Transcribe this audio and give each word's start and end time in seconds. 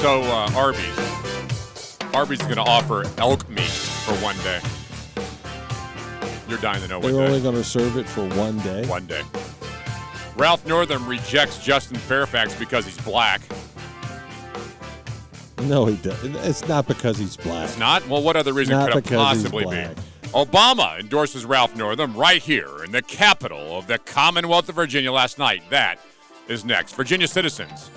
So 0.00 0.22
uh, 0.22 0.50
Arby's, 0.56 1.98
Arby's 2.14 2.40
is 2.40 2.46
going 2.46 2.56
to 2.56 2.62
offer 2.62 3.04
elk 3.18 3.46
meat 3.50 3.60
for 3.60 4.14
one 4.14 4.36
day. 4.38 4.58
You're 6.48 6.58
dying 6.58 6.80
to 6.80 6.88
know 6.88 7.00
They're 7.00 7.20
only 7.20 7.38
day. 7.38 7.42
going 7.42 7.54
to 7.56 7.62
serve 7.62 7.98
it 7.98 8.08
for 8.08 8.26
one 8.30 8.58
day. 8.60 8.86
One 8.86 9.04
day. 9.04 9.20
Ralph 10.36 10.64
Northam 10.66 11.06
rejects 11.06 11.62
Justin 11.62 11.98
Fairfax 11.98 12.54
because 12.54 12.86
he's 12.86 12.96
black. 13.02 13.42
No, 15.64 15.84
he 15.84 15.96
doesn't. 15.96 16.34
It's 16.36 16.66
not 16.66 16.88
because 16.88 17.18
he's 17.18 17.36
black. 17.36 17.68
It's 17.68 17.78
not? 17.78 18.08
Well, 18.08 18.22
what 18.22 18.36
other 18.36 18.54
reason 18.54 18.82
could 18.86 18.96
it 18.96 19.04
possibly 19.04 19.66
be? 19.66 19.86
Obama 20.30 20.98
endorses 20.98 21.44
Ralph 21.44 21.76
Northam 21.76 22.16
right 22.16 22.40
here 22.40 22.84
in 22.84 22.92
the 22.92 23.02
capital 23.02 23.76
of 23.76 23.86
the 23.86 23.98
Commonwealth 23.98 24.70
of 24.70 24.76
Virginia 24.76 25.12
last 25.12 25.38
night. 25.38 25.62
That 25.68 26.00
is 26.48 26.64
next. 26.64 26.94
Virginia 26.94 27.28
citizens 27.28 27.90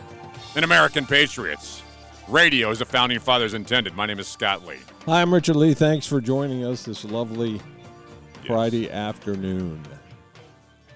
and 0.57 0.65
American 0.65 1.05
patriots. 1.05 1.82
Radio, 2.29 2.69
as 2.71 2.79
the 2.79 2.85
founding 2.85 3.19
fathers 3.19 3.53
intended. 3.53 3.95
My 3.95 4.05
name 4.05 4.19
is 4.19 4.27
Scott 4.27 4.65
Lee. 4.65 4.77
Hi, 5.05 5.21
I'm 5.21 5.33
Richard 5.33 5.55
Lee. 5.55 5.73
Thanks 5.73 6.07
for 6.07 6.21
joining 6.21 6.63
us 6.65 6.83
this 6.83 7.03
lovely 7.03 7.59
Friday 8.47 8.89
afternoon. 8.89 9.83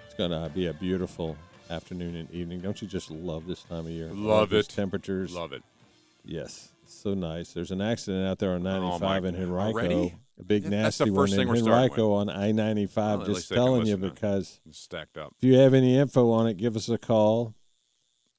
It's 0.05 0.15
going 0.15 0.31
to 0.31 0.49
be 0.53 0.67
a 0.67 0.73
beautiful 0.73 1.35
afternoon 1.69 2.15
and 2.15 2.31
evening. 2.31 2.61
Don't 2.61 2.81
you 2.81 2.87
just 2.87 3.11
love 3.11 3.45
this 3.45 3.63
time 3.63 3.79
of 3.85 3.89
year? 3.91 4.09
Love 4.13 4.53
it. 4.53 4.69
Temperatures. 4.69 5.33
Love 5.35 5.51
it. 5.53 5.63
Yes, 6.23 6.69
so 6.85 7.13
nice. 7.13 7.51
There's 7.53 7.71
an 7.71 7.81
accident 7.81 8.25
out 8.27 8.39
there 8.39 8.51
on 8.53 8.65
Oh, 8.65 8.79
95 8.97 9.23
my- 9.23 9.29
in 9.29 9.35
Henrico. 9.35 9.67
already? 9.67 10.15
A 10.39 10.43
big 10.43 10.63
Yeah, 10.63 10.69
that's 10.83 10.97
the 10.99 11.05
nasty 11.05 11.15
first 11.15 11.37
one 11.37 11.47
thing 11.47 11.55
in 11.57 11.67
Henrico 11.67 12.13
on 12.13 12.29
I-95. 12.29 12.95
Well, 13.19 13.25
just 13.27 13.49
telling 13.49 13.85
you 13.87 13.95
listen 13.95 14.01
to 14.01 14.07
it. 14.07 14.13
because 14.13 14.59
It's 14.67 14.79
stacked 14.79 15.17
up. 15.17 15.33
if 15.37 15.43
you 15.43 15.57
have 15.57 15.73
any 15.73 15.97
info 15.97 16.29
on 16.31 16.47
it, 16.47 16.57
give 16.57 16.75
us 16.75 16.87
a 16.89 16.97
call 16.97 17.55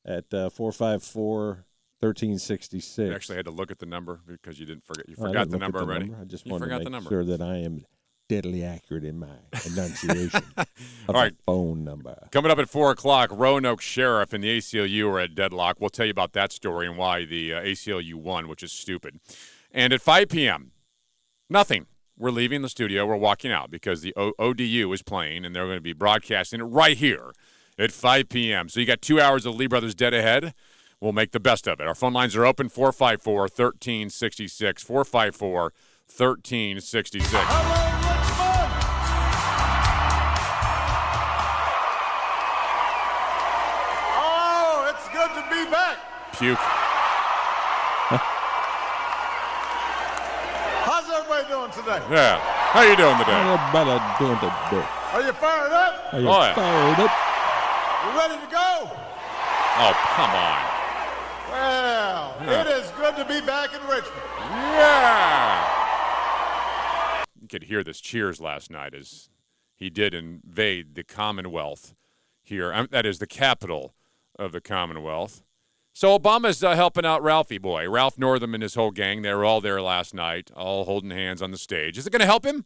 at 0.04 0.32
uh, 0.32 0.48
454 0.50 1.64
1366. 2.00 2.98
You 3.08 3.14
actually 3.14 3.36
had 3.36 3.44
to 3.46 3.50
look 3.50 3.70
at 3.70 3.78
the 3.78 3.86
number 3.86 4.20
because 4.26 4.58
you 4.60 4.66
didn't 4.66 4.84
forget. 4.84 5.08
You 5.08 5.16
forgot 5.16 5.50
the 5.50 5.58
number 5.58 5.80
already. 5.80 6.12
I 6.20 6.24
just 6.24 6.46
you 6.46 6.52
wanted 6.52 6.64
forgot 6.64 6.78
to 6.78 6.84
the 6.84 6.90
make 6.90 6.92
number. 7.02 7.10
sure 7.10 7.24
that 7.24 7.40
I 7.42 7.56
am 7.58 7.84
deadly 8.28 8.62
accurate 8.62 9.04
in 9.04 9.18
my 9.18 9.26
enunciation 9.66 10.42
of 10.56 10.66
All 11.08 11.14
right. 11.14 11.32
the 11.36 11.42
phone 11.46 11.82
number. 11.82 12.28
Coming 12.30 12.50
up 12.52 12.58
at 12.58 12.68
4 12.68 12.90
o'clock, 12.92 13.30
Roanoke 13.32 13.80
Sheriff 13.80 14.32
and 14.32 14.44
the 14.44 14.58
ACLU 14.58 15.08
are 15.10 15.18
at 15.20 15.34
deadlock. 15.34 15.78
We'll 15.80 15.90
tell 15.90 16.06
you 16.06 16.10
about 16.10 16.34
that 16.34 16.52
story 16.52 16.86
and 16.86 16.96
why 16.96 17.24
the 17.24 17.54
uh, 17.54 17.62
ACLU 17.62 18.14
won, 18.14 18.46
which 18.48 18.62
is 18.62 18.70
stupid. 18.70 19.18
And 19.72 19.92
at 19.92 20.00
5 20.02 20.28
p.m., 20.28 20.72
nothing. 21.50 21.86
We're 22.18 22.30
leaving 22.30 22.62
the 22.62 22.68
studio. 22.68 23.06
We're 23.06 23.16
walking 23.16 23.50
out 23.52 23.70
because 23.70 24.02
the 24.02 24.12
o- 24.16 24.34
ODU 24.38 24.92
is 24.92 25.02
playing, 25.02 25.44
and 25.44 25.54
they're 25.54 25.66
going 25.66 25.76
to 25.76 25.80
be 25.80 25.92
broadcasting 25.92 26.60
it 26.60 26.64
right 26.64 26.96
here 26.96 27.30
at 27.78 27.92
5 27.92 28.28
p.m. 28.28 28.68
So 28.68 28.80
you 28.80 28.86
got 28.86 29.00
two 29.00 29.20
hours 29.20 29.46
of 29.46 29.54
Lee 29.54 29.68
Brothers 29.68 29.94
dead 29.94 30.12
ahead. 30.12 30.52
We'll 31.00 31.12
make 31.12 31.30
the 31.32 31.40
best 31.40 31.68
of 31.68 31.78
it. 31.80 31.86
Our 31.86 31.94
phone 31.94 32.12
lines 32.12 32.34
are 32.34 32.44
open 32.44 32.68
454 32.68 33.34
1366. 33.42 34.82
454 34.82 35.62
1366. 35.62 38.48
Oh, 44.20 44.90
it's 44.92 45.08
good 45.10 45.30
to 45.34 45.42
be 45.50 45.64
back. 45.70 45.98
Puke. 46.38 46.58
How's 50.86 51.08
everybody 51.10 51.48
doing 51.48 51.70
today? 51.72 52.00
Yeah. 52.10 52.38
How 52.74 52.82
you 52.82 52.96
doing 52.96 53.16
today? 53.18 53.38
Everybody 53.38 54.00
doing 54.18 54.38
today. 54.38 54.86
Are 55.12 55.22
you 55.22 55.32
fired 55.32 55.72
up? 55.72 56.12
Are 56.14 56.20
you 56.20 56.28
Oh, 56.28 56.40
yeah. 56.42 56.54
fired 56.54 57.00
up? 57.00 57.10
You 58.04 58.10
ready 58.18 58.36
to 58.44 58.50
go? 58.50 58.90
Oh, 59.80 59.92
come 60.14 60.30
on. 60.30 60.67
Well, 61.58 62.36
Yeah. 62.44 62.60
it 62.62 62.66
is 62.84 62.90
good 62.92 63.16
to 63.16 63.24
be 63.24 63.40
back 63.44 63.74
in 63.74 63.80
Richmond. 63.82 64.22
Yeah. 64.50 65.64
You 67.40 67.48
could 67.48 67.64
hear 67.64 67.82
this 67.82 68.00
cheers 68.00 68.40
last 68.40 68.70
night 68.70 68.94
as 68.94 69.28
he 69.74 69.90
did 69.90 70.14
invade 70.14 70.94
the 70.94 71.02
Commonwealth 71.04 71.94
here. 72.42 72.72
Um, 72.72 72.88
that 72.90 73.06
is 73.06 73.18
the 73.18 73.26
capital 73.26 73.94
of 74.38 74.52
the 74.52 74.60
Commonwealth. 74.60 75.42
So 75.92 76.16
Obama's 76.16 76.62
uh, 76.62 76.76
helping 76.76 77.04
out 77.04 77.22
Ralphie 77.22 77.58
boy, 77.58 77.88
Ralph 77.90 78.18
Northam 78.18 78.54
and 78.54 78.62
his 78.62 78.74
whole 78.76 78.92
gang. 78.92 79.22
They 79.22 79.34
were 79.34 79.44
all 79.44 79.60
there 79.60 79.82
last 79.82 80.14
night, 80.14 80.50
all 80.54 80.84
holding 80.84 81.10
hands 81.10 81.42
on 81.42 81.50
the 81.50 81.58
stage. 81.58 81.98
Is 81.98 82.06
it 82.06 82.10
going 82.10 82.20
to 82.20 82.26
help 82.26 82.44
him? 82.46 82.64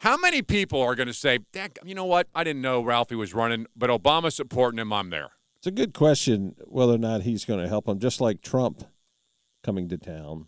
How 0.00 0.16
many 0.18 0.42
people 0.42 0.80
are 0.82 0.94
going 0.94 1.06
to 1.08 1.14
say, 1.14 1.38
"Dak, 1.52 1.78
you 1.84 1.94
know 1.94 2.04
what? 2.04 2.28
I 2.34 2.44
didn't 2.44 2.60
know 2.62 2.82
Ralphie 2.82 3.16
was 3.16 3.32
running, 3.34 3.66
but 3.74 3.88
Obama's 3.90 4.34
supporting 4.36 4.78
him. 4.78 4.92
I'm 4.92 5.08
there. 5.10 5.30
It's 5.58 5.66
a 5.66 5.72
good 5.72 5.92
question 5.92 6.54
whether 6.66 6.92
or 6.94 6.98
not 6.98 7.22
he's 7.22 7.44
going 7.44 7.60
to 7.60 7.68
help 7.68 7.88
him, 7.88 7.98
just 7.98 8.20
like 8.20 8.42
Trump 8.42 8.84
coming 9.64 9.88
to 9.88 9.98
town 9.98 10.46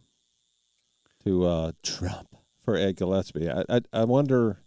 to 1.24 1.46
uh, 1.46 1.72
Trump 1.82 2.36
for 2.64 2.76
Ed 2.76 2.96
Gillespie. 2.96 3.50
I, 3.50 3.64
I, 3.68 3.80
I 3.92 4.04
wonder 4.04 4.60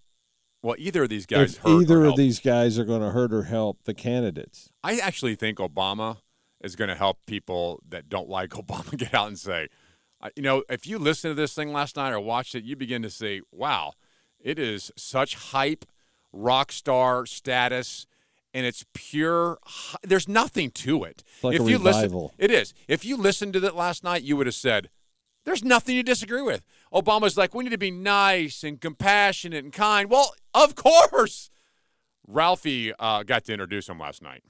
Well, 0.61 0.75
either 0.77 1.03
of 1.03 1.09
these 1.09 1.25
guys 1.25 1.55
if 1.55 1.61
hurt 1.61 1.69
or 1.69 1.81
either 1.81 2.05
of 2.05 2.17
these 2.17 2.41
guys 2.41 2.77
are 2.77 2.83
going 2.83 3.01
to 3.01 3.11
hurt 3.11 3.33
or 3.33 3.43
help 3.43 3.85
the 3.85 3.93
candidates. 3.93 4.69
I 4.83 4.97
actually 4.97 5.35
think 5.35 5.59
Obama 5.59 6.17
is 6.61 6.75
going 6.75 6.89
to 6.89 6.95
help 6.95 7.19
people 7.25 7.81
that 7.87 8.09
don't 8.09 8.29
like 8.29 8.49
Obama 8.51 8.97
get 8.97 9.13
out 9.13 9.27
and 9.27 9.39
say, 9.39 9.69
you 10.35 10.43
know, 10.43 10.63
if 10.69 10.85
you 10.85 10.99
listen 10.99 11.31
to 11.31 11.35
this 11.35 11.53
thing 11.53 11.71
last 11.71 11.95
night 11.95 12.11
or 12.11 12.19
watched 12.19 12.53
it, 12.53 12.65
you 12.65 12.75
begin 12.75 13.01
to 13.01 13.09
say, 13.09 13.41
wow, 13.51 13.93
it 14.39 14.59
is 14.59 14.91
such 14.97 15.35
hype, 15.35 15.85
rock 16.33 16.71
star 16.71 17.25
status, 17.25 18.07
and 18.53 18.65
it's 18.65 18.85
pure. 18.93 19.57
There's 20.03 20.27
nothing 20.27 20.71
to 20.71 21.03
it. 21.03 21.23
It's 21.35 21.43
like 21.43 21.55
if 21.55 21.61
a 21.61 21.69
you 21.69 21.77
revival. 21.77 22.33
listen, 22.37 22.37
it 22.39 22.51
is. 22.51 22.73
If 22.87 23.03
you 23.05 23.17
listened 23.17 23.53
to 23.53 23.65
it 23.65 23.75
last 23.75 24.03
night, 24.03 24.23
you 24.23 24.37
would 24.37 24.45
have 24.47 24.55
said, 24.55 24.89
there's 25.45 25.63
nothing 25.63 25.95
to 25.97 26.03
disagree 26.03 26.41
with. 26.41 26.65
Obama's 26.93 27.35
like, 27.37 27.53
we 27.53 27.63
need 27.63 27.71
to 27.71 27.77
be 27.77 27.91
nice 27.91 28.63
and 28.63 28.79
compassionate 28.79 29.63
and 29.63 29.73
kind. 29.73 30.09
Well, 30.09 30.33
of 30.53 30.75
course. 30.75 31.49
Ralphie 32.27 32.93
uh, 32.97 33.23
got 33.23 33.43
to 33.45 33.53
introduce 33.53 33.89
him 33.89 33.99
last 33.99 34.21
night. 34.21 34.43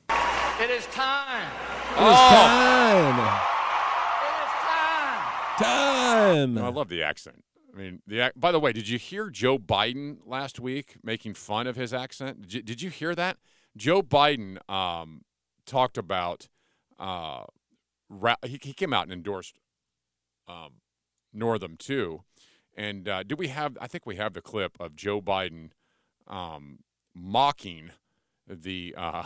It 0.62 0.70
is 0.70 0.85
time. 0.88 1.47
It's 1.90 1.97
Oh. 1.97 2.30
time. 2.30 3.20
It 4.24 4.44
is 4.44 4.52
time. 4.62 5.64
Time. 5.64 6.53
No, 6.53 6.66
I 6.66 6.70
love 6.70 6.90
the 6.90 7.02
accent. 7.02 7.44
I 7.74 7.78
mean, 7.78 8.02
the 8.06 8.31
by 8.35 8.52
the 8.52 8.59
way, 8.59 8.72
did 8.72 8.88
you 8.88 9.00
hear 9.00 9.31
Joe 9.31 9.58
Biden 9.58 10.18
last 10.25 10.59
week 10.59 10.97
making 11.03 11.34
fun 11.34 11.66
of 11.66 11.75
his 11.75 11.91
accent? 11.91 12.41
Did 12.44 12.53
you, 12.53 12.62
did 12.62 12.81
you 12.84 12.90
hear 12.91 13.16
that? 13.16 13.38
Joe 13.75 14.01
Biden 14.01 14.57
um, 14.69 15.22
talked 15.66 15.97
about 15.97 16.47
uh, 17.00 17.45
Ra- 18.09 18.35
he, 18.45 18.59
he 18.61 18.73
came 18.73 18.94
out 18.94 19.03
and 19.03 19.13
endorsed 19.13 19.59
um, 20.47 20.81
Northam 21.34 21.75
too. 21.78 22.23
And 22.75 23.07
uh, 23.07 23.23
do 23.23 23.35
we 23.35 23.50
have? 23.50 23.78
I 23.79 23.88
think 23.88 24.06
we 24.06 24.16
have 24.16 24.34
the 24.34 24.41
clip 24.41 24.78
of 24.79 24.95
Joe 24.95 25.22
Biden 25.22 25.69
um, 26.28 26.79
mocking 27.13 27.91
the 28.47 28.95
uh, 28.97 29.25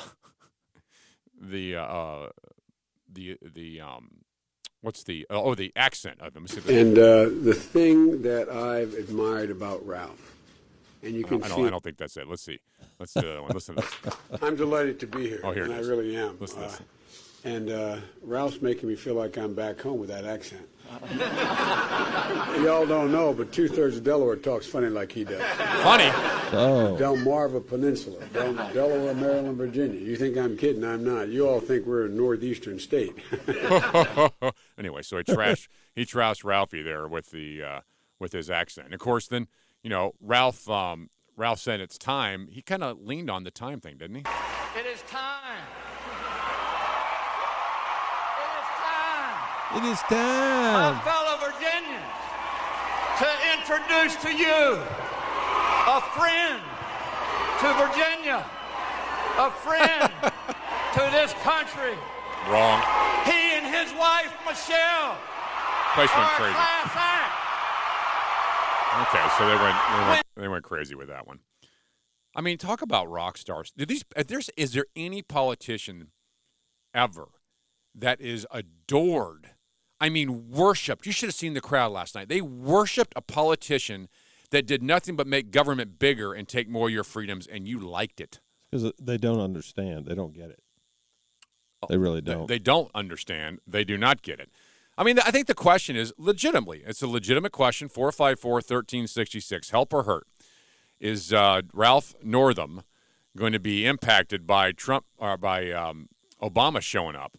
the 1.41 1.75
uh, 1.77 2.29
the 3.11 3.37
the 3.41 3.81
um, 3.81 4.09
what's 4.81 5.03
the 5.03 5.25
oh 5.29 5.55
the 5.55 5.71
accent 5.75 6.19
of 6.21 6.35
him. 6.35 6.45
And 6.67 6.97
uh, 6.97 7.29
the 7.29 7.53
thing 7.53 8.23
that 8.23 8.49
I've 8.49 8.93
admired 8.93 9.49
about 9.49 9.85
Ralph, 9.85 10.36
and 11.03 11.13
you 11.13 11.25
I 11.25 11.27
can 11.27 11.37
don't, 11.39 11.43
I 11.43 11.47
see, 11.49 11.55
don't, 11.57 11.67
I 11.67 11.69
don't 11.71 11.83
think 11.83 11.97
that's 11.97 12.17
it. 12.17 12.27
Let's 12.27 12.43
see. 12.43 12.59
Let's 12.99 13.13
do 13.13 13.21
that 13.21 13.41
one. 13.41 13.51
Listen 13.53 13.75
to 13.75 13.81
this. 13.81 14.15
I'm 14.41 14.55
delighted 14.55 14.99
to 15.01 15.07
be 15.07 15.27
here. 15.29 15.41
Oh, 15.43 15.51
here 15.51 15.63
and 15.65 15.73
it 15.73 15.77
I 15.77 15.79
really 15.87 16.15
am. 16.15 16.37
Listen 16.39 16.59
to 16.59 16.65
Uh, 16.65 16.69
this. 16.69 16.81
and 17.43 17.69
uh, 17.69 17.97
Ralph's 18.21 18.61
making 18.61 18.89
me 18.89 18.95
feel 18.95 19.15
like 19.15 19.37
I'm 19.37 19.53
back 19.53 19.79
home 19.81 19.99
with 19.99 20.09
that 20.09 20.25
accent. 20.25 20.67
Y'all 22.63 22.85
don't 22.85 23.11
know, 23.11 23.33
but 23.33 23.51
two 23.51 23.67
thirds 23.67 23.97
of 23.97 24.03
Delaware 24.05 24.35
talks 24.37 24.65
funny 24.65 24.87
like 24.87 25.11
he 25.11 25.23
does. 25.25 25.41
Funny. 25.83 26.09
Oh, 26.53 26.95
Delmarva 26.97 27.65
Peninsula, 27.67 28.23
Del- 28.33 28.53
Delaware, 28.73 29.13
Maryland, 29.13 29.57
Virginia. 29.57 29.99
You 29.99 30.15
think 30.15 30.37
I'm 30.37 30.55
kidding? 30.57 30.83
I'm 30.85 31.03
not. 31.03 31.27
You 31.27 31.47
all 31.47 31.59
think 31.59 31.85
we're 31.85 32.05
a 32.05 32.09
northeastern 32.09 32.79
state. 32.79 33.13
anyway, 34.77 35.01
so 35.01 35.17
he 35.17 35.23
trashed 35.23 35.67
he 35.93 36.05
trashed 36.05 36.43
Ralphie 36.45 36.81
there 36.81 37.05
with 37.07 37.31
the 37.31 37.61
uh, 37.63 37.79
with 38.19 38.31
his 38.31 38.49
accent. 38.49 38.93
Of 38.93 38.99
course, 39.01 39.27
then 39.27 39.47
you 39.87 39.89
know 39.89 40.11
Ralph 40.19 40.69
um, 40.69 41.09
Ralph 41.37 41.59
said 41.61 41.79
it's 41.79 41.97
time. 41.97 42.49
He 42.51 42.61
kind 42.61 42.83
of 42.83 42.99
leaned 42.99 43.29
on 43.29 43.45
the 43.45 43.51
time 43.51 43.79
thing, 43.79 43.97
didn't 43.97 44.17
he? 44.17 44.23
It 44.75 44.85
is 44.85 45.01
time. 45.03 45.63
It 48.35 48.51
is 48.59 48.67
time. 48.83 49.79
it 49.79 49.83
is 49.87 50.03
My 50.11 50.99
fellow 51.07 51.39
Virginians, 51.39 52.03
to 53.23 53.31
introduce 53.55 54.19
to 54.27 54.35
you 54.35 54.75
a 55.87 56.01
friend 56.19 56.59
to 57.61 57.67
Virginia, 57.79 58.43
a 59.39 59.51
friend 59.63 60.11
to 60.99 61.03
this 61.15 61.31
country. 61.47 61.95
Wrong. 62.51 62.83
He 63.23 63.55
and 63.55 63.65
his 63.65 63.93
wife, 63.97 64.35
Michelle, 64.45 65.15
Placement 65.95 66.27
are 66.27 66.35
crazy. 66.35 66.51
class 66.51 66.91
act. 66.93 67.26
Okay, 69.01 69.27
so 69.37 69.47
they 69.47 69.55
went, 69.55 69.75
they 69.93 70.07
went 70.07 70.23
they 70.35 70.47
went 70.47 70.63
crazy 70.63 70.95
with 70.95 71.07
that 71.07 71.27
one. 71.27 71.39
I 72.35 72.41
mean, 72.41 72.57
talk 72.57 72.81
about 72.81 73.09
rock 73.09 73.37
stars. 73.37 73.71
Did 73.75 73.89
these? 73.89 74.03
uh, 74.15 74.23
There's 74.27 74.49
is 74.57 74.73
there 74.73 74.85
any 74.95 75.21
politician 75.21 76.11
ever 76.93 77.27
that 77.95 78.21
is 78.21 78.45
adored? 78.51 79.51
I 79.99 80.09
mean, 80.09 80.49
worshipped. 80.51 81.05
You 81.05 81.11
should 81.11 81.29
have 81.29 81.35
seen 81.35 81.53
the 81.53 81.61
crowd 81.61 81.91
last 81.91 82.13
night. 82.15 82.29
They 82.29 82.41
worshipped 82.41 83.13
a 83.15 83.21
politician 83.21 84.09
that 84.51 84.67
did 84.67 84.83
nothing 84.83 85.15
but 85.15 85.27
make 85.27 85.51
government 85.51 85.99
bigger 85.99 86.33
and 86.33 86.47
take 86.47 86.69
more 86.69 86.87
of 86.87 86.93
your 86.93 87.03
freedoms, 87.03 87.47
and 87.47 87.67
you 87.67 87.79
liked 87.79 88.21
it. 88.21 88.39
Because 88.71 88.91
they 88.99 89.17
don't 89.17 89.39
understand. 89.39 90.05
They 90.05 90.15
don't 90.15 90.33
get 90.33 90.49
it. 90.49 90.61
They 91.89 91.97
really 91.97 92.21
don't. 92.21 92.47
They 92.47 92.59
don't 92.59 92.91
understand. 92.93 93.59
They 93.65 93.83
do 93.83 93.97
not 93.97 94.21
get 94.21 94.39
it. 94.39 94.49
I 94.97 95.03
mean, 95.03 95.19
I 95.19 95.31
think 95.31 95.47
the 95.47 95.53
question 95.53 95.95
is 95.95 96.11
legitimately. 96.17 96.83
It's 96.85 97.03
a 97.03 97.07
legitimate 97.07 97.51
question. 97.51 97.87
454 97.87 98.53
1366. 98.53 99.69
Help 99.69 99.93
or 99.93 100.03
hurt? 100.03 100.27
Is 100.99 101.31
uh, 101.31 101.61
Ralph 101.73 102.15
Northam 102.23 102.81
going 103.35 103.53
to 103.53 103.59
be 103.59 103.85
impacted 103.85 104.47
by 104.47 104.71
Trump 104.71 105.05
or 105.17 105.37
by 105.37 105.71
um, 105.71 106.09
Obama 106.41 106.81
showing 106.81 107.15
up? 107.15 107.37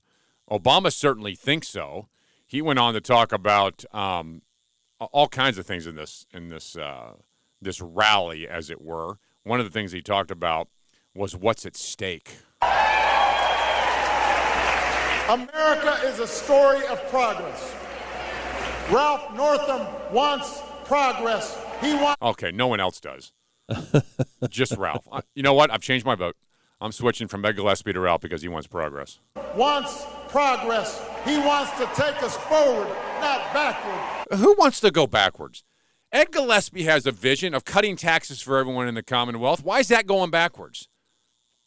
Obama 0.49 0.93
certainly 0.93 1.34
thinks 1.34 1.69
so. 1.69 2.06
He 2.46 2.62
went 2.62 2.78
on 2.78 2.94
to 2.94 3.00
talk 3.00 3.32
about 3.32 3.84
um, 3.93 4.43
all 5.00 5.28
kinds 5.28 5.58
of 5.58 5.66
things 5.66 5.87
in 5.87 5.96
this 5.96 6.26
in 6.32 6.49
this 6.49 6.76
uh, 6.76 7.14
this 7.60 7.81
rally, 7.81 8.49
as 8.49 8.70
it 8.70 8.81
were. 8.81 9.19
One 9.43 9.58
of 9.58 9.66
the 9.66 9.72
things 9.72 9.93
he 9.93 10.00
talked 10.00 10.31
about 10.31 10.69
was 11.14 11.34
what's 11.34 11.66
at 11.66 11.76
stake. 11.76 12.37
America 15.28 15.98
is 16.06 16.20
a 16.20 16.26
story 16.26 16.86
of 16.86 16.98
progress. 17.10 17.75
Ralph 18.90 19.34
Northam 19.34 19.86
wants 20.12 20.62
progress. 20.84 21.58
He 21.82 21.92
wants 21.94 22.16
Okay, 22.22 22.50
no 22.50 22.66
one 22.66 22.80
else 22.80 22.98
does. 23.00 23.32
Just 24.48 24.76
Ralph. 24.76 25.06
Uh, 25.12 25.20
You 25.34 25.42
know 25.42 25.52
what? 25.52 25.70
I've 25.70 25.82
changed 25.82 26.06
my 26.06 26.14
vote. 26.14 26.34
I'm 26.80 26.92
switching 26.92 27.28
from 27.28 27.44
Ed 27.44 27.56
Gillespie 27.56 27.92
to 27.92 28.00
Ralph 28.00 28.20
because 28.22 28.40
he 28.40 28.48
wants 28.48 28.66
progress. 28.69 29.19
wants 29.54 30.06
progress. 30.28 30.98
He 31.25 31.36
wants 31.36 31.72
to 31.72 31.84
take 31.94 32.22
us 32.22 32.36
forward, 32.36 32.86
not 33.20 33.52
backward. 33.52 34.38
Who 34.38 34.54
wants 34.58 34.81
to 34.81 34.90
go 34.90 35.06
backwards? 35.06 35.64
Ed 36.12 36.31
Gillespie 36.32 36.84
has 36.84 37.04
a 37.04 37.12
vision 37.12 37.52
of 37.52 37.64
cutting 37.66 37.96
taxes 37.96 38.40
for 38.40 38.56
everyone 38.56 38.88
in 38.88 38.94
the 38.94 39.02
Commonwealth. 39.02 39.62
Why 39.62 39.81
is 39.81 39.88
that 39.88 40.06
going 40.06 40.31
backwards? 40.31 40.88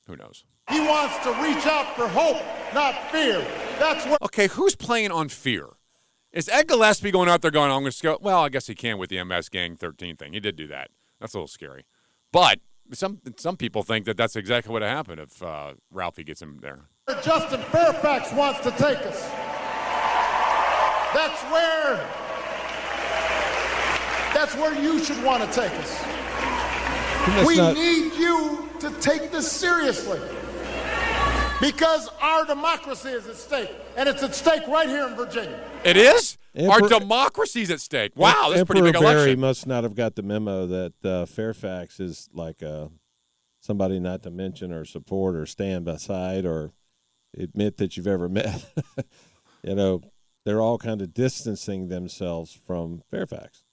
Who 0.08 0.16
knows? 0.16 0.46
He 0.70 0.80
wants 0.80 1.18
to 1.24 1.30
reach 1.42 1.66
out 1.66 1.96
for 1.96 2.08
hope, 2.08 2.42
not 2.74 3.12
fear. 3.12 3.46
That's 3.80 4.06
where 4.06 4.18
Okay, 4.24 4.48
who's 4.48 4.76
playing 4.76 5.12
on 5.12 5.30
fear? 5.30 5.68
Is 6.32 6.48
Ed 6.48 6.68
Gillespie 6.68 7.12
going 7.12 7.28
out 7.28 7.42
there 7.42 7.52
going, 7.52 7.72
I'm 7.72 7.82
going 7.82 7.92
to 7.92 8.04
go? 8.04 8.18
Well, 8.22 8.42
I 8.42 8.50
guess 8.50 8.68
he 8.68 8.76
can 8.76 8.98
with 8.98 9.10
the 9.10 9.22
MS 9.24 9.50
Gang 9.50 9.76
13 9.76 10.16
thing. 10.16 10.34
He 10.34 10.40
did 10.40 10.56
do 10.56 10.68
that. 10.68 10.90
That's 11.20 11.34
a 11.34 11.38
little 11.38 11.48
scary. 11.48 11.86
But 12.32 12.60
some 12.94 13.20
some 13.38 13.58
people 13.58 13.84
think 13.84 14.06
that 14.06 14.18
that's 14.18 14.36
exactly 14.36 14.72
what 14.72 14.82
happened 14.82 15.20
if 15.20 15.42
uh, 15.44 15.74
Ralphie 15.92 16.24
gets 16.24 16.42
him 16.42 16.60
there. 16.62 16.86
Justin 17.24 17.62
Fairfax 17.64 18.32
wants 18.34 18.60
to 18.62 18.72
take 18.72 18.98
us. 19.00 19.30
That's 21.14 21.42
where 21.52 21.98
that's 24.34 24.56
where 24.56 24.82
you 24.82 25.04
should 25.04 25.22
want 25.24 25.44
to 25.44 25.52
take 25.52 25.72
us. 25.72 27.46
We 27.46 27.58
not- 27.58 27.76
need 27.76 28.14
you 28.14 28.70
to 28.80 28.90
take 29.02 29.32
this 29.32 29.52
seriously. 29.52 30.20
Because 31.62 32.10
our 32.22 32.44
democracy 32.46 33.10
is 33.10 33.28
at 33.28 33.36
stake. 33.36 33.70
And 33.96 34.10
it's 34.10 34.24
at 34.24 34.34
stake 34.36 34.68
right 34.68 34.90
here 34.90 35.08
in 35.08 35.16
Virginia. 35.16 35.60
It 35.86 35.96
is? 35.96 36.38
Our 36.58 36.76
Emperor- 36.84 36.90
democracy's 37.00 37.70
at 37.72 37.80
stake. 37.80 38.12
Wow, 38.16 38.48
that's 38.50 38.62
a 38.62 38.66
pretty 38.66 38.80
Emperor 38.80 38.92
big 38.94 39.02
Barry 39.02 39.16
election. 39.22 39.40
must 39.40 39.68
not 39.68 39.84
have 39.84 39.96
got 39.96 40.16
the 40.16 40.24
memo 40.24 40.66
that 40.68 40.94
uh, 41.06 41.26
Fairfax 41.26 42.00
is 42.00 42.30
like 42.34 42.62
uh, 42.64 42.88
somebody 43.62 44.00
not 44.00 44.24
to 44.24 44.32
mention 44.32 44.72
or 44.74 44.84
support 44.84 45.36
or 45.36 45.46
stand 45.46 45.86
beside 45.86 46.46
or 46.46 46.72
admit 47.38 47.78
that 47.78 47.96
you've 47.96 48.08
ever 48.08 48.28
met. 48.30 48.66
you 49.64 49.76
know, 49.76 50.02
they're 50.44 50.60
all 50.62 50.78
kind 50.80 51.02
of 51.02 51.14
distancing 51.14 51.88
themselves 51.88 52.52
from 52.54 53.02
Fairfax. 53.10 53.64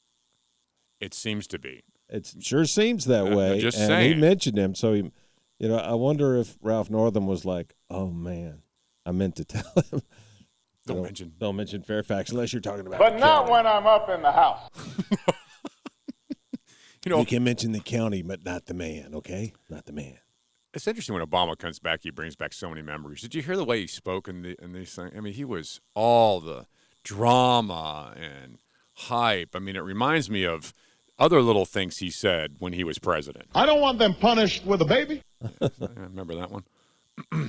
It 1.01 1.15
seems 1.15 1.47
to 1.49 1.59
be. 1.59 1.83
It 2.11 2.33
sure 2.41 2.65
seems 2.65 3.07
that 3.07 3.33
Uh, 3.33 3.37
way. 3.37 3.61
just 3.61 3.79
and 3.79 3.89
saying. 3.89 4.15
he 4.15 4.21
mentioned 4.21 4.59
him, 4.59 4.75
so 4.75 4.93
he, 4.95 5.11
you 5.59 5.69
know, 5.69 5.77
I 5.77 5.95
wonder 5.95 6.37
if 6.37 6.57
Ralph 6.63 6.91
Northam 6.91 7.27
was 7.27 7.45
like, 7.45 7.75
"Oh 7.91 8.09
man, 8.11 8.63
I 9.07 9.13
meant 9.13 9.37
to 9.37 9.45
tell 9.45 9.73
him." 9.91 10.03
Don't 10.87 11.03
mention. 11.03 11.35
Don't 11.39 11.57
mention 11.57 11.83
Fairfax 11.83 12.31
unless 12.31 12.53
you're 12.53 12.63
talking 12.63 12.87
about. 12.87 12.99
But 12.99 13.15
the 13.15 13.19
not 13.19 13.41
county. 13.41 13.53
when 13.53 13.67
I'm 13.67 13.87
up 13.87 14.09
in 14.09 14.23
the 14.23 14.33
house. 14.33 14.69
You 17.05 17.11
know, 17.11 17.21
You 17.21 17.27
can 17.27 17.45
mention 17.45 17.73
the 17.73 17.81
county, 17.81 18.23
but 18.23 18.45
not 18.45 18.67
the 18.67 18.75
man. 18.75 19.15
Okay, 19.15 19.53
not 19.71 19.87
the 19.87 19.93
man. 19.93 20.19
it's 20.75 20.87
interesting 20.87 21.15
when 21.15 21.25
Obama 21.25 21.57
comes 21.57 21.79
back, 21.79 22.01
he 22.03 22.11
brings 22.11 22.35
back 22.35 22.53
so 22.53 22.69
many 22.69 22.83
memories. 22.83 23.23
Did 23.23 23.35
you 23.37 23.41
hear 23.43 23.57
the 23.57 23.65
way 23.65 23.81
he 23.81 23.87
spoke 23.87 24.29
in, 24.29 24.43
the, 24.43 24.57
in 24.63 24.73
these 24.73 24.95
things? 24.95 25.13
I 25.17 25.21
mean, 25.21 25.33
he 25.33 25.45
was 25.45 25.81
all 25.95 26.41
the 26.41 26.67
drama 27.05 28.15
and 28.17 28.59
hype. 28.95 29.51
I 29.55 29.61
mean, 29.61 29.77
it 29.77 29.81
reminds 29.85 30.29
me 30.29 30.45
of 30.45 30.75
other 31.21 31.41
little 31.41 31.65
things 31.65 31.99
he 31.99 32.11
said 32.11 32.57
when 32.59 32.73
he 32.73 32.83
was 32.85 32.99
president. 32.99 33.47
I 33.55 33.65
don't 33.65 33.81
want 33.81 33.99
them 34.01 34.15
punished 34.15 34.67
with 34.67 34.83
a 34.83 34.85
baby. 34.87 35.23
I 35.43 35.69
remember 35.97 36.35
that 36.37 36.51
one. 36.51 36.65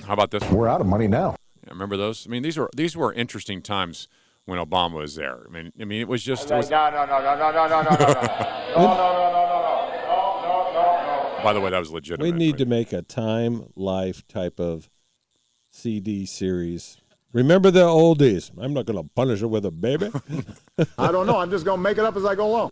How 0.05 0.13
about 0.13 0.31
this? 0.31 0.43
one? 0.43 0.53
We're 0.55 0.67
out 0.67 0.81
of 0.81 0.87
money 0.87 1.07
now. 1.07 1.35
Yeah, 1.63 1.71
remember 1.71 1.97
those? 1.97 2.25
I 2.27 2.29
mean, 2.29 2.43
these 2.43 2.57
were 2.57 2.69
these 2.75 2.95
were 2.95 3.13
interesting 3.13 3.61
times 3.61 4.07
when 4.45 4.59
Obama 4.59 4.93
was 4.93 5.15
there. 5.15 5.41
I 5.47 5.51
mean, 5.51 5.71
I 5.79 5.85
mean, 5.85 6.01
it 6.01 6.07
was 6.07 6.23
just. 6.23 6.49
It 6.49 6.55
was, 6.55 6.69
No, 6.69 6.89
no, 6.89 7.05
no, 7.05 7.19
no, 7.21 7.35
no, 7.35 7.51
no, 7.51 7.67
no, 7.67 7.81
no, 7.81 7.81
no, 7.81 7.81
no, 7.81 7.87
no, 7.87 7.97
no, 7.97 8.05
no, 8.05 8.33
no, 8.75 9.19
no, 9.21 9.41
no, 9.41 10.41
no, 10.43 10.71
no, 10.73 11.37
no. 11.37 11.43
by 11.43 11.53
the 11.53 11.59
way, 11.61 11.69
that 11.69 11.79
was 11.79 11.91
legitimate. 11.91 12.23
We 12.23 12.31
need 12.31 12.53
but- 12.53 12.57
to 12.59 12.65
make 12.65 12.93
a 12.93 13.01
time 13.01 13.71
life 13.75 14.27
type 14.27 14.59
of 14.59 14.89
CD 15.71 16.25
series. 16.25 16.97
Remember 17.31 17.69
the 17.69 17.81
oldies. 17.83 18.49
I'm 18.57 18.73
not 18.73 18.87
going 18.87 18.97
to 19.03 19.07
punish 19.15 19.41
her 19.41 19.47
with 19.47 19.63
a 19.63 19.69
baby. 19.69 20.09
I 20.97 21.11
don't 21.11 21.27
know. 21.27 21.37
I'm 21.37 21.51
just 21.51 21.63
going 21.63 21.77
to 21.77 21.81
make 21.83 21.99
it 21.99 22.03
up 22.03 22.15
as 22.15 22.25
I 22.25 22.33
go 22.33 22.47
along. 22.47 22.71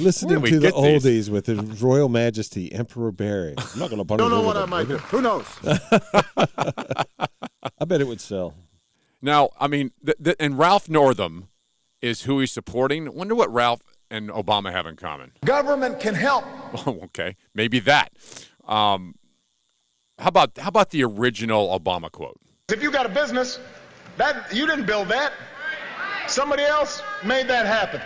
Listening 0.00 0.42
to 0.42 0.58
the 0.58 0.70
get 0.70 0.74
these? 0.74 1.04
oldies 1.04 1.30
with 1.30 1.46
His 1.46 1.82
Royal 1.82 2.08
Majesty 2.08 2.72
Emperor 2.72 3.12
Barry. 3.12 3.54
I'm 3.58 3.78
not 3.78 3.90
going 3.90 3.98
to 3.98 4.04
punish 4.04 4.20
Don't 4.20 4.30
know 4.30 4.42
what 4.42 4.56
I 4.56 4.64
might 4.64 4.88
do. 4.88 4.96
Who 4.98 5.20
knows? 5.20 5.46
I 7.78 7.84
bet 7.86 8.00
it 8.00 8.06
would 8.06 8.20
sell. 8.20 8.54
Now, 9.22 9.50
I 9.60 9.66
mean, 9.68 9.92
th- 10.04 10.16
th- 10.22 10.36
and 10.40 10.58
Ralph 10.58 10.88
Northam 10.88 11.48
is 12.00 12.22
who 12.22 12.40
he's 12.40 12.52
supporting. 12.52 13.12
Wonder 13.14 13.34
what 13.34 13.52
Ralph 13.52 13.82
and 14.10 14.30
Obama 14.30 14.72
have 14.72 14.86
in 14.86 14.96
common. 14.96 15.32
Government 15.44 16.00
can 16.00 16.14
help. 16.14 16.44
Oh, 16.86 17.00
okay, 17.06 17.34
maybe 17.52 17.80
that. 17.80 18.12
Um, 18.64 19.16
how 20.20 20.28
about 20.28 20.56
how 20.56 20.68
about 20.68 20.90
the 20.90 21.02
original 21.02 21.76
Obama 21.76 22.08
quote? 22.10 22.38
If 22.68 22.80
you 22.80 22.92
got 22.92 23.06
a 23.06 23.08
business, 23.08 23.58
that 24.18 24.54
you 24.54 24.68
didn't 24.68 24.86
build 24.86 25.08
that. 25.08 25.32
Somebody 26.28 26.62
else 26.62 27.02
made 27.24 27.48
that 27.48 27.66
happen. 27.66 28.00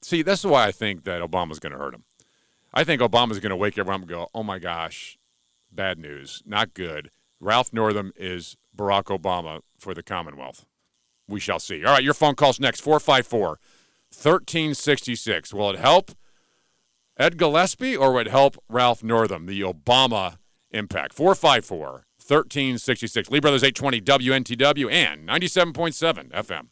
See, 0.00 0.22
this 0.22 0.40
is 0.40 0.46
why 0.46 0.66
I 0.66 0.72
think 0.72 1.04
that 1.04 1.22
Obama's 1.22 1.58
going 1.58 1.72
to 1.72 1.78
hurt 1.78 1.94
him. 1.94 2.04
I 2.72 2.84
think 2.84 3.00
Obama's 3.00 3.40
going 3.40 3.50
to 3.50 3.56
wake 3.56 3.78
everyone 3.78 3.96
up 3.96 4.00
and 4.02 4.10
go, 4.10 4.28
"Oh 4.34 4.42
my 4.42 4.58
gosh, 4.58 5.18
bad 5.72 5.98
news, 5.98 6.42
not 6.46 6.74
good." 6.74 7.10
Ralph 7.40 7.72
Northam 7.72 8.12
is 8.16 8.56
Barack 8.76 9.04
Obama 9.04 9.60
for 9.76 9.94
the 9.94 10.02
Commonwealth. 10.02 10.64
We 11.28 11.40
shall 11.40 11.60
see. 11.60 11.84
All 11.84 11.92
right, 11.94 12.02
your 12.02 12.14
phone 12.14 12.34
calls 12.34 12.58
next 12.58 12.80
454 12.80 13.60
1366. 14.10 15.52
Will 15.52 15.70
it 15.70 15.78
help 15.78 16.12
Ed 17.18 17.36
Gillespie 17.36 17.96
or 17.96 18.12
would 18.12 18.26
it 18.26 18.30
help 18.30 18.56
Ralph 18.68 19.02
Northam, 19.04 19.46
the 19.46 19.60
Obama 19.60 20.38
impact? 20.70 21.12
454 21.12 22.06
1366. 22.16 23.30
Lee 23.30 23.40
Brothers 23.40 23.62
820 23.62 24.00
WNTW 24.00 24.90
and 24.90 25.28
97.7 25.28 26.30
FM. 26.30 26.68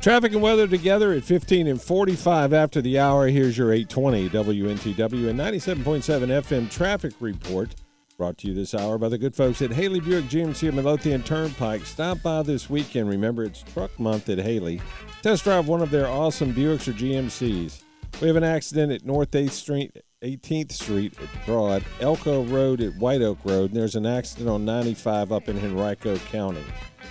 Traffic 0.00 0.32
and 0.32 0.40
weather 0.40 0.68
together 0.68 1.12
at 1.12 1.24
15 1.24 1.66
and 1.66 1.82
45 1.82 2.52
after 2.52 2.80
the 2.80 3.00
hour. 3.00 3.26
Here's 3.26 3.58
your 3.58 3.72
820 3.72 4.28
WNTW 4.28 5.28
and 5.28 5.38
97.7 5.38 5.82
FM 5.82 6.70
traffic 6.70 7.14
report. 7.18 7.74
Brought 8.16 8.38
to 8.38 8.48
you 8.48 8.54
this 8.54 8.74
hour 8.74 8.96
by 8.96 9.08
the 9.08 9.18
good 9.18 9.34
folks 9.34 9.60
at 9.60 9.72
Haley 9.72 9.98
Buick 10.00 10.26
GMC 10.26 10.68
at 10.68 10.74
Midlothian 10.74 11.22
Turnpike. 11.24 11.84
Stop 11.84 12.22
by 12.22 12.42
this 12.42 12.70
weekend. 12.70 13.08
Remember, 13.08 13.42
it's 13.42 13.62
truck 13.62 13.98
month 13.98 14.28
at 14.28 14.38
Haley. 14.38 14.80
Test 15.22 15.44
drive 15.44 15.66
one 15.66 15.82
of 15.82 15.90
their 15.90 16.06
awesome 16.06 16.54
Buicks 16.54 16.86
or 16.86 16.92
GMCs. 16.92 17.82
We 18.20 18.28
have 18.28 18.36
an 18.36 18.44
accident 18.44 18.92
at 18.92 19.04
North 19.04 19.32
8th 19.32 19.50
Street, 19.50 19.96
18th 20.22 20.72
Street 20.72 21.14
at 21.20 21.46
Broad, 21.46 21.84
Elko 22.00 22.44
Road 22.44 22.80
at 22.80 22.96
White 22.96 23.22
Oak 23.22 23.38
Road, 23.44 23.70
and 23.70 23.80
there's 23.80 23.96
an 23.96 24.06
accident 24.06 24.48
on 24.48 24.64
95 24.64 25.32
up 25.32 25.48
in 25.48 25.58
Henrico 25.58 26.16
County, 26.16 26.64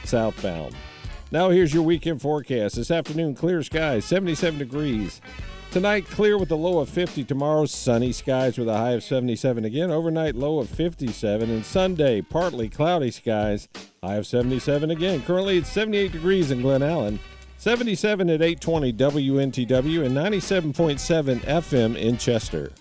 southbound. 0.04 0.76
Now 1.30 1.50
here's 1.50 1.74
your 1.74 1.84
weekend 1.84 2.22
forecast. 2.22 2.76
This 2.76 2.90
afternoon, 2.90 3.36
clear 3.36 3.62
skies, 3.62 4.06
77 4.06 4.60
degrees. 4.60 5.20
Tonight, 5.72 6.06
clear 6.06 6.38
with 6.38 6.50
a 6.52 6.56
low 6.56 6.80
of 6.80 6.88
50. 6.88 7.26
Tomorrow, 7.26 7.66
sunny 7.66 8.14
skies 8.14 8.58
with 8.58 8.70
a 8.70 8.78
high 8.78 8.92
of 8.92 9.04
77 9.04 9.66
again. 9.66 9.92
Overnight, 9.92 10.36
low 10.36 10.60
of 10.60 10.70
57. 10.70 11.50
And 11.50 11.66
Sunday, 11.66 12.22
partly 12.22 12.70
cloudy 12.70 13.12
skies, 13.12 13.68
high 14.02 14.16
of 14.16 14.26
77 14.26 14.90
again. 14.90 15.22
Currently, 15.24 15.58
it's 15.58 15.70
78 15.70 16.14
degrees 16.14 16.52
in 16.52 16.62
Glen 16.62 16.82
Allen, 16.82 17.20
77 17.58 18.30
at 18.30 18.42
820 18.42 18.94
WNTW, 18.94 20.06
and 20.06 20.16
97.7 20.16 21.40
FM 21.40 21.98
in 21.98 22.18
Chester. 22.18 22.72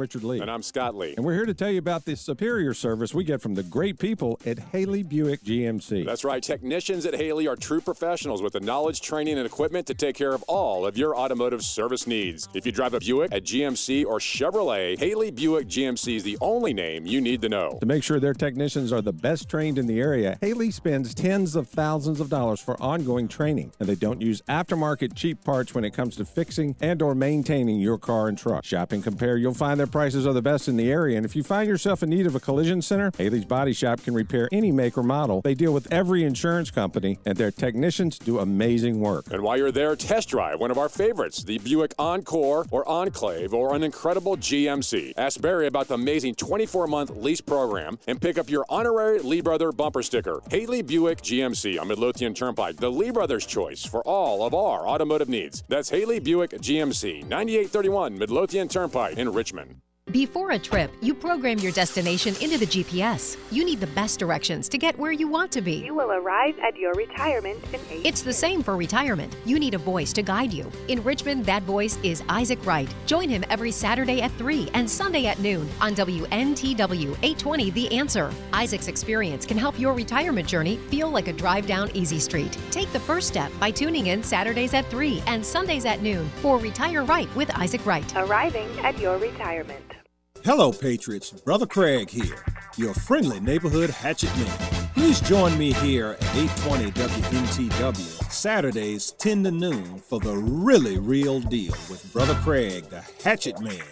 I'm 0.00 0.04
Richard 0.04 0.24
Lee. 0.24 0.40
And 0.40 0.50
I'm 0.50 0.62
Scott 0.62 0.94
Lee. 0.94 1.12
And 1.14 1.26
we're 1.26 1.34
here 1.34 1.44
to 1.44 1.52
tell 1.52 1.70
you 1.70 1.78
about 1.78 2.06
the 2.06 2.16
superior 2.16 2.72
service 2.72 3.12
we 3.12 3.22
get 3.22 3.42
from 3.42 3.54
the 3.54 3.62
great 3.62 3.98
people 3.98 4.40
at 4.46 4.58
Haley 4.58 5.02
Buick 5.02 5.42
GMC. 5.42 6.06
That's 6.06 6.24
right. 6.24 6.42
Technicians 6.42 7.04
at 7.04 7.14
Haley 7.14 7.46
are 7.46 7.54
true 7.54 7.82
professionals 7.82 8.40
with 8.40 8.54
the 8.54 8.60
knowledge, 8.60 9.02
training, 9.02 9.36
and 9.36 9.44
equipment 9.44 9.86
to 9.88 9.94
take 9.94 10.16
care 10.16 10.32
of 10.32 10.42
all 10.44 10.86
of 10.86 10.96
your 10.96 11.14
automotive 11.14 11.62
service 11.62 12.06
needs. 12.06 12.48
If 12.54 12.64
you 12.64 12.72
drive 12.72 12.94
a 12.94 13.00
Buick, 13.00 13.30
a 13.34 13.42
GMC, 13.42 14.06
or 14.06 14.20
Chevrolet, 14.20 14.98
Haley 14.98 15.30
Buick 15.30 15.68
GMC 15.68 16.16
is 16.16 16.22
the 16.22 16.38
only 16.40 16.72
name 16.72 17.04
you 17.04 17.20
need 17.20 17.42
to 17.42 17.50
know. 17.50 17.76
To 17.80 17.86
make 17.86 18.02
sure 18.02 18.18
their 18.18 18.32
technicians 18.32 18.94
are 18.94 19.02
the 19.02 19.12
best 19.12 19.50
trained 19.50 19.76
in 19.76 19.86
the 19.86 20.00
area, 20.00 20.38
Haley 20.40 20.70
spends 20.70 21.12
tens 21.12 21.54
of 21.54 21.68
thousands 21.68 22.20
of 22.20 22.30
dollars 22.30 22.60
for 22.60 22.82
ongoing 22.82 23.28
training, 23.28 23.72
and 23.78 23.86
they 23.86 23.96
don't 23.96 24.22
use 24.22 24.40
aftermarket 24.48 25.14
cheap 25.14 25.44
parts 25.44 25.74
when 25.74 25.84
it 25.84 25.90
comes 25.90 26.16
to 26.16 26.24
fixing 26.24 26.74
and 26.80 27.02
or 27.02 27.14
maintaining 27.14 27.80
your 27.80 27.98
car 27.98 28.28
and 28.28 28.38
truck. 28.38 28.64
Shop 28.64 28.92
and 28.92 29.04
compare, 29.04 29.36
you'll 29.36 29.52
find 29.52 29.78
their 29.78 29.89
prices 29.90 30.26
are 30.26 30.32
the 30.32 30.42
best 30.42 30.68
in 30.68 30.76
the 30.76 30.90
area, 30.90 31.16
and 31.16 31.26
if 31.26 31.36
you 31.36 31.42
find 31.42 31.68
yourself 31.68 32.02
in 32.02 32.10
need 32.10 32.26
of 32.26 32.34
a 32.34 32.40
collision 32.40 32.80
center, 32.82 33.12
Haley's 33.18 33.44
Body 33.44 33.72
Shop 33.72 34.02
can 34.02 34.14
repair 34.14 34.48
any 34.52 34.72
make 34.72 34.96
or 34.96 35.02
model. 35.02 35.40
They 35.42 35.54
deal 35.54 35.72
with 35.72 35.92
every 35.92 36.24
insurance 36.24 36.70
company, 36.70 37.18
and 37.26 37.36
their 37.36 37.50
technicians 37.50 38.18
do 38.18 38.38
amazing 38.38 39.00
work. 39.00 39.26
And 39.30 39.42
while 39.42 39.56
you're 39.56 39.72
there, 39.72 39.96
test 39.96 40.28
drive 40.28 40.60
one 40.60 40.70
of 40.70 40.78
our 40.78 40.88
favorites, 40.88 41.42
the 41.42 41.58
Buick 41.58 41.94
Encore 41.98 42.66
or 42.70 42.88
Enclave 42.88 43.52
or 43.52 43.74
an 43.74 43.82
incredible 43.82 44.36
GMC. 44.36 45.12
Ask 45.16 45.40
Barry 45.40 45.66
about 45.66 45.88
the 45.88 45.94
amazing 45.94 46.34
24-month 46.36 47.16
lease 47.16 47.40
program 47.40 47.98
and 48.06 48.20
pick 48.20 48.38
up 48.38 48.48
your 48.48 48.64
honorary 48.68 49.18
Lee 49.20 49.40
Brother 49.40 49.72
bumper 49.72 50.02
sticker. 50.02 50.40
Haley 50.50 50.82
Buick 50.82 51.20
GMC 51.22 51.80
on 51.80 51.88
Midlothian 51.88 52.34
Turnpike, 52.34 52.76
the 52.76 52.90
Lee 52.90 53.10
Brothers 53.10 53.46
choice 53.46 53.84
for 53.84 54.02
all 54.02 54.44
of 54.46 54.54
our 54.54 54.86
automotive 54.86 55.28
needs. 55.28 55.64
That's 55.68 55.90
Haley 55.90 56.20
Buick 56.20 56.50
GMC, 56.50 57.22
9831 57.26 58.18
Midlothian 58.18 58.68
Turnpike 58.68 59.18
in 59.18 59.32
Richmond. 59.32 59.79
Before 60.12 60.50
a 60.50 60.58
trip, 60.58 60.90
you 61.00 61.14
program 61.14 61.58
your 61.58 61.70
destination 61.70 62.34
into 62.40 62.58
the 62.58 62.66
GPS. 62.66 63.36
You 63.52 63.64
need 63.64 63.78
the 63.78 63.86
best 63.88 64.18
directions 64.18 64.68
to 64.70 64.78
get 64.78 64.98
where 64.98 65.12
you 65.12 65.28
want 65.28 65.52
to 65.52 65.60
be. 65.60 65.74
You 65.74 65.94
will 65.94 66.10
arrive 66.10 66.58
at 66.58 66.76
your 66.76 66.94
retirement 66.94 67.62
in 67.72 67.80
eight. 67.90 68.04
It's 68.04 68.22
the 68.22 68.32
same 68.32 68.62
for 68.64 68.76
retirement. 68.76 69.36
You 69.44 69.60
need 69.60 69.74
a 69.74 69.78
voice 69.78 70.12
to 70.14 70.22
guide 70.22 70.52
you. 70.52 70.72
In 70.88 71.04
Richmond, 71.04 71.46
that 71.46 71.62
voice 71.62 71.96
is 72.02 72.24
Isaac 72.28 72.64
Wright. 72.66 72.92
Join 73.06 73.28
him 73.28 73.44
every 73.50 73.70
Saturday 73.70 74.20
at 74.20 74.32
3 74.32 74.70
and 74.74 74.90
Sunday 74.90 75.26
at 75.26 75.38
noon 75.38 75.68
on 75.80 75.94
WNTW 75.94 77.10
820 77.22 77.70
The 77.70 77.96
Answer. 77.96 78.32
Isaac's 78.52 78.88
experience 78.88 79.46
can 79.46 79.58
help 79.58 79.78
your 79.78 79.94
retirement 79.94 80.48
journey 80.48 80.78
feel 80.88 81.10
like 81.10 81.28
a 81.28 81.32
drive 81.32 81.68
down 81.68 81.88
easy 81.94 82.18
street. 82.18 82.56
Take 82.72 82.92
the 82.92 83.00
first 83.00 83.28
step 83.28 83.52
by 83.60 83.70
tuning 83.70 84.08
in 84.08 84.24
Saturdays 84.24 84.74
at 84.74 84.90
3 84.90 85.22
and 85.28 85.44
Sundays 85.44 85.84
at 85.84 86.02
noon 86.02 86.28
for 86.40 86.58
Retire 86.58 87.04
Right 87.04 87.32
with 87.36 87.56
Isaac 87.56 87.86
Wright. 87.86 88.12
Arriving 88.16 88.68
at 88.80 88.98
your 88.98 89.16
retirement. 89.18 89.99
Hello, 90.42 90.72
Patriots. 90.72 91.30
Brother 91.30 91.66
Craig 91.66 92.08
here, 92.08 92.42
your 92.78 92.94
friendly 92.94 93.40
neighborhood 93.40 93.90
hatchet 93.90 94.34
man. 94.38 94.90
Please 94.94 95.20
join 95.20 95.56
me 95.58 95.74
here 95.74 96.16
at 96.18 96.34
820 96.34 96.90
WNTW, 96.92 98.32
Saturdays 98.32 99.10
10 99.12 99.44
to 99.44 99.50
noon, 99.50 99.98
for 99.98 100.18
the 100.18 100.34
really 100.34 100.98
real 100.98 101.40
deal 101.40 101.74
with 101.90 102.10
Brother 102.14 102.34
Craig, 102.36 102.84
the 102.88 103.04
hatchet 103.22 103.60
man, 103.60 103.82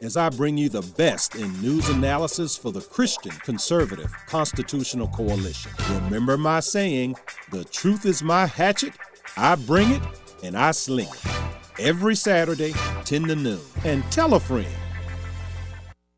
as 0.00 0.16
I 0.16 0.28
bring 0.28 0.58
you 0.58 0.68
the 0.68 0.82
best 0.82 1.36
in 1.36 1.62
news 1.62 1.88
analysis 1.88 2.56
for 2.56 2.72
the 2.72 2.80
Christian 2.80 3.32
Conservative 3.44 4.12
Constitutional 4.26 5.06
Coalition. 5.06 5.70
Remember 5.88 6.36
my 6.36 6.58
saying, 6.58 7.14
the 7.52 7.64
truth 7.66 8.06
is 8.06 8.24
my 8.24 8.46
hatchet, 8.46 8.92
I 9.36 9.54
bring 9.54 9.92
it, 9.92 10.02
and 10.42 10.58
I 10.58 10.72
sling 10.72 11.08
it. 11.08 11.32
Every 11.78 12.16
Saturday, 12.16 12.74
10 13.04 13.28
to 13.28 13.36
noon. 13.36 13.60
And 13.84 14.02
tell 14.10 14.34
a 14.34 14.40
friend. 14.40 14.66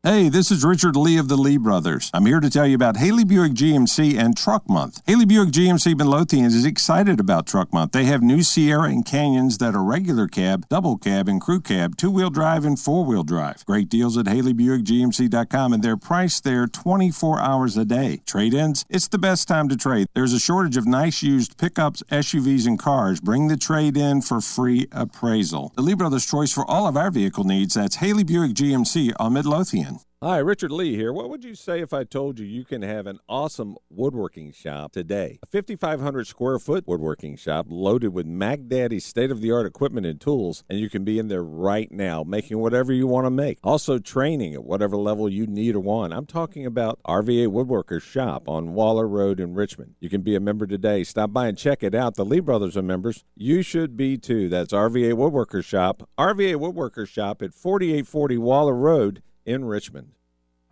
Hey, 0.05 0.29
this 0.29 0.51
is 0.51 0.63
Richard 0.63 0.95
Lee 0.95 1.17
of 1.17 1.29
the 1.29 1.35
Lee 1.35 1.57
Brothers. 1.57 2.11
I'm 2.13 2.27
here 2.27 2.39
to 2.39 2.47
tell 2.47 2.67
you 2.67 2.75
about 2.75 2.97
Haley 2.97 3.23
Buick 3.23 3.53
GMC 3.53 4.19
and 4.19 4.37
Truck 4.37 4.69
Month. 4.69 5.01
Haley 5.07 5.25
Buick 5.25 5.49
GMC 5.49 5.97
Midlothian 5.97 6.45
is 6.45 6.63
excited 6.63 7.19
about 7.19 7.47
Truck 7.47 7.73
Month. 7.73 7.93
They 7.93 8.03
have 8.03 8.21
new 8.21 8.43
Sierra 8.43 8.83
and 8.83 9.03
Canyons 9.03 9.57
that 9.57 9.73
are 9.73 9.83
regular 9.83 10.27
cab, 10.27 10.69
double 10.69 10.99
cab, 10.99 11.27
and 11.27 11.41
crew 11.41 11.59
cab, 11.59 11.97
two 11.97 12.11
wheel 12.11 12.29
drive, 12.29 12.65
and 12.65 12.79
four 12.79 13.03
wheel 13.03 13.23
drive. 13.23 13.65
Great 13.65 13.89
deals 13.89 14.15
at 14.15 14.27
HaleyBuickGMC.com, 14.27 15.73
and 15.73 15.81
they're 15.81 15.97
priced 15.97 16.43
there 16.43 16.67
24 16.67 17.39
hours 17.39 17.75
a 17.75 17.83
day. 17.83 18.21
Trade 18.27 18.53
ins, 18.53 18.85
it's 18.87 19.07
the 19.07 19.17
best 19.17 19.47
time 19.47 19.67
to 19.69 19.75
trade. 19.75 20.05
There's 20.13 20.33
a 20.33 20.39
shortage 20.39 20.77
of 20.77 20.85
nice 20.85 21.23
used 21.23 21.57
pickups, 21.57 22.03
SUVs, 22.11 22.67
and 22.67 22.77
cars. 22.77 23.19
Bring 23.19 23.47
the 23.47 23.57
trade 23.57 23.97
in 23.97 24.21
for 24.21 24.39
free 24.39 24.87
appraisal. 24.91 25.71
The 25.75 25.81
Lee 25.81 25.95
Brothers' 25.95 26.27
choice 26.27 26.53
for 26.53 26.63
all 26.69 26.85
of 26.85 26.95
our 26.95 27.09
vehicle 27.09 27.43
needs. 27.43 27.73
That's 27.73 27.95
Haley 27.95 28.23
Buick 28.23 28.53
GMC 28.53 29.11
on 29.19 29.33
Midlothian. 29.33 29.94
Hi, 30.21 30.37
Richard 30.39 30.71
Lee 30.71 30.95
here. 30.95 31.13
What 31.13 31.29
would 31.29 31.43
you 31.43 31.53
say 31.53 31.81
if 31.81 31.93
I 31.93 32.03
told 32.03 32.39
you 32.39 32.47
you 32.47 32.65
can 32.65 32.81
have 32.81 33.05
an 33.05 33.19
awesome 33.29 33.75
woodworking 33.91 34.51
shop 34.53 34.93
today? 34.93 35.37
A 35.43 35.45
5,500 35.45 36.25
square 36.25 36.57
foot 36.57 36.87
woodworking 36.87 37.35
shop 37.35 37.67
loaded 37.69 38.07
with 38.07 38.25
Mac 38.25 38.61
Daddy's 38.67 39.05
state 39.05 39.29
of 39.29 39.41
the 39.41 39.51
art 39.51 39.67
equipment 39.67 40.07
and 40.07 40.19
tools, 40.19 40.63
and 40.67 40.79
you 40.79 40.89
can 40.89 41.03
be 41.03 41.19
in 41.19 41.27
there 41.27 41.43
right 41.43 41.91
now 41.91 42.23
making 42.23 42.57
whatever 42.57 42.91
you 42.91 43.05
want 43.05 43.27
to 43.27 43.29
make. 43.29 43.59
Also, 43.63 43.99
training 43.99 44.55
at 44.55 44.63
whatever 44.63 44.97
level 44.97 45.29
you 45.29 45.45
need 45.45 45.75
or 45.75 45.79
want. 45.79 46.11
I'm 46.11 46.25
talking 46.25 46.65
about 46.65 46.99
RVA 47.07 47.47
Woodworkers 47.47 48.01
Shop 48.01 48.49
on 48.49 48.73
Waller 48.73 49.07
Road 49.07 49.39
in 49.39 49.53
Richmond. 49.53 49.93
You 49.99 50.09
can 50.09 50.21
be 50.21 50.35
a 50.35 50.39
member 50.39 50.65
today. 50.65 51.03
Stop 51.03 51.33
by 51.33 51.47
and 51.47 51.57
check 51.57 51.83
it 51.83 51.93
out. 51.93 52.15
The 52.15 52.25
Lee 52.25 52.39
Brothers 52.39 52.75
are 52.75 52.81
members. 52.81 53.23
You 53.35 53.61
should 53.61 53.95
be 53.95 54.17
too. 54.17 54.49
That's 54.49 54.73
RVA 54.73 55.13
Woodworkers 55.13 55.65
Shop. 55.65 56.09
RVA 56.17 56.55
Woodworkers 56.55 57.09
Shop 57.09 57.43
at 57.43 57.53
4840 57.53 58.37
Waller 58.39 58.73
Road 58.73 59.21
in 59.45 59.65
Richmond. 59.65 60.11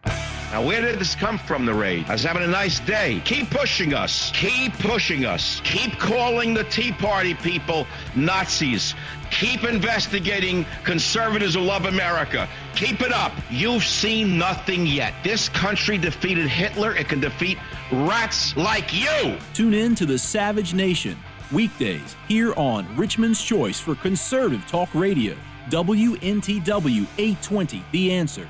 Now, 0.06 0.63
where 0.63 0.82
did 0.82 1.00
this 1.00 1.15
come 1.15 1.39
from, 1.39 1.65
the 1.65 1.74
raid? 1.74 2.06
I 2.08 2.12
was 2.12 2.22
having 2.22 2.44
a 2.44 2.48
nice 2.48 2.80
day. 2.82 3.24
Keep 3.25 3.50
pushing 3.50 3.96
us. 3.96 4.32
Keep 4.36 4.74
pushing 4.74 5.25
us. 5.25 5.60
Keep 5.63 5.98
calling 5.98 6.53
the 6.53 6.63
Tea 6.65 6.92
Party 6.92 7.34
people 7.34 7.88
Nazis. 8.15 8.94
Keep 9.32 9.63
investigating 9.63 10.63
conservatives 10.84 11.56
who 11.56 11.62
love 11.62 11.86
America. 11.86 12.48
Keep 12.75 13.01
it 13.01 13.12
up. 13.12 13.32
You've 13.50 13.84
seen 13.84 14.38
nothing 14.38 14.86
yet. 14.86 15.15
This 15.24 15.50
country 15.50 15.98
defeated 15.98 16.48
Hitler. 16.48 16.96
It 16.96 17.10
can 17.10 17.20
defeat 17.20 17.58
rats 17.92 18.56
like 18.56 18.94
you. 18.94 19.39
Tune 19.56 19.74
in 19.74 19.96
to 19.96 20.06
the 20.06 20.20
Savage 20.20 20.75
Nation. 20.75 21.18
Weekdays 21.51 22.15
here 22.27 22.53
on 22.53 22.96
Richmond's 22.96 23.42
Choice 23.42 23.80
for 23.80 23.96
Conservative 23.96 24.68
Talk 24.68 24.94
Radio. 24.94 25.36
WNTW 25.70 27.08
820, 27.18 27.84
The 27.92 28.12
Answer. 28.12 28.48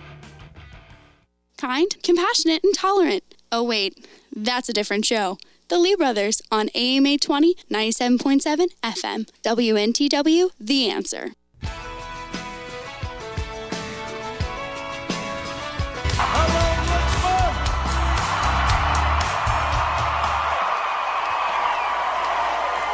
Kind, 1.64 1.96
compassionate, 2.04 2.62
and 2.62 2.74
tolerant. 2.76 3.24
Oh, 3.50 3.64
wait, 3.64 4.06
that's 4.36 4.68
a 4.68 4.74
different 4.74 5.06
show. 5.06 5.38
The 5.70 5.78
Lee 5.78 5.96
Brothers 5.96 6.42
on 6.52 6.68
AM 6.76 7.06
820, 7.06 7.56
97.7 7.72 8.68
FM. 8.84 9.30
WNTW, 9.46 10.50
The 10.60 10.90
Answer. 10.90 11.32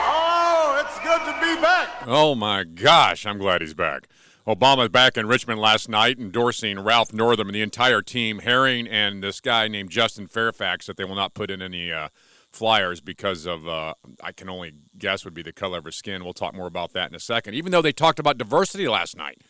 Oh, 0.05 0.85
it's 0.85 0.99
good 0.99 1.21
to 1.25 1.33
be 1.41 1.59
back. 1.59 2.03
Oh 2.05 2.35
my 2.35 2.63
gosh, 2.65 3.25
I'm 3.25 3.39
glad 3.39 3.61
he's 3.61 3.73
back. 3.73 4.07
Obama's 4.47 4.89
back 4.89 5.17
in 5.17 5.27
Richmond 5.27 5.59
last 5.59 5.89
night 5.89 6.17
endorsing 6.17 6.79
Ralph 6.79 7.13
Northam 7.13 7.47
and 7.47 7.55
the 7.55 7.61
entire 7.61 8.01
team, 8.01 8.39
Herring 8.39 8.87
and 8.87 9.21
this 9.21 9.39
guy 9.41 9.67
named 9.67 9.89
Justin 9.91 10.27
Fairfax 10.27 10.87
that 10.87 10.97
they 10.97 11.03
will 11.03 11.15
not 11.15 11.33
put 11.33 11.51
in 11.51 11.61
any 11.61 11.91
uh, 11.91 12.09
flyers 12.51 12.99
because 12.99 13.45
of, 13.45 13.67
uh, 13.67 13.93
I 14.23 14.31
can 14.31 14.49
only 14.49 14.73
guess, 14.97 15.23
would 15.23 15.33
be 15.33 15.43
the 15.43 15.53
color 15.53 15.77
of 15.79 15.85
his 15.85 15.95
skin. 15.95 16.23
We'll 16.23 16.33
talk 16.33 16.55
more 16.55 16.67
about 16.67 16.93
that 16.93 17.09
in 17.09 17.15
a 17.15 17.19
second. 17.19 17.53
Even 17.53 17.71
though 17.71 17.81
they 17.81 17.91
talked 17.91 18.17
about 18.17 18.37
diversity 18.37 18.87
last 18.87 19.15
night, 19.15 19.41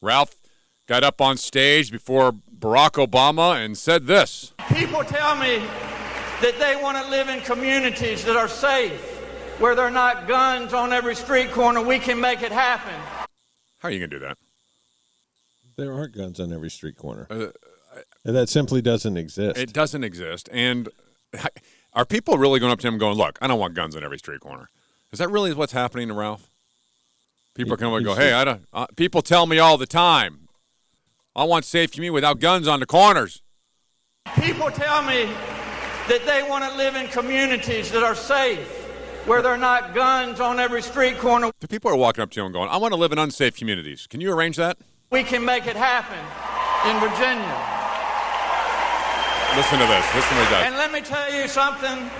Ralph 0.00 0.36
got 0.86 1.02
up 1.02 1.20
on 1.20 1.36
stage 1.36 1.90
before 1.90 2.32
Barack 2.32 3.04
Obama 3.04 3.62
and 3.62 3.76
said 3.76 4.06
this. 4.06 4.54
People 4.68 5.04
tell 5.04 5.36
me 5.36 5.58
that 6.40 6.58
they 6.58 6.80
want 6.82 6.96
to 6.96 7.10
live 7.10 7.28
in 7.28 7.40
communities 7.42 8.24
that 8.24 8.36
are 8.36 8.48
safe, 8.48 9.00
where 9.58 9.74
there 9.74 9.86
are 9.86 9.90
not 9.90 10.26
guns 10.26 10.72
on 10.72 10.92
every 10.92 11.14
street 11.14 11.52
corner. 11.52 11.82
We 11.82 11.98
can 11.98 12.20
make 12.20 12.42
it 12.42 12.52
happen. 12.52 12.94
How 13.84 13.88
are 13.88 13.92
you 13.92 13.98
going 13.98 14.08
to 14.08 14.16
do 14.18 14.24
that? 14.24 14.38
There 15.76 15.92
aren't 15.92 16.16
guns 16.16 16.40
on 16.40 16.54
every 16.54 16.70
street 16.70 16.96
corner. 16.96 17.26
Uh, 17.28 17.48
And 18.24 18.34
that 18.34 18.48
simply 18.48 18.80
doesn't 18.80 19.18
exist. 19.18 19.58
It 19.58 19.74
doesn't 19.74 20.02
exist. 20.02 20.48
And 20.50 20.88
are 21.92 22.06
people 22.06 22.38
really 22.38 22.60
going 22.60 22.72
up 22.72 22.78
to 22.80 22.88
him 22.88 22.96
going, 22.96 23.18
look, 23.18 23.38
I 23.42 23.46
don't 23.46 23.58
want 23.58 23.74
guns 23.74 23.94
on 23.94 24.02
every 24.02 24.16
street 24.16 24.40
corner? 24.40 24.70
Is 25.12 25.18
that 25.18 25.28
really 25.28 25.52
what's 25.52 25.74
happening 25.74 26.08
to 26.08 26.14
Ralph? 26.14 26.48
People 27.54 27.76
come 27.76 27.92
and 27.92 28.02
go, 28.02 28.14
hey, 28.14 28.32
I 28.32 28.42
don't. 28.46 28.64
Uh, 28.72 28.86
people 28.96 29.20
tell 29.20 29.44
me 29.44 29.58
all 29.58 29.76
the 29.76 29.86
time, 29.86 30.48
I 31.36 31.44
want 31.44 31.66
safe 31.66 31.92
community 31.92 32.14
without 32.14 32.40
guns 32.40 32.66
on 32.66 32.80
the 32.80 32.86
corners. 32.86 33.42
People 34.40 34.70
tell 34.70 35.02
me 35.02 35.24
that 36.08 36.22
they 36.24 36.42
want 36.48 36.64
to 36.64 36.74
live 36.74 36.96
in 36.96 37.06
communities 37.08 37.92
that 37.92 38.02
are 38.02 38.14
safe, 38.14 38.83
where 39.26 39.40
there 39.40 39.52
are 39.52 39.58
not 39.58 39.94
guns 39.94 40.40
on 40.40 40.60
every 40.60 40.82
street 40.82 41.18
corner. 41.18 41.50
The 41.60 41.68
people 41.68 41.90
are 41.90 41.96
walking 41.96 42.22
up 42.22 42.30
to 42.32 42.40
you 42.40 42.44
and 42.44 42.52
going, 42.52 42.68
I 42.68 42.76
want 42.76 42.92
to 42.92 42.98
live 42.98 43.12
in 43.12 43.18
unsafe 43.18 43.56
communities. 43.56 44.06
Can 44.06 44.20
you 44.20 44.32
arrange 44.32 44.56
that? 44.56 44.78
We 45.10 45.22
can 45.22 45.44
make 45.44 45.66
it 45.66 45.76
happen. 45.76 46.18
in 46.90 47.00
Virginia. 47.00 47.74
Listen 49.56 49.78
to 49.78 49.86
this. 49.86 50.14
Listen 50.14 50.36
to 50.36 50.50
does. 50.50 50.66
And 50.66 50.76
let 50.76 50.92
me 50.92 51.00
tell 51.00 51.32
you 51.32 51.48
something 51.48 52.10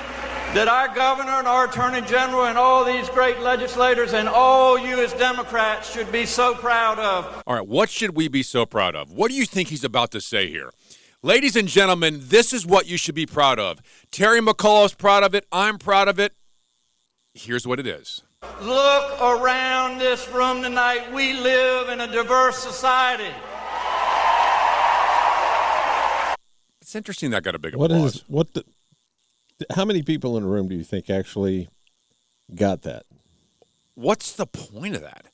that 0.54 0.68
our 0.68 0.94
governor 0.94 1.32
and 1.32 1.48
our 1.48 1.66
attorney 1.68 2.00
general 2.02 2.44
and 2.44 2.56
all 2.56 2.84
these 2.84 3.08
great 3.10 3.40
legislators 3.40 4.14
and 4.14 4.28
all 4.28 4.78
you 4.78 5.02
as 5.02 5.12
Democrats 5.14 5.92
should 5.92 6.10
be 6.12 6.24
so 6.24 6.54
proud 6.54 6.98
of. 7.00 7.42
All 7.46 7.56
right, 7.56 7.66
what 7.66 7.90
should 7.90 8.16
we 8.16 8.28
be 8.28 8.42
so 8.44 8.64
proud 8.64 8.94
of? 8.94 9.10
What 9.10 9.30
do 9.30 9.36
you 9.36 9.46
think 9.46 9.68
he's 9.68 9.84
about 9.84 10.12
to 10.12 10.20
say 10.20 10.48
here? 10.48 10.70
Ladies 11.22 11.56
and 11.56 11.66
gentlemen, 11.66 12.20
this 12.22 12.52
is 12.52 12.64
what 12.64 12.86
you 12.86 12.96
should 12.96 13.14
be 13.16 13.26
proud 13.26 13.58
of. 13.58 13.80
Terry 14.12 14.40
McAuliffe's 14.40 14.94
proud 14.94 15.24
of 15.24 15.34
it. 15.34 15.44
I'm 15.50 15.76
proud 15.76 16.06
of 16.06 16.20
it. 16.20 16.34
Here's 17.34 17.66
what 17.66 17.80
it 17.80 17.86
is. 17.86 18.22
Look 18.62 19.20
around 19.20 19.98
this 19.98 20.28
room 20.28 20.62
tonight. 20.62 21.12
We 21.12 21.32
live 21.32 21.88
in 21.88 22.00
a 22.00 22.06
diverse 22.06 22.58
society. 22.58 23.30
It's 26.80 26.94
interesting 26.94 27.30
that 27.30 27.42
got 27.42 27.56
a 27.56 27.58
big 27.58 27.74
What 27.74 27.90
applause. 27.90 28.16
is 28.16 28.24
what 28.28 28.54
the? 28.54 28.64
How 29.74 29.84
many 29.84 30.02
people 30.02 30.36
in 30.36 30.44
the 30.44 30.48
room 30.48 30.68
do 30.68 30.76
you 30.76 30.84
think 30.84 31.10
actually 31.10 31.68
got 32.54 32.82
that? 32.82 33.04
What's 33.94 34.32
the 34.32 34.46
point 34.46 34.94
of 34.94 35.00
that? 35.02 35.26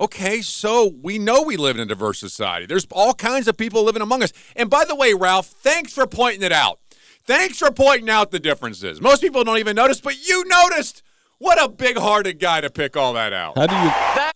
Okay, 0.00 0.42
so 0.42 0.92
we 1.00 1.18
know 1.18 1.42
we 1.42 1.56
live 1.56 1.76
in 1.76 1.82
a 1.82 1.86
diverse 1.86 2.18
society. 2.18 2.66
There's 2.66 2.86
all 2.90 3.14
kinds 3.14 3.46
of 3.46 3.56
people 3.56 3.84
living 3.84 4.02
among 4.02 4.22
us. 4.22 4.32
And 4.56 4.68
by 4.68 4.84
the 4.84 4.94
way, 4.96 5.14
Ralph, 5.14 5.46
thanks 5.46 5.92
for 5.92 6.06
pointing 6.06 6.42
it 6.42 6.52
out. 6.52 6.80
Thanks 7.24 7.58
for 7.58 7.70
pointing 7.70 8.10
out 8.10 8.30
the 8.30 8.38
differences. 8.38 9.00
Most 9.00 9.20
people 9.22 9.42
don't 9.44 9.58
even 9.58 9.76
notice, 9.76 10.00
but 10.00 10.26
you 10.26 10.44
noticed. 10.46 11.02
What 11.38 11.62
a 11.62 11.68
big-hearted 11.68 12.38
guy 12.38 12.60
to 12.62 12.70
pick 12.70 12.96
all 12.96 13.12
that 13.14 13.32
out. 13.32 13.56
How 13.58 13.66
do 13.66 13.74
you 13.74 14.30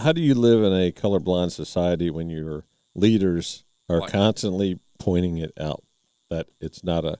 how 0.00 0.12
do 0.12 0.20
you 0.20 0.34
live 0.34 0.62
in 0.64 0.72
a 0.72 0.90
colorblind 0.92 1.52
society 1.52 2.10
when 2.10 2.28
your 2.28 2.64
leaders 2.94 3.64
are 3.88 4.00
What? 4.00 4.12
constantly 4.12 4.80
pointing 4.98 5.38
it 5.38 5.52
out 5.58 5.84
that 6.30 6.48
it's 6.60 6.82
not 6.82 7.04
a 7.04 7.18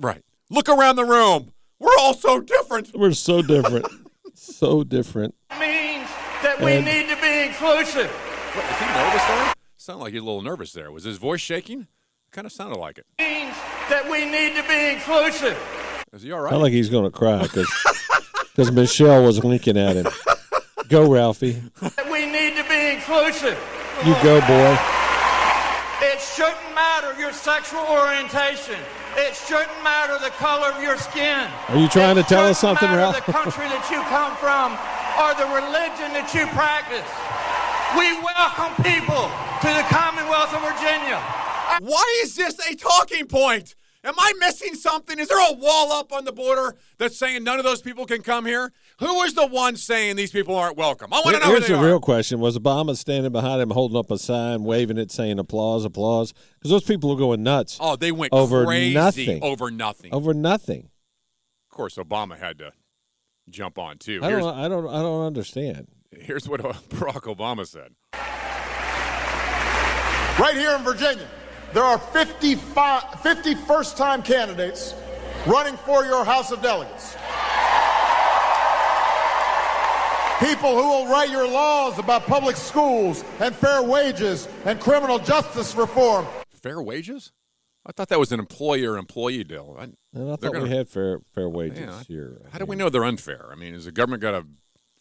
Right. 0.00 0.22
Look 0.50 0.68
around 0.68 0.96
the 0.96 1.04
room. 1.04 1.52
We're 1.78 1.96
all 2.00 2.14
so 2.14 2.40
different. 2.40 2.90
we're 2.94 3.12
so 3.12 3.42
different, 3.42 3.86
so 4.34 4.82
different. 4.84 5.34
means 5.58 6.08
that 6.42 6.60
we 6.60 6.72
And- 6.72 6.84
need 6.84 7.08
to 7.08 7.20
be 7.20 7.46
inclusive. 7.48 8.10
What, 8.10 8.64
is 8.64 8.78
he 8.78 8.86
nervous 8.86 9.24
there? 9.26 9.54
Sounded 9.76 10.02
like 10.02 10.12
he's 10.14 10.22
a 10.22 10.24
little 10.24 10.42
nervous 10.42 10.72
there. 10.72 10.90
Was 10.90 11.04
his 11.04 11.18
voice 11.18 11.40
shaking? 11.40 11.86
Kind 12.30 12.46
of 12.46 12.52
sounded 12.52 12.78
like 12.78 12.98
it. 12.98 13.06
means 13.18 13.54
that 13.88 14.08
we 14.10 14.24
need 14.24 14.56
to 14.56 14.62
be 14.68 14.94
inclusive. 14.94 15.56
Is 16.12 16.22
he 16.22 16.32
all 16.32 16.40
right? 16.40 16.52
Not 16.52 16.60
like 16.60 16.72
he's 16.72 16.88
going 16.90 17.04
to 17.04 17.10
cry 17.10 17.42
because 17.42 17.68
Michelle 18.56 19.24
was 19.24 19.42
winking 19.42 19.76
at 19.76 19.96
him. 19.96 20.06
Go, 20.88 21.10
Ralphie. 21.10 21.62
We 22.10 22.26
need 22.26 22.56
to 22.56 22.64
be 22.68 22.94
inclusive. 22.94 23.58
You 24.04 24.14
go, 24.22 24.40
boy. 24.42 24.78
It 26.02 26.20
shouldn't 26.20 26.74
matter 26.74 27.18
your 27.18 27.32
sexual 27.32 27.80
orientation. 27.80 28.76
It 29.16 29.34
shouldn't 29.34 29.82
matter 29.82 30.18
the 30.22 30.30
color 30.30 30.68
of 30.68 30.82
your 30.82 30.96
skin. 30.98 31.48
Are 31.68 31.78
you 31.78 31.88
trying 31.88 32.16
to 32.16 32.22
tell 32.22 32.46
us 32.46 32.58
something, 32.58 32.88
Ralph? 32.88 33.24
the 33.24 33.32
country 33.32 33.66
that 33.66 33.88
you 33.90 34.02
come 34.10 34.34
from 34.36 34.74
or 35.18 35.34
the 35.38 35.46
religion 35.54 36.12
that 36.14 36.30
you 36.34 36.46
practice. 36.54 37.06
We 37.98 38.10
welcome 38.22 38.74
people 38.82 39.30
to 39.62 39.70
the 39.70 39.86
Commonwealth 39.90 40.52
of 40.54 40.62
Virginia. 40.62 41.22
Why 41.80 42.22
is 42.22 42.36
this 42.36 42.58
a 42.68 42.74
talking 42.74 43.26
point? 43.26 43.74
Am 44.04 44.14
I 44.18 44.32
missing 44.38 44.74
something? 44.74 45.18
Is 45.18 45.28
there 45.28 45.50
a 45.50 45.54
wall 45.54 45.92
up 45.92 46.12
on 46.12 46.26
the 46.26 46.32
border 46.32 46.76
that's 46.98 47.16
saying 47.16 47.42
none 47.42 47.58
of 47.58 47.64
those 47.64 47.80
people 47.80 48.04
can 48.04 48.20
come 48.20 48.44
here? 48.44 48.70
Who 49.00 49.22
is 49.22 49.32
the 49.32 49.46
one 49.46 49.76
saying 49.76 50.16
these 50.16 50.30
people 50.30 50.54
aren't 50.56 50.76
welcome? 50.76 51.10
I 51.12 51.20
want 51.24 51.36
to 51.36 51.40
know 51.40 51.46
who 51.46 51.52
Here's 51.52 51.66
they 51.68 51.72
the 51.72 51.80
are. 51.80 51.86
real 51.86 52.00
question: 52.00 52.38
Was 52.38 52.58
Obama 52.58 52.94
standing 52.96 53.32
behind 53.32 53.62
him, 53.62 53.70
holding 53.70 53.96
up 53.96 54.10
a 54.10 54.18
sign, 54.18 54.62
waving 54.64 54.98
it, 54.98 55.10
saying 55.10 55.38
"applause, 55.38 55.86
applause"? 55.86 56.34
Because 56.58 56.70
those 56.70 56.84
people 56.84 57.10
are 57.12 57.16
going 57.16 57.42
nuts. 57.42 57.78
Oh, 57.80 57.96
they 57.96 58.12
went 58.12 58.34
over 58.34 58.66
crazy 58.66 58.92
nothing. 58.94 59.42
over 59.42 59.70
nothing. 59.70 60.12
Over 60.12 60.34
nothing. 60.34 60.90
Of 61.70 61.76
course, 61.76 61.96
Obama 61.96 62.38
had 62.38 62.58
to 62.58 62.72
jump 63.48 63.78
on 63.78 63.96
too. 63.96 64.20
I 64.22 64.28
Here's, 64.28 64.42
don't. 64.44 64.58
I 64.58 64.68
don't. 64.68 64.86
I 64.86 65.00
don't 65.00 65.24
understand. 65.26 65.88
here's 66.12 66.46
what 66.46 66.60
Barack 66.90 67.22
Obama 67.34 67.66
said. 67.66 67.94
Right 70.38 70.56
here 70.56 70.74
in 70.76 70.82
Virginia, 70.82 71.28
there 71.74 71.82
are 71.82 71.98
55, 71.98 73.20
50 73.20 73.54
first 73.54 73.96
time 73.96 74.22
candidates 74.22 74.94
running 75.46 75.76
for 75.76 76.04
your 76.04 76.24
House 76.24 76.50
of 76.52 76.62
Delegates. 76.62 77.16
People 80.40 80.70
who 80.76 80.88
will 80.88 81.06
write 81.06 81.30
your 81.30 81.48
laws 81.48 81.98
about 81.98 82.26
public 82.26 82.56
schools 82.56 83.24
and 83.40 83.54
fair 83.54 83.82
wages 83.82 84.48
and 84.64 84.78
criminal 84.80 85.18
justice 85.18 85.74
reform. 85.74 86.26
Fair 86.50 86.82
wages? 86.82 87.32
I 87.86 87.92
thought 87.92 88.08
that 88.08 88.18
was 88.18 88.32
an 88.32 88.40
employer-employee 88.40 89.44
deal. 89.44 89.76
I, 89.78 89.84
And 89.84 89.94
I 90.14 90.18
they're 90.18 90.36
thought 90.36 90.52
gonna- 90.52 90.64
we 90.64 90.70
had 90.70 90.88
fair 90.88 91.20
fair 91.34 91.48
wages 91.48 91.78
Yeah, 91.78 92.02
here. 92.08 92.40
How 92.50 92.58
do 92.58 92.64
we 92.66 92.76
know 92.76 92.88
they're 92.88 93.04
unfair? 93.04 93.48
I 93.52 93.54
mean, 93.54 93.74
is 93.74 93.84
the 93.84 93.92
government 93.92 94.22
got 94.22 94.32
to 94.32 94.46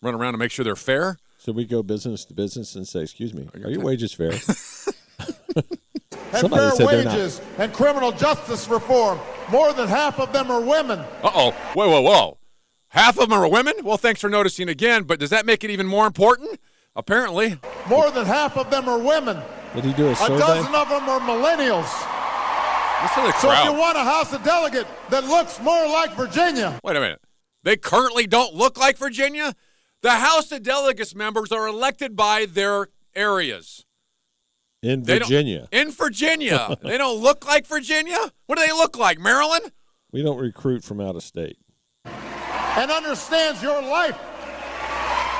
run 0.01 0.13
around 0.15 0.33
to 0.33 0.38
make 0.38 0.51
sure 0.51 0.63
they're 0.65 0.75
fair? 0.75 1.17
So 1.38 1.51
we 1.51 1.65
go 1.65 1.81
business 1.83 2.25
to 2.25 2.33
business 2.33 2.75
and 2.75 2.88
say, 2.88 3.01
"Excuse 3.01 3.33
me, 3.33 3.49
are 3.63 3.69
your 3.69 3.81
wages 3.81 4.13
fair?" 4.13 4.31
and 6.33 6.41
Somebody 6.41 6.61
fair 6.61 6.71
said 6.75 6.87
they're 6.87 7.03
not. 7.05 7.13
wages 7.13 7.41
and 7.57 7.73
criminal 7.73 8.11
justice 8.11 8.67
reform. 8.67 9.19
More 9.51 9.71
than 9.73 9.87
half 9.87 10.19
of 10.19 10.33
them 10.33 10.49
are 10.49 10.61
women. 10.61 10.99
Uh 11.21 11.31
oh. 11.33 11.51
Whoa, 11.73 11.89
whoa, 11.89 12.01
whoa. 12.01 12.37
Half 12.89 13.17
of 13.19 13.29
them 13.29 13.39
are 13.39 13.47
women? 13.49 13.73
Well, 13.83 13.97
thanks 13.97 14.21
for 14.21 14.29
noticing 14.29 14.69
again, 14.69 15.03
but 15.03 15.19
does 15.19 15.29
that 15.31 15.45
make 15.45 15.63
it 15.63 15.69
even 15.69 15.87
more 15.87 16.05
important? 16.07 16.59
Apparently. 16.95 17.59
More 17.87 18.11
than 18.11 18.25
half 18.25 18.55
of 18.57 18.69
them 18.69 18.87
are 18.87 18.99
women. 18.99 19.39
Did 19.75 19.85
he 19.85 19.93
do 19.93 20.09
a 20.09 20.15
survey? 20.15 20.35
A 20.35 20.39
dozen 20.39 20.75
of 20.75 20.89
them 20.89 21.09
are 21.09 21.19
millennials. 21.19 21.89
Listen 23.01 23.23
to 23.25 23.31
the 23.31 23.39
So 23.39 23.51
if 23.51 23.63
you 23.65 23.73
want 23.73 23.97
a 23.97 24.03
House 24.03 24.31
of 24.31 24.43
Delegate 24.43 24.87
that 25.09 25.23
looks 25.25 25.59
more 25.59 25.87
like 25.87 26.13
Virginia, 26.15 26.79
Wait 26.83 26.95
a 26.95 26.99
minute. 26.99 27.21
They 27.63 27.77
currently 27.77 28.27
don't 28.27 28.53
look 28.53 28.77
like 28.77 28.97
Virginia? 28.97 29.55
The 30.01 30.11
House 30.11 30.51
of 30.51 30.63
Delegates 30.63 31.15
members 31.15 31.51
are 31.51 31.67
elected 31.67 32.15
by 32.15 32.45
their 32.45 32.87
areas. 33.15 33.85
In 34.83 35.03
Virginia. 35.03 35.67
In 35.71 35.91
Virginia. 35.91 36.77
they 36.83 36.97
don't 36.97 37.21
look 37.21 37.47
like 37.47 37.65
Virginia? 37.65 38.31
What 38.45 38.57
do 38.59 38.65
they 38.65 38.71
look 38.73 38.97
like? 38.97 39.19
Maryland? 39.19 39.71
We 40.11 40.21
don't 40.21 40.37
recruit 40.37 40.83
from 40.83 41.01
out 41.01 41.15
of 41.15 41.23
state. 41.23 41.57
and 42.05 42.91
understands 42.91 43.63
your 43.63 43.81
life, 43.81 44.17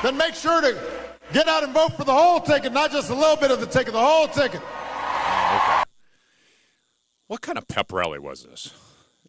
then 0.01 0.17
make 0.17 0.34
sure 0.34 0.62
to 0.62 0.79
get 1.32 1.47
out 1.47 1.63
and 1.63 1.73
vote 1.73 1.93
for 1.97 2.03
the 2.06 2.13
whole 2.13 2.39
ticket, 2.39 2.73
not 2.73 2.91
just 2.91 3.10
a 3.10 3.15
little 3.15 3.36
bit 3.38 3.51
of 3.51 3.60
the 3.60 3.65
ticket, 3.67 3.93
the 3.93 3.99
whole 3.99 4.27
ticket. 4.27 4.62
Oh, 4.63 5.60
okay. 5.63 5.84
What 7.27 7.41
kind 7.41 7.58
of 7.58 7.67
pep 7.67 7.91
rally 7.91 8.19
was 8.19 8.43
this? 8.43 8.73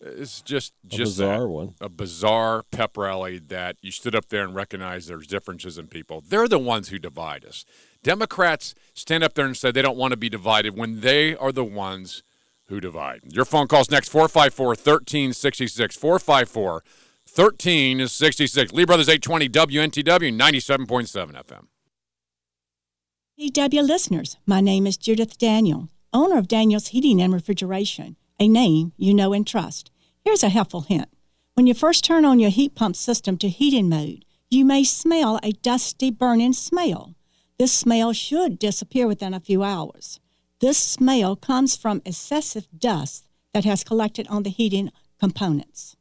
It's 0.00 0.42
just 0.42 0.74
A 0.85 0.88
just 0.88 1.12
bizarre 1.12 1.40
that. 1.40 1.48
one. 1.48 1.74
A 1.81 1.88
bizarre 1.88 2.62
pep 2.70 2.96
rally 2.96 3.38
that 3.38 3.77
you 3.81 3.90
stood 3.90 4.14
up 4.14 4.29
there 4.29 4.44
and 4.44 4.55
recognized 4.55 5.09
there's 5.09 5.27
differences 5.27 5.79
in 5.79 5.87
people. 5.87 6.22
They're 6.27 6.48
the 6.48 6.59
ones 6.59 6.88
who 6.88 6.98
divide 6.98 7.44
us. 7.44 7.64
Democrats 8.05 8.77
stand 8.93 9.25
up 9.25 9.35
there 9.35 9.47
and 9.47 9.57
say 9.57 9.73
they 9.73 9.83
don't 9.83 9.97
want 9.97 10.12
to 10.12 10.17
be 10.17 10.29
divided 10.29 10.77
when 10.77 11.01
they 11.01 11.35
are 11.35 11.51
the 11.51 11.64
ones 11.64 12.23
who 12.67 12.79
divide. 12.79 13.21
Your 13.25 13.45
phone 13.45 13.67
calls 13.67 13.90
next 13.90 14.11
454 14.11 14.69
1366 14.69 15.97
454 15.97 16.73
1366. 16.73 18.73
Lee 18.73 18.85
Brothers 18.85 19.09
820 19.09 19.49
WNTW 19.49 20.33
97.7 20.33 21.45
FM. 21.45 21.67
EW 23.37 23.83
listeners, 23.83 24.37
my 24.47 24.61
name 24.61 24.87
is 24.87 24.97
Judith 24.97 25.37
Daniel, 25.38 25.88
owner 26.12 26.38
of 26.38 26.47
Daniel's 26.47 26.88
Heating 26.88 27.21
and 27.21 27.33
Refrigeration, 27.33 28.17
a 28.38 28.47
name 28.47 28.93
you 28.97 29.12
know 29.12 29.33
and 29.33 29.45
trust. 29.45 29.90
Here's 30.21 30.45
a 30.45 30.51
helpful 30.51 30.83
hint. 30.83 31.09
When 31.55 31.67
you 31.67 31.75
first 31.75 32.05
turn 32.05 32.25
on 32.25 32.38
your 32.38 32.51
heat 32.51 32.75
pump 32.75 32.97
system 32.97 33.37
to 33.38 33.49
heating 33.49 33.88
mode, 33.88 34.25
you 34.51 34.64
may 34.64 34.85
smell 34.85 35.40
a 35.43 35.53
dusty 35.53 36.11
burning 36.11 36.53
smell. 36.53 37.13
This 37.57 37.73
smell 37.73 38.12
should 38.12 38.59
disappear 38.59 39.07
within 39.07 39.33
a 39.33 39.38
few 39.38 39.62
hours. 39.62 40.19
This 40.61 40.77
smell 40.77 41.37
comes 41.37 41.77
from 41.77 42.03
excessive 42.05 42.67
dust 42.77 43.29
that 43.53 43.64
has 43.64 43.85
collected 43.85 44.27
on 44.29 44.43
the 44.43 44.51
heating 44.51 44.90
components. 45.21 45.97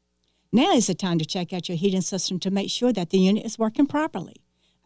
Now 0.51 0.73
is 0.73 0.87
the 0.87 0.95
time 0.95 1.19
to 1.19 1.25
check 1.25 1.53
out 1.53 1.69
your 1.69 1.77
heating 1.77 2.01
system 2.01 2.39
to 2.39 2.51
make 2.51 2.71
sure 2.71 2.91
that 2.93 3.11
the 3.11 3.19
unit 3.19 3.45
is 3.45 3.59
working 3.59 3.85
properly. 3.85 4.37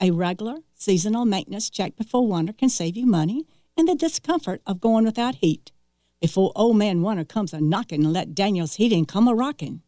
A 0.01 0.11
regular, 0.11 0.57
seasonal 0.75 1.23
maintenance 1.23 1.69
check 1.69 1.95
before 1.95 2.27
winter 2.27 2.53
can 2.53 2.69
save 2.69 2.97
you 2.97 3.05
money 3.05 3.45
and 3.77 3.87
the 3.87 3.95
discomfort 3.95 4.61
of 4.67 4.81
going 4.81 5.05
without 5.05 5.35
heat. 5.35 5.71
Before 6.19 6.51
old 6.55 6.77
man 6.77 7.01
winter 7.01 7.23
comes 7.23 7.53
a 7.53 7.61
knocking, 7.61 8.03
and 8.03 8.11
let 8.11 8.35
Daniel's 8.35 8.75
Heating 8.75 9.05
come 9.05 9.27
a 9.27 9.33
rocking. 9.33 9.83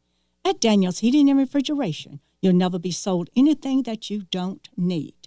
At 0.46 0.62
Daniel's 0.62 1.00
Heating 1.00 1.30
and 1.30 1.39
Refrigeration, 1.39 2.22
you'll 2.42 2.54
never 2.54 2.80
be 2.80 2.92
sold 2.92 3.30
anything 3.36 3.84
that 3.84 4.10
you 4.10 4.24
don't 4.32 4.70
need. 4.78 5.19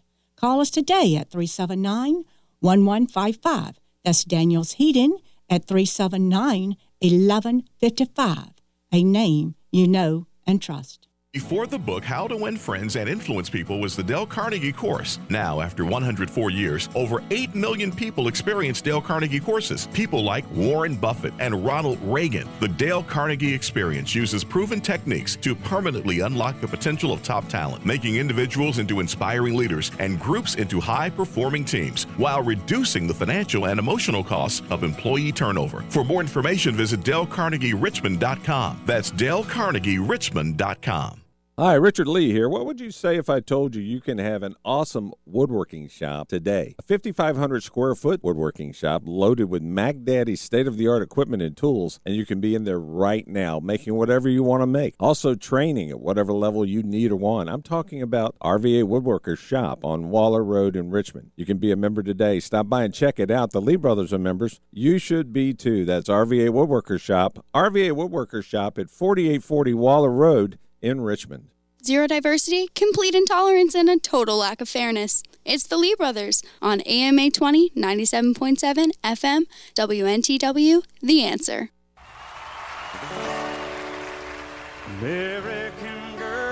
Call 0.42 0.60
us 0.60 0.70
today 0.70 1.14
at 1.14 1.30
379 1.30 2.24
1155. 2.58 3.78
That's 4.04 4.24
Daniel's 4.24 4.72
Heating 4.72 5.18
at 5.48 5.66
379 5.66 6.76
1155. 7.00 8.48
A 8.92 9.04
name 9.04 9.54
you 9.70 9.86
know 9.86 10.26
and 10.44 10.60
trust. 10.60 11.06
Before 11.32 11.66
the 11.66 11.78
book 11.78 12.04
How 12.04 12.28
to 12.28 12.36
Win 12.36 12.58
Friends 12.58 12.94
and 12.94 13.08
Influence 13.08 13.48
People 13.48 13.80
was 13.80 13.96
the 13.96 14.02
Dale 14.02 14.26
Carnegie 14.26 14.70
course. 14.70 15.18
Now, 15.30 15.62
after 15.62 15.86
104 15.86 16.50
years, 16.50 16.90
over 16.94 17.24
8 17.30 17.54
million 17.54 17.90
people 17.90 18.28
experience 18.28 18.82
Dale 18.82 19.00
Carnegie 19.00 19.40
courses. 19.40 19.88
People 19.94 20.22
like 20.22 20.44
Warren 20.50 20.94
Buffett 20.94 21.32
and 21.38 21.64
Ronald 21.64 21.98
Reagan. 22.02 22.46
The 22.60 22.68
Dale 22.68 23.02
Carnegie 23.02 23.54
experience 23.54 24.14
uses 24.14 24.44
proven 24.44 24.82
techniques 24.82 25.34
to 25.36 25.54
permanently 25.54 26.20
unlock 26.20 26.60
the 26.60 26.68
potential 26.68 27.14
of 27.14 27.22
top 27.22 27.48
talent, 27.48 27.86
making 27.86 28.16
individuals 28.16 28.78
into 28.78 29.00
inspiring 29.00 29.56
leaders 29.56 29.90
and 30.00 30.20
groups 30.20 30.56
into 30.56 30.80
high 30.80 31.08
performing 31.08 31.64
teams 31.64 32.04
while 32.18 32.42
reducing 32.42 33.06
the 33.06 33.14
financial 33.14 33.68
and 33.68 33.78
emotional 33.78 34.22
costs 34.22 34.60
of 34.68 34.84
employee 34.84 35.32
turnover. 35.32 35.80
For 35.88 36.04
more 36.04 36.20
information, 36.20 36.74
visit 36.74 37.00
DaleCarnegieRichmond.com. 37.00 38.82
That's 38.84 39.10
DaleCarnegieRichmond.com. 39.12 41.21
Hi, 41.58 41.74
Richard 41.74 42.08
Lee 42.08 42.32
here. 42.32 42.48
What 42.48 42.64
would 42.64 42.80
you 42.80 42.90
say 42.90 43.18
if 43.18 43.28
I 43.28 43.40
told 43.40 43.76
you 43.76 43.82
you 43.82 44.00
can 44.00 44.16
have 44.16 44.42
an 44.42 44.54
awesome 44.64 45.12
woodworking 45.26 45.86
shop 45.86 46.28
today? 46.28 46.74
A 46.78 46.82
5,500 46.82 47.62
square 47.62 47.94
foot 47.94 48.24
woodworking 48.24 48.72
shop 48.72 49.02
loaded 49.04 49.50
with 49.50 49.60
Mac 49.60 49.96
Daddy's 50.02 50.40
state 50.40 50.66
of 50.66 50.78
the 50.78 50.88
art 50.88 51.02
equipment 51.02 51.42
and 51.42 51.54
tools, 51.54 52.00
and 52.06 52.16
you 52.16 52.24
can 52.24 52.40
be 52.40 52.54
in 52.54 52.64
there 52.64 52.80
right 52.80 53.28
now 53.28 53.60
making 53.60 53.94
whatever 53.96 54.30
you 54.30 54.42
want 54.42 54.62
to 54.62 54.66
make. 54.66 54.94
Also, 54.98 55.34
training 55.34 55.90
at 55.90 56.00
whatever 56.00 56.32
level 56.32 56.64
you 56.64 56.82
need 56.82 57.12
or 57.12 57.16
want. 57.16 57.50
I'm 57.50 57.60
talking 57.60 58.00
about 58.00 58.34
RVA 58.42 58.84
Woodworkers 58.84 59.36
Shop 59.36 59.84
on 59.84 60.08
Waller 60.08 60.42
Road 60.42 60.74
in 60.74 60.90
Richmond. 60.90 61.32
You 61.36 61.44
can 61.44 61.58
be 61.58 61.70
a 61.70 61.76
member 61.76 62.02
today. 62.02 62.40
Stop 62.40 62.70
by 62.70 62.82
and 62.82 62.94
check 62.94 63.20
it 63.20 63.30
out. 63.30 63.50
The 63.50 63.60
Lee 63.60 63.76
Brothers 63.76 64.14
are 64.14 64.18
members. 64.18 64.62
You 64.72 64.96
should 64.96 65.34
be 65.34 65.52
too. 65.52 65.84
That's 65.84 66.08
RVA 66.08 66.48
Woodworkers 66.48 67.02
Shop. 67.02 67.44
RVA 67.54 67.92
Woodworkers 67.92 68.46
Shop 68.46 68.78
at 68.78 68.88
4840 68.88 69.74
Waller 69.74 70.10
Road 70.10 70.58
in 70.82 71.00
Richmond. 71.00 71.48
Zero 71.84 72.06
diversity, 72.06 72.68
complete 72.74 73.14
intolerance, 73.14 73.74
and 73.74 73.88
a 73.88 73.98
total 73.98 74.36
lack 74.36 74.60
of 74.60 74.68
fairness. 74.68 75.22
It's 75.44 75.66
the 75.66 75.76
Lee 75.76 75.94
Brothers 75.96 76.42
on 76.60 76.80
AMA 76.82 77.30
20, 77.30 77.70
97.7 77.70 78.90
FM, 79.02 79.46
WNTW, 79.74 80.84
The 81.00 81.24
Answer. 81.24 81.70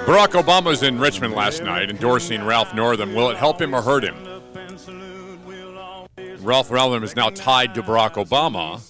Barack 0.07 0.33
Obama 0.33 0.65
was 0.65 0.83
in 0.83 0.99
Richmond 0.99 1.35
last 1.35 1.63
night 1.63 1.89
endorsing 1.89 2.43
Ralph 2.45 2.75
Northam. 2.75 3.15
Will 3.15 3.31
it 3.31 3.37
help 3.37 3.61
him 3.61 3.73
or 3.73 3.83
hurt 3.83 4.03
him? 4.03 4.17
Ralph 6.41 6.73
Northam 6.73 7.05
is 7.05 7.15
now 7.15 7.31
tied 7.31 7.75
to 7.75 7.83
Barack 7.85 8.15
Obama. 8.15 8.83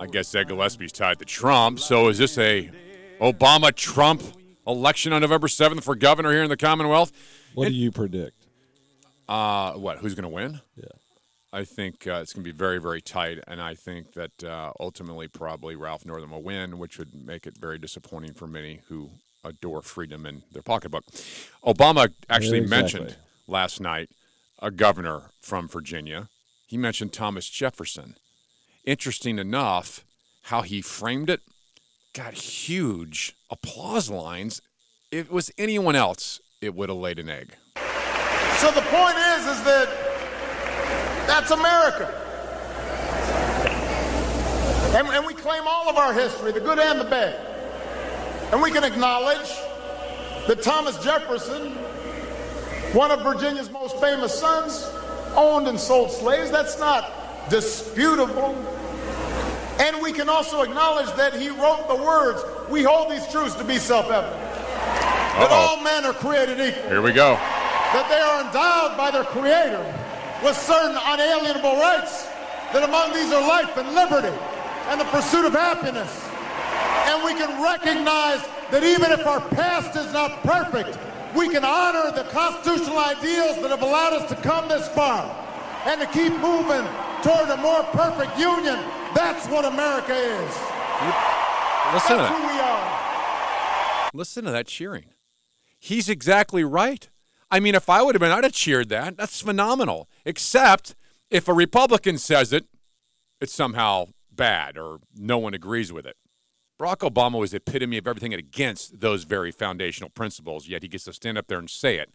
I 0.00 0.06
guess 0.06 0.34
Ed 0.34 0.48
Gillespie's 0.48 0.90
tied 0.90 1.20
to 1.20 1.24
Trump. 1.24 1.78
So 1.78 2.08
is 2.08 2.18
this 2.18 2.36
a 2.38 2.70
Obama 3.20 3.72
Trump 3.72 4.22
election 4.66 5.12
on 5.12 5.20
November 5.22 5.46
7th 5.48 5.82
for 5.82 5.94
governor 5.94 6.32
here 6.32 6.42
in 6.42 6.48
the 6.50 6.56
Commonwealth? 6.56 7.12
What 7.54 7.66
And- 7.66 7.74
do 7.74 7.78
you 7.78 7.90
predict? 7.90 8.36
Uh, 9.28 9.72
what? 9.74 9.98
Who's 9.98 10.14
going 10.14 10.24
to 10.24 10.28
win? 10.28 10.60
Yeah. 10.76 10.84
I 11.52 11.64
think 11.64 12.06
uh, 12.06 12.20
it's 12.22 12.32
going 12.32 12.44
to 12.44 12.52
be 12.52 12.56
very, 12.56 12.78
very 12.78 13.00
tight, 13.00 13.38
and 13.48 13.60
I 13.60 13.74
think 13.74 14.12
that 14.12 14.44
uh, 14.44 14.72
ultimately 14.78 15.26
probably 15.28 15.74
Ralph 15.74 16.04
Northam 16.06 16.30
will 16.30 16.42
win, 16.42 16.78
which 16.78 16.96
would 16.98 17.12
make 17.14 17.44
it 17.46 17.56
very 17.58 17.76
disappointing 17.78 18.34
for 18.34 18.46
many 18.46 18.80
who 18.88 19.10
adore 19.44 19.82
freedom 19.82 20.26
in 20.26 20.42
their 20.52 20.62
pocketbook. 20.62 21.04
Obama 21.64 22.12
actually 22.28 22.58
Yeah, 22.58 22.64
exactly. 22.64 23.00
mentioned 23.00 23.16
last 23.48 23.80
night 23.80 24.10
a 24.60 24.70
governor 24.70 25.30
from 25.40 25.66
Virginia. 25.66 26.28
He 26.68 26.76
mentioned 26.76 27.12
Thomas 27.12 27.48
Jefferson. 27.48 28.14
Interesting 28.84 29.38
enough, 29.38 30.04
how 30.42 30.62
he 30.62 30.80
framed 30.82 31.30
it 31.30 31.40
got 32.14 32.34
huge 32.34 33.36
applause 33.50 34.10
lines. 34.10 34.60
If 35.10 35.26
it 35.26 35.32
was 35.32 35.50
anyone 35.58 35.96
else, 35.96 36.40
it 36.60 36.74
would 36.74 36.88
have 36.88 36.98
laid 36.98 37.18
an 37.18 37.28
egg. 37.28 37.54
So 38.58 38.70
the 38.70 38.82
point 38.82 39.16
is, 39.16 39.46
is 39.46 39.62
that 39.64 39.88
that's 41.26 41.50
America. 41.50 42.16
And, 44.96 45.06
and 45.08 45.24
we 45.24 45.34
claim 45.34 45.62
all 45.66 45.88
of 45.88 45.96
our 45.96 46.12
history, 46.12 46.52
the 46.52 46.60
good 46.60 46.78
and 46.78 47.00
the 47.00 47.04
bad. 47.04 47.46
And 48.52 48.60
we 48.60 48.72
can 48.72 48.82
acknowledge 48.82 49.48
that 50.48 50.62
Thomas 50.62 50.98
Jefferson, 50.98 51.72
one 52.92 53.12
of 53.12 53.22
Virginia's 53.22 53.70
most 53.70 53.96
famous 54.00 54.36
sons, 54.38 54.90
owned 55.36 55.68
and 55.68 55.78
sold 55.78 56.10
slaves. 56.10 56.50
That's 56.50 56.78
not 56.80 57.48
disputable. 57.48 58.54
And 59.78 60.00
we 60.02 60.12
can 60.12 60.28
also 60.28 60.62
acknowledge 60.62 61.14
that 61.16 61.34
he 61.34 61.48
wrote 61.48 61.88
the 61.88 61.96
words, 61.96 62.42
we 62.68 62.82
hold 62.82 63.10
these 63.10 63.26
truths 63.28 63.54
to 63.56 63.64
be 63.64 63.78
self-evident. 63.78 64.36
That 65.38 65.50
all 65.50 65.82
men 65.82 66.04
are 66.04 66.12
created 66.12 66.60
equal 66.60 66.88
Here 66.90 67.00
we 67.00 67.12
go. 67.12 67.34
that 67.94 68.08
they 68.10 68.20
are 68.20 68.44
endowed 68.44 68.96
by 68.96 69.10
their 69.10 69.24
Creator 69.24 69.82
with 70.44 70.56
certain 70.56 70.96
unalienable 70.96 71.76
rights, 71.80 72.26
that 72.72 72.82
among 72.82 73.12
these 73.12 73.32
are 73.32 73.40
life 73.40 73.76
and 73.76 73.94
liberty 73.94 74.36
and 74.88 75.00
the 75.00 75.04
pursuit 75.06 75.44
of 75.44 75.52
happiness. 75.52 76.28
And 77.06 77.24
we 77.24 77.32
can 77.34 77.62
recognize 77.62 78.44
that 78.70 78.84
even 78.84 79.12
if 79.12 79.26
our 79.26 79.40
past 79.40 79.96
is 79.96 80.12
not 80.12 80.42
perfect, 80.42 80.98
we 81.34 81.48
can 81.48 81.64
honor 81.64 82.10
the 82.12 82.24
constitutional 82.30 82.98
ideals 82.98 83.56
that 83.62 83.70
have 83.70 83.82
allowed 83.82 84.12
us 84.14 84.28
to 84.28 84.36
come 84.36 84.68
this 84.68 84.88
far 84.88 85.24
and 85.86 86.00
to 86.00 86.06
keep 86.08 86.32
moving 86.32 86.86
toward 87.22 87.48
a 87.48 87.56
more 87.56 87.82
perfect 87.84 88.38
union. 88.38 88.78
That's 89.14 89.46
what 89.48 89.64
America 89.64 90.14
is. 90.14 90.58
Listen 91.92 92.16
to 92.16 92.22
That's 92.22 92.30
that. 92.30 92.32
who 92.32 92.46
we 92.46 92.60
are. 92.60 94.10
Listen 94.14 94.44
to 94.44 94.50
that 94.50 94.66
cheering. 94.66 95.06
He's 95.78 96.08
exactly 96.08 96.64
right. 96.64 97.08
I 97.50 97.60
mean, 97.60 97.74
if 97.74 97.88
I 97.88 98.02
would 98.02 98.14
have 98.14 98.20
been, 98.20 98.30
I'd 98.30 98.44
have 98.44 98.52
cheered 98.52 98.88
that. 98.90 99.16
That's 99.16 99.40
phenomenal. 99.40 100.08
Except 100.24 100.94
if 101.30 101.48
a 101.48 101.54
Republican 101.54 102.18
says 102.18 102.52
it, 102.52 102.66
it's 103.40 103.52
somehow 103.52 104.08
bad 104.30 104.76
or 104.76 104.98
no 105.16 105.38
one 105.38 105.54
agrees 105.54 105.92
with 105.92 106.06
it. 106.06 106.16
Barack 106.78 106.98
Obama 106.98 107.38
was 107.38 107.50
the 107.50 107.58
epitome 107.58 107.98
of 107.98 108.06
everything 108.06 108.32
against 108.32 109.00
those 109.00 109.24
very 109.24 109.50
foundational 109.50 110.10
principles, 110.10 110.68
yet 110.68 110.82
he 110.82 110.88
gets 110.88 111.04
to 111.04 111.12
stand 111.12 111.36
up 111.36 111.46
there 111.46 111.58
and 111.58 111.68
say 111.68 111.98
it 111.98 112.10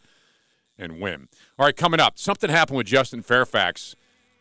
and 0.78 1.00
win. 1.00 1.28
All 1.58 1.66
right, 1.66 1.76
coming 1.76 2.00
up, 2.00 2.18
something 2.18 2.50
happened 2.50 2.78
with 2.78 2.88
Justin 2.88 3.22
Fairfax. 3.22 3.96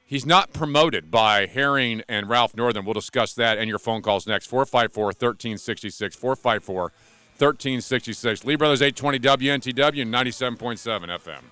He's 0.06 0.26
not 0.26 0.52
promoted 0.52 1.10
by 1.10 1.46
Herring 1.46 2.02
and 2.08 2.28
Ralph 2.28 2.54
Northam. 2.56 2.84
We'll 2.84 2.94
discuss 2.94 3.32
that 3.34 3.58
and 3.58 3.68
your 3.68 3.78
phone 3.78 4.02
calls 4.02 4.26
next. 4.26 4.46
454 4.46 5.06
1366. 5.06 6.14
454 6.14 6.82
1366. 7.38 8.44
Lee 8.44 8.56
Brothers 8.56 8.82
820 8.82 9.18
WNTW 9.18 10.06
97.7 10.06 11.08
FM. 11.18 11.42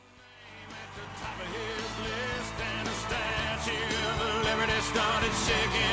Started 4.93 5.33
shaking 5.47 5.92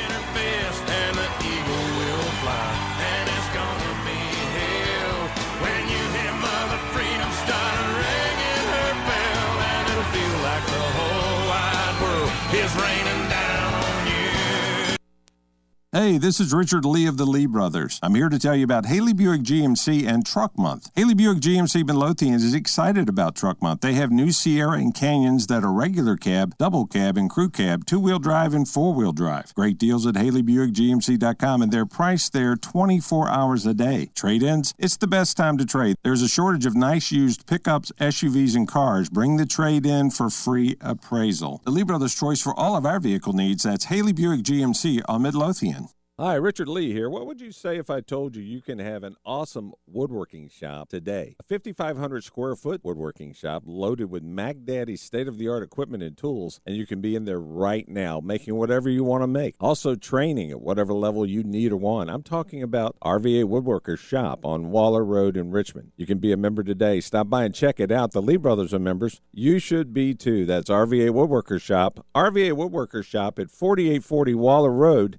Hey, 15.92 16.18
this 16.18 16.38
is 16.38 16.54
Richard 16.54 16.84
Lee 16.84 17.08
of 17.08 17.16
the 17.16 17.26
Lee 17.26 17.46
Brothers. 17.46 17.98
I'm 18.00 18.14
here 18.14 18.28
to 18.28 18.38
tell 18.38 18.54
you 18.54 18.62
about 18.62 18.86
Haley 18.86 19.12
Buick 19.12 19.40
GMC 19.40 20.06
and 20.06 20.24
Truck 20.24 20.56
Month. 20.56 20.88
Haley 20.94 21.14
Buick 21.14 21.38
GMC 21.38 21.84
Midlothian 21.84 22.34
is 22.34 22.54
excited 22.54 23.08
about 23.08 23.34
Truck 23.34 23.60
Month. 23.60 23.80
They 23.80 23.94
have 23.94 24.12
new 24.12 24.30
Sierra 24.30 24.78
and 24.78 24.94
Canyons 24.94 25.48
that 25.48 25.64
are 25.64 25.72
regular 25.72 26.16
cab, 26.16 26.56
double 26.58 26.86
cab, 26.86 27.16
and 27.16 27.28
crew 27.28 27.50
cab, 27.50 27.86
two 27.86 27.98
wheel 27.98 28.20
drive, 28.20 28.54
and 28.54 28.68
four 28.68 28.94
wheel 28.94 29.10
drive. 29.10 29.52
Great 29.56 29.78
deals 29.78 30.06
at 30.06 30.14
HaleyBuickGMC.com, 30.14 31.60
and 31.60 31.72
they're 31.72 31.84
priced 31.84 32.32
there 32.34 32.54
24 32.54 33.28
hours 33.28 33.66
a 33.66 33.74
day. 33.74 34.10
Trade 34.14 34.44
ins, 34.44 34.72
it's 34.78 34.96
the 34.96 35.08
best 35.08 35.36
time 35.36 35.58
to 35.58 35.66
trade. 35.66 35.96
There's 36.04 36.22
a 36.22 36.28
shortage 36.28 36.66
of 36.66 36.76
nice 36.76 37.10
used 37.10 37.48
pickups, 37.48 37.90
SUVs, 37.98 38.54
and 38.54 38.68
cars. 38.68 39.10
Bring 39.10 39.38
the 39.38 39.44
trade 39.44 39.84
in 39.84 40.12
for 40.12 40.30
free 40.30 40.76
appraisal. 40.80 41.62
The 41.64 41.72
Lee 41.72 41.82
Brothers' 41.82 42.14
choice 42.14 42.40
for 42.40 42.54
all 42.54 42.76
of 42.76 42.86
our 42.86 43.00
vehicle 43.00 43.32
needs 43.32 43.64
that's 43.64 43.86
Haley 43.86 44.12
Buick 44.12 44.42
GMC 44.42 45.02
on 45.08 45.22
Midlothian. 45.22 45.79
Hi, 46.20 46.34
Richard 46.34 46.68
Lee 46.68 46.92
here. 46.92 47.08
What 47.08 47.26
would 47.26 47.40
you 47.40 47.50
say 47.50 47.78
if 47.78 47.88
I 47.88 48.02
told 48.02 48.36
you 48.36 48.42
you 48.42 48.60
can 48.60 48.78
have 48.78 49.04
an 49.04 49.16
awesome 49.24 49.72
woodworking 49.86 50.50
shop 50.50 50.90
today? 50.90 51.34
A 51.40 51.42
5,500 51.42 52.22
square 52.22 52.54
foot 52.56 52.84
woodworking 52.84 53.32
shop 53.32 53.62
loaded 53.64 54.10
with 54.10 54.22
Mac 54.22 54.56
Daddy's 54.62 55.00
state 55.00 55.28
of 55.28 55.38
the 55.38 55.48
art 55.48 55.62
equipment 55.62 56.02
and 56.02 56.14
tools, 56.18 56.60
and 56.66 56.76
you 56.76 56.86
can 56.86 57.00
be 57.00 57.16
in 57.16 57.24
there 57.24 57.40
right 57.40 57.88
now 57.88 58.20
making 58.20 58.54
whatever 58.56 58.90
you 58.90 59.02
want 59.02 59.22
to 59.22 59.26
make. 59.26 59.54
Also, 59.60 59.94
training 59.94 60.50
at 60.50 60.60
whatever 60.60 60.92
level 60.92 61.24
you 61.24 61.42
need 61.42 61.72
or 61.72 61.78
want. 61.78 62.10
I'm 62.10 62.22
talking 62.22 62.62
about 62.62 62.98
RVA 63.02 63.44
Woodworkers 63.44 64.00
Shop 64.00 64.44
on 64.44 64.70
Waller 64.70 65.02
Road 65.02 65.38
in 65.38 65.50
Richmond. 65.50 65.92
You 65.96 66.04
can 66.04 66.18
be 66.18 66.32
a 66.32 66.36
member 66.36 66.62
today. 66.62 67.00
Stop 67.00 67.30
by 67.30 67.44
and 67.44 67.54
check 67.54 67.80
it 67.80 67.90
out. 67.90 68.12
The 68.12 68.20
Lee 68.20 68.36
Brothers 68.36 68.74
are 68.74 68.78
members. 68.78 69.22
You 69.32 69.58
should 69.58 69.94
be 69.94 70.12
too. 70.14 70.44
That's 70.44 70.68
RVA 70.68 71.12
Woodworkers 71.12 71.62
Shop. 71.62 72.04
RVA 72.14 72.52
Woodworkers 72.52 73.06
Shop 73.06 73.38
at 73.38 73.50
4840 73.50 74.34
Waller 74.34 74.70
Road 74.70 75.18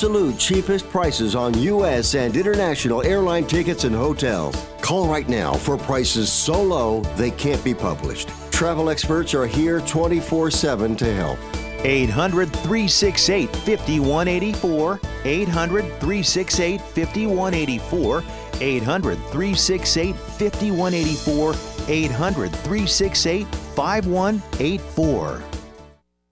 cheapest 0.37 0.89
prices 0.89 1.35
on 1.35 1.53
U.S. 1.59 2.15
and 2.15 2.35
international 2.35 3.03
airline 3.03 3.45
tickets 3.45 3.83
and 3.83 3.93
hotels. 3.95 4.55
Call 4.81 5.07
right 5.07 5.29
now 5.29 5.53
for 5.53 5.77
prices 5.77 6.31
so 6.31 6.59
low 6.59 7.01
they 7.17 7.29
can't 7.29 7.63
be 7.63 7.75
published. 7.75 8.29
Travel 8.51 8.89
experts 8.89 9.35
are 9.35 9.45
here 9.45 9.79
24 9.81 10.49
7 10.49 10.95
to 10.95 11.13
help. 11.13 11.37
800 11.83 12.49
368 12.51 13.55
5184. 13.55 14.99
800 15.23 15.81
368 15.81 16.81
5184. 16.81 18.23
800 18.59 19.15
368 19.17 20.15
5184. 20.15 21.55
800 21.87 22.51
368 22.51 23.45
5184. 23.45 25.41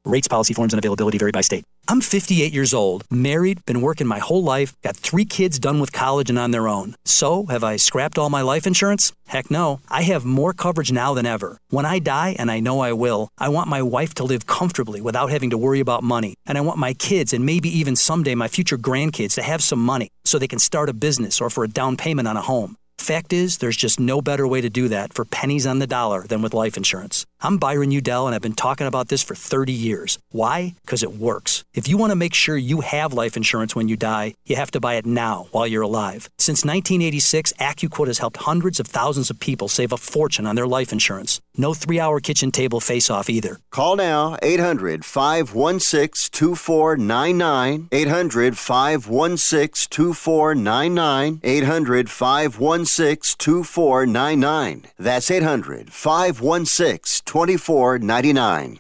Rates, 0.06 0.28
policy 0.28 0.54
forms, 0.56 0.74
and 0.74 0.84
availability 0.84 1.20
vary 1.20 1.32
by 1.32 1.42
state. 1.42 1.64
I'm 1.90 2.02
58 2.02 2.54
years 2.54 2.72
old, 2.72 3.04
married, 3.10 3.66
been 3.66 3.82
working 3.82 4.06
my 4.06 4.20
whole 4.20 4.44
life, 4.44 4.80
got 4.84 4.96
three 4.96 5.26
kids 5.26 5.58
done 5.58 5.80
with 5.80 5.92
college 5.92 6.30
and 6.30 6.38
on 6.38 6.52
their 6.52 6.68
own. 6.68 6.96
So, 7.04 7.48
have 7.48 7.64
I 7.64 7.78
scrapped 7.78 8.20
all 8.20 8.30
my 8.30 8.44
life 8.44 8.68
insurance? 8.68 9.12
Heck 9.26 9.50
no. 9.50 9.80
I 9.90 10.04
have 10.04 10.24
more 10.24 10.54
coverage 10.54 10.92
now 10.92 11.16
than 11.16 11.26
ever. 11.26 11.58
When 11.72 11.88
I 11.88 11.98
die, 11.98 12.36
and 12.38 12.52
I 12.52 12.60
know 12.60 12.82
I 12.82 12.94
will, 12.94 13.30
I 13.40 13.50
want 13.50 13.70
my 13.70 13.82
wife 13.82 14.14
to 14.16 14.24
live 14.24 14.46
comfortably 14.46 15.02
without 15.02 15.32
having 15.32 15.50
to 15.50 15.58
worry 15.58 15.80
about 15.80 16.04
money. 16.04 16.36
And 16.46 16.60
I 16.60 16.62
want 16.62 16.78
my 16.78 16.94
kids, 16.94 17.34
and 17.34 17.44
maybe 17.44 17.80
even 17.80 17.96
someday 17.96 18.36
my 18.36 18.50
future 18.50 18.78
grandkids, 18.78 19.34
to 19.34 19.42
have 19.42 19.64
some 19.64 19.84
money 19.84 20.10
so 20.26 20.38
they 20.38 20.48
can 20.48 20.60
start 20.60 20.90
a 20.90 20.94
business 20.94 21.42
or 21.42 21.50
for 21.50 21.64
a 21.64 21.68
down 21.68 21.98
payment 21.98 22.28
on 22.28 22.38
a 22.38 22.42
home. 22.44 22.76
Fact 23.00 23.34
is, 23.34 23.58
there's 23.58 23.78
just 23.78 24.00
no 24.00 24.22
better 24.22 24.46
way 24.46 24.62
to 24.62 24.70
do 24.70 24.90
that 24.90 25.14
for 25.14 25.26
pennies 25.26 25.66
on 25.66 25.80
the 25.80 25.88
dollar 25.88 26.28
than 26.28 26.44
with 26.44 26.54
life 26.54 26.78
insurance. 26.78 27.26
I'm 27.42 27.58
Byron 27.58 27.92
Udell, 27.92 28.26
and 28.26 28.36
I've 28.36 28.42
been 28.42 28.52
talking 28.52 28.86
about 28.86 29.08
this 29.08 29.24
for 29.24 29.34
30 29.34 29.72
years. 29.72 30.20
Why? 30.32 30.76
Because 30.82 31.04
it 31.04 31.14
works. 31.14 31.64
If 31.74 31.88
you 31.88 31.98
want 31.98 32.12
to 32.12 32.18
make 32.18 32.34
sure 32.34 32.58
you 32.58 32.82
have 32.82 33.14
life 33.14 33.38
insurance 33.38 33.74
when 33.74 33.88
you 33.88 33.96
die, 33.96 34.36
you 34.46 34.58
have 34.58 34.72
to 34.72 34.82
buy 34.82 34.96
it 34.96 35.06
now 35.06 35.48
while 35.52 35.66
you're 35.66 35.84
alive. 35.84 36.30
Since 36.38 36.66
1986, 36.66 37.54
AccuQuote 37.54 38.08
has 38.08 38.18
helped 38.18 38.38
hundreds 38.38 38.82
of 38.82 38.88
thousands 38.88 39.30
of 39.30 39.40
people 39.40 39.70
save 39.70 39.94
a 39.94 39.98
fortune 39.98 40.46
on 40.46 40.56
their 40.58 40.68
life 40.68 40.92
insurance. 40.92 41.40
No 41.56 41.74
three 41.74 42.00
hour 42.00 42.20
kitchen 42.20 42.52
table 42.52 42.82
face 42.82 43.10
off 43.10 43.30
either. 43.30 43.58
Call 43.70 43.96
now 43.96 44.38
800 44.42 45.06
516 45.06 46.30
2499. 46.32 47.88
800 47.92 48.58
516 48.58 49.88
2499. 49.90 51.40
800 51.44 52.10
516 52.10 53.36
2499. 53.38 54.86
That's 54.98 55.32
800 55.32 55.92
516 55.92 57.22
2499. 57.30 58.80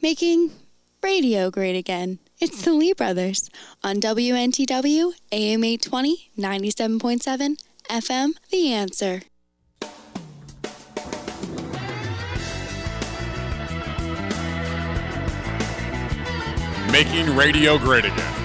Making 0.00 0.52
radio 1.02 1.50
great 1.50 1.76
again. 1.76 2.18
It's 2.40 2.62
the 2.62 2.72
Lee 2.72 2.94
Brothers 2.94 3.50
on 3.84 3.96
WNTW, 3.96 5.12
AM 5.30 5.62
820, 5.62 6.30
97.7, 6.38 7.56
FM, 7.90 8.30
The 8.50 8.72
Answer. 8.72 9.20
Making 16.90 17.36
radio 17.36 17.76
great 17.76 18.06
again. 18.06 18.39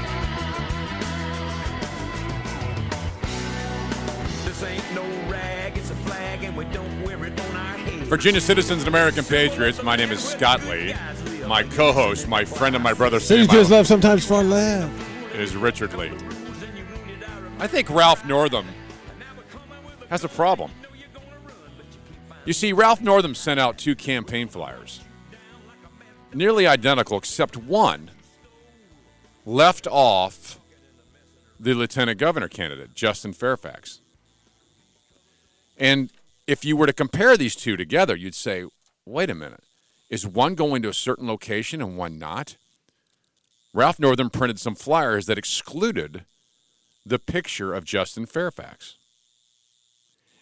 Virginia 8.16 8.40
citizens 8.40 8.84
and 8.84 8.88
American 8.88 9.26
patriots, 9.26 9.84
my 9.84 9.98
name 9.98 10.10
is 10.10 10.24
Scott 10.24 10.64
Lee. 10.68 10.96
My 11.50 11.64
co 11.64 11.92
host, 11.92 12.30
my 12.30 12.46
friend 12.46 12.74
and 12.74 12.82
my 12.82 12.94
brother 12.94 13.20
Sam 13.20 13.46
his 13.50 13.70
Allen, 13.70 13.84
sometimes 13.84 14.26
far 14.26 14.42
left. 14.42 15.36
is 15.36 15.54
Richard 15.54 15.94
Lee. 15.96 16.14
I 17.60 17.68
think 17.68 17.90
Ralph 17.90 18.26
Northam 18.26 18.66
has 20.10 20.24
a 20.24 20.30
problem. 20.30 20.72
You 22.46 22.54
see, 22.54 22.72
Ralph 22.72 23.02
Northam 23.02 23.36
sent 23.36 23.60
out 23.60 23.78
two 23.78 23.96
campaign 23.96 24.48
flyers, 24.48 25.02
nearly 26.34 26.66
identical, 26.66 27.18
except 27.18 27.58
one 27.58 28.12
left 29.46 29.88
off 29.92 30.58
the 31.60 31.74
lieutenant 31.74 32.18
governor 32.18 32.48
candidate, 32.48 32.94
Justin 32.96 33.34
Fairfax. 33.34 34.00
And 35.78 36.10
if 36.48 36.64
you 36.64 36.78
were 36.78 36.88
to 36.88 36.94
compare 36.94 37.38
these 37.38 37.56
two 37.56 37.76
together, 37.76 38.16
you'd 38.16 38.36
say, 38.36 38.66
wait 39.06 39.30
a 39.30 39.36
minute, 39.36 39.64
is 40.10 40.28
one 40.28 40.56
going 40.56 40.82
to 40.84 40.90
a 40.90 40.94
certain 40.94 41.28
location 41.28 41.82
and 41.82 41.98
one 41.98 42.20
not? 42.20 42.58
Ralph 43.74 44.00
Northam 44.00 44.30
printed 44.30 44.60
some 44.60 44.76
flyers 44.76 45.26
that 45.26 45.38
excluded 45.38 46.24
the 47.06 47.20
picture 47.20 47.74
of 47.74 47.84
Justin 47.86 48.26
Fairfax. 48.26 48.96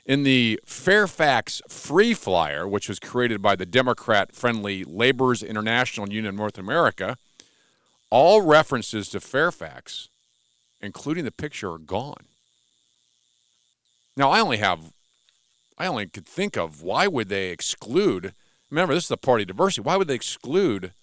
In 0.06 0.24
the 0.24 0.60
Fairfax 0.66 1.62
Free 1.68 2.14
Flyer, 2.14 2.68
which 2.68 2.90
was 2.90 3.00
created 3.00 3.42
by 3.42 3.56
the 3.56 3.66
Democrat 3.66 4.34
friendly 4.34 4.84
Laborers 4.84 5.42
International 5.42 6.12
Union 6.12 6.36
North 6.36 6.58
America, 6.58 7.18
all 8.10 8.42
references 8.42 9.08
to 9.10 9.20
Fairfax, 9.20 10.10
including 10.82 11.24
the 11.24 11.32
picture, 11.32 11.72
are 11.72 11.78
gone. 11.78 12.26
Now, 14.16 14.30
I 14.30 14.42
only 14.42 14.58
have, 14.58 14.92
I 15.78 15.88
only 15.88 16.08
could 16.08 16.28
think 16.28 16.58
of 16.58 16.82
why 16.82 17.08
would 17.08 17.30
they 17.30 17.50
exclude, 17.50 18.34
remember, 18.70 18.94
this 18.94 19.06
is 19.06 19.10
the 19.10 19.18
party 19.18 19.46
diversity, 19.46 19.82
why 19.82 19.98
would 19.98 20.08
they 20.08 20.16
exclude 20.16 20.94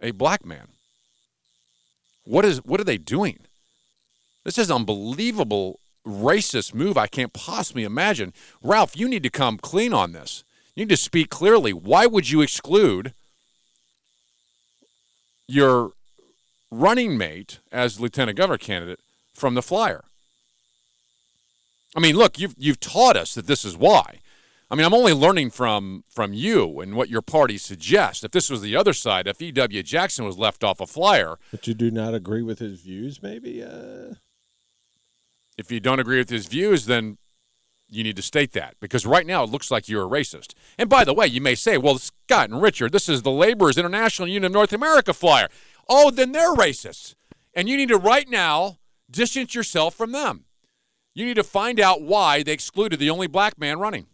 a 0.00 0.10
black 0.12 0.44
man? 0.44 0.68
What 2.24 2.44
is 2.44 2.64
what 2.64 2.80
are 2.80 2.84
they 2.84 2.98
doing? 2.98 3.40
This 4.44 4.58
is 4.58 4.70
unbelievable 4.70 5.80
racist 6.06 6.74
move 6.74 6.96
I 6.96 7.06
can't 7.06 7.32
possibly 7.32 7.84
imagine. 7.84 8.32
Ralph, 8.62 8.96
you 8.96 9.08
need 9.08 9.22
to 9.22 9.30
come 9.30 9.58
clean 9.58 9.92
on 9.92 10.12
this. 10.12 10.44
You 10.74 10.84
need 10.84 10.90
to 10.90 10.96
speak 10.96 11.30
clearly. 11.30 11.72
Why 11.72 12.06
would 12.06 12.30
you 12.30 12.40
exclude 12.40 13.12
your 15.46 15.92
running 16.70 17.18
mate 17.18 17.60
as 17.70 18.00
lieutenant 18.00 18.38
governor 18.38 18.58
candidate 18.58 19.00
from 19.34 19.54
the 19.54 19.62
flyer? 19.62 20.04
I 21.96 22.00
mean, 22.00 22.16
look, 22.16 22.38
you've 22.38 22.54
you've 22.58 22.80
taught 22.80 23.16
us 23.16 23.34
that 23.34 23.46
this 23.46 23.64
is 23.64 23.76
why. 23.76 24.20
I 24.70 24.74
mean, 24.74 24.86
I'm 24.86 24.94
only 24.94 25.12
learning 25.12 25.50
from 25.50 26.04
from 26.08 26.32
you 26.32 26.80
and 26.80 26.94
what 26.94 27.10
your 27.10 27.20
party 27.22 27.58
suggests. 27.58 28.24
If 28.24 28.30
this 28.30 28.48
was 28.48 28.62
the 28.62 28.74
other 28.74 28.94
side, 28.94 29.26
if 29.26 29.42
E.W. 29.42 29.82
Jackson 29.82 30.24
was 30.24 30.38
left 30.38 30.64
off 30.64 30.80
a 30.80 30.86
flyer, 30.86 31.36
But 31.50 31.66
you 31.66 31.74
do 31.74 31.90
not 31.90 32.14
agree 32.14 32.42
with 32.42 32.58
his 32.58 32.80
views, 32.80 33.22
maybe? 33.22 33.62
Uh, 33.62 34.14
if 35.58 35.70
you 35.70 35.80
don't 35.80 36.00
agree 36.00 36.18
with 36.18 36.30
his 36.30 36.46
views, 36.46 36.86
then 36.86 37.18
you 37.90 38.02
need 38.02 38.16
to 38.16 38.22
state 38.22 38.52
that 38.52 38.74
because 38.80 39.04
right 39.04 39.26
now 39.26 39.44
it 39.44 39.50
looks 39.50 39.70
like 39.70 39.86
you're 39.86 40.06
a 40.06 40.08
racist. 40.08 40.54
And 40.78 40.88
by 40.88 41.04
the 41.04 41.12
way, 41.12 41.26
you 41.26 41.42
may 41.42 41.54
say, 41.54 41.76
well, 41.76 41.98
Scott 41.98 42.48
and 42.48 42.62
Richard, 42.62 42.92
this 42.92 43.06
is 43.06 43.20
the 43.20 43.30
Laborers 43.30 43.76
International 43.76 44.26
Union 44.26 44.44
of 44.44 44.52
North 44.52 44.72
America 44.72 45.12
flyer. 45.12 45.48
Oh, 45.86 46.10
then 46.10 46.32
they're 46.32 46.54
racists. 46.54 47.14
And 47.52 47.68
you 47.68 47.76
need 47.76 47.90
to 47.90 47.98
right 47.98 48.28
now 48.28 48.78
distance 49.10 49.54
yourself 49.54 49.94
from 49.94 50.12
them. 50.12 50.46
You 51.14 51.26
need 51.26 51.34
to 51.36 51.44
find 51.44 51.78
out 51.78 52.02
why 52.02 52.42
they 52.42 52.52
excluded 52.52 52.98
the 52.98 53.10
only 53.10 53.26
black 53.26 53.58
man 53.58 53.78
running. 53.78 54.06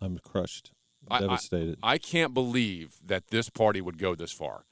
I'm 0.00 0.18
crushed, 0.18 0.72
I- 1.08 1.16
I- 1.16 1.20
devastated. 1.20 1.78
I, 1.82 1.98
can't 1.98 2.34
believe 2.34 2.96
that 3.04 3.28
this 3.28 3.50
party 3.50 3.80
would 3.80 3.98
go 3.98 4.14
this 4.14 4.32
far 4.32 4.64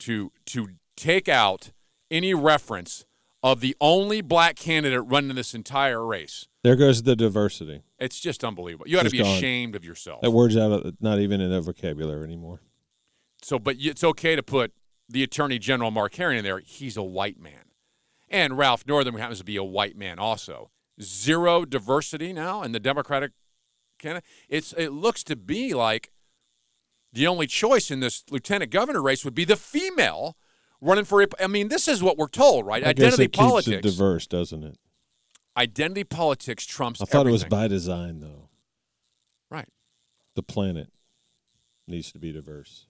to 0.00 0.32
to 0.46 0.68
take 0.96 1.28
out 1.28 1.72
any 2.10 2.34
reference 2.34 3.04
of 3.42 3.60
the 3.60 3.76
only 3.80 4.20
black 4.20 4.56
candidate 4.56 5.02
running 5.06 5.34
this 5.36 5.54
entire 5.54 6.04
race. 6.04 6.46
there 6.62 6.74
goes 6.76 7.02
the 7.04 7.14
diversity. 7.14 7.82
It's 7.98 8.18
just 8.18 8.42
unbelievable. 8.44 8.88
You 8.88 8.98
ought 8.98 9.04
to 9.04 9.10
be 9.10 9.18
gone. 9.18 9.36
ashamed 9.36 9.74
of 9.76 9.84
yourself. 9.84 10.20
That 10.22 10.32
word's 10.32 10.56
out 10.56 10.72
of 10.72 10.94
not 11.00 11.20
even 11.20 11.40
in 11.40 11.50
their 11.50 11.60
vocabulary 11.60 12.24
anymore. 12.24 12.60
So, 13.42 13.58
but 13.58 13.76
it's 13.78 14.02
okay 14.02 14.34
to 14.36 14.42
put 14.42 14.72
the 15.08 15.22
Attorney 15.22 15.58
General 15.58 15.90
Mark 15.90 16.14
Herring 16.16 16.38
in 16.38 16.44
there. 16.44 16.58
He's 16.58 16.96
a 16.96 17.02
white 17.02 17.38
man, 17.38 17.70
and 18.28 18.58
Ralph 18.58 18.86
Northam 18.86 19.16
happens 19.16 19.38
to 19.38 19.44
be 19.44 19.56
a 19.56 19.64
white 19.64 19.96
man 19.96 20.18
also. 20.18 20.70
Zero 21.00 21.64
diversity 21.64 22.32
now 22.32 22.62
in 22.62 22.72
the 22.72 22.80
Democratic 22.80 23.32
candidate. 23.98 24.24
It's 24.48 24.72
it 24.74 24.90
looks 24.92 25.22
to 25.24 25.36
be 25.36 25.74
like 25.74 26.10
the 27.12 27.26
only 27.26 27.46
choice 27.46 27.90
in 27.90 28.00
this 28.00 28.24
lieutenant 28.30 28.70
governor 28.70 29.02
race 29.02 29.24
would 29.24 29.34
be 29.34 29.44
the 29.44 29.56
female 29.56 30.36
running 30.80 31.04
for. 31.04 31.18
rep- 31.18 31.34
I 31.40 31.46
mean, 31.46 31.68
this 31.68 31.88
is 31.88 32.02
what 32.02 32.16
we're 32.18 32.28
told, 32.28 32.66
right? 32.66 32.84
I 32.84 32.90
Identity 32.90 33.24
it 33.24 33.32
politics. 33.32 33.78
it 33.78 33.82
diverse, 33.82 34.26
doesn't 34.26 34.64
it? 34.64 34.78
Identity 35.56 36.04
politics 36.04 36.64
trumps. 36.66 37.00
I 37.00 37.04
thought 37.06 37.26
it 37.26 37.32
was 37.32 37.44
by 37.44 37.68
design, 37.68 38.20
though. 38.20 38.48
Right. 39.50 39.68
The 40.34 40.42
planet 40.42 40.90
needs 41.86 42.12
to 42.12 42.18
be 42.18 42.32
diverse. 42.32 42.86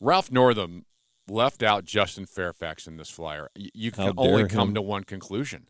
Ralph 0.00 0.32
Northam 0.32 0.84
left 1.28 1.62
out 1.62 1.84
Justin 1.84 2.26
Fairfax 2.26 2.86
in 2.86 2.96
this 2.96 3.10
flyer. 3.10 3.48
You 3.54 3.90
How 3.96 4.08
can 4.08 4.14
only 4.18 4.48
come 4.48 4.68
him. 4.68 4.74
to 4.74 4.82
one 4.82 5.04
conclusion. 5.04 5.68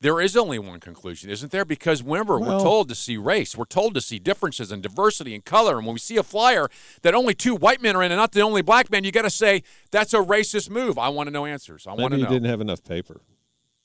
There 0.00 0.20
is 0.20 0.36
only 0.36 0.60
one 0.60 0.78
conclusion, 0.78 1.28
isn't 1.28 1.50
there? 1.50 1.64
Because 1.64 2.02
remember, 2.04 2.38
Well- 2.38 2.58
we're 2.58 2.62
told 2.62 2.88
to 2.88 2.94
see 2.94 3.16
race. 3.16 3.56
We're 3.56 3.64
told 3.64 3.94
to 3.94 4.00
see 4.00 4.20
differences 4.20 4.70
and 4.70 4.80
diversity 4.80 5.34
and 5.34 5.44
color. 5.44 5.76
And 5.78 5.86
when 5.86 5.94
we 5.94 5.98
see 5.98 6.16
a 6.16 6.22
flyer 6.22 6.68
that 7.02 7.14
only 7.14 7.34
two 7.34 7.56
white 7.56 7.82
men 7.82 7.96
are 7.96 8.02
in 8.04 8.12
and 8.12 8.18
not 8.18 8.30
the 8.32 8.40
only 8.42 8.62
black 8.62 8.90
man, 8.90 9.02
you 9.02 9.10
got 9.10 9.22
to 9.22 9.30
say 9.30 9.64
that's 9.90 10.14
a 10.14 10.18
racist 10.18 10.70
move. 10.70 10.98
I 10.98 11.08
want 11.08 11.26
to 11.26 11.32
know 11.32 11.46
answers. 11.46 11.86
I 11.86 11.94
want 11.94 12.12
to 12.12 12.16
know. 12.18 12.22
Maybe 12.22 12.26
he 12.28 12.34
didn't 12.34 12.50
have 12.50 12.60
enough 12.60 12.84
paper. 12.84 13.22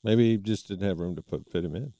Maybe 0.04 0.30
he 0.30 0.36
just 0.36 0.68
didn't 0.68 0.86
have 0.86 1.00
room 1.00 1.16
to 1.16 1.22
put 1.22 1.50
fit 1.50 1.64
him 1.64 1.74
in. 1.74 1.94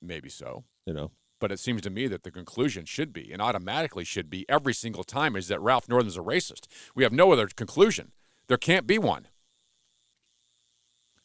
Maybe 0.00 0.28
so. 0.28 0.64
You 0.86 0.94
know, 0.94 1.10
But 1.40 1.50
it 1.52 1.58
seems 1.58 1.82
to 1.82 1.90
me 1.90 2.06
that 2.08 2.22
the 2.22 2.30
conclusion 2.30 2.84
should 2.84 3.12
be, 3.12 3.30
and 3.32 3.42
automatically 3.42 4.04
should 4.04 4.30
be, 4.30 4.44
every 4.48 4.72
single 4.72 5.04
time, 5.04 5.36
is 5.36 5.48
that 5.48 5.60
Ralph 5.60 5.88
Northam's 5.88 6.16
a 6.16 6.20
racist. 6.20 6.66
We 6.94 7.02
have 7.02 7.12
no 7.12 7.30
other 7.32 7.46
conclusion. 7.48 8.12
There 8.48 8.56
can't 8.56 8.86
be 8.86 8.98
one. 8.98 9.28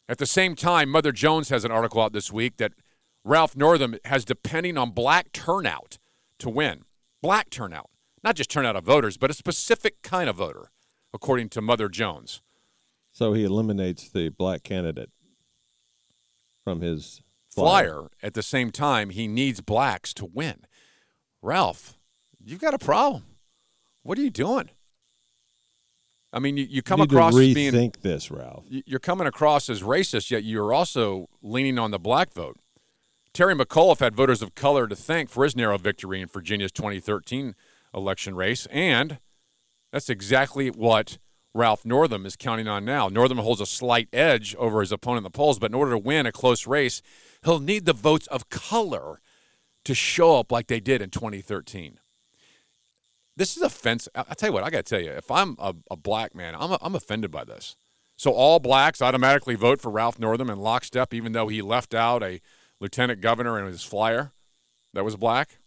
At 0.08 0.18
the 0.18 0.26
same 0.26 0.54
time, 0.54 0.90
Mother 0.90 1.12
Jones 1.12 1.48
has 1.48 1.64
an 1.64 1.70
article 1.70 2.02
out 2.02 2.12
this 2.12 2.30
week 2.30 2.58
that 2.58 2.72
Ralph 3.24 3.56
Northam 3.56 3.96
has 4.04 4.24
depending 4.24 4.76
on 4.76 4.90
black 4.90 5.32
turnout 5.32 5.98
to 6.38 6.50
win. 6.50 6.84
Black 7.22 7.48
turnout. 7.48 7.88
Not 8.22 8.36
just 8.36 8.50
turnout 8.50 8.76
of 8.76 8.84
voters, 8.84 9.16
but 9.16 9.30
a 9.30 9.34
specific 9.34 10.02
kind 10.02 10.28
of 10.28 10.36
voter, 10.36 10.70
according 11.14 11.48
to 11.50 11.62
Mother 11.62 11.88
Jones. 11.88 12.42
so 13.12 13.32
he 13.32 13.44
eliminates 13.44 14.10
the 14.10 14.28
black 14.28 14.62
candidate 14.62 15.10
from 16.64 16.80
his 16.82 17.22
flyer. 17.48 18.08
At 18.22 18.34
the 18.34 18.42
same 18.42 18.70
time, 18.70 19.10
he 19.10 19.26
needs 19.28 19.60
blacks 19.60 20.12
to 20.14 20.26
win. 20.26 20.66
Ralph, 21.40 21.96
you've 22.42 22.60
got 22.60 22.74
a 22.74 22.78
problem. 22.78 23.24
What 24.02 24.18
are 24.18 24.22
you 24.22 24.30
doing? 24.30 24.70
I 26.34 26.40
mean, 26.40 26.56
you, 26.56 26.66
you 26.68 26.82
come 26.82 26.98
you 26.98 27.04
across 27.04 27.32
as 27.32 27.40
rethink 27.40 27.54
being 27.54 27.94
this, 28.02 28.30
Ralph. 28.30 28.64
you're 28.68 28.98
coming 28.98 29.28
across 29.28 29.70
as 29.70 29.82
racist, 29.82 30.32
yet 30.32 30.42
you're 30.42 30.72
also 30.72 31.28
leaning 31.42 31.78
on 31.78 31.92
the 31.92 31.98
black 31.98 32.32
vote. 32.32 32.58
Terry 33.32 33.54
McAuliffe 33.54 34.00
had 34.00 34.16
voters 34.16 34.42
of 34.42 34.54
color 34.56 34.88
to 34.88 34.96
thank 34.96 35.30
for 35.30 35.44
his 35.44 35.54
narrow 35.54 35.78
victory 35.78 36.20
in 36.20 36.28
Virginia's 36.28 36.72
2013 36.72 37.54
election 37.94 38.34
race, 38.34 38.66
and 38.66 39.18
that's 39.92 40.10
exactly 40.10 40.70
what 40.70 41.18
Ralph 41.54 41.84
Northam 41.84 42.26
is 42.26 42.34
counting 42.34 42.66
on 42.66 42.84
now. 42.84 43.08
Northam 43.08 43.38
holds 43.38 43.60
a 43.60 43.66
slight 43.66 44.08
edge 44.12 44.56
over 44.56 44.80
his 44.80 44.90
opponent 44.90 45.18
in 45.18 45.24
the 45.24 45.30
polls, 45.30 45.60
but 45.60 45.70
in 45.70 45.74
order 45.74 45.92
to 45.92 45.98
win 45.98 46.26
a 46.26 46.32
close 46.32 46.66
race, 46.66 47.00
he'll 47.44 47.60
need 47.60 47.84
the 47.84 47.92
votes 47.92 48.26
of 48.26 48.48
color 48.48 49.20
to 49.84 49.94
show 49.94 50.40
up 50.40 50.50
like 50.50 50.66
they 50.66 50.80
did 50.80 51.00
in 51.00 51.10
2013. 51.10 52.00
This 53.36 53.56
is 53.56 53.62
offensive. 53.62 54.12
I 54.14 54.24
I 54.30 54.34
tell 54.34 54.50
you 54.50 54.52
what, 54.52 54.64
I 54.64 54.70
got 54.70 54.78
to 54.78 54.82
tell 54.82 55.00
you, 55.00 55.10
if 55.10 55.30
I'm 55.30 55.56
a, 55.58 55.74
a 55.90 55.96
black 55.96 56.34
man, 56.34 56.54
I'm, 56.58 56.76
I'm 56.80 56.94
offended 56.94 57.30
by 57.30 57.44
this. 57.44 57.76
So 58.16 58.32
all 58.32 58.60
blacks 58.60 59.02
automatically 59.02 59.56
vote 59.56 59.80
for 59.80 59.90
Ralph 59.90 60.18
Northam 60.18 60.50
in 60.50 60.58
lockstep, 60.58 61.12
even 61.12 61.32
though 61.32 61.48
he 61.48 61.62
left 61.62 61.94
out 61.94 62.22
a 62.22 62.40
lieutenant 62.80 63.20
governor 63.20 63.58
in 63.58 63.66
his 63.66 63.82
flyer 63.82 64.32
that 64.92 65.04
was 65.04 65.16
black. 65.16 65.58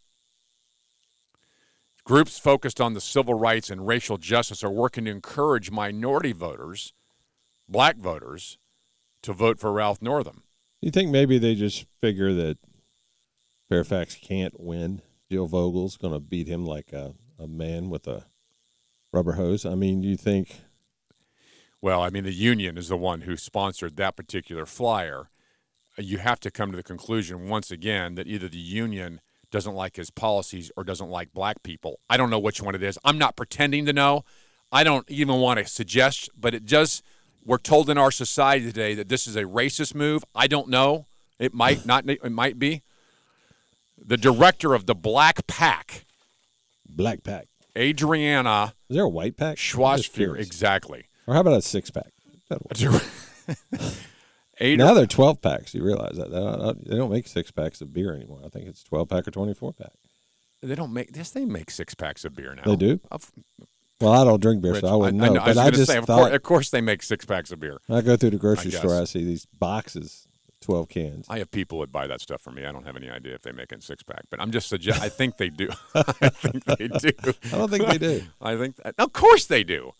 Groups 2.06 2.40
focused 2.40 2.80
on 2.80 2.94
the 2.94 3.02
civil 3.02 3.34
rights 3.34 3.70
and 3.70 3.86
racial 3.86 4.18
justice 4.18 4.64
are 4.64 4.70
working 4.70 5.06
to 5.06 5.12
encourage 5.12 5.72
minority 5.72 6.32
voters, 6.32 6.94
black 7.68 7.98
voters, 7.98 8.58
to 9.24 9.34
vote 9.34 9.60
for 9.60 9.74
Ralph 9.74 10.02
Northam. 10.02 10.44
You 10.80 10.90
think 10.90 11.12
maybe 11.12 11.38
they 11.38 11.54
just 11.54 11.86
figure 12.00 12.34
that 12.34 12.60
Fairfax 13.68 14.16
can't 14.16 14.58
win? 14.58 15.02
Jill 15.30 15.48
Vogel's 15.48 15.98
going 15.98 16.14
to 16.14 16.20
beat 16.22 16.48
him 16.48 16.66
like 16.66 16.94
a, 16.94 17.14
a 17.40 17.48
man 17.48 17.90
with 17.90 18.08
a 18.08 18.26
rubber 19.14 19.34
hose. 19.34 19.66
I 19.66 19.76
mean, 19.76 20.04
you 20.04 20.18
think 20.18 20.62
Well, 21.82 22.02
I 22.02 22.10
mean, 22.10 22.24
the 22.24 22.34
union 22.34 22.78
is 22.78 22.88
the 22.90 22.98
one 22.98 23.22
who 23.22 23.38
sponsored 23.38 23.96
that 23.98 24.16
particular 24.16 24.66
flyer. 24.66 25.30
Uh, 25.98 26.02
You 26.02 26.18
have 26.18 26.40
to 26.42 26.52
come 26.52 26.72
to 26.72 26.78
the 26.78 26.84
conclusion 26.84 27.48
once 27.50 27.72
again 27.72 28.16
that 28.16 28.28
either 28.28 28.48
the 28.50 28.58
union 28.58 29.22
doesn't 29.52 29.76
like 29.76 29.96
his 29.96 30.10
policies 30.10 30.72
or 30.76 30.84
doesn't 30.84 31.10
like 31.10 31.34
black 31.34 31.64
people. 31.64 32.00
I 32.10 32.18
don't 32.18 32.30
know 32.30 32.40
which 32.40 32.62
one 32.62 32.76
it 32.76 32.84
is. 32.84 33.00
I'm 33.06 33.18
not 33.18 33.38
pretending 33.38 33.86
to 33.86 33.94
know. 33.94 34.26
I 34.72 34.84
don't 34.84 35.10
even 35.10 35.36
want 35.40 35.60
to 35.60 35.66
suggest, 35.66 36.30
but 36.38 36.54
it 36.54 36.66
does. 36.66 37.02
we're 37.46 37.58
told 37.58 37.90
in 37.90 37.98
our 37.98 38.12
society 38.12 38.66
today 38.66 38.94
that 38.96 39.08
this 39.08 39.26
is 39.26 39.38
a 39.38 39.44
racist 39.44 39.96
move. 39.96 40.26
I 40.36 40.48
don't 40.48 40.68
know. 40.68 41.08
It 41.40 41.54
might 41.54 41.86
not. 41.86 42.10
It 42.10 42.32
might 42.32 42.60
be. 42.60 42.82
The 43.98 44.18
director 44.18 44.74
of 44.74 44.86
the 44.86 44.96
Black 44.96 45.48
Pack, 45.48 46.06
Black 46.90 47.24
Pack. 47.24 47.48
Adriana 47.78 48.74
Is 48.90 48.96
there 48.96 49.06
a 49.06 49.10
white 49.10 49.38
pack? 49.38 49.52
I'm 49.52 49.56
just 49.56 49.74
Schwarzfield. 49.74 50.14
curious. 50.14 50.48
Exactly. 50.48 51.06
Or 51.28 51.36
how 51.36 51.42
about 51.42 51.58
a 51.58 51.62
six 51.62 51.92
pack? 51.92 52.12
Adri- 52.50 53.04
now 54.78 54.94
they're 54.94 55.06
12 55.06 55.42
packs. 55.42 55.76
You 55.76 55.84
realize 55.84 56.18
that. 56.18 56.32
They 56.32 56.40
don't, 56.40 56.90
they 56.90 56.96
don't 56.96 57.12
make 57.12 57.28
six 57.28 57.52
packs 57.52 57.82
of 57.82 57.94
beer 57.94 58.16
anymore. 58.16 58.42
I 58.44 58.50
think 58.50 58.68
it's 58.68 58.84
12 58.84 59.10
pack 59.10 59.28
or 59.28 59.32
24 59.32 59.74
pack. 59.74 59.92
They 60.62 60.74
don't 60.74 60.94
make 60.94 61.14
this. 61.14 61.30
They 61.30 61.46
make 61.46 61.70
six 61.70 61.94
packs 61.94 62.26
of 62.26 62.36
beer 62.36 62.56
now. 62.56 62.64
They 62.66 62.76
do? 62.76 63.00
Well, 64.00 64.14
I 64.14 64.24
don't 64.24 64.42
drink 64.42 64.62
beer, 64.62 64.74
Rich, 64.74 64.82
so 64.82 64.88
I 64.88 64.96
wouldn't 64.96 65.22
I, 65.22 65.28
know. 65.28 65.34
know, 65.34 65.42
I 65.42 65.48
was 65.48 65.56
but 65.56 65.62
I, 65.62 65.66
gonna 65.66 65.78
just 65.78 65.92
say, 65.92 65.98
of, 65.98 66.06
thought, 66.06 66.20
course, 66.20 66.34
of 66.34 66.44
course, 66.44 66.70
they 66.70 66.82
make 66.82 67.04
six 67.04 67.26
packs 67.26 67.52
of 67.52 67.60
beer. 67.60 67.80
I 67.90 68.02
go 68.02 68.16
through 68.16 68.32
the 68.32 68.38
grocery 68.38 68.74
I 68.74 68.78
store, 68.78 69.00
I 69.00 69.04
see 69.06 69.24
these 69.24 69.46
boxes, 69.46 70.27
12 70.62 70.90
cans. 70.90 71.26
I 71.30 71.38
have 71.40 71.52
people 71.52 71.80
that 71.82 71.92
buy 71.92 72.08
that 72.08 72.20
stuff 72.20 72.42
for 72.42 72.52
me. 72.52 72.66
I 72.66 72.72
don't 72.72 72.86
have 72.86 72.96
any 72.98 73.10
idea 73.10 73.36
if 73.36 73.42
they 73.44 73.52
make 73.52 73.72
it 73.72 73.76
in 73.76 73.82
six 73.82 74.04
pack, 74.04 74.24
but 74.30 74.42
I'm 74.42 74.52
just 74.52 74.68
suggest. 74.68 75.02
I 75.02 75.08
think 75.10 75.38
they 75.38 75.50
do. 75.50 75.70
I 75.96 76.30
think 76.30 76.66
they 76.66 76.88
do. 76.88 77.12
I 77.54 77.58
don't 77.58 77.70
think 77.70 77.86
they 77.88 77.98
do. 77.98 78.24
I 78.42 78.58
think, 78.58 78.76
of 78.98 79.14
course 79.14 79.46
they 79.46 79.64
do. 79.64 79.94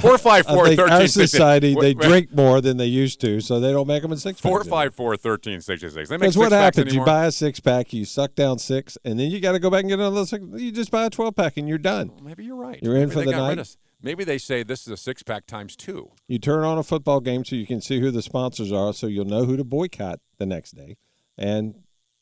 Four 0.00 0.18
five 0.18 0.44
four 0.46 0.64
I 0.64 0.68
think 0.68 0.80
thirteen. 0.80 0.92
our 1.00 1.06
society, 1.06 1.74
they 1.74 1.94
drink 1.94 2.34
more 2.34 2.60
than 2.60 2.76
they 2.76 2.86
used 2.86 3.20
to, 3.22 3.40
so 3.40 3.58
they 3.58 3.72
don't 3.72 3.86
make 3.86 4.02
them 4.02 4.12
in 4.12 4.18
six 4.18 4.38
Four 4.38 4.58
packs. 4.58 4.68
five 4.68 4.94
four 4.94 5.16
thirteen 5.16 5.60
sixty 5.62 5.88
six. 5.88 6.08
They 6.10 6.16
make 6.16 6.20
That's 6.26 6.34
six 6.34 6.40
what 6.42 6.50
packs 6.50 6.76
happens. 6.76 6.94
You 6.94 7.00
anymore? 7.00 7.06
buy 7.06 7.26
a 7.26 7.32
six 7.32 7.58
pack, 7.60 7.92
you 7.94 8.04
suck 8.04 8.34
down 8.34 8.58
six, 8.58 8.98
and 9.04 9.18
then 9.18 9.30
you 9.30 9.40
got 9.40 9.52
to 9.52 9.58
go 9.58 9.70
back 9.70 9.80
and 9.80 9.88
get 9.88 9.98
another 9.98 10.26
six. 10.26 10.44
You 10.56 10.72
just 10.72 10.90
buy 10.90 11.06
a 11.06 11.10
12 11.10 11.34
pack 11.34 11.56
and 11.56 11.66
you're 11.68 11.78
done. 11.78 12.12
Maybe 12.22 12.44
you're 12.44 12.56
right. 12.56 12.78
You're 12.82 12.96
in 12.96 13.02
Maybe 13.08 13.12
for 13.12 13.18
they 13.20 13.24
the 13.26 13.30
got 13.32 13.48
rid 13.48 13.56
night. 13.56 13.58
of- 13.60 13.76
Maybe 14.00 14.24
they 14.24 14.38
say 14.38 14.62
this 14.62 14.82
is 14.86 14.92
a 14.92 14.96
six 14.96 15.22
pack 15.22 15.46
times 15.46 15.74
two. 15.76 16.12
You 16.28 16.38
turn 16.38 16.64
on 16.64 16.78
a 16.78 16.82
football 16.82 17.20
game 17.20 17.44
so 17.44 17.56
you 17.56 17.66
can 17.66 17.80
see 17.80 18.00
who 18.00 18.10
the 18.10 18.22
sponsors 18.22 18.70
are, 18.72 18.92
so 18.92 19.06
you'll 19.06 19.24
know 19.24 19.44
who 19.44 19.56
to 19.56 19.64
boycott 19.64 20.20
the 20.38 20.46
next 20.46 20.72
day, 20.72 20.96
and 21.36 21.74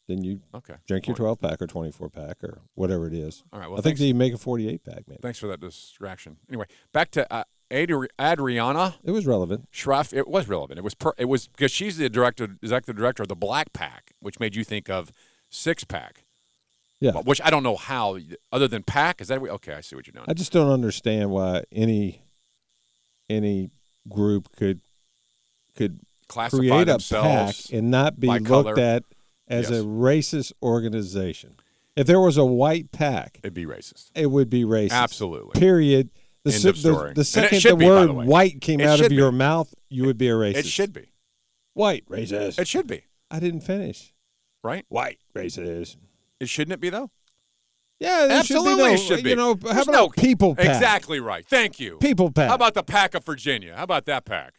then 0.09 0.23
you 0.25 0.41
Okay. 0.55 0.77
drink 0.87 1.07
your 1.07 1.17
12 1.17 1.41
pack 1.41 1.61
or 1.61 1.67
24 1.67 2.09
pack 2.09 2.43
or 2.45 2.63
whatever 2.75 3.07
it 3.09 3.13
is. 3.13 3.43
All 3.53 3.59
right, 3.61 3.69
well, 3.69 3.79
I 3.79 3.83
think 3.83 3.99
thanks. 3.99 4.01
they 4.01 4.13
make 4.13 4.33
a 4.33 4.39
48 4.39 4.85
pack, 4.85 5.03
maybe. 5.09 5.19
Thanks 5.21 5.39
for 5.39 5.49
that 5.49 5.61
distraction. 5.61 6.37
Anyway, 6.49 6.67
back 6.93 7.11
to 7.11 7.31
uh, 7.33 7.45
Adri- 7.71 8.09
Adriana. 8.21 8.95
It 9.05 9.11
was 9.11 9.27
relevant. 9.27 9.67
Schraff. 9.73 10.13
It 10.15 10.29
was 10.29 10.49
relevant. 10.49 10.79
It 10.79 10.83
was. 10.85 10.95
Per, 10.95 11.13
it 11.19 11.25
was 11.25 11.49
because 11.49 11.73
she's 11.73 11.97
the 11.99 12.09
director, 12.09 12.57
executive 12.63 12.97
director 12.97 13.25
of 13.25 13.29
the 13.29 13.35
Black 13.37 13.73
Pack, 13.73 14.13
which 14.21 14.39
made 14.39 14.55
you 14.55 14.63
think 14.65 14.89
of 14.89 15.11
six 15.51 15.83
pack. 15.83 16.23
Yeah. 17.01 17.13
Which 17.13 17.41
I 17.45 17.51
don't 17.51 17.63
know 17.63 17.77
how, 17.77 18.19
other 18.53 18.67
than 18.69 18.83
pack. 18.83 19.21
Is 19.21 19.29
that 19.29 19.41
okay? 19.43 19.75
I 19.75 19.81
see 19.83 19.97
what 19.97 20.07
you're 20.07 20.13
doing. 20.13 20.25
I 20.29 20.33
just 20.35 20.53
don't 20.53 20.71
understand 20.71 21.31
why 21.31 21.65
any 21.71 22.23
any 23.29 23.71
group 24.09 24.55
could 24.57 24.81
could 25.75 26.01
Classify 26.29 26.59
create 26.59 26.89
a 26.89 26.99
pack 26.99 27.55
and 27.73 27.91
not 27.91 28.19
be 28.19 28.29
looked 28.29 28.47
color. 28.47 28.79
at 28.81 29.05
as 29.49 29.71
Yes. 29.71 29.81
a 29.81 29.85
racist 29.85 30.53
organization. 30.63 31.55
If 31.95 32.07
there 32.07 32.21
was 32.21 32.37
a 32.37 32.45
white 32.45 32.93
pack, 32.93 33.39
It'd 33.43 33.55
be 33.55 33.65
racist. 33.67 34.11
it 34.15 34.27
would 34.27 34.51
be 34.51 34.65
racist. 34.65 34.93
Absolutely. 34.93 35.59
Period. 35.59 36.11
The, 36.45 36.53
End 36.53 36.63
se- 36.63 36.69
of 36.69 36.79
story. 36.79 37.09
the, 37.11 37.15
the 37.15 37.25
second 37.25 37.63
the 37.63 37.77
be, 37.77 37.87
word 37.87 38.09
the 38.09 38.13
white 38.15 38.61
came 38.61 38.81
It 38.81 38.87
out 38.87 39.01
of 39.01 39.09
be. 39.09 39.15
your 39.17 39.33
mouth, 39.33 39.73
you 39.89 40.05
would 40.05 40.19
be 40.19 40.29
a 40.29 40.33
racist. 40.35 40.57
It 40.57 40.67
should 40.67 40.93
be. 40.93 41.11
White 41.75 42.05
racist. 42.09 42.59
It 42.59 42.69
should 42.69 42.87
be. 42.87 43.03
I 43.31 43.41
didn't 43.41 43.61
finish. 43.63 44.13
Right? 44.63 44.85
White 44.89 45.19
racist. 45.35 45.97
It 46.41 46.49
shouldn't 46.49 46.73
it 46.75 46.81
be 46.81 46.91
though? 46.91 47.11
Yeah, 47.99 48.27
Absolutely, 48.31 48.99
should 48.99 48.99
be. 48.99 49.01
No, 49.01 49.17
should 49.17 49.25
be. 49.25 49.31
You 49.31 49.37
know, 49.37 49.49
how 49.55 49.73
There's 49.73 49.89
about 49.89 49.93
no- 49.95 50.09
people 50.11 50.55
pack? 50.55 50.67
Exactly 50.67 51.19
right. 51.19 51.47
Thank 51.47 51.81
you. 51.81 51.97
People 51.99 52.31
pack. 52.31 52.49
How 52.51 52.55
about 52.55 52.75
the 52.75 52.83
pack 52.83 53.15
of 53.15 53.25
Virginia? 53.25 53.75
How 53.75 53.85
about 53.85 54.05
that 54.05 54.25
pack? 54.27 54.55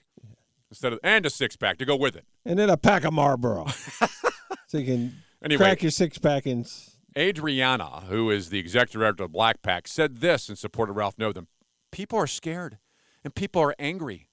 Instead 0.71 0.91
of 0.93 0.99
and 1.03 1.25
a 1.25 1.29
six 1.29 1.55
pack 1.55 1.77
to 1.77 1.85
go 1.85 1.95
with 1.95 2.15
it. 2.15 2.25
And 2.45 2.57
then 2.57 2.69
a 2.69 2.77
pack 2.77 3.03
of 3.05 3.13
Marlboro, 3.13 3.67
so 4.67 4.77
you 4.79 4.85
can 4.85 5.13
Anyway. 5.43 5.57
crack 5.59 5.81
your 5.83 5.91
six 5.91 6.17
pack 6.17 6.45
and. 6.45 6.69
Adriana, 7.17 8.01
who 8.09 8.29
is 8.29 8.49
the 8.49 8.59
executive 8.59 8.99
director 9.01 9.23
of 9.23 9.31
Black 9.31 9.63
Pack, 9.63 9.87
said 9.87 10.17
this 10.17 10.49
in 10.49 10.55
support 10.55 10.87
of 10.87 10.95
Ralph 10.95 11.17
Northam. 11.17 11.47
People 11.91 12.19
are 12.19 12.27
scared 12.27 12.77
and 13.23 13.33
people 13.33 13.59
are 13.59 13.73
angry. 13.79 14.29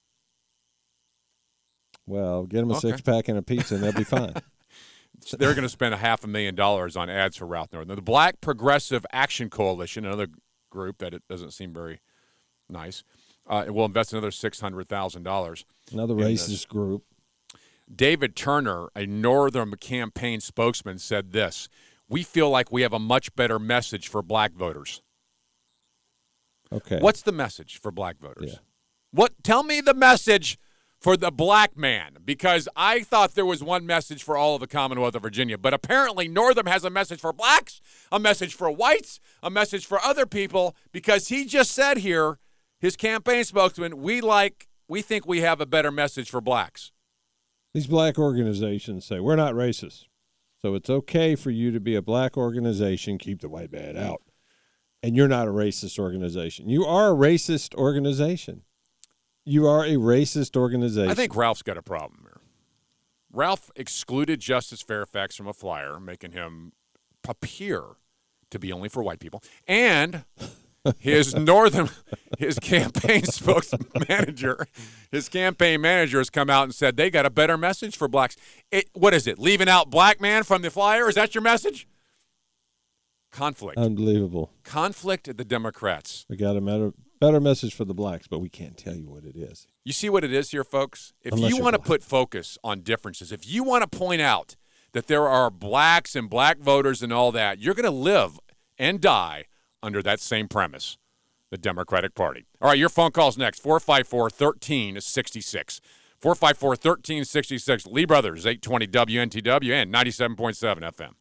Well, 2.06 2.44
get 2.44 2.58
them 2.60 2.70
a 2.70 2.76
Okay. 2.76 2.90
six 2.90 3.00
pack 3.00 3.28
and 3.28 3.38
a 3.38 3.42
pizza, 3.42 3.76
and 3.76 3.84
they'll 3.84 3.92
be 3.92 4.04
fine. 4.04 4.34
They're 5.38 5.54
going 5.54 5.62
to 5.62 5.68
spend 5.68 5.94
a 5.94 5.98
half 5.98 6.24
a 6.24 6.26
million 6.26 6.54
dollars 6.54 6.96
on 6.96 7.08
ads 7.08 7.36
for 7.36 7.46
Ralph 7.46 7.72
Northam. 7.72 7.94
The 7.96 8.02
Black 8.02 8.40
Progressive 8.40 9.06
Action 9.12 9.48
Coalition, 9.48 10.04
another 10.04 10.28
group 10.70 10.98
that 10.98 11.14
it 11.14 11.22
doesn't 11.28 11.52
seem 11.52 11.72
very 11.72 12.00
nice, 12.68 13.04
Uh, 13.46 13.66
we'll 13.68 13.84
invest 13.84 14.12
another 14.12 14.30
six 14.30 14.60
hundred 14.60 14.88
thousand 14.88 15.22
dollars. 15.22 15.64
Another 15.92 16.14
racist 16.14 16.48
this. 16.48 16.64
group. 16.64 17.04
David 17.94 18.34
Turner, 18.34 18.88
a 18.96 19.04
Northam 19.06 19.74
campaign 19.74 20.40
spokesman, 20.40 20.98
said 20.98 21.32
this: 21.32 21.68
"We 22.08 22.22
feel 22.22 22.48
like 22.50 22.72
we 22.72 22.82
have 22.82 22.94
a 22.94 22.98
much 22.98 23.34
better 23.36 23.58
message 23.58 24.08
for 24.08 24.22
Black 24.22 24.52
voters." 24.54 25.02
Okay. 26.72 26.98
What's 26.98 27.22
the 27.22 27.32
message 27.32 27.78
for 27.78 27.90
Black 27.92 28.18
voters? 28.18 28.58
What? 29.10 29.32
Tell 29.44 29.62
me 29.62 29.80
the 29.82 29.94
message 29.94 30.58
for 31.04 31.18
the 31.18 31.30
black 31.30 31.76
man, 31.76 32.16
because 32.24 32.66
I 32.74 33.02
thought 33.02 33.34
there 33.34 33.44
was 33.44 33.62
one 33.62 33.84
message 33.84 34.22
for 34.22 34.38
all 34.38 34.54
of 34.54 34.62
the 34.62 34.66
Commonwealth 34.66 35.14
of 35.14 35.20
Virginia, 35.20 35.58
but 35.58 35.74
apparently 35.74 36.28
Northam 36.28 36.64
has 36.64 36.82
a 36.82 36.88
message 36.88 37.20
for 37.20 37.30
blacks, 37.30 37.82
a 38.10 38.18
message 38.18 38.54
for 38.54 38.70
whites, 38.70 39.20
a 39.42 39.50
message 39.50 39.84
for 39.84 40.00
other 40.00 40.24
people, 40.24 40.74
because 40.92 41.28
he 41.28 41.44
just 41.44 41.72
said 41.72 41.98
here, 41.98 42.38
his 42.80 42.96
campaign 42.96 43.44
spokesman, 43.44 44.00
we 44.00 44.22
like, 44.22 44.66
we 44.88 45.02
think 45.02 45.26
we 45.26 45.42
have 45.42 45.60
a 45.60 45.66
better 45.66 45.90
message 45.90 46.30
for 46.30 46.40
blacks. 46.40 46.90
These 47.74 47.86
black 47.86 48.18
organizations 48.18 49.04
say 49.04 49.20
we're 49.20 49.36
not 49.36 49.52
racist. 49.52 50.04
So 50.62 50.74
it's 50.74 50.88
okay 50.88 51.34
for 51.34 51.50
you 51.50 51.70
to 51.72 51.80
be 51.80 51.96
a 51.96 52.00
black 52.00 52.38
organization, 52.38 53.18
keep 53.18 53.42
the 53.42 53.50
white 53.50 53.72
man 53.72 53.98
out. 53.98 54.22
And 55.02 55.14
you're 55.14 55.28
not 55.28 55.48
a 55.48 55.50
racist 55.52 55.98
organization. 55.98 56.70
You 56.70 56.86
are 56.86 57.12
a 57.12 57.14
racist 57.14 57.74
organization. 57.74 58.62
You 59.44 59.66
are 59.66 59.84
a 59.84 59.94
racist 59.94 60.56
organization. 60.56 61.10
I 61.10 61.14
think 61.14 61.36
Ralph's 61.36 61.62
got 61.62 61.76
a 61.76 61.82
problem 61.82 62.20
here. 62.22 62.40
Ralph 63.32 63.70
excluded 63.76 64.40
Justin 64.40 64.78
Fairfax 64.78 65.36
from 65.36 65.46
a 65.46 65.52
flyer, 65.52 65.98
making 65.98 66.32
him 66.32 66.72
appear 67.28 67.82
to 68.50 68.58
be 68.58 68.72
only 68.72 68.88
for 68.88 69.02
white 69.02 69.18
people. 69.18 69.42
And 69.66 70.24
his 70.98 71.34
Northam 71.34 71.90
his 72.38 72.58
campaign 72.58 73.22
spokesman 73.24 73.86
manager, 74.08 74.66
his 75.10 75.28
campaign 75.28 75.80
manager 75.80 76.18
has 76.18 76.30
come 76.30 76.50
out 76.50 76.64
and 76.64 76.74
said 76.74 76.96
they 76.96 77.10
got 77.10 77.26
a 77.26 77.30
better 77.30 77.56
message 77.56 77.96
for 77.96 78.08
blacks. 78.08 78.36
It, 78.70 78.88
what 78.92 79.14
is 79.14 79.26
it? 79.26 79.38
Leaving 79.38 79.68
out 79.68 79.90
black 79.90 80.20
man 80.20 80.44
from 80.44 80.62
the 80.62 80.70
flyer? 80.70 81.08
Is 81.08 81.14
that 81.14 81.34
your 81.34 81.42
message? 81.42 81.86
Conflict. 83.32 83.78
Unbelievable. 83.78 84.50
Conflict 84.62 85.26
at 85.26 85.36
the 85.36 85.44
Democrats. 85.44 86.24
We 86.28 86.36
got 86.36 86.56
a 86.56 86.60
better, 86.60 86.92
better 87.24 87.40
message 87.40 87.74
for 87.74 87.84
the 87.84 87.94
blacks, 87.94 88.26
but 88.26 88.40
we 88.40 88.50
can't 88.50 88.76
tell 88.76 88.94
you 88.94 89.08
what 89.08 89.24
it 89.24 89.34
is. 89.34 89.66
You 89.82 89.92
see 89.92 90.10
what 90.10 90.24
it 90.24 90.32
is 90.32 90.50
here, 90.50 90.64
folks? 90.64 91.14
If 91.22 91.32
Unless 91.32 91.50
you 91.50 91.62
want 91.62 91.74
to 91.74 91.80
put 91.80 92.02
focus 92.02 92.58
on 92.62 92.80
differences, 92.80 93.32
if 93.32 93.48
you 93.48 93.64
want 93.64 93.90
to 93.90 93.98
point 93.98 94.20
out 94.20 94.56
that 94.92 95.06
there 95.06 95.26
are 95.26 95.50
blacks 95.50 96.14
and 96.14 96.28
black 96.28 96.58
voters 96.58 97.02
and 97.02 97.12
all 97.12 97.32
that, 97.32 97.58
you're 97.58 97.74
going 97.74 97.84
to 97.84 97.90
live 97.90 98.38
and 98.78 99.00
die 99.00 99.44
under 99.82 100.02
that 100.02 100.20
same 100.20 100.48
premise 100.48 100.98
the 101.50 101.58
Democratic 101.58 102.14
Party. 102.14 102.46
All 102.60 102.68
right, 102.70 102.78
your 102.78 102.88
phone 102.88 103.12
call's 103.12 103.38
next 103.38 103.60
454 103.60 104.24
1366. 104.24 105.80
454 106.18 106.68
1366. 106.70 107.86
Lee 107.86 108.04
Brothers, 108.04 108.44
820 108.44 108.86
WNTW 108.88 109.72
and 109.72 109.94
97.7 109.94 110.80
FM. 110.80 111.12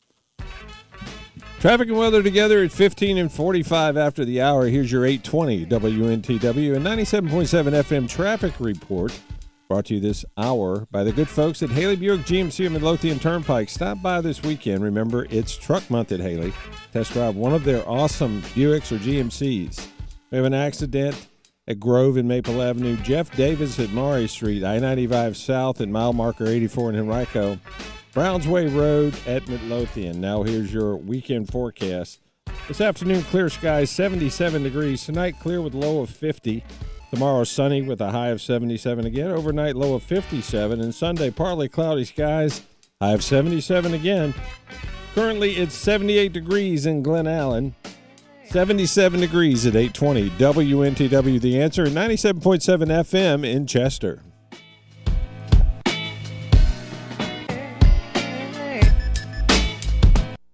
Traffic 1.63 1.87
and 1.87 1.97
weather 1.97 2.21
together 2.21 2.61
at 2.61 2.73
15 2.73 3.17
and 3.17 3.31
45 3.31 3.95
after 3.95 4.25
the 4.25 4.41
hour. 4.41 4.67
Here's 4.67 4.91
your 4.91 5.05
820 5.05 5.65
WNTW 5.67 6.75
and 6.75 6.85
97.7 6.85 7.29
FM 7.29 8.09
traffic 8.09 8.55
report. 8.59 9.17
Brought 9.69 9.85
to 9.85 9.93
you 9.93 10.01
this 10.01 10.25
hour 10.37 10.85
by 10.91 11.05
the 11.05 11.13
good 11.13 11.29
folks 11.29 11.63
at 11.63 11.69
Haley 11.69 11.95
Buick 11.95 12.19
GMC 12.23 12.65
and 12.65 12.73
Midlothian 12.73 13.17
Turnpike. 13.17 13.69
Stop 13.69 14.01
by 14.01 14.19
this 14.19 14.43
weekend. 14.43 14.83
Remember, 14.83 15.25
it's 15.29 15.55
truck 15.55 15.89
month 15.89 16.11
at 16.11 16.19
Haley. 16.19 16.51
Test 16.91 17.13
drive 17.13 17.37
one 17.37 17.53
of 17.53 17.63
their 17.63 17.87
awesome 17.87 18.41
Buicks 18.41 18.91
or 18.91 18.97
GMCs. 18.97 19.87
We 20.31 20.35
have 20.35 20.45
an 20.45 20.53
accident 20.53 21.29
at 21.69 21.79
Grove 21.79 22.17
and 22.17 22.27
Maple 22.27 22.61
Avenue. 22.61 22.97
Jeff 22.97 23.33
Davis 23.37 23.79
at 23.79 23.89
Maury 23.91 24.27
Street, 24.27 24.65
I 24.65 24.79
95 24.79 25.37
South 25.37 25.79
at 25.79 25.87
mile 25.87 26.11
marker 26.11 26.45
84 26.45 26.89
in 26.89 26.99
Henrico. 26.99 27.57
Brownsway 28.13 28.73
Road 28.75 29.15
at 29.25 29.47
Midlothian. 29.47 30.21
Now 30.21 30.43
here's 30.43 30.71
your 30.71 30.95
weekend 30.95 31.49
forecast. 31.49 32.19
This 32.67 32.79
afternoon, 32.79 33.23
clear 33.23 33.49
skies, 33.49 33.89
77 33.89 34.61
degrees. 34.61 35.03
Tonight, 35.03 35.39
clear 35.39 35.61
with 35.63 35.73
low 35.73 36.01
of 36.01 36.11
50. 36.11 36.63
Tomorrow, 37.09 37.43
sunny 37.43 37.81
with 37.81 37.99
a 38.01 38.11
high 38.11 38.29
of 38.29 38.39
77 38.39 39.05
again. 39.05 39.31
Overnight, 39.31 39.75
low 39.75 39.95
of 39.95 40.03
57. 40.03 40.79
And 40.79 40.93
Sunday, 40.93 41.31
partly 41.31 41.67
cloudy 41.67 42.05
skies, 42.05 42.61
high 43.01 43.13
of 43.13 43.23
77 43.23 43.95
again. 43.95 44.35
Currently, 45.15 45.55
it's 45.55 45.73
78 45.73 46.33
degrees 46.33 46.85
in 46.85 47.01
Glen 47.01 47.25
Allen. 47.25 47.73
77 48.45 49.21
degrees 49.21 49.65
at 49.65 49.75
820 49.75 50.29
WNTW 50.31 51.41
The 51.41 51.59
Answer, 51.59 51.87
97.7 51.87 52.61
FM 52.87 53.43
in 53.43 53.65
Chester. 53.65 54.21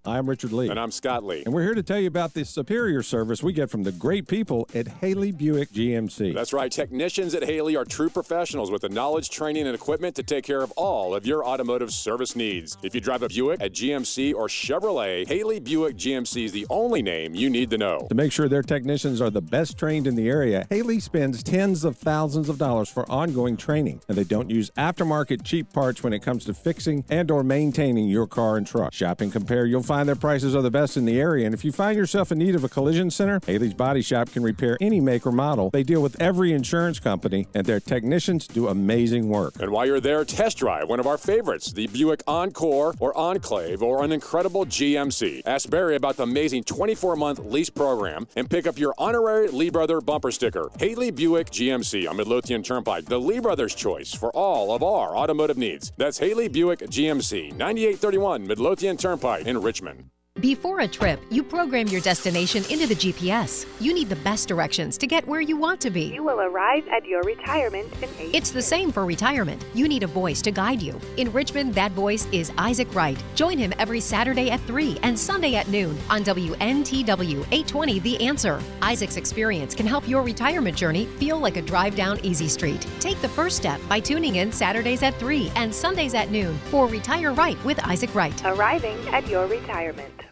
I'm 0.09 0.27
Richard 0.27 0.51
Lee. 0.51 0.69
And 0.69 0.79
I'm 0.79 0.91
Scott 0.91 1.23
Lee. 1.23 1.43
And 1.45 1.53
we're 1.53 1.61
here 1.61 1.75
to 1.75 1.83
tell 1.83 1.99
you 1.99 2.07
about 2.07 2.33
the 2.33 2.43
superior 2.43 3.03
service 3.03 3.43
we 3.43 3.53
get 3.53 3.69
from 3.69 3.83
the 3.83 3.91
great 3.91 4.27
people 4.27 4.67
at 4.73 4.87
Haley 4.87 5.31
Buick 5.31 5.69
GMC. 5.69 6.33
That's 6.33 6.51
right. 6.51 6.71
Technicians 6.71 7.35
at 7.35 7.43
Haley 7.43 7.75
are 7.75 7.85
true 7.85 8.09
professionals 8.09 8.71
with 8.71 8.81
the 8.81 8.89
knowledge, 8.89 9.29
training, 9.29 9.67
and 9.67 9.75
equipment 9.75 10.15
to 10.15 10.23
take 10.23 10.45
care 10.45 10.63
of 10.63 10.71
all 10.71 11.13
of 11.13 11.27
your 11.27 11.45
automotive 11.45 11.93
service 11.93 12.35
needs. 12.35 12.75
If 12.81 12.95
you 12.95 13.01
drive 13.01 13.21
a 13.21 13.27
Buick, 13.27 13.61
a 13.61 13.69
GMC, 13.69 14.33
or 14.33 14.47
Chevrolet, 14.47 15.27
Haley 15.27 15.59
Buick 15.59 15.95
GMC 15.95 16.45
is 16.45 16.51
the 16.53 16.65
only 16.71 17.03
name 17.03 17.35
you 17.35 17.47
need 17.47 17.69
to 17.69 17.77
know. 17.77 18.07
To 18.09 18.15
make 18.15 18.31
sure 18.31 18.47
their 18.47 18.63
technicians 18.63 19.21
are 19.21 19.29
the 19.29 19.41
best 19.41 19.77
trained 19.77 20.07
in 20.07 20.15
the 20.15 20.27
area, 20.27 20.65
Haley 20.71 20.99
spends 20.99 21.43
tens 21.43 21.83
of 21.83 21.97
thousands 21.97 22.49
of 22.49 22.57
dollars 22.57 22.89
for 22.89 23.09
ongoing 23.11 23.57
training, 23.57 24.01
and 24.07 24.17
they 24.17 24.23
don't 24.23 24.49
use 24.49 24.71
aftermarket 24.71 25.43
cheap 25.43 25.71
parts 25.71 26.01
when 26.01 26.13
it 26.13 26.23
comes 26.23 26.45
to 26.45 26.53
fixing 26.55 27.05
and 27.11 27.29
or 27.29 27.43
maintaining 27.43 28.09
your 28.09 28.25
car 28.25 28.57
and 28.57 28.65
truck. 28.65 28.91
Shop 28.91 29.21
and 29.21 29.31
compare, 29.31 29.67
you'll 29.67 29.83
find 29.83 29.98
their 30.07 30.15
prices 30.15 30.55
are 30.55 30.61
the 30.61 30.71
best 30.71 30.97
in 30.97 31.05
the 31.05 31.19
area, 31.19 31.45
and 31.45 31.53
if 31.53 31.65
you 31.65 31.71
find 31.71 31.97
yourself 31.97 32.31
in 32.31 32.37
need 32.37 32.55
of 32.55 32.63
a 32.63 32.69
collision 32.69 33.09
center, 33.09 33.39
Haley's 33.45 33.73
Body 33.73 34.01
Shop 34.01 34.31
can 34.31 34.43
repair 34.43 34.77
any 34.79 35.01
make 35.01 35.25
or 35.25 35.31
model. 35.31 35.69
They 35.71 35.83
deal 35.83 36.01
with 36.01 36.19
every 36.21 36.53
insurance 36.53 36.99
company, 36.99 37.47
and 37.53 37.65
their 37.65 37.79
technicians 37.79 38.47
do 38.47 38.67
amazing 38.67 39.29
work. 39.29 39.53
And 39.59 39.71
while 39.71 39.85
you're 39.85 39.99
there, 39.99 40.23
test 40.25 40.57
drive 40.57 40.89
one 40.89 40.99
of 40.99 41.07
our 41.07 41.17
favorites, 41.17 41.71
the 41.71 41.87
Buick 41.87 42.23
Encore 42.27 42.93
or 42.99 43.17
Enclave 43.17 43.81
or 43.81 44.03
an 44.03 44.11
incredible 44.11 44.65
GMC. 44.65 45.41
Ask 45.45 45.69
Barry 45.69 45.95
about 45.95 46.17
the 46.17 46.23
amazing 46.23 46.63
24 46.63 47.15
month 47.15 47.39
lease 47.39 47.69
program 47.69 48.27
and 48.35 48.49
pick 48.49 48.67
up 48.67 48.77
your 48.77 48.93
honorary 48.97 49.47
Lee 49.47 49.69
Brother 49.69 50.01
bumper 50.01 50.31
sticker. 50.31 50.69
Haley 50.79 51.11
Buick 51.11 51.49
GMC 51.49 52.09
on 52.09 52.17
Midlothian 52.17 52.63
Turnpike, 52.63 53.05
the 53.05 53.19
Lee 53.19 53.39
Brothers 53.39 53.75
choice 53.75 54.13
for 54.13 54.29
all 54.31 54.73
of 54.73 54.83
our 54.83 55.15
automotive 55.15 55.57
needs. 55.57 55.91
That's 55.97 56.17
Haley 56.17 56.47
Buick 56.47 56.79
GMC, 56.79 57.55
9831 57.55 58.45
Midlothian 58.45 58.97
Turnpike 58.97 59.45
in 59.45 59.61
Richmond. 59.61 59.88
German. 59.89 60.18
Before 60.39 60.79
a 60.79 60.87
trip, 60.87 61.19
you 61.29 61.43
program 61.43 61.87
your 61.87 61.99
destination 61.99 62.63
into 62.69 62.87
the 62.87 62.95
GPS. 62.95 63.65
You 63.81 63.93
need 63.93 64.07
the 64.07 64.15
best 64.17 64.47
directions 64.47 64.97
to 64.99 65.07
get 65.07 65.27
where 65.27 65.41
you 65.41 65.57
want 65.57 65.81
to 65.81 65.89
be. 65.89 66.05
You 66.05 66.23
will 66.23 66.39
arrive 66.39 66.87
at 66.87 67.05
your 67.05 67.21
retirement 67.23 67.91
in 68.01 68.09
eight. 68.17 68.33
It's 68.33 68.51
the 68.51 68.61
same 68.61 68.91
for 68.91 69.05
retirement. 69.05 69.65
You 69.73 69.89
need 69.89 70.03
a 70.03 70.07
voice 70.07 70.41
to 70.43 70.51
guide 70.51 70.81
you. 70.81 71.01
In 71.17 71.33
Richmond, 71.33 71.73
that 71.75 71.91
voice 71.91 72.25
is 72.31 72.53
Isaac 72.57 72.93
Wright. 72.95 73.21
Join 73.35 73.57
him 73.57 73.73
every 73.79 73.99
Saturday 73.99 74.49
at 74.49 74.61
3 74.61 74.99
and 75.03 75.19
Sunday 75.19 75.55
at 75.55 75.67
noon 75.67 75.97
on 76.09 76.23
WNTW 76.23 77.39
820 77.51 77.99
The 77.99 78.25
Answer. 78.25 78.61
Isaac's 78.81 79.17
experience 79.17 79.75
can 79.75 79.87
help 79.87 80.07
your 80.07 80.23
retirement 80.23 80.77
journey 80.77 81.05
feel 81.17 81.39
like 81.39 81.57
a 81.57 81.61
drive 81.61 81.95
down 81.95 82.17
easy 82.23 82.47
street. 82.47 82.87
Take 82.99 83.19
the 83.21 83.29
first 83.29 83.57
step 83.57 83.81
by 83.89 83.99
tuning 83.99 84.37
in 84.37 84.53
Saturdays 84.53 85.03
at 85.03 85.15
3 85.15 85.51
and 85.55 85.73
Sundays 85.73 86.13
at 86.13 86.31
noon 86.31 86.57
for 86.69 86.87
Retire 86.87 87.33
Right 87.33 87.61
with 87.65 87.85
Isaac 87.85 88.15
Wright. 88.15 88.41
Arriving 88.45 88.97
at 89.09 89.27
your 89.27 89.45
retirement. 89.47 90.28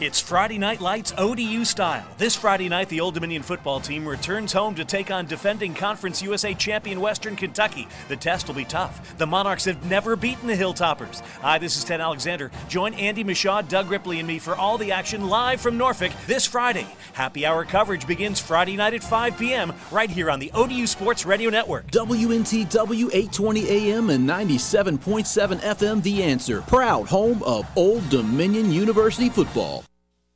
It's 0.00 0.18
Friday 0.18 0.56
Night 0.56 0.80
Lights 0.80 1.12
ODU 1.18 1.62
style. 1.66 2.06
This 2.16 2.34
Friday 2.34 2.70
night, 2.70 2.88
the 2.88 3.02
Old 3.02 3.12
Dominion 3.12 3.42
football 3.42 3.80
team 3.80 4.08
returns 4.08 4.50
home 4.50 4.74
to 4.76 4.84
take 4.86 5.10
on 5.10 5.26
defending 5.26 5.74
Conference 5.74 6.22
USA 6.22 6.54
champion 6.54 7.02
Western 7.02 7.36
Kentucky. 7.36 7.86
The 8.08 8.16
test 8.16 8.48
will 8.48 8.54
be 8.54 8.64
tough. 8.64 9.18
The 9.18 9.26
Monarchs 9.26 9.66
have 9.66 9.84
never 9.90 10.16
beaten 10.16 10.46
the 10.48 10.56
Hilltoppers. 10.56 11.20
Hi, 11.42 11.58
this 11.58 11.76
is 11.76 11.84
Ted 11.84 12.00
Alexander. 12.00 12.50
Join 12.66 12.94
Andy 12.94 13.22
Mishaw, 13.24 13.68
Doug 13.68 13.90
Ripley, 13.90 14.18
and 14.20 14.26
me 14.26 14.38
for 14.38 14.56
all 14.56 14.78
the 14.78 14.90
action 14.90 15.28
live 15.28 15.60
from 15.60 15.76
Norfolk 15.76 16.12
this 16.26 16.46
Friday. 16.46 16.86
Happy 17.12 17.44
hour 17.44 17.66
coverage 17.66 18.06
begins 18.06 18.40
Friday 18.40 18.76
night 18.78 18.94
at 18.94 19.04
5 19.04 19.36
p.m. 19.36 19.70
right 19.90 20.08
here 20.08 20.30
on 20.30 20.38
the 20.40 20.50
ODU 20.54 20.86
Sports 20.86 21.26
Radio 21.26 21.50
Network. 21.50 21.90
WNTW 21.90 23.10
820 23.12 23.68
AM 23.68 24.08
and 24.08 24.26
97.7 24.26 25.60
FM 25.60 26.02
The 26.02 26.22
Answer. 26.22 26.62
Proud 26.62 27.06
home 27.06 27.42
of 27.42 27.66
Old 27.76 28.08
Dominion 28.08 28.72
University 28.72 29.28
football. 29.28 29.79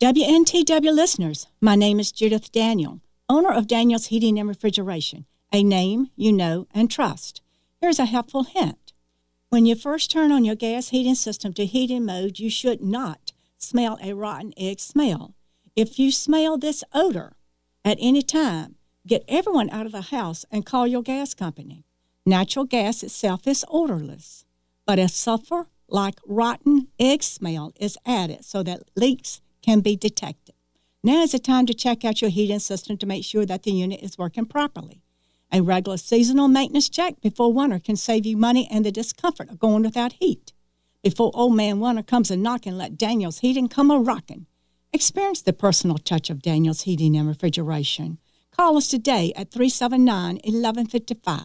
WNTW 0.04 0.94
listeners, 0.94 1.46
my 1.62 1.74
name 1.74 1.98
is 1.98 2.12
Judith 2.12 2.52
Daniel, 2.52 3.00
owner 3.26 3.50
of 3.50 3.66
Daniel's 3.66 4.08
Heating 4.08 4.38
and 4.38 4.46
Refrigeration, 4.46 5.24
a 5.50 5.64
name 5.64 6.10
you 6.14 6.30
know 6.30 6.66
and 6.74 6.90
trust. 6.90 7.40
Here's 7.80 7.98
a 7.98 8.04
helpful 8.04 8.44
hint. 8.44 8.92
When 9.48 9.64
you 9.64 9.74
first 9.74 10.10
turn 10.10 10.30
on 10.30 10.44
your 10.44 10.56
gas 10.56 10.90
heating 10.90 11.14
system 11.14 11.54
to 11.54 11.64
heating 11.64 12.04
mode, 12.04 12.38
you 12.38 12.50
should 12.50 12.82
not 12.82 13.32
smell 13.56 13.96
a 14.02 14.12
rotten 14.12 14.52
egg 14.58 14.78
smell. 14.78 15.34
If 15.74 15.98
you 15.98 16.12
smell 16.12 16.58
this 16.58 16.84
odor 16.92 17.32
at 17.82 17.96
any 17.98 18.20
time, 18.20 18.76
Get 19.06 19.24
everyone 19.28 19.68
out 19.68 19.84
of 19.84 19.92
the 19.92 20.00
house 20.00 20.46
and 20.50 20.64
call 20.64 20.86
your 20.86 21.02
gas 21.02 21.34
company. 21.34 21.84
Natural 22.24 22.64
gas 22.64 23.02
itself 23.02 23.46
is 23.46 23.64
odorless, 23.68 24.46
but 24.86 24.98
a 24.98 25.08
sulfur 25.08 25.66
like 25.88 26.18
rotten 26.26 26.88
egg 26.98 27.22
smell 27.22 27.72
is 27.78 27.98
added 28.06 28.46
so 28.46 28.62
that 28.62 28.82
leaks 28.96 29.42
can 29.64 29.80
be 29.80 29.96
detected. 29.96 30.54
Now 31.02 31.22
is 31.22 31.32
the 31.32 31.38
time 31.38 31.64
to 31.66 31.74
check 31.74 32.04
out 32.04 32.20
your 32.20 32.30
heating 32.30 32.58
system 32.58 32.98
to 32.98 33.06
make 33.06 33.24
sure 33.24 33.46
that 33.46 33.62
the 33.62 33.72
unit 33.72 34.02
is 34.02 34.18
working 34.18 34.44
properly. 34.44 35.00
A 35.50 35.62
regular 35.62 35.96
seasonal 35.96 36.48
maintenance 36.48 36.88
check 36.88 37.20
before 37.22 37.52
winter 37.52 37.78
can 37.78 37.96
save 37.96 38.26
you 38.26 38.36
money 38.36 38.68
and 38.70 38.84
the 38.84 38.92
discomfort 38.92 39.48
of 39.48 39.58
going 39.58 39.82
without 39.82 40.14
heat. 40.14 40.52
Before 41.02 41.30
old 41.34 41.56
man 41.56 41.80
winter 41.80 42.02
comes 42.02 42.30
a 42.30 42.36
knocking, 42.36 42.76
let 42.76 42.98
Daniels 42.98 43.38
Heating 43.38 43.68
come 43.68 43.90
a 43.90 43.98
rocking. 43.98 44.46
Experience 44.92 45.42
the 45.42 45.52
personal 45.52 45.98
touch 45.98 46.28
of 46.28 46.42
Daniels 46.42 46.82
Heating 46.82 47.16
and 47.16 47.28
Refrigeration. 47.28 48.18
Call 48.50 48.76
us 48.76 48.88
today 48.88 49.32
at 49.34 49.50
379 49.50 50.36
1155. 50.44 51.42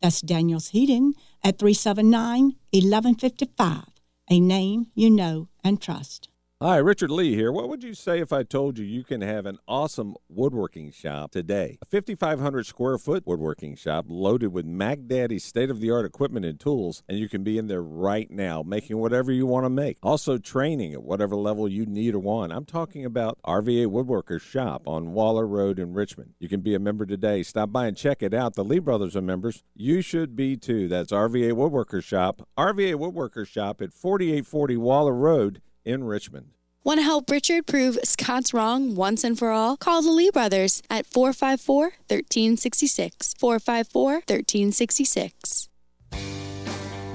That's 0.00 0.20
Daniels 0.20 0.68
Heating 0.68 1.14
at 1.44 1.58
379 1.58 2.56
1155. 2.70 3.84
A 4.30 4.40
name 4.40 4.86
you 4.94 5.10
know 5.10 5.48
and 5.62 5.80
trust. 5.80 6.28
Hi, 6.60 6.78
Richard 6.78 7.12
Lee 7.12 7.36
here. 7.36 7.52
What 7.52 7.68
would 7.68 7.84
you 7.84 7.94
say 7.94 8.18
if 8.18 8.32
I 8.32 8.42
told 8.42 8.80
you 8.80 8.84
you 8.84 9.04
can 9.04 9.20
have 9.20 9.46
an 9.46 9.58
awesome 9.68 10.16
woodworking 10.28 10.90
shop 10.90 11.30
today? 11.30 11.78
A 11.80 11.84
5,500 11.84 12.66
square 12.66 12.98
foot 12.98 13.24
woodworking 13.24 13.76
shop 13.76 14.06
loaded 14.08 14.48
with 14.48 14.66
Mac 14.66 15.06
Daddy's 15.06 15.44
state 15.44 15.70
of 15.70 15.78
the 15.78 15.92
art 15.92 16.04
equipment 16.04 16.44
and 16.44 16.58
tools, 16.58 17.04
and 17.08 17.16
you 17.16 17.28
can 17.28 17.44
be 17.44 17.58
in 17.58 17.68
there 17.68 17.80
right 17.80 18.28
now 18.28 18.64
making 18.64 18.98
whatever 18.98 19.30
you 19.30 19.46
want 19.46 19.66
to 19.66 19.70
make. 19.70 19.98
Also, 20.02 20.36
training 20.36 20.94
at 20.94 21.04
whatever 21.04 21.36
level 21.36 21.68
you 21.68 21.86
need 21.86 22.16
or 22.16 22.18
want. 22.18 22.52
I'm 22.52 22.64
talking 22.64 23.04
about 23.04 23.38
RVA 23.46 23.86
Woodworkers 23.86 24.42
Shop 24.42 24.88
on 24.88 25.12
Waller 25.12 25.46
Road 25.46 25.78
in 25.78 25.94
Richmond. 25.94 26.34
You 26.40 26.48
can 26.48 26.60
be 26.60 26.74
a 26.74 26.80
member 26.80 27.06
today. 27.06 27.44
Stop 27.44 27.70
by 27.70 27.86
and 27.86 27.96
check 27.96 28.20
it 28.20 28.34
out. 28.34 28.56
The 28.56 28.64
Lee 28.64 28.80
brothers 28.80 29.14
are 29.14 29.22
members. 29.22 29.62
You 29.76 30.00
should 30.00 30.34
be 30.34 30.56
too. 30.56 30.88
That's 30.88 31.12
RVA 31.12 31.52
Woodworkers 31.52 32.02
Shop. 32.02 32.48
RVA 32.58 32.96
Woodworkers 32.96 33.46
Shop 33.46 33.80
at 33.80 33.92
4840 33.92 34.76
Waller 34.76 35.14
Road 35.14 35.62
in 35.88 36.04
Richmond. 36.04 36.50
Want 36.84 36.98
to 36.98 37.02
help 37.04 37.30
Richard 37.30 37.66
prove 37.66 37.98
Scott's 38.04 38.54
wrong 38.54 38.94
once 38.94 39.24
and 39.24 39.38
for 39.38 39.50
all? 39.50 39.76
Call 39.76 40.02
the 40.02 40.10
Lee 40.10 40.30
brothers 40.30 40.82
at 40.88 41.06
454 41.06 41.82
1366. 42.08 43.34
454 43.38 44.12
1366. 44.12 45.68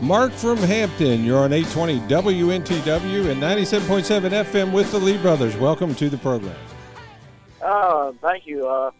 Mark 0.02 0.34
from 0.34 0.58
Hampton, 0.58 1.24
you're 1.24 1.40
on 1.40 1.54
820 1.54 2.00
WNTW 2.14 3.32
and 3.32 3.42
97.7 3.42 4.44
FM 4.44 4.74
with 4.74 4.92
the 4.92 5.00
Lee 5.00 5.18
Brothers. 5.18 5.56
Welcome 5.56 5.96
to 5.96 6.10
the 6.10 6.18
program. 6.18 6.58
Uh, 7.62 8.12
thank 8.22 8.46
you. 8.46 8.68
Uh, 8.68 8.92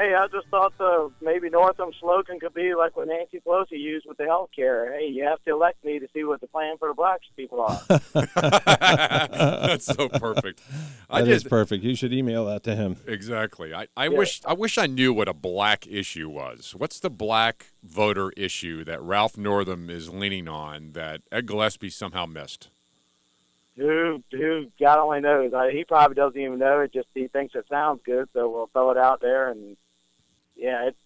hey, 0.00 0.14
I 0.14 0.26
just 0.28 0.46
thought 0.48 0.72
the 0.78 1.10
maybe 1.20 1.50
Northam's 1.50 1.96
slogan 2.00 2.40
could 2.40 2.54
be 2.54 2.74
like 2.74 2.96
what 2.96 3.08
Nancy 3.08 3.40
Pelosi 3.46 3.72
used 3.78 4.06
with 4.08 4.16
the 4.16 4.24
health 4.24 4.48
care. 4.56 4.92
Hey, 4.98 5.08
you 5.08 5.24
have 5.24 5.42
to 5.44 5.50
elect 5.50 5.84
me 5.84 5.98
to 5.98 6.08
see 6.14 6.24
what 6.24 6.40
the 6.40 6.46
plan 6.46 6.78
for 6.78 6.88
the 6.88 6.94
black 6.94 7.20
people 7.36 7.60
are. 7.60 7.78
That's 9.66 9.84
so 9.84 10.08
perfect. 10.08 10.62
I 11.10 11.20
That 11.20 11.28
is 11.28 11.42
just 11.42 11.50
perfect. 11.50 11.84
You 11.84 11.94
should 11.94 12.12
email 12.12 12.46
that 12.46 12.62
to 12.64 12.74
him. 12.76 12.96
exactly. 13.06 13.74
I, 13.74 13.88
I 13.96 14.04
Yeah. 14.08 14.16
wish 14.18 14.40
I 14.46 14.54
wish 14.54 14.78
I 14.78 14.86
knew 14.86 15.12
what 15.12 15.28
a 15.28 15.34
black 15.34 15.86
issue 15.86 16.28
was. 16.30 16.74
What's 16.74 16.98
the 16.98 17.10
black 17.10 17.66
voter 17.82 18.30
issue 18.36 18.84
that 18.84 19.02
Ralph 19.02 19.36
Northam 19.36 19.90
is 19.90 20.08
leaning 20.08 20.48
on 20.48 20.92
that 20.92 21.22
Ed 21.30 21.46
Gillespie 21.46 21.90
somehow 21.90 22.26
missed? 22.26 22.70
who, 23.76 24.22
who, 24.30 24.66
God 24.78 24.98
only 24.98 25.20
knows. 25.20 25.54
I, 25.54 25.70
he 25.70 25.84
probably 25.84 26.14
doesn't 26.14 26.38
even 26.38 26.58
know 26.58 26.80
it. 26.80 26.92
Just 26.92 27.08
he 27.14 27.28
thinks 27.28 27.54
it 27.54 27.64
sounds 27.70 28.00
good, 28.04 28.28
so 28.34 28.50
we'll 28.50 28.66
throw 28.74 28.90
it 28.90 28.98
out 28.98 29.20
there. 29.22 29.48
And 29.50 29.76
yeah, 30.60 30.88
it, 30.88 30.96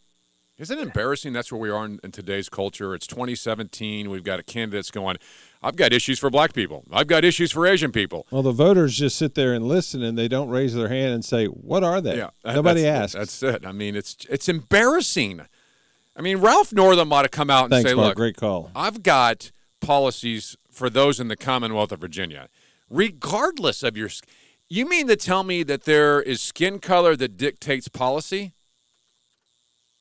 Isn't 0.59 0.79
it 0.79 0.83
embarrassing? 0.83 1.33
That's 1.33 1.51
where 1.53 1.61
we 1.61 1.71
are 1.71 1.85
in, 1.85 2.01
in 2.03 2.11
today's 2.11 2.49
culture. 2.49 2.95
It's 2.95 3.07
2017. 3.07 4.11
We've 4.11 4.25
got 4.25 4.41
a 4.41 4.43
candidates 4.43 4.91
going. 4.91 5.17
I've 5.63 5.77
got 5.77 5.93
issues 5.93 6.19
for 6.19 6.29
black 6.29 6.53
people. 6.53 6.85
I've 6.93 7.07
got 7.07 7.25
issues 7.25 7.53
for 7.53 7.67
Asian 7.67 7.93
people. 7.93 8.27
Well, 8.31 8.43
the 8.43 8.53
voters 8.53 8.97
just 8.97 9.17
sit 9.17 9.35
there 9.35 9.55
and 9.55 9.67
listen, 9.67 10.03
and 10.03 10.19
they 10.19 10.29
don't 10.29 10.49
raise 10.49 10.75
their 10.75 10.89
hand 10.89 11.15
and 11.15 11.25
say, 11.25 11.47
"What 11.47 11.85
are 11.85 12.01
they?" 12.01 12.17
Yeah, 12.19 12.31
Nobody 12.45 12.83
that's, 12.83 13.15
asks. 13.15 13.41
That's 13.41 13.55
it. 13.57 13.67
I 13.67 13.73
mean, 13.73 13.97
it's 13.97 14.17
it's 14.29 14.49
embarrassing. 14.49 15.43
I 16.17 16.21
mean, 16.21 16.39
Ralph 16.39 16.73
Northam 16.73 17.13
ought 17.13 17.23
to 17.23 17.29
come 17.29 17.51
out 17.51 17.65
and 17.65 17.73
Thanks, 17.73 17.91
say, 17.91 17.95
Mark. 17.95 18.09
"Look, 18.09 18.17
Great 18.17 18.37
call." 18.37 18.71
I've 18.75 19.03
got 19.03 19.53
policies 19.81 20.57
for 20.71 20.91
those 20.91 21.21
in 21.21 21.29
the 21.29 21.37
Commonwealth 21.37 21.93
of 21.93 22.01
Virginia, 22.01 22.49
regardless 22.91 23.83
of 23.83 23.97
your. 23.97 24.11
You 24.69 24.89
mean 24.89 25.07
to 25.09 25.17
tell 25.17 25.45
me 25.45 25.63
that 25.63 25.85
there 25.85 26.21
is 26.23 26.41
skin 26.41 26.79
color 26.79 27.15
that 27.17 27.37
dictates 27.37 27.89
policy? 27.89 28.54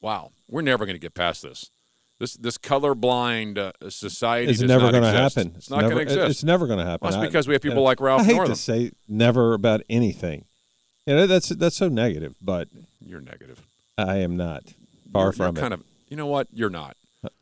Wow, 0.03 0.31
we're 0.49 0.61
never 0.61 0.85
going 0.85 0.95
to 0.95 0.99
get 0.99 1.13
past 1.13 1.41
this. 1.43 1.71
This 2.19 2.33
this 2.35 2.57
colorblind 2.57 3.57
uh, 3.57 3.71
society 3.89 4.51
is 4.51 4.61
never 4.61 4.91
going 4.91 5.01
to 5.01 5.09
happen. 5.09 5.53
It's 5.55 5.69
not 5.69 5.81
going 5.81 5.95
to 5.95 6.01
exist. 6.01 6.29
It's 6.29 6.43
never 6.43 6.67
going 6.67 6.79
to 6.79 6.85
happen. 6.85 7.07
Well, 7.07 7.19
that's 7.19 7.25
because 7.25 7.47
we 7.47 7.53
have 7.53 7.61
people 7.61 7.77
you 7.77 7.81
know, 7.81 7.83
like 7.85 8.01
Ralph 8.01 8.21
I 8.21 8.25
hate 8.25 8.35
Northam. 8.35 8.53
to 8.53 8.59
say 8.59 8.91
never 9.07 9.53
about 9.53 9.81
anything. 9.89 10.43
You 11.05 11.15
know, 11.15 11.25
that's 11.25 11.49
that's 11.49 11.77
so 11.77 11.87
negative, 11.87 12.35
but 12.41 12.67
You're 12.99 13.21
negative. 13.21 13.61
I 13.97 14.17
am 14.17 14.35
not. 14.35 14.73
Far 15.11 15.25
You're- 15.27 15.35
from 15.37 15.55
you're 15.55 15.59
it. 15.59 15.61
kind 15.61 15.73
of. 15.73 15.83
You 16.09 16.17
know 16.17 16.27
what? 16.27 16.47
You're 16.53 16.69
not. 16.69 16.97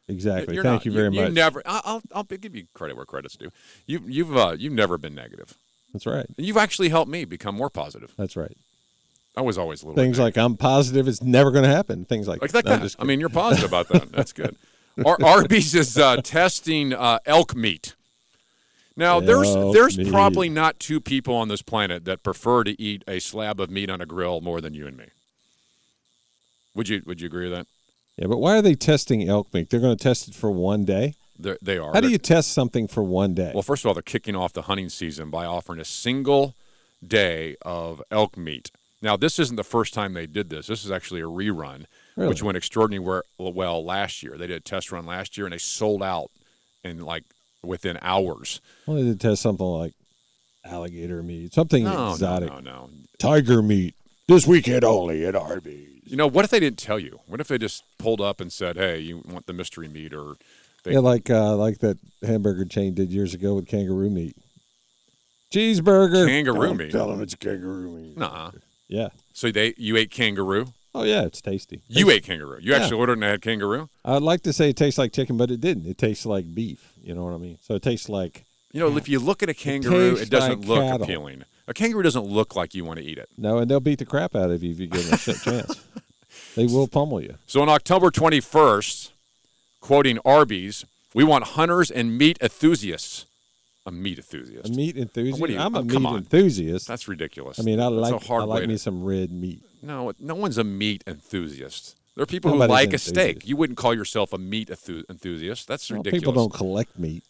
exactly. 0.07 0.53
You're 0.53 0.63
Thank 0.63 0.81
not. 0.81 0.85
you 0.85 0.91
very 0.91 1.13
You 1.13 1.21
much. 1.23 1.33
never. 1.33 1.61
I- 1.65 1.81
I'll, 1.83 2.01
I'll 2.13 2.23
give 2.23 2.55
you 2.55 2.67
credit 2.73 2.95
where 2.95 3.05
credit's 3.05 3.35
due. 3.35 3.51
You, 3.87 4.01
you've 4.05 4.37
uh, 4.37 4.55
you've 4.57 4.73
never 4.73 4.97
been 4.99 5.15
negative. 5.15 5.55
That's 5.93 6.05
right. 6.05 6.27
And 6.37 6.45
you've 6.45 6.57
actually 6.57 6.89
helped 6.89 7.09
me 7.11 7.25
become 7.25 7.55
more 7.55 7.69
positive. 7.71 8.13
That's 8.17 8.35
right. 8.37 8.55
I 9.35 9.41
was 9.41 9.57
always 9.57 9.81
a 9.81 9.87
little 9.87 10.01
Things 10.01 10.19
like 10.19 10.37
I'm 10.37 10.57
positive 10.57 11.07
it's 11.07 11.21
never 11.21 11.51
going 11.51 11.63
to 11.63 11.69
happen. 11.69 12.05
Things 12.05 12.27
like, 12.27 12.41
like, 12.41 12.53
like 12.53 12.65
No, 12.65 12.77
that. 12.77 12.95
I 12.99 13.05
mean, 13.05 13.19
you're 13.19 13.29
positive 13.29 13.69
about 13.69 13.87
that. 13.89 14.11
That's 14.11 14.33
good. 14.33 14.55
Ar- 15.05 15.17
Arby's 15.23 15.73
is 15.73 15.97
uh, 15.97 16.17
testing 16.17 16.93
uh, 16.93 17.19
elk 17.25 17.55
meat. 17.55 17.95
Now, 18.97 19.21
there's 19.21 19.47
Elk 19.47 19.73
there's 19.73 19.97
meat. 19.97 20.11
probably 20.11 20.49
not 20.49 20.79
two 20.79 20.99
people 20.99 21.33
on 21.33 21.47
this 21.47 21.61
planet 21.61 22.03
that 22.05 22.23
prefer 22.23 22.65
to 22.65 22.79
eat 22.79 23.03
a 23.07 23.19
slab 23.19 23.59
of 23.61 23.71
meat 23.71 23.89
on 23.89 24.01
a 24.01 24.05
grill 24.05 24.41
more 24.41 24.59
than 24.59 24.73
you 24.73 24.85
and 24.85 24.97
me. 24.97 25.05
Would 26.75 26.89
you 26.89 27.01
Would 27.05 27.21
you 27.21 27.27
agree 27.27 27.49
with 27.49 27.57
that? 27.57 27.67
Yeah, 28.17 28.27
but 28.27 28.37
why 28.37 28.57
are 28.57 28.61
they 28.61 28.75
testing 28.75 29.27
elk 29.27 29.53
meat? 29.53 29.69
They're 29.69 29.79
going 29.79 29.95
to 29.97 30.03
test 30.03 30.27
it 30.27 30.35
for 30.35 30.51
one 30.51 30.83
day. 30.83 31.13
They're, 31.39 31.57
they 31.61 31.77
are. 31.77 31.93
How 31.93 32.01
do 32.01 32.09
you 32.09 32.17
test 32.17 32.51
something 32.51 32.87
for 32.87 33.01
one 33.01 33.33
day? 33.33 33.51
Well, 33.53 33.63
first 33.63 33.83
of 33.83 33.87
all, 33.87 33.93
they're 33.93 34.03
kicking 34.03 34.35
off 34.35 34.53
the 34.53 34.63
hunting 34.63 34.89
season 34.89 35.29
by 35.29 35.45
offering 35.45 35.79
a 35.79 35.85
single 35.85 36.53
day 37.05 37.55
of 37.63 38.03
elk 38.11 38.37
meat. 38.37 38.71
Now, 39.01 39.17
this 39.17 39.39
isn't 39.39 39.55
the 39.55 39.63
first 39.63 39.93
time 39.93 40.13
they 40.13 40.27
did 40.27 40.49
this. 40.49 40.67
This 40.67 40.85
is 40.85 40.91
actually 40.91 41.21
a 41.21 41.25
rerun, 41.25 41.85
Really? 42.15 42.29
which 42.29 42.43
went 42.43 42.55
extraordinarily 42.57 43.23
well- 43.39 43.53
well 43.53 43.83
last 43.83 44.21
year. 44.21 44.37
They 44.37 44.47
did 44.47 44.57
a 44.57 44.59
test 44.59 44.91
run 44.91 45.05
last 45.05 45.37
year, 45.37 45.45
and 45.47 45.53
they 45.53 45.57
sold 45.57 46.03
out 46.03 46.29
in 46.83 46.99
like 47.01 47.23
within 47.63 47.97
hours. 48.01 48.61
Did 48.87 49.05
they 49.07 49.15
test 49.29 49.41
something 49.41 49.65
like 49.65 49.93
alligator 50.63 51.23
meat, 51.23 51.53
something 51.53 51.83
No, 51.83 51.93
no, 52.07 52.11
exotic? 52.13 52.49
no, 52.49 52.59
no. 52.59 52.89
Tiger 53.17 53.61
meat 53.61 53.95
this 54.27 54.45
weekend 54.45 54.83
only 54.83 55.25
at 55.25 55.35
Arby's. 55.35 55.87
You 56.05 56.17
know, 56.17 56.27
what 56.27 56.43
if 56.45 56.51
they 56.51 56.59
didn't 56.59 56.79
tell 56.79 56.99
you? 56.99 57.19
What 57.27 57.39
if 57.39 57.47
they 57.47 57.57
just 57.57 57.83
pulled 57.97 58.19
up 58.21 58.41
and 58.41 58.51
said, 58.51 58.75
"Hey, 58.75 58.99
you 58.99 59.23
want 59.25 59.45
the 59.47 59.53
mystery 59.53 59.87
meat?" 59.87 60.13
Or 60.13 60.35
they, 60.83 60.93
Yeah, 60.93 60.99
like 60.99 61.29
uh, 61.29 61.55
like 61.55 61.79
that 61.79 61.97
hamburger 62.21 62.65
chain 62.65 62.93
did 62.93 63.11
years 63.11 63.33
ago 63.33 63.53
with 63.55 63.67
kangaroo 63.67 64.09
meat. 64.09 64.35
Cheeseburger. 65.51 66.27
kangaroo 66.27 66.67
Don't 66.67 66.77
meat. 66.77 66.91
Tell 66.91 67.09
them 67.09 67.21
it's 67.21 67.35
kangaroo 67.35 67.91
meat. 67.91 68.17
Nah. 68.17 68.51
Yeah. 68.91 69.07
So 69.33 69.51
they 69.51 69.73
you 69.77 69.95
ate 69.97 70.11
kangaroo. 70.11 70.73
Oh 70.93 71.03
yeah, 71.03 71.23
it's 71.23 71.41
tasty. 71.41 71.81
You 71.87 72.09
ate 72.11 72.23
kangaroo. 72.25 72.59
You 72.61 72.71
Yeah. 72.73 72.79
actually 72.79 72.97
ordered 72.99 73.13
and 73.13 73.23
had 73.23 73.41
kangaroo. 73.41 73.89
I'd 74.03 74.21
like 74.21 74.41
to 74.43 74.51
say 74.53 74.69
it 74.71 74.75
tastes 74.75 74.97
like 74.97 75.13
chicken, 75.13 75.37
but 75.37 75.49
it 75.49 75.61
didn't. 75.61 75.87
It 75.87 75.97
tastes 75.97 76.25
like 76.25 76.53
beef. 76.53 76.91
You 77.01 77.15
know 77.15 77.23
what 77.23 77.33
I 77.33 77.37
mean? 77.37 77.57
So 77.61 77.75
it 77.75 77.81
tastes 77.81 78.09
like 78.09 78.43
You 78.73 78.81
know, 78.81 78.97
if 78.97 79.07
you 79.09 79.19
look 79.19 79.41
at 79.41 79.47
a 79.49 79.53
kangaroo, 79.53 80.11
it, 80.11 80.15
tastes 80.15 80.29
doesn't 80.29 80.59
like 80.59 80.67
look 80.67 80.83
cattle. 80.83 81.03
appealing. 81.03 81.43
A 81.67 81.73
kangaroo 81.73 82.03
doesn't 82.03 82.25
look 82.25 82.55
like 82.57 82.75
you 82.75 82.83
want 82.83 82.99
to 82.99 83.05
eat 83.05 83.17
it. 83.17 83.29
no, 83.37 83.57
and 83.59 83.71
they'll 83.71 83.79
beat 83.79 83.99
the 83.99 84.05
crap 84.05 84.35
out 84.35 84.51
of 84.51 84.61
you 84.63 84.71
if 84.71 84.79
you 84.79 84.87
give 84.87 85.05
them 85.09 85.13
a 85.13 85.39
chance. 85.45 85.81
They 86.55 86.65
will 86.65 86.87
pummel 86.89 87.21
you. 87.21 87.35
So 87.47 87.61
on 87.61 87.69
October 87.69 88.11
21st, 88.11 89.11
quoting 89.79 90.19
Arby's, 90.25 90.83
we 91.13 91.23
want 91.23 91.43
hunters 91.55 91.89
and 91.89 92.17
meat 92.17 92.37
enthusiasts. 92.41 93.25
A 93.85 93.91
meat 93.91 94.17
enthusiast. 94.19 94.69
A 94.69 94.71
meat 94.71 94.95
enthusiast. 94.95 95.49
You- 95.49 95.57
I'm 95.59 95.75
a 95.75 95.79
oh, 95.79 95.83
meat 95.83 96.05
on. 96.05 96.17
enthusiast. 96.17 96.87
That's 96.87 97.07
ridiculous. 97.07 97.59
I 97.59 97.63
mean, 97.63 97.79
I 97.79 97.89
That's 97.89 98.11
like 98.11 98.23
hard 98.23 98.43
I 98.43 98.45
like 98.45 98.61
to- 98.63 98.67
me 98.67 98.77
some 98.77 99.03
red 99.03 99.31
meat. 99.31 99.63
No, 99.81 100.11
no 100.19 100.35
one's 100.35 100.59
a 100.59 100.63
meat 100.63 101.03
enthusiast. 101.07 101.95
There 102.15 102.23
are 102.23 102.27
people 102.27 102.51
Nobody's 102.51 102.67
who 102.67 102.73
like 102.73 102.93
a 102.93 102.97
steak. 102.99 103.47
You 103.47 103.55
wouldn't 103.57 103.77
call 103.77 103.95
yourself 103.95 104.33
a 104.33 104.37
meat 104.37 104.69
enthusiast. 104.69 105.67
That's 105.67 105.89
Well, 105.89 105.99
ridiculous. 105.99 106.21
people 106.21 106.33
don't 106.33 106.53
collect 106.53 106.99
meat. 106.99 107.23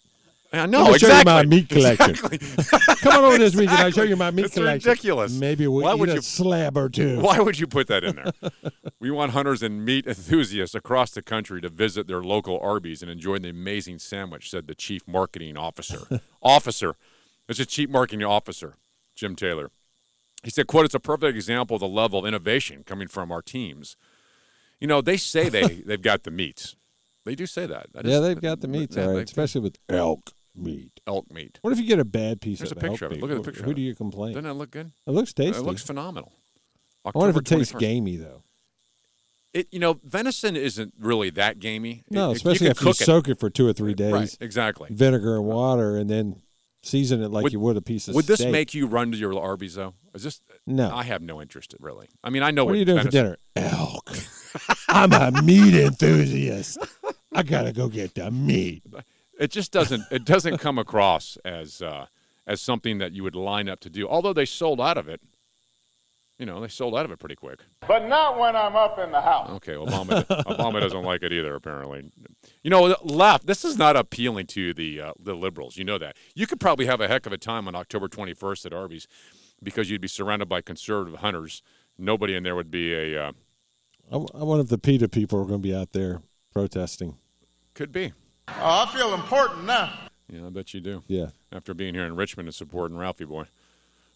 I 0.54 0.66
know 0.66 0.92
me 0.92 0.98
show 0.98 1.08
you 1.08 1.14
exactly. 1.14 1.34
my 1.34 1.44
meat 1.44 1.70
collection. 1.70 2.10
Exactly. 2.10 2.96
Come 3.02 3.14
on 3.20 3.24
over 3.26 3.38
this 3.38 3.56
week 3.56 3.70
and 3.70 3.78
I'll 3.80 3.92
show 3.92 4.04
you 4.04 4.16
my 4.18 4.32
meat 4.32 4.52
collection. 4.52 4.64
It's 4.76 4.84
collection. 4.84 4.90
ridiculous. 4.90 5.40
Maybe 5.40 5.66
we'll 5.68 5.84
Why 5.86 5.94
eat 5.94 6.00
would 6.00 6.10
a 6.10 6.14
you- 6.16 6.22
slab 6.22 6.78
or 6.78 6.90
two. 6.90 7.20
Why 7.22 7.40
would 7.40 7.58
you 7.58 7.68
put 7.68 7.88
that 7.88 8.04
in 8.04 8.16
there? 8.18 8.52
we 9.00 9.12
want 9.12 9.32
hunters 9.32 9.64
and 9.64 9.86
meat 9.86 10.06
enthusiasts 10.06 10.76
across 10.76 11.12
the 11.12 11.22
country 11.22 11.62
to 11.62 11.70
visit 11.70 12.08
their 12.08 12.22
local 12.22 12.60
Arby's 12.60 13.02
and 13.02 13.10
enjoy 13.10 13.40
the 13.40 13.50
amazing 13.50 14.00
sandwich, 14.00 14.50
said 14.50 14.68
the 14.68 14.76
chief 14.76 15.08
marketing 15.08 15.56
officer. 15.56 16.20
officer. 16.42 16.96
It's 17.48 17.60
a 17.60 17.66
chief 17.66 17.90
marketing 17.90 18.24
officer, 18.26 18.76
Jim 19.16 19.36
Taylor. 19.38 19.72
He 20.44 20.50
said, 20.50 20.68
quote, 20.68 20.86
it's 20.86 20.96
a 20.96 21.00
perfect 21.00 21.36
example 21.36 21.76
of 21.76 21.80
the 21.82 21.88
level 21.88 22.20
of 22.20 22.26
innovation 22.26 22.84
coming 22.84 23.08
from 23.08 23.32
our 23.32 23.42
teams. 23.42 23.96
You 24.80 24.88
know, 24.88 25.00
they 25.02 25.16
say 25.18 25.48
they 25.50 25.82
they've 25.86 26.02
got 26.02 26.24
the 26.24 26.32
meats. 26.32 26.76
They 27.24 27.36
do 27.36 27.46
say 27.46 27.68
that. 27.68 27.94
That 27.94 28.04
yeah, 28.06 28.16
is- 28.16 28.22
they've 28.22 28.42
got 28.42 28.62
the 28.62 28.68
meats, 28.68 28.96
yeah, 28.98 29.06
right, 29.06 29.24
especially 29.24 29.62
with 29.62 29.78
elk 29.88 30.32
meat. 30.56 31.00
elk 31.08 31.32
meat. 31.32 31.60
What 31.62 31.72
if 31.74 31.80
you 31.80 31.86
get 31.86 32.00
a 32.00 32.06
bad 32.06 32.42
piece 32.42 32.60
There's 32.60 32.72
a 32.72 32.76
of 32.76 32.84
elk 32.84 32.92
picture 32.92 33.06
of 33.06 33.12
it. 33.12 33.16
meat? 33.16 33.22
Look 33.22 33.32
at 33.32 33.38
the 33.38 33.44
picture. 33.44 33.64
Who 33.64 33.72
of 33.72 33.76
do 33.76 33.82
it. 33.82 33.86
you 33.86 33.96
complain? 33.96 34.34
Doesn't 34.34 34.44
that 34.46 34.54
look 34.56 34.72
good? 34.72 34.92
It 35.08 35.12
looks 35.12 35.34
tasty. 35.34 35.60
It 35.62 35.66
looks 35.66 35.84
phenomenal. 35.84 36.32
I 37.06 37.12
wonder 37.16 37.32
if 37.32 37.36
it 37.38 37.40
October 37.40 37.60
tastes 37.60 37.74
gamey 37.76 38.18
though. 38.18 38.44
It 39.54 39.68
you 39.72 39.80
know 39.80 40.00
venison 40.04 40.56
isn't 40.56 40.94
really 41.00 41.30
that 41.32 41.60
gamey. 41.60 42.04
It- 42.08 42.14
No, 42.14 42.32
it- 42.32 42.38
especially 42.38 42.68
you 42.68 42.72
if 42.72 42.82
you 42.82 42.90
it. 42.92 42.96
soak 42.96 43.28
it 43.28 43.40
for 43.40 43.50
two 43.50 43.68
or 43.68 43.74
three 43.74 43.94
days. 43.94 44.14
Right, 44.14 44.38
exactly. 44.40 44.90
Vinegar 44.92 45.36
and 45.38 45.46
water, 45.46 45.98
and 45.98 46.10
then 46.10 46.42
season 46.84 47.22
it 47.22 47.30
like 47.32 47.44
Would- 47.44 47.54
you 47.54 47.60
would 47.60 47.76
a 47.78 47.82
piece 47.82 48.08
of 48.08 48.16
Would 48.16 48.26
this 48.28 48.46
make 48.46 48.74
you 48.74 48.88
run 48.88 49.12
to 49.12 49.18
your 49.18 49.38
Arby's 49.40 49.76
though? 49.76 49.94
Is 50.14 50.24
this? 50.24 50.42
No. 50.68 50.90
I 50.94 51.04
have 51.04 51.22
no 51.22 51.42
interest 51.42 51.74
in 51.74 51.84
really. 51.84 52.08
I 52.24 52.30
mean, 52.30 52.44
I 52.44 52.52
know 52.52 52.64
What 52.66 52.72
what, 52.72 52.76
are 52.76 52.80
you 52.80 52.86
doing 52.86 53.04
for 53.04 53.10
dinner? 53.10 53.38
Elk. 53.56 54.12
I'm 54.90 55.12
a 55.14 55.42
meat 55.42 55.74
enthusiast. 55.74 56.78
I 57.34 57.44
gotta 57.44 57.72
go 57.74 57.88
get 57.88 58.16
the 58.16 58.30
meat. 58.32 58.84
It 59.42 59.50
just 59.50 59.72
doesn't. 59.72 60.04
It 60.12 60.24
doesn't 60.24 60.60
come 60.60 60.78
across 60.78 61.36
as 61.44 61.82
uh, 61.82 62.06
as 62.46 62.62
something 62.62 63.00
that 63.00 63.12
you 63.12 63.24
would 63.24 63.36
line 63.36 63.68
up 63.68 63.80
to 63.80 63.90
do. 63.90 64.08
Although 64.08 64.34
they 64.34 64.46
sold 64.46 64.80
out 64.80 64.98
of 64.98 65.10
it. 65.10 65.20
You 66.38 66.48
know, 66.48 66.60
they 66.60 66.70
sold 66.70 66.96
out 66.96 67.06
of 67.06 67.12
it 67.12 67.20
pretty 67.20 67.36
quick. 67.36 67.60
But 67.88 68.08
not 68.08 68.40
when 68.40 68.56
I'm 68.56 68.76
up 68.76 68.98
in 68.98 69.12
the 69.12 69.22
house. 69.22 69.52
Okay, 69.58 69.74
Obama 69.74 70.26
Obama 70.26 70.80
doesn't 70.80 71.04
like 71.04 71.24
it 71.24 71.32
either. 71.34 71.56
Apparently, 71.56 72.12
you 72.64 72.70
know, 72.70 72.96
left. 73.04 73.48
This 73.48 73.66
is 73.66 73.78
not 73.78 73.96
appealing 73.96 74.46
to 74.48 74.74
the 74.76 75.02
uh, 75.02 75.14
the 75.20 75.34
liberals. 75.34 75.76
You 75.78 75.86
know 75.86 75.98
that. 75.98 76.18
You 76.36 76.46
could 76.46 76.60
probably 76.60 76.86
have 76.86 77.02
a 77.02 77.08
heck 77.08 77.26
of 77.26 77.34
a 77.34 77.38
time 77.38 77.68
on 77.68 77.76
October 77.76 78.08
21st 78.08 78.68
at 78.68 78.74
Arby's 78.74 79.08
because 79.62 79.90
you'd 79.90 80.02
be 80.02 80.08
surrounded 80.08 80.50
by 80.50 80.62
conservative 80.62 81.20
hunters. 81.20 81.64
Nobody 81.98 82.36
in 82.36 82.44
there 82.44 82.56
would 82.56 82.72
be 82.72 82.94
a. 82.94 83.24
Uh, 83.28 83.32
I, 84.12 84.16
I 84.16 84.44
wonder 84.44 84.62
if 84.64 84.70
the 84.70 84.78
PETA 84.78 85.10
people 85.10 85.40
are 85.40 85.46
going 85.46 85.62
to 85.62 85.68
be 85.68 85.76
out 85.76 85.94
there 85.94 86.22
protesting. 86.52 87.18
could 87.74 87.92
be. 87.92 88.14
Oh, 88.48 88.86
I 88.88 88.92
feel 88.94 89.14
important 89.14 89.66
now. 89.66 89.94
Yeah, 90.30 90.48
I 90.48 90.50
bet 90.50 90.74
you 90.74 90.80
do. 90.80 91.04
Yeah. 91.08 91.28
After 91.52 91.74
being 91.74 91.94
here 91.94 92.06
in 92.06 92.16
Richmond 92.16 92.48
and 92.48 92.56
supporting 92.56 92.98
Ralphie 92.98 93.26
boy, 93.26 93.46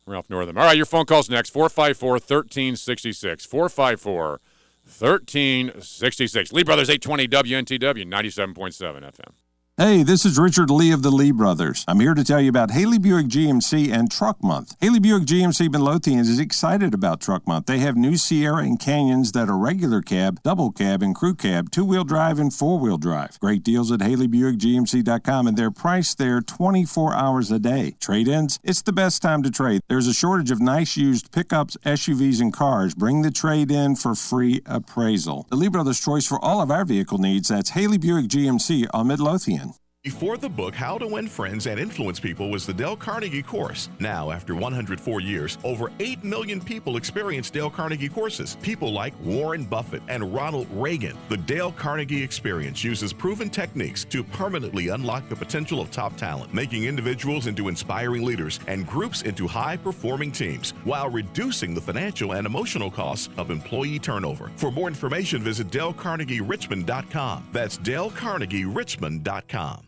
Ralph 0.05 0.29
Northam. 0.29 0.57
All 0.57 0.65
right, 0.65 0.77
your 0.77 0.85
phone 0.85 1.05
calls 1.05 1.29
next. 1.29 1.49
454 1.49 2.11
1366. 2.11 3.45
454 3.45 4.39
1366. 4.85 6.53
Lee 6.53 6.63
Brothers 6.63 6.89
820 6.89 7.27
WNTW 7.27 8.05
97.7 8.05 9.11
FM. 9.11 9.31
Hey, 9.77 10.03
this 10.03 10.23
is 10.23 10.39
Richard 10.39 10.69
Lee 10.69 10.93
of 10.93 11.01
the 11.01 11.11
Lee 11.11 11.31
Brothers. 11.31 11.83
I'm 11.85 11.99
here 11.99 12.13
to 12.13 12.23
tell 12.23 12.39
you 12.39 12.47
about 12.47 12.71
Haley 12.71 12.97
Buick 12.97 13.27
GMC 13.27 13.91
and 13.91 14.09
Truck 14.09 14.41
Month. 14.41 14.77
Haley 14.79 14.99
Buick 14.99 15.23
GMC 15.23 15.69
Midlothian 15.69 16.19
is 16.19 16.39
excited 16.39 16.93
about 16.93 17.19
Truck 17.19 17.45
Month. 17.45 17.65
They 17.65 17.79
have 17.79 17.97
new 17.97 18.15
Sierra 18.15 18.63
and 18.63 18.79
Canyons 18.79 19.33
that 19.33 19.49
are 19.49 19.57
regular 19.57 20.01
cab, 20.01 20.41
double 20.43 20.71
cab, 20.71 21.03
and 21.03 21.13
crew 21.13 21.35
cab, 21.35 21.71
two 21.71 21.83
wheel 21.83 22.05
drive, 22.05 22.39
and 22.39 22.53
four 22.53 22.79
wheel 22.79 22.97
drive. 22.97 23.37
Great 23.41 23.63
deals 23.63 23.91
at 23.91 23.99
HaleyBuickGMC.com, 23.99 25.45
and 25.45 25.57
they're 25.57 25.71
priced 25.71 26.19
there 26.19 26.39
24 26.39 27.13
hours 27.13 27.51
a 27.51 27.59
day. 27.59 27.97
Trade 27.99 28.29
ins, 28.29 28.61
it's 28.63 28.81
the 28.81 28.93
best 28.93 29.21
time 29.21 29.43
to 29.43 29.51
trade. 29.51 29.81
There's 29.89 30.07
a 30.07 30.13
shortage 30.13 30.51
of 30.51 30.61
nice 30.61 30.95
used 30.95 31.33
pickups, 31.33 31.75
SUVs, 31.85 32.39
and 32.39 32.53
cars. 32.53 32.95
Bring 32.95 33.23
the 33.23 33.29
trade 33.29 33.71
in 33.71 33.97
for 33.97 34.15
free 34.15 34.61
appraisal. 34.65 35.47
The 35.49 35.57
Lee 35.57 35.67
Brothers' 35.67 35.99
choice 35.99 36.25
for 36.25 36.39
all 36.39 36.61
of 36.61 36.71
our 36.71 36.85
vehicle 36.85 37.17
needs 37.17 37.49
that's 37.49 37.71
Haley 37.71 37.97
Buick 37.97 38.27
GMC 38.27 38.87
on 38.93 39.07
Midlothian. 39.07 39.64
Before 40.05 40.37
the 40.37 40.47
book 40.47 40.75
How 40.75 40.99
to 40.99 41.07
Win 41.07 41.27
Friends 41.27 41.65
and 41.65 41.79
Influence 41.79 42.19
People 42.19 42.51
was 42.51 42.67
the 42.67 42.73
Dale 42.75 42.95
Carnegie 42.95 43.41
course. 43.41 43.89
Now, 43.99 44.29
after 44.29 44.53
104 44.53 45.19
years, 45.19 45.57
over 45.63 45.91
8 45.99 46.23
million 46.23 46.61
people 46.61 46.97
experience 46.97 47.49
Dale 47.49 47.71
Carnegie 47.71 48.07
courses. 48.07 48.55
People 48.61 48.93
like 48.93 49.15
Warren 49.23 49.65
Buffett 49.65 50.03
and 50.07 50.31
Ronald 50.31 50.67
Reagan. 50.73 51.17
The 51.27 51.37
Dale 51.37 51.71
Carnegie 51.71 52.21
experience 52.21 52.83
uses 52.83 53.13
proven 53.13 53.49
techniques 53.49 54.05
to 54.05 54.23
permanently 54.23 54.89
unlock 54.89 55.27
the 55.27 55.35
potential 55.35 55.81
of 55.81 55.89
top 55.89 56.15
talent, 56.17 56.53
making 56.53 56.83
individuals 56.83 57.47
into 57.47 57.67
inspiring 57.67 58.23
leaders 58.23 58.59
and 58.67 58.85
groups 58.85 59.23
into 59.23 59.47
high 59.47 59.77
performing 59.77 60.31
teams, 60.31 60.75
while 60.83 61.09
reducing 61.09 61.73
the 61.73 61.81
financial 61.81 62.33
and 62.33 62.45
emotional 62.45 62.91
costs 62.91 63.29
of 63.39 63.49
employee 63.49 63.97
turnover. 63.97 64.51
For 64.57 64.71
more 64.71 64.87
information, 64.87 65.41
visit 65.41 65.69
DaleCarnegieRichmond.com. 65.69 67.47
That's 67.51 67.79
DaleCarnegieRichmond.com. 67.79 69.85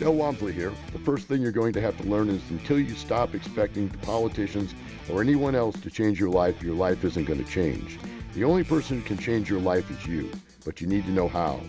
Del 0.00 0.14
Wamsley 0.14 0.52
here. 0.52 0.72
The 0.92 0.98
first 0.98 1.28
thing 1.28 1.40
you're 1.40 1.52
going 1.52 1.72
to 1.74 1.80
have 1.80 1.96
to 1.98 2.08
learn 2.08 2.28
is 2.28 2.42
until 2.50 2.80
you 2.80 2.94
stop 2.94 3.32
expecting 3.34 3.88
the 3.88 3.98
politicians 3.98 4.74
or 5.08 5.20
anyone 5.20 5.54
else 5.54 5.78
to 5.80 5.90
change 5.90 6.18
your 6.18 6.30
life, 6.30 6.62
your 6.62 6.74
life 6.74 7.04
isn't 7.04 7.26
going 7.26 7.42
to 7.42 7.48
change. 7.50 7.98
The 8.34 8.42
only 8.42 8.64
person 8.64 9.00
who 9.00 9.06
can 9.06 9.18
change 9.18 9.48
your 9.48 9.60
life 9.60 9.88
is 9.92 10.04
you, 10.04 10.32
but 10.64 10.80
you 10.80 10.88
need 10.88 11.04
to 11.04 11.12
know 11.12 11.28
how. 11.28 11.60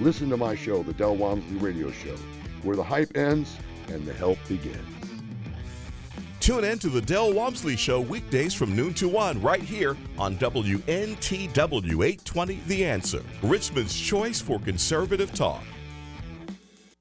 Listen 0.00 0.28
to 0.30 0.36
my 0.36 0.56
show, 0.56 0.82
The 0.82 0.92
Del 0.92 1.16
Wamsley 1.16 1.62
Radio 1.62 1.92
Show, 1.92 2.16
where 2.64 2.74
the 2.74 2.82
hype 2.82 3.16
ends 3.16 3.56
and 3.88 4.04
the 4.04 4.12
help 4.12 4.38
begins. 4.48 4.76
Tune 6.40 6.64
in 6.64 6.80
to 6.80 6.88
the 6.88 7.02
Del 7.02 7.32
Wamsley 7.32 7.78
Show 7.78 8.00
weekdays 8.00 8.54
from 8.54 8.74
noon 8.74 8.92
to 8.94 9.08
1 9.08 9.40
right 9.40 9.62
here 9.62 9.96
on 10.18 10.36
WNTW 10.38 11.54
820 11.56 12.60
The 12.66 12.84
Answer, 12.84 13.22
Richmond's 13.42 13.98
choice 13.98 14.40
for 14.40 14.58
conservative 14.58 15.32
talk. 15.32 15.62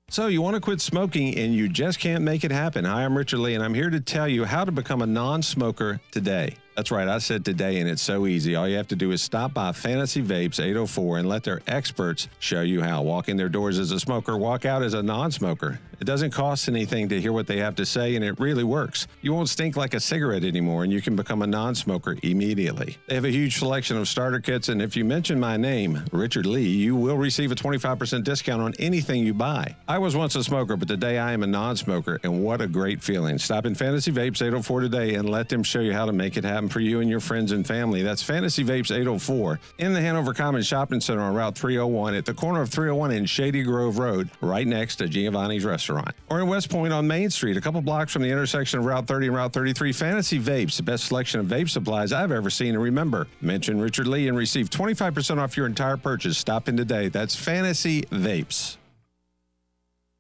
So, 0.10 0.28
you 0.28 0.42
want 0.42 0.56
to 0.56 0.62
quit 0.62 0.80
smoking 0.80 1.38
and 1.38 1.54
you 1.54 1.68
just 1.68 2.00
can't 2.00 2.24
make 2.24 2.46
it 2.46 2.52
happen. 2.52 2.86
Hi, 2.86 3.04
I'm 3.04 3.18
Richard 3.18 3.40
Lee, 3.40 3.56
and 3.56 3.64
I'm 3.64 3.74
here 3.74 3.90
to 3.90 4.00
tell 4.00 4.26
you 4.26 4.46
how 4.46 4.64
to 4.64 4.72
become 4.72 5.02
a 5.02 5.06
non 5.06 5.42
smoker 5.42 6.00
today. 6.12 6.56
That's 6.78 6.92
right, 6.92 7.08
I 7.08 7.18
said 7.18 7.44
today, 7.44 7.80
and 7.80 7.90
it's 7.90 8.04
so 8.04 8.28
easy. 8.28 8.54
All 8.54 8.68
you 8.68 8.78
have 8.78 8.90
to 8.90 8.96
do 8.96 9.10
is 9.10 9.20
stop 9.20 9.52
by 9.52 9.72
Fantasy 9.72 10.22
Vapes 10.22 10.64
804 10.64 11.18
and 11.18 11.28
let 11.28 11.44
their 11.44 11.60
experts 11.66 12.28
show 12.38 12.62
you 12.62 12.84
how. 12.84 13.02
Walk 13.02 13.30
in 13.30 13.36
their 13.36 13.50
doors 13.50 13.80
as 13.80 13.92
a 13.92 14.00
smoker, 14.00 14.38
walk 14.38 14.64
out 14.64 14.84
as 14.84 14.94
a 14.94 15.02
non 15.02 15.32
smoker. 15.32 15.80
It 16.00 16.04
doesn't 16.04 16.30
cost 16.30 16.70
anything 16.70 17.10
to 17.10 17.20
hear 17.20 17.34
what 17.34 17.48
they 17.48 17.58
have 17.58 17.74
to 17.78 17.86
say, 17.86 18.16
and 18.16 18.24
it 18.24 18.40
really 18.40 18.64
works. 18.64 19.08
You 19.22 19.34
won't 19.34 19.50
stink 19.50 19.76
like 19.76 19.96
a 19.96 20.00
cigarette 20.00 20.44
anymore, 20.44 20.84
and 20.84 20.94
you 20.94 21.02
can 21.02 21.16
become 21.16 21.42
a 21.42 21.48
non 21.48 21.74
smoker 21.74 22.16
immediately. 22.22 22.98
They 23.08 23.16
have 23.16 23.26
a 23.26 23.32
huge 23.32 23.58
selection 23.58 23.98
of 23.98 24.08
starter 24.08 24.40
kits, 24.40 24.70
and 24.70 24.80
if 24.80 24.96
you 24.96 25.04
mention 25.04 25.40
my 25.40 25.58
name, 25.58 26.04
Richard 26.12 26.46
Lee, 26.46 26.68
you 26.68 26.96
will 26.96 27.18
receive 27.18 27.52
a 27.52 27.56
25% 27.56 28.24
discount 28.24 28.62
on 28.62 28.76
anything 28.78 29.26
you 29.26 29.34
buy. 29.34 29.76
I 29.88 29.98
was 29.98 30.16
once 30.16 30.36
a 30.36 30.44
smoker, 30.44 30.78
but 30.78 30.88
today 30.88 31.18
I 31.18 31.32
am 31.32 31.42
a 31.42 31.48
non 31.48 31.76
smoker, 31.76 32.20
and 32.22 32.44
what 32.44 32.62
a 32.62 32.68
great 32.68 33.02
feeling. 33.02 33.40
Stop 33.40 33.66
in 33.66 33.74
Fantasy 33.74 34.12
Vapes 34.12 34.44
804 34.44 34.82
today 34.82 35.16
and 35.16 35.28
let 35.28 35.50
them 35.50 35.64
show 35.64 35.80
you 35.80 35.94
how 35.94 36.06
to 36.06 36.14
make 36.14 36.38
it 36.38 36.44
happen 36.44 36.67
for 36.70 36.80
you 36.80 37.00
and 37.00 37.10
your 37.10 37.20
friends 37.20 37.52
and 37.52 37.66
family. 37.66 38.02
That's 38.02 38.22
Fantasy 38.22 38.64
Vapes 38.64 38.92
804 38.92 39.60
in 39.78 39.94
the 39.94 40.02
Hanover 40.02 40.34
Commons 40.34 40.68
Shopping 40.68 41.02
Center 41.02 41.22
on 41.22 41.34
Route 41.34 41.58
301 41.58 42.16
at 42.16 42.26
the 42.26 42.34
corner 42.34 42.62
of 42.62 42.70
301 42.70 43.12
and 43.12 43.30
Shady 43.30 43.64
Grove 43.64 43.98
Road, 43.98 44.30
right 44.42 44.68
next 44.68 44.98
to 44.98 45.08
Giovanni's 45.08 45.66
Restaurant. 45.66 46.16
Or 46.30 46.40
in 46.40 46.48
West 46.48 46.70
Point 46.70 46.94
on 46.94 47.08
Main 47.08 47.30
Street, 47.30 47.58
a 47.58 47.62
couple 47.62 47.82
blocks 47.82 48.12
from 48.14 48.22
the 48.22 48.30
intersection 48.30 48.80
of 48.80 48.86
Route 48.86 49.08
30 49.08 49.28
and 49.28 49.36
Route 49.36 49.54
33. 49.54 49.94
Fantasy 49.94 50.40
Vapes, 50.40 50.78
the 50.78 50.84
best 50.84 51.06
selection 51.06 51.40
of 51.40 51.48
vape 51.48 51.70
supplies 51.70 52.12
I've 52.12 52.32
ever 52.32 52.50
seen. 52.50 52.76
And 52.76 52.84
remember, 52.84 53.28
mention 53.42 53.80
Richard 53.80 54.08
Lee 54.08 54.28
and 54.28 54.38
receive 54.38 54.70
25% 54.70 55.38
off 55.38 55.58
your 55.58 55.66
entire 55.66 55.98
purchase. 55.98 56.38
Stop 56.38 56.68
in 56.68 56.78
today. 56.78 57.10
That's 57.10 57.36
Fantasy 57.36 58.04
Vapes. 58.04 58.78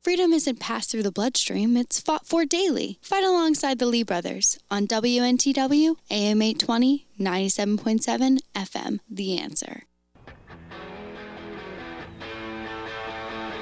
Freedom 0.07 0.31
isn't 0.31 0.61
passed 0.61 0.89
through 0.89 1.03
the 1.03 1.11
bloodstream, 1.11 1.75
it's 1.75 1.99
fought 1.99 2.25
for 2.25 2.45
daily. 2.45 2.97
Fight 3.01 3.25
alongside 3.25 3.77
the 3.77 3.85
Lee 3.85 4.03
brothers 4.03 4.57
on 4.71 4.87
WNTW, 4.87 5.97
AM 6.09 6.41
820, 6.41 7.05
97.7 7.19 8.39
FM. 8.55 8.99
The 9.09 9.37
answer. 9.37 9.83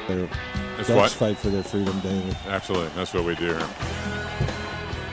Their 0.08 0.30
It's 0.78 0.88
ducks 0.88 0.90
what? 0.90 1.12
fight 1.14 1.38
for 1.40 1.50
their 1.50 1.64
freedom 1.64 2.00
daily. 2.02 2.36
Absolutely, 2.46 2.90
that's 2.90 3.12
what 3.16 3.24
we 3.26 3.34
do 3.34 3.46
here. 3.46 3.68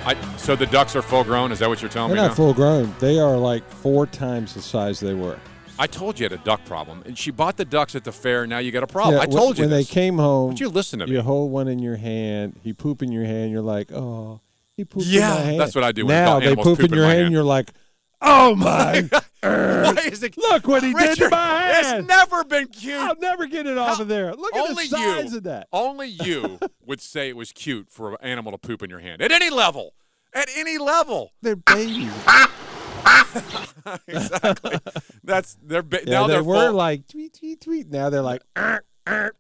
I, 0.04 0.14
so 0.36 0.54
the 0.54 0.66
ducks 0.66 0.94
are 0.96 1.00
full 1.00 1.24
grown. 1.24 1.50
Is 1.50 1.60
that 1.60 1.68
what 1.70 1.80
you're 1.80 1.88
telling 1.88 2.10
They're 2.10 2.16
me 2.24 2.28
not 2.28 2.32
now? 2.32 2.34
full 2.34 2.52
grown. 2.52 2.94
They 2.98 3.18
are 3.18 3.38
like 3.38 3.66
four 3.70 4.06
times 4.06 4.52
the 4.52 4.60
size 4.60 5.00
they 5.00 5.14
were. 5.14 5.38
I 5.82 5.88
told 5.88 6.16
you 6.16 6.22
you 6.22 6.30
had 6.30 6.40
a 6.40 6.44
duck 6.44 6.64
problem, 6.64 7.02
and 7.06 7.18
she 7.18 7.32
bought 7.32 7.56
the 7.56 7.64
ducks 7.64 7.96
at 7.96 8.04
the 8.04 8.12
fair. 8.12 8.42
And 8.44 8.50
Now 8.50 8.58
you 8.58 8.70
got 8.70 8.84
a 8.84 8.86
problem. 8.86 9.14
Yeah, 9.16 9.22
I 9.22 9.26
when- 9.26 9.36
told 9.36 9.58
you 9.58 9.64
when 9.64 9.70
this. 9.70 9.88
they 9.88 9.92
came 9.92 10.16
home. 10.16 10.50
Would 10.50 10.60
you 10.60 10.68
listen 10.68 11.00
to 11.00 11.08
me? 11.08 11.12
You 11.14 11.22
hold 11.22 11.50
one 11.50 11.66
in 11.66 11.80
your 11.80 11.96
hand. 11.96 12.60
He 12.62 12.72
poop 12.72 13.02
in 13.02 13.10
your 13.10 13.24
hand. 13.24 13.50
You're 13.50 13.62
like, 13.62 13.90
oh, 13.90 14.40
he 14.76 14.84
pooped 14.84 15.06
Yeah, 15.06 15.32
in 15.32 15.34
my 15.34 15.40
hand. 15.40 15.60
that's 15.60 15.74
what 15.74 15.82
I 15.82 15.90
do 15.90 16.06
when 16.06 16.14
Now 16.24 16.38
they 16.38 16.54
poop 16.54 16.66
in 16.66 16.76
poop 16.76 16.92
in 16.92 16.94
your 16.94 17.04
hand. 17.06 17.18
hand. 17.18 17.32
You're 17.32 17.42
like, 17.42 17.72
oh 18.20 18.54
my. 18.56 19.08
Why 19.10 19.20
er, 19.42 19.94
is 20.04 20.22
it? 20.22 20.38
Look 20.38 20.68
what 20.68 20.84
he 20.84 20.94
did 20.94 21.18
to 21.18 21.30
my 21.30 21.36
hand. 21.72 21.98
It's 21.98 22.08
never 22.08 22.44
been 22.44 22.68
cute. 22.68 22.94
I'll 22.94 23.16
never 23.18 23.46
get 23.46 23.66
it 23.66 23.76
off 23.76 23.98
of 23.98 24.06
there. 24.06 24.32
Look 24.36 24.54
at 24.54 24.68
the 24.76 24.84
size 24.84 25.32
you, 25.32 25.38
of 25.38 25.42
that. 25.42 25.66
Only 25.72 26.06
you 26.22 26.60
would 26.86 27.00
say 27.00 27.28
it 27.28 27.36
was 27.36 27.50
cute 27.50 27.90
for 27.90 28.10
an 28.12 28.18
animal 28.20 28.52
to 28.52 28.58
poop 28.58 28.84
in 28.84 28.88
your 28.90 29.00
hand 29.00 29.20
at 29.20 29.32
any 29.32 29.50
level. 29.50 29.94
At 30.32 30.48
any 30.56 30.78
level. 30.78 31.32
They're 31.42 31.56
babies. 31.56 32.12
exactly. 34.06 34.78
That's 35.24 35.56
they're 35.62 35.82
ba- 35.82 36.00
Yeah, 36.04 36.12
now 36.12 36.26
they 36.26 36.32
they're 36.34 36.44
were 36.44 36.66
full, 36.68 36.74
like 36.74 37.06
tweet 37.08 37.34
tweet 37.38 37.60
tweet. 37.60 37.90
Now 37.90 38.10
they're 38.10 38.22
like, 38.22 38.42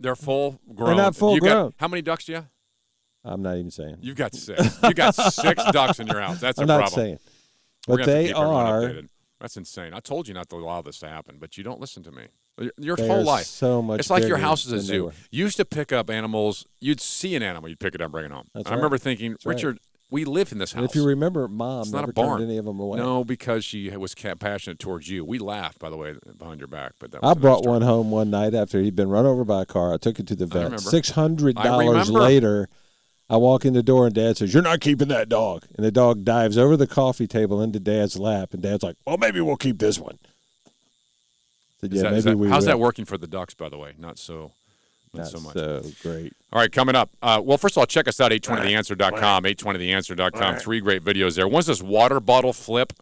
they're 0.00 0.16
full 0.16 0.60
grown. 0.74 0.88
They're 0.88 0.96
not 0.96 1.16
full 1.16 1.34
you 1.34 1.40
got- 1.40 1.52
grown. 1.52 1.74
how 1.78 1.88
many 1.88 2.02
ducks 2.02 2.24
do 2.24 2.32
you 2.32 2.36
have? 2.36 2.48
I'm 3.24 3.42
not 3.42 3.56
even 3.56 3.70
saying. 3.70 3.98
You've 4.00 4.16
got 4.16 4.34
six. 4.34 4.78
You 4.82 4.94
got 4.94 5.14
six 5.14 5.62
ducks 5.72 6.00
in 6.00 6.08
your 6.08 6.20
house. 6.20 6.40
That's 6.40 6.58
I'm 6.58 6.64
a 6.64 6.66
not 6.66 6.78
problem. 6.80 7.00
saying. 7.00 7.18
We're 7.86 7.96
But 7.98 7.98
gonna 7.98 7.98
have 7.98 8.06
to 8.06 8.12
they 8.22 8.26
keep 8.28 8.36
everyone 8.36 8.66
are 8.66 8.80
updated. 8.82 9.08
That's 9.40 9.56
insane. 9.56 9.94
I 9.94 10.00
told 10.00 10.28
you 10.28 10.34
not 10.34 10.48
to 10.50 10.56
allow 10.56 10.82
this 10.82 10.98
to 11.00 11.08
happen, 11.08 11.36
but 11.40 11.56
you 11.56 11.64
don't 11.64 11.80
listen 11.80 12.02
to 12.04 12.12
me. 12.12 12.22
Your, 12.60 12.70
your 12.78 12.96
They 12.96 13.06
whole 13.08 13.20
are 13.20 13.24
life. 13.24 13.46
so 13.46 13.80
much 13.82 14.00
It's 14.00 14.10
like 14.10 14.20
your 14.22 14.36
bigger 14.36 14.46
house 14.46 14.66
is 14.66 14.72
a 14.72 14.76
than 14.76 14.86
they 14.86 14.92
zoo. 14.92 15.04
were. 15.06 15.12
You 15.30 15.44
used 15.44 15.56
to 15.56 15.64
pick 15.64 15.90
up 15.90 16.10
animals. 16.10 16.66
You'd 16.80 17.00
see 17.00 17.34
an 17.34 17.42
animal, 17.42 17.68
you'd 17.68 17.80
pick 17.80 17.94
it 17.94 18.00
up, 18.00 18.06
and 18.06 18.12
bring 18.12 18.26
it 18.26 18.30
home. 18.30 18.48
That's 18.54 18.66
I 18.66 18.70
right. 18.70 18.76
remember 18.76 18.98
thinking. 18.98 19.36
Richard, 19.44 19.78
we 20.12 20.24
live 20.24 20.52
in 20.52 20.58
this 20.58 20.72
And 20.72 20.82
house. 20.82 20.90
if 20.90 20.94
you 20.94 21.04
remember, 21.04 21.48
Mom 21.48 21.80
it's 21.82 21.90
not 21.90 22.00
never 22.00 22.10
a 22.10 22.14
barn. 22.14 22.38
turned 22.38 22.50
any 22.50 22.58
of 22.58 22.64
them 22.66 22.78
away. 22.78 22.98
No, 22.98 23.24
because 23.24 23.64
she 23.64 23.90
was 23.96 24.14
passionate 24.14 24.78
towards 24.78 25.08
you. 25.08 25.24
We 25.24 25.38
laughed, 25.38 25.78
by 25.80 25.90
the 25.90 25.96
way, 25.96 26.14
behind 26.38 26.60
your 26.60 26.68
back. 26.68 26.92
But 27.00 27.10
that 27.12 27.24
I 27.24 27.34
brought 27.34 27.64
one 27.64 27.82
home 27.82 28.10
one 28.10 28.30
night 28.30 28.54
after 28.54 28.80
he'd 28.80 28.94
been 28.94 29.08
run 29.08 29.26
over 29.26 29.44
by 29.44 29.62
a 29.62 29.66
car. 29.66 29.92
I 29.92 29.96
took 29.96 30.20
it 30.20 30.26
to 30.28 30.36
the 30.36 30.46
vet. 30.46 30.78
Six 30.80 31.10
hundred 31.10 31.56
dollars 31.56 32.10
later, 32.10 32.68
I 33.30 33.38
walk 33.38 33.64
in 33.64 33.72
the 33.72 33.82
door 33.82 34.06
and 34.06 34.14
Dad 34.14 34.36
says, 34.36 34.52
"You're 34.52 34.62
not 34.62 34.80
keeping 34.80 35.08
that 35.08 35.28
dog." 35.30 35.64
And 35.76 35.84
the 35.84 35.90
dog 35.90 36.24
dives 36.24 36.58
over 36.58 36.76
the 36.76 36.86
coffee 36.86 37.26
table 37.26 37.62
into 37.62 37.80
Dad's 37.80 38.18
lap, 38.18 38.52
and 38.52 38.62
Dad's 38.62 38.82
like, 38.82 38.96
"Well, 39.06 39.16
maybe 39.16 39.40
we'll 39.40 39.56
keep 39.56 39.78
this 39.78 39.98
one." 39.98 40.18
Said, 41.80 41.92
yeah, 41.94 42.02
that- 42.02 42.10
maybe 42.12 42.20
that- 42.22 42.36
we. 42.38 42.48
how's 42.48 42.62
will. 42.64 42.72
that 42.72 42.78
working 42.78 43.04
for 43.06 43.16
the 43.18 43.26
Ducks, 43.26 43.54
by 43.54 43.68
the 43.68 43.78
way? 43.78 43.94
Not 43.98 44.18
so, 44.18 44.52
Not 45.14 45.26
so 45.26 45.40
much. 45.40 45.54
so 45.54 45.82
great. 46.02 46.32
All 46.52 46.60
right, 46.60 46.72
coming 46.72 46.94
up. 46.94 47.10
Uh, 47.22 47.40
well, 47.44 47.58
first 47.58 47.76
of 47.76 47.80
all, 47.80 47.86
check 47.86 48.08
us 48.08 48.20
out, 48.20 48.32
820theanswer.com, 48.32 49.44
820theanswer.com. 49.44 50.56
Three 50.56 50.80
great 50.80 51.02
videos 51.04 51.36
there. 51.36 51.46
One's 51.46 51.66
this 51.66 51.82
water 51.82 52.18
bottle 52.18 52.52
flip 52.52 52.94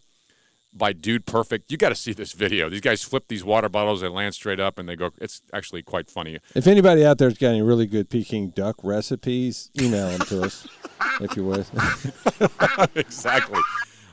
by 0.73 0.93
Dude 0.93 1.27
Perfect. 1.27 1.71
You 1.71 1.77
got 1.77 1.91
to 1.91 1.95
see 1.95 2.13
this 2.13 2.33
video. 2.33 2.69
These 2.69 2.81
guys 2.81 3.03
flip 3.03 3.25
these 3.29 3.45
water 3.45 3.69
bottles, 3.69 4.01
they 4.01 4.09
land 4.09 4.35
straight 4.35 4.61
up, 4.61 4.79
and 4.79 4.89
they 4.89 4.97
go. 4.97 5.11
It's 5.21 5.43
actually 5.53 5.83
quite 5.83 6.09
funny. 6.09 6.39
If 6.55 6.67
anybody 6.67 7.05
out 7.05 7.19
there's 7.19 7.39
got 7.39 7.49
any 7.49 7.63
really 7.63 7.87
good 7.87 8.11
Peking 8.11 8.51
duck 8.51 8.77
recipes, 8.83 9.71
email 9.81 10.09
them 10.09 10.27
to 10.29 10.43
us, 10.43 10.67
if 11.21 11.37
you 11.37 11.45
would. 11.47 11.67
exactly. 12.97 13.61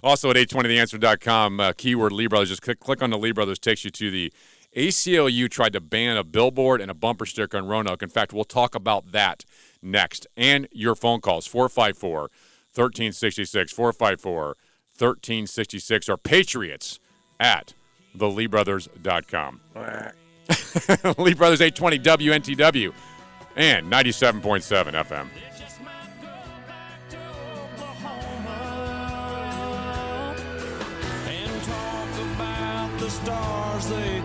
Also 0.03 0.29
at 0.29 0.35
820theanswer.com, 0.35 1.59
uh, 1.59 1.73
keyword 1.75 2.11
Lee 2.11 2.27
Brothers. 2.27 2.49
Just 2.49 2.61
click, 2.61 2.79
click 2.79 3.01
on 3.01 3.09
the 3.09 3.17
Lee 3.17 3.31
Brothers, 3.31 3.59
takes 3.59 3.83
you 3.83 3.91
to 3.91 4.11
the 4.11 4.31
ACLU 4.77 5.49
tried 5.49 5.73
to 5.73 5.81
ban 5.81 6.17
a 6.17 6.23
billboard 6.23 6.81
and 6.81 6.91
a 6.91 6.93
bumper 6.93 7.25
sticker 7.25 7.57
on 7.57 7.65
Roanoke. 7.67 8.03
In 8.03 8.09
fact, 8.09 8.31
we'll 8.31 8.43
talk 8.43 8.75
about 8.75 9.11
that 9.11 9.43
next. 9.81 10.27
And 10.37 10.67
your 10.71 10.93
phone 10.93 11.19
calls 11.19 11.47
454 11.47 12.19
1366, 12.21 13.71
454 13.71 14.45
1366, 14.45 16.09
or 16.09 16.17
Patriots 16.17 16.99
at 17.39 17.73
theleebrothers.com. 18.15 19.61
Lee 21.17 21.33
Brothers 21.33 21.61
820 21.61 21.99
WNTW 21.99 22.93
and 23.55 23.91
97.7 23.91 24.93
FM. 24.93 25.27
stars 33.09 33.87
they 33.89 34.16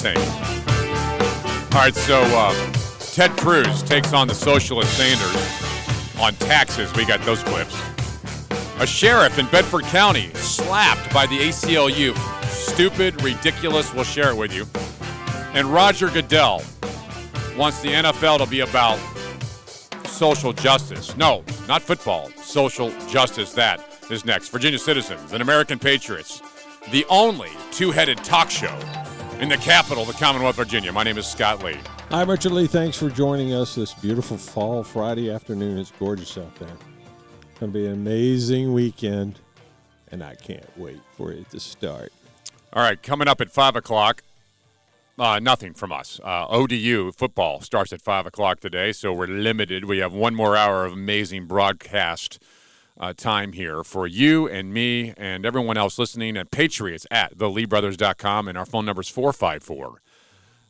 Same. 0.00 0.16
All 0.16 1.82
right, 1.82 1.94
so 1.94 2.22
uh, 2.22 2.72
Ted 3.12 3.32
Cruz 3.32 3.82
takes 3.82 4.14
on 4.14 4.28
the 4.28 4.34
socialist 4.34 4.96
Sanders 4.96 6.18
on 6.18 6.32
taxes. 6.36 6.90
We 6.94 7.04
got 7.04 7.20
those 7.26 7.42
clips. 7.42 7.78
A 8.78 8.86
sheriff 8.86 9.38
in 9.38 9.44
Bedford 9.48 9.84
County 9.84 10.32
slapped 10.36 11.12
by 11.12 11.26
the 11.26 11.36
ACLU. 11.40 12.16
Stupid, 12.46 13.22
ridiculous. 13.22 13.92
We'll 13.92 14.04
share 14.04 14.30
it 14.30 14.36
with 14.38 14.54
you. 14.54 14.64
And 15.52 15.66
Roger 15.66 16.08
Goodell 16.08 16.62
wants 17.54 17.82
the 17.82 17.90
NFL 17.90 18.38
to 18.38 18.46
be 18.46 18.60
about 18.60 18.98
social 20.06 20.54
justice. 20.54 21.14
No, 21.18 21.44
not 21.68 21.82
football. 21.82 22.30
Social 22.38 22.90
justice. 23.06 23.52
That 23.52 23.86
is 24.10 24.24
next. 24.24 24.48
Virginia 24.48 24.78
Citizens 24.78 25.34
and 25.34 25.42
American 25.42 25.78
Patriots, 25.78 26.40
the 26.90 27.04
only 27.10 27.50
two 27.70 27.90
headed 27.90 28.16
talk 28.24 28.50
show 28.50 28.78
in 29.40 29.48
the 29.48 29.56
capital 29.56 30.02
of 30.02 30.06
the 30.06 30.14
Commonwealth 30.14 30.58
of 30.58 30.66
Virginia. 30.66 30.92
My 30.92 31.02
name 31.02 31.16
is 31.16 31.26
Scott 31.26 31.64
Lee. 31.64 31.78
Hi, 32.10 32.22
Richard 32.24 32.52
Lee. 32.52 32.66
Thanks 32.66 32.98
for 32.98 33.08
joining 33.08 33.54
us 33.54 33.74
this 33.74 33.94
beautiful 33.94 34.36
fall 34.36 34.84
Friday 34.84 35.30
afternoon. 35.30 35.78
It's 35.78 35.90
gorgeous 35.92 36.36
out 36.36 36.54
there. 36.56 36.68
It's 36.68 37.58
going 37.58 37.72
to 37.72 37.78
be 37.78 37.86
an 37.86 37.94
amazing 37.94 38.74
weekend, 38.74 39.40
and 40.12 40.22
I 40.22 40.34
can't 40.34 40.66
wait 40.76 41.00
for 41.16 41.32
it 41.32 41.48
to 41.50 41.60
start. 41.60 42.12
All 42.74 42.82
right, 42.82 43.02
coming 43.02 43.28
up 43.28 43.40
at 43.40 43.50
5 43.50 43.76
o'clock, 43.76 44.22
uh, 45.18 45.38
nothing 45.38 45.72
from 45.72 45.90
us. 45.90 46.20
Uh, 46.22 46.46
ODU 46.48 47.10
football 47.12 47.62
starts 47.62 47.94
at 47.94 48.02
5 48.02 48.26
o'clock 48.26 48.60
today, 48.60 48.92
so 48.92 49.10
we're 49.10 49.26
limited. 49.26 49.86
We 49.86 49.98
have 49.98 50.12
one 50.12 50.34
more 50.34 50.54
hour 50.54 50.84
of 50.84 50.92
amazing 50.92 51.46
broadcast 51.46 52.42
uh, 53.00 53.14
time 53.16 53.52
here 53.52 53.82
for 53.82 54.06
you 54.06 54.46
and 54.46 54.72
me 54.72 55.14
and 55.16 55.46
everyone 55.46 55.78
else 55.78 55.98
listening 55.98 56.36
at 56.36 56.50
Patriots 56.50 57.06
at 57.10 57.36
theleebrothers.com, 57.36 58.46
and 58.46 58.58
our 58.58 58.66
phone 58.66 58.84
number 58.84 59.00
is 59.00 59.08
454 59.08 60.02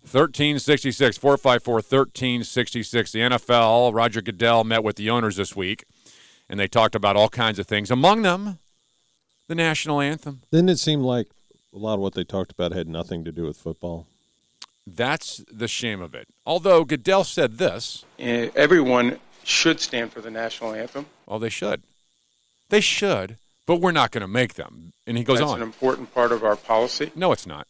1366 0.02 1.18
454 1.18 1.74
1366. 1.74 3.12
The 3.12 3.18
NFL, 3.18 3.92
Roger 3.92 4.22
Goodell 4.22 4.64
met 4.64 4.82
with 4.82 4.96
the 4.96 5.10
owners 5.10 5.36
this 5.36 5.54
week, 5.54 5.84
and 6.48 6.58
they 6.58 6.68
talked 6.68 6.94
about 6.94 7.16
all 7.16 7.28
kinds 7.28 7.58
of 7.58 7.66
things, 7.66 7.90
among 7.90 8.22
them 8.22 8.58
the 9.48 9.54
national 9.56 10.00
anthem. 10.00 10.42
Didn't 10.52 10.70
it 10.70 10.78
seem 10.78 11.00
like 11.00 11.26
a 11.74 11.78
lot 11.78 11.94
of 11.94 12.00
what 12.00 12.14
they 12.14 12.24
talked 12.24 12.52
about 12.52 12.72
had 12.72 12.88
nothing 12.88 13.24
to 13.24 13.32
do 13.32 13.42
with 13.42 13.56
football? 13.56 14.06
That's 14.86 15.44
the 15.52 15.68
shame 15.68 16.00
of 16.00 16.14
it. 16.14 16.28
Although 16.46 16.84
Goodell 16.84 17.24
said 17.24 17.58
this. 17.58 18.04
Uh, 18.18 18.48
everyone 18.56 19.18
should 19.44 19.80
stand 19.80 20.12
for 20.12 20.20
the 20.20 20.30
national 20.30 20.72
anthem. 20.72 21.06
Well, 21.26 21.38
they 21.38 21.48
should. 21.48 21.82
They 22.70 22.80
should, 22.80 23.36
but 23.66 23.80
we're 23.80 23.92
not 23.92 24.10
going 24.10 24.22
to 24.22 24.28
make 24.28 24.54
them. 24.54 24.92
And 25.06 25.16
he 25.18 25.24
goes 25.24 25.40
on 25.40 25.46
That's 25.48 25.52
on. 25.54 25.62
an 25.62 25.66
important 25.66 26.14
part 26.14 26.32
of 26.32 26.42
our 26.42 26.56
policy. 26.56 27.12
No, 27.14 27.32
it's 27.32 27.46
not. 27.46 27.66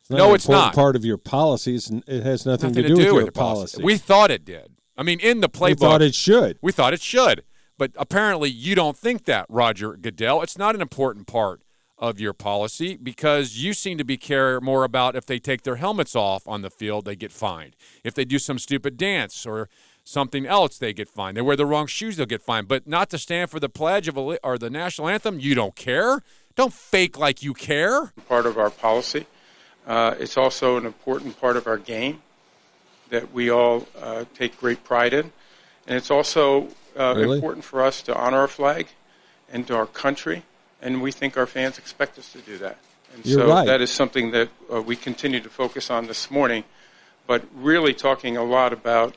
It's 0.00 0.10
not 0.10 0.18
no, 0.18 0.28
an 0.30 0.34
it's 0.34 0.44
important 0.46 0.66
not. 0.66 0.74
part 0.74 0.96
of 0.96 1.04
your 1.04 1.18
policies. 1.18 1.88
and 1.88 2.02
It 2.06 2.22
has 2.22 2.46
nothing, 2.46 2.70
Nothing 2.70 2.82
to 2.82 2.88
do, 2.88 2.94
with 2.96 3.04
your 3.04 3.24
the 3.24 3.32
policy. 3.32 3.82
We 3.82 3.96
thought 3.98 4.30
it 4.30 4.44
did. 4.44 4.72
I 4.96 5.02
mean, 5.02 5.20
in 5.20 5.40
the 5.40 5.48
playbook. 5.48 5.68
We 5.68 5.74
thought 5.86 6.02
it 6.02 6.14
should. 6.14 6.58
We 6.62 6.72
thought 6.72 6.92
it 6.94 7.02
should. 7.02 7.44
But 7.78 7.92
apparently, 7.96 8.48
you 8.48 8.74
don't 8.74 8.96
think 8.96 9.24
that, 9.26 9.46
Roger 9.48 9.94
Goodell. 9.96 10.40
It's 10.42 10.56
not 10.56 10.74
an 10.74 10.80
important 10.80 11.26
part 11.26 11.60
of 11.98 12.20
your 12.20 12.32
policy 12.32 12.96
because 12.96 13.62
you 13.62 13.72
seem 13.72 13.98
to 13.98 14.04
be 14.04 14.16
care 14.16 14.60
more 14.60 14.84
about 14.84 15.16
if 15.16 15.26
they 15.26 15.38
take 15.38 15.62
their 15.62 15.76
helmets 15.76 16.14
off 16.14 16.46
on 16.46 16.62
the 16.62 16.70
field, 16.70 17.04
they 17.04 17.16
get 17.16 17.32
fined. 17.32 17.74
If 18.04 18.14
they 18.14 18.24
do 18.24 18.38
some 18.38 18.58
stupid 18.58 18.96
dance 18.96 19.44
or 19.46 19.68
something 20.06 20.46
else, 20.46 20.78
they 20.78 20.92
get 20.92 21.08
fined. 21.08 21.36
They 21.36 21.42
wear 21.42 21.56
the 21.56 21.66
wrong 21.66 21.86
shoes, 21.86 22.16
they'll 22.16 22.26
get 22.26 22.40
fined. 22.40 22.68
But 22.68 22.86
not 22.86 23.10
to 23.10 23.18
stand 23.18 23.50
for 23.50 23.60
the 23.60 23.68
pledge 23.68 24.08
of 24.08 24.16
a, 24.16 24.38
or 24.42 24.56
the 24.56 24.70
national 24.70 25.08
anthem, 25.08 25.40
you 25.40 25.54
don't 25.54 25.74
care. 25.74 26.22
Don't 26.54 26.72
fake 26.72 27.18
like 27.18 27.42
you 27.42 27.52
care. 27.52 28.12
Part 28.28 28.46
of 28.46 28.56
our 28.56 28.70
policy. 28.70 29.26
Uh, 29.86 30.14
it's 30.18 30.36
also 30.36 30.76
an 30.76 30.86
important 30.86 31.38
part 31.40 31.56
of 31.56 31.66
our 31.66 31.76
game 31.76 32.22
that 33.10 33.32
we 33.32 33.50
all 33.50 33.86
uh, 34.00 34.24
take 34.34 34.58
great 34.58 34.82
pride 34.84 35.12
in. 35.12 35.32
And 35.86 35.96
it's 35.96 36.10
also 36.10 36.68
uh, 36.98 37.14
Really? 37.16 37.36
important 37.36 37.64
for 37.64 37.82
us 37.82 38.02
to 38.02 38.16
honor 38.16 38.38
our 38.38 38.48
flag 38.48 38.88
and 39.52 39.66
to 39.66 39.76
our 39.76 39.86
country. 39.86 40.44
And 40.80 41.02
we 41.02 41.12
think 41.12 41.36
our 41.36 41.46
fans 41.46 41.78
expect 41.78 42.18
us 42.18 42.32
to 42.32 42.38
do 42.38 42.58
that. 42.58 42.78
And 43.14 43.26
You're 43.26 43.40
so 43.40 43.48
right. 43.48 43.66
that 43.66 43.80
is 43.80 43.90
something 43.90 44.30
that 44.32 44.48
uh, 44.72 44.82
we 44.82 44.96
continue 44.96 45.40
to 45.40 45.48
focus 45.48 45.90
on 45.90 46.06
this 46.06 46.30
morning, 46.30 46.64
but 47.26 47.44
really 47.54 47.94
talking 47.94 48.36
a 48.36 48.44
lot 48.44 48.72
about 48.72 49.14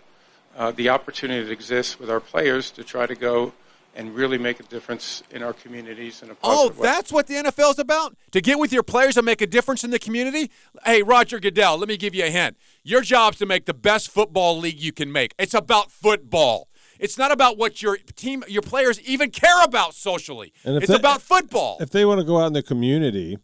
uh, 0.60 0.72
the 0.72 0.90
opportunity 0.90 1.42
that 1.44 1.52
exists 1.52 2.00
with 2.00 2.10
our 2.12 2.20
players 2.20 2.70
to 2.72 2.84
try 2.84 3.08
to 3.08 3.16
go 3.16 3.52
and 3.96 4.14
really 4.14 4.38
make 4.38 4.60
a 4.60 4.64
difference 4.64 5.24
in 5.32 5.42
our 5.42 5.54
communities 5.54 6.22
in 6.22 6.30
a 6.30 6.34
Oh, 6.44 6.68
positive 6.68 6.78
way. 6.80 6.88
that's 6.88 7.12
what 7.12 7.28
the 7.28 7.34
NFL 7.36 7.72
is 7.72 7.80
about? 7.80 8.16
To 8.32 8.42
get 8.42 8.60
with 8.60 8.72
your 8.72 8.84
players 8.84 9.18
and 9.18 9.26
make 9.26 9.42
a 9.42 9.48
difference 9.48 9.84
in 9.84 9.90
the 9.90 9.98
community? 9.98 10.52
Hey, 10.86 11.02
Roger 11.02 11.40
Goodell, 11.40 11.78
let 11.78 11.88
me 11.88 11.98
give 11.98 12.14
you 12.14 12.24
a 12.26 12.30
hint. 12.30 12.56
Your 12.84 13.02
job's 13.02 13.38
to 13.40 13.46
make 13.48 13.66
the 13.66 13.74
best 13.74 14.12
football 14.12 14.60
league 14.60 14.80
you 14.80 14.92
can 14.92 15.12
make. 15.12 15.34
It's 15.40 15.54
about 15.56 15.92
football. 15.92 16.68
It's 17.00 17.18
not 17.18 17.32
about 17.32 17.58
what 17.58 17.82
your 17.82 17.98
team, 18.16 18.44
your 18.48 18.62
players 18.62 19.02
even 19.02 19.32
care 19.32 19.64
about 19.64 19.94
socially. 19.96 20.54
And 20.66 20.76
if 20.76 20.84
It's 20.84 20.92
they- 20.92 20.98
about 21.00 21.22
football. 21.22 21.78
If 21.80 21.90
they 21.90 22.06
want 22.06 22.20
to 22.20 22.26
go 22.26 22.40
out 22.40 22.48
in 22.48 22.54
the 22.54 22.62
community 22.64 23.40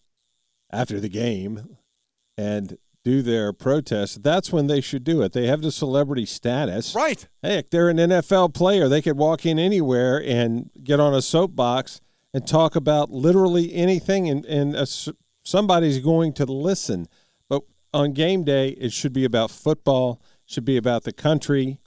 after 0.70 1.00
the 1.00 1.10
game 1.10 1.78
and 2.38 2.78
do 3.06 3.22
their 3.22 3.54
protest, 3.54 4.24
that's 4.24 4.52
when 4.52 4.66
they 4.68 4.82
should 4.82 5.04
do 5.04 5.22
it. 5.22 5.32
They 5.32 5.46
have 5.46 5.62
the 5.62 5.72
celebrity 5.72 6.26
status. 6.26 6.94
Right. 6.96 7.26
Heck, 7.44 7.70
they're 7.70 7.88
an 7.88 7.98
NFL 7.98 8.54
player. 8.56 8.90
They 8.90 9.02
could 9.02 9.16
walk 9.16 9.46
in 9.46 9.60
anywhere 9.60 10.22
and 10.22 10.72
get 10.84 11.00
on 11.00 11.14
a 11.14 11.22
soapbox 11.22 12.02
and 12.34 12.46
talk 12.48 12.76
about 12.76 13.12
literally 13.12 13.74
anything, 13.74 14.28
and 14.28 14.44
and 14.46 14.76
s- 14.76 15.08
somebody's 15.44 16.00
going 16.00 16.34
to 16.34 16.46
listen. 16.46 17.08
But 17.48 17.62
on 17.94 18.12
game 18.14 18.44
day, 18.44 18.70
it 18.70 18.92
should 18.92 19.14
be 19.14 19.24
about 19.24 19.52
football. 19.52 20.20
Should 20.48 20.66
be 20.66 20.76
about 20.76 21.04
the 21.04 21.14
country. 21.14 21.80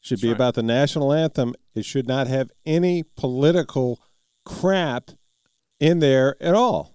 Should 0.00 0.20
be 0.20 0.30
about 0.30 0.54
the 0.54 0.62
national 0.62 1.12
anthem. 1.12 1.54
It 1.74 1.84
should 1.84 2.06
not 2.08 2.26
have 2.26 2.50
any 2.66 3.04
political 3.16 4.00
crap 4.44 5.10
in 5.80 6.00
there 6.00 6.36
at 6.40 6.54
all. 6.54 6.94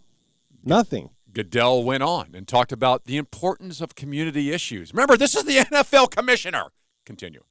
Nothing. 0.64 1.10
Goodell 1.34 1.84
went 1.84 2.04
on 2.04 2.32
and 2.34 2.48
talked 2.48 2.72
about 2.72 3.06
the 3.06 3.18
importance 3.18 3.82
of 3.82 3.96
community 3.96 4.52
issues. 4.52 4.94
Remember, 4.94 5.18
this 5.18 5.36
is 5.36 5.46
the 5.46 5.58
NFL 5.72 6.12
commissioner. 6.12 6.68
Continue. 7.06 7.44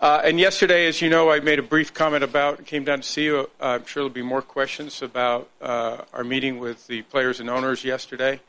Uh, 0.00 0.22
and 0.22 0.38
yesterday, 0.38 0.86
as 0.86 1.02
you 1.02 1.10
know, 1.10 1.28
I 1.28 1.40
made 1.40 1.58
a 1.58 1.62
brief 1.62 1.92
comment 1.92 2.22
about, 2.22 2.64
came 2.64 2.84
down 2.84 3.00
to 3.00 3.06
see 3.06 3.24
you. 3.24 3.50
Uh, 3.60 3.64
I'm 3.64 3.84
sure 3.84 4.02
there'll 4.02 4.10
be 4.10 4.22
more 4.22 4.42
questions 4.42 5.02
about 5.02 5.48
uh, 5.60 6.04
our 6.12 6.22
meeting 6.22 6.60
with 6.60 6.86
the 6.86 7.02
players 7.02 7.40
and 7.40 7.50
owners 7.50 7.82
yesterday. 7.82 8.40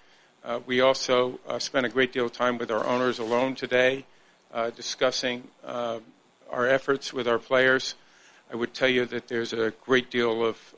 Uh, 0.46 0.60
we 0.68 0.82
also 0.82 1.40
uh, 1.48 1.58
spent 1.58 1.88
a 1.88 1.90
great 1.90 2.14
deal 2.14 2.28
of 2.28 2.34
time 2.34 2.60
with 2.60 2.70
our 2.70 2.86
owners 2.86 3.18
alone 3.18 3.56
today, 3.56 4.06
uh, 4.54 4.70
discussing 4.70 5.44
our 5.66 6.68
efforts 6.68 7.12
with 7.12 7.28
our 7.28 7.40
players. 7.40 7.96
I 8.52 8.56
would 8.56 8.76
tell 8.76 8.90
you 8.90 9.06
that 9.06 9.28
there's 9.28 9.52
a 9.52 9.74
great 9.84 10.12
deal 10.12 10.46
of 10.46 10.76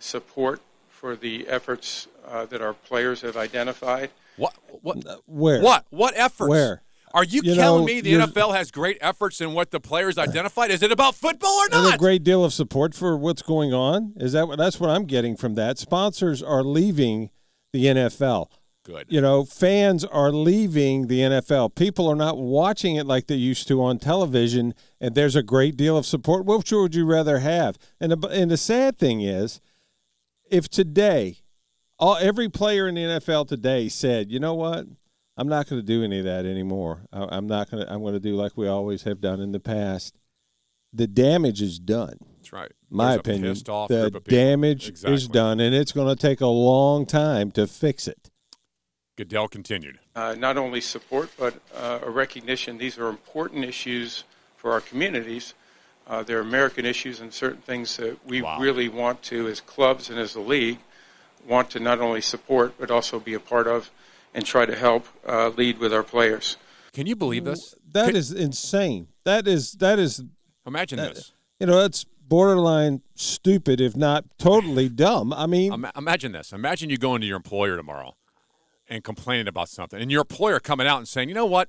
support 0.00 0.60
for 1.00 1.16
the 1.16 1.48
efforts 1.48 2.08
uh, 2.28 2.44
that 2.44 2.60
our 2.60 2.74
players 2.74 3.22
have 3.22 3.38
identified. 3.38 4.10
What? 4.36 4.54
What? 4.82 4.98
Where? 5.26 5.62
What? 5.62 5.86
What 5.88 6.12
efforts? 6.14 6.50
Where? 6.50 6.82
Are 7.12 7.24
you, 7.24 7.40
You 7.42 7.54
telling 7.54 7.86
know, 7.86 7.86
me 7.86 8.00
the 8.02 8.12
NFL 8.12 8.54
has 8.54 8.70
great 8.70 8.98
efforts 9.00 9.40
in 9.40 9.54
what 9.54 9.70
the 9.70 9.80
players 9.80 10.18
identified? 10.18 10.70
Is 10.70 10.82
it 10.82 10.92
about 10.92 11.14
football 11.16 11.50
or 11.50 11.68
not? 11.70 11.94
a 11.94 11.98
great 11.98 12.22
deal 12.22 12.44
of 12.44 12.52
support 12.52 12.94
for 12.94 13.16
what's 13.16 13.42
going 13.42 13.72
on. 13.72 14.12
Is 14.16 14.32
that 14.32 14.46
what 14.46 14.58
that's 14.58 14.78
what 14.78 14.90
I'm 14.90 15.06
getting 15.06 15.36
from 15.36 15.54
that? 15.54 15.78
Sponsors 15.78 16.42
are 16.42 16.62
leaving 16.62 17.30
the 17.72 17.86
NFL. 17.86 18.48
Good. 18.84 19.06
You 19.08 19.20
know, 19.20 19.44
fans 19.44 20.04
are 20.04 20.30
leaving 20.30 21.08
the 21.08 21.20
NFL. 21.20 21.74
People 21.74 22.08
are 22.08 22.16
not 22.16 22.38
watching 22.38 22.96
it 22.96 23.06
like 23.06 23.26
they 23.26 23.34
used 23.34 23.66
to 23.68 23.82
on 23.82 23.98
television, 23.98 24.74
and 25.00 25.14
there's 25.14 25.36
a 25.36 25.42
great 25.42 25.76
deal 25.76 25.96
of 25.96 26.06
support. 26.06 26.44
Which 26.44 26.70
would 26.70 26.94
you 26.94 27.06
rather 27.06 27.38
have? 27.40 27.76
And 28.00 28.12
the, 28.12 28.28
and 28.28 28.50
the 28.50 28.56
sad 28.56 28.98
thing 28.98 29.20
is, 29.20 29.60
if 30.50 30.68
today, 30.68 31.38
all 31.98 32.16
every 32.16 32.48
player 32.48 32.88
in 32.88 32.94
the 32.94 33.02
NFL 33.02 33.48
today 33.48 33.88
said, 33.88 34.30
you 34.30 34.40
know 34.40 34.54
what, 34.54 34.86
I'm 35.36 35.48
not 35.48 35.68
going 35.68 35.80
to 35.80 35.86
do 35.86 36.02
any 36.04 36.18
of 36.18 36.24
that 36.24 36.44
anymore. 36.44 37.06
I, 37.12 37.26
I'm 37.30 37.46
not 37.46 37.70
going 37.70 37.84
to. 37.84 37.92
I'm 37.92 38.02
going 38.02 38.14
to 38.14 38.20
do 38.20 38.34
like 38.36 38.56
we 38.56 38.68
always 38.68 39.04
have 39.04 39.20
done 39.20 39.40
in 39.40 39.52
the 39.52 39.60
past. 39.60 40.18
The 40.92 41.06
damage 41.06 41.62
is 41.62 41.78
done. 41.78 42.18
That's 42.36 42.52
right. 42.52 42.72
My 42.90 43.10
There's 43.10 43.20
opinion. 43.20 43.56
off 43.68 43.88
the 43.88 44.00
group 44.02 44.14
of 44.16 44.24
people. 44.24 44.38
damage 44.38 45.04
is 45.04 45.28
done, 45.28 45.60
and 45.60 45.74
it's 45.74 45.92
going 45.92 46.14
to 46.14 46.20
take 46.20 46.40
a 46.40 46.46
long 46.46 47.06
time 47.06 47.52
to 47.52 47.66
fix 47.66 48.08
it. 48.08 48.30
Goodell 49.16 49.48
continued. 49.48 49.98
uh, 50.16 50.34
not 50.38 50.56
only 50.56 50.80
support, 50.80 51.30
but 51.38 51.60
uh, 51.74 52.00
a 52.02 52.10
recognition 52.10 52.78
these 52.78 52.98
are 52.98 53.08
important 53.08 53.64
issues 53.64 54.24
for 54.56 54.72
our 54.72 54.80
communities. 54.80 55.54
Uh, 56.10 56.24
they're 56.24 56.40
American 56.40 56.84
issues 56.84 57.20
and 57.20 57.32
certain 57.32 57.60
things 57.60 57.96
that 57.96 58.18
we 58.26 58.42
really 58.58 58.88
want 58.88 59.22
to, 59.22 59.46
as 59.46 59.60
clubs 59.60 60.10
and 60.10 60.18
as 60.18 60.34
a 60.34 60.40
league, 60.40 60.78
want 61.46 61.70
to 61.70 61.78
not 61.78 62.00
only 62.00 62.20
support 62.20 62.74
but 62.80 62.90
also 62.90 63.20
be 63.20 63.32
a 63.32 63.38
part 63.38 63.68
of 63.68 63.92
and 64.34 64.44
try 64.44 64.66
to 64.66 64.74
help 64.74 65.06
uh, 65.26 65.48
lead 65.50 65.78
with 65.78 65.94
our 65.94 66.02
players. 66.02 66.56
Can 66.92 67.06
you 67.06 67.14
believe 67.14 67.44
this? 67.44 67.76
That 67.92 68.16
is 68.16 68.32
insane. 68.32 69.06
That 69.24 69.46
is 69.46 69.72
that 69.74 70.00
is. 70.00 70.24
Imagine 70.66 70.98
that- 70.98 71.14
this. 71.14 71.32
You 71.60 71.66
know, 71.66 71.78
that's 71.80 72.04
borderline 72.26 73.02
stupid, 73.14 73.80
if 73.80 73.94
not 73.94 74.24
totally 74.38 74.88
dumb. 74.88 75.32
I 75.32 75.46
mean, 75.46 75.72
Ima- 75.72 75.92
imagine 75.96 76.32
this. 76.32 76.52
Imagine 76.52 76.90
you 76.90 76.96
going 76.96 77.20
to 77.20 77.26
your 77.26 77.36
employer 77.36 77.76
tomorrow 77.76 78.16
and 78.88 79.04
complaining 79.04 79.46
about 79.46 79.68
something, 79.68 80.00
and 80.00 80.10
your 80.10 80.22
employer 80.22 80.58
coming 80.58 80.88
out 80.88 80.98
and 80.98 81.06
saying, 81.06 81.28
"You 81.28 81.36
know 81.36 81.46
what? 81.46 81.68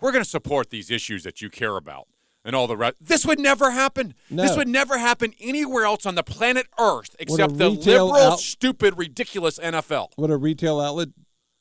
We're 0.00 0.10
going 0.10 0.24
to 0.24 0.28
support 0.28 0.70
these 0.70 0.90
issues 0.90 1.22
that 1.22 1.40
you 1.40 1.48
care 1.48 1.76
about." 1.76 2.08
And 2.44 2.56
all 2.56 2.66
the 2.66 2.76
rest. 2.76 2.96
This 3.00 3.24
would 3.24 3.38
never 3.38 3.70
happen. 3.70 4.14
No. 4.28 4.42
This 4.42 4.56
would 4.56 4.66
never 4.66 4.98
happen 4.98 5.32
anywhere 5.40 5.84
else 5.84 6.04
on 6.06 6.16
the 6.16 6.24
planet 6.24 6.66
Earth 6.78 7.14
except 7.20 7.56
the 7.56 7.70
liberal, 7.70 8.14
out- 8.14 8.40
stupid, 8.40 8.98
ridiculous 8.98 9.58
NFL. 9.60 10.08
would 10.16 10.30
a 10.30 10.36
retail 10.36 10.80
outlet 10.80 11.10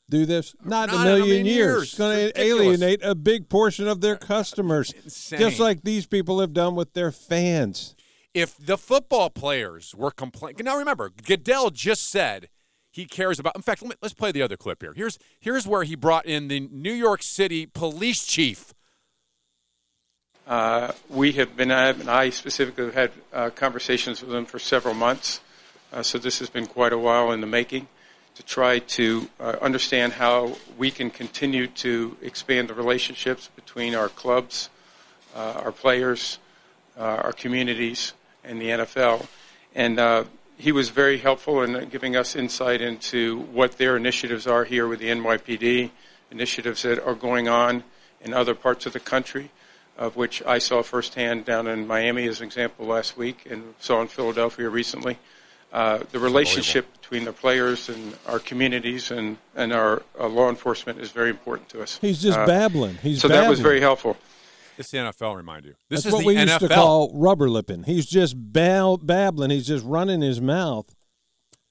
do 0.09 0.25
this? 0.25 0.55
Not, 0.65 0.89
Not 0.91 1.05
a 1.05 1.09
million 1.09 1.45
years. 1.45 1.83
It's 1.83 1.97
going 1.97 2.31
to 2.31 2.41
alienate 2.41 2.99
a 3.03 3.13
big 3.13 3.47
portion 3.47 3.87
of 3.87 4.01
their 4.01 4.15
customers, 4.17 4.91
insane. 5.03 5.39
just 5.39 5.59
like 5.59 5.83
these 5.83 6.05
people 6.07 6.39
have 6.39 6.51
done 6.53 6.75
with 6.75 6.93
their 6.93 7.11
fans. 7.11 7.95
if 8.33 8.57
the 8.57 8.77
football 8.77 9.29
players 9.29 9.93
were 9.95 10.11
complaining, 10.11 10.65
now 10.65 10.77
remember, 10.77 11.09
Goodell 11.09 11.69
just 11.69 12.09
said 12.09 12.49
he 12.89 13.05
cares 13.05 13.39
about. 13.39 13.55
In 13.55 13.61
fact, 13.61 13.81
let 13.83 13.89
me, 13.89 13.95
let's 14.01 14.13
play 14.13 14.31
the 14.31 14.41
other 14.41 14.57
clip 14.57 14.81
here. 14.81 14.93
Here's 14.95 15.17
here's 15.39 15.65
where 15.67 15.83
he 15.83 15.95
brought 15.95 16.25
in 16.25 16.47
the 16.49 16.59
New 16.71 16.91
York 16.93 17.21
City 17.23 17.65
police 17.67 18.25
chief. 18.25 18.73
Uh, 20.51 20.91
we 21.09 21.31
have 21.31 21.55
been, 21.55 21.71
and 21.71 22.09
I 22.09 22.29
specifically 22.29 22.83
have 22.83 22.93
had 22.93 23.11
uh, 23.31 23.49
conversations 23.51 24.19
with 24.19 24.31
them 24.31 24.45
for 24.45 24.59
several 24.59 24.93
months. 24.93 25.39
Uh, 25.93 26.03
so 26.03 26.17
this 26.17 26.39
has 26.39 26.49
been 26.49 26.65
quite 26.65 26.91
a 26.91 26.97
while 26.97 27.31
in 27.31 27.39
the 27.39 27.47
making 27.47 27.87
to 28.35 28.43
try 28.43 28.79
to 28.79 29.29
uh, 29.39 29.55
understand 29.61 30.11
how 30.11 30.57
we 30.77 30.91
can 30.91 31.09
continue 31.09 31.67
to 31.67 32.17
expand 32.21 32.67
the 32.67 32.73
relationships 32.73 33.49
between 33.55 33.95
our 33.95 34.09
clubs, 34.09 34.69
uh, 35.37 35.61
our 35.63 35.71
players, 35.71 36.37
uh, 36.97 37.03
our 37.03 37.31
communities, 37.31 38.11
and 38.43 38.59
the 38.59 38.71
NFL. 38.71 39.27
And 39.73 40.27
he 40.57 40.73
was 40.73 40.89
very 40.89 41.19
helpful 41.19 41.63
in 41.63 41.87
giving 41.87 42.17
us 42.17 42.35
insight 42.35 42.81
into 42.81 43.39
what 43.53 43.77
their 43.77 43.95
initiatives 43.95 44.47
are 44.47 44.65
here 44.65 44.85
with 44.85 44.99
the 44.99 45.07
NYPD, 45.11 45.91
initiatives 46.29 46.81
that 46.81 47.01
are 47.01 47.15
going 47.15 47.47
on 47.47 47.85
in 48.19 48.33
other 48.33 48.53
parts 48.53 48.85
of 48.85 48.91
the 48.91 48.99
country, 48.99 49.49
of 50.01 50.15
which 50.17 50.41
I 50.45 50.57
saw 50.57 50.81
firsthand 50.81 51.45
down 51.45 51.67
in 51.67 51.85
Miami 51.85 52.27
as 52.27 52.39
an 52.41 52.47
example 52.47 52.87
last 52.87 53.15
week 53.17 53.45
and 53.49 53.75
saw 53.79 54.01
in 54.01 54.07
Philadelphia 54.07 54.67
recently. 54.67 55.17
Uh, 55.71 55.99
the 56.11 56.19
relationship 56.19 56.85
between 56.99 57.23
the 57.23 57.31
players 57.31 57.87
and 57.87 58.17
our 58.27 58.39
communities 58.39 59.11
and, 59.11 59.37
and 59.55 59.71
our 59.71 60.01
uh, 60.19 60.27
law 60.27 60.49
enforcement 60.49 60.99
is 60.99 61.11
very 61.11 61.29
important 61.29 61.69
to 61.69 61.81
us. 61.81 61.97
He's 62.01 62.21
just 62.21 62.37
Uh, 62.37 62.45
babbling. 62.45 62.95
He's 63.01 63.21
so 63.21 63.27
that 63.29 63.47
was 63.49 63.59
very 63.59 63.79
helpful. 63.79 64.17
This 64.75 64.87
is 64.87 64.91
the 64.91 64.97
NFL, 64.97 65.35
remind 65.37 65.65
you. 65.65 65.75
This 65.89 66.03
That's 66.03 66.05
is 66.07 66.13
what 66.13 66.19
the 66.21 66.27
we 66.27 66.35
NFL. 66.35 66.47
used 66.47 66.59
to 66.61 66.67
call 66.69 67.11
rubber 67.13 67.49
lipping. 67.49 67.83
He's 67.83 68.05
just 68.07 68.33
bab- 68.37 69.05
babbling. 69.05 69.51
He's 69.51 69.67
just 69.67 69.85
running 69.85 70.21
his 70.21 70.41
mouth. 70.41 70.93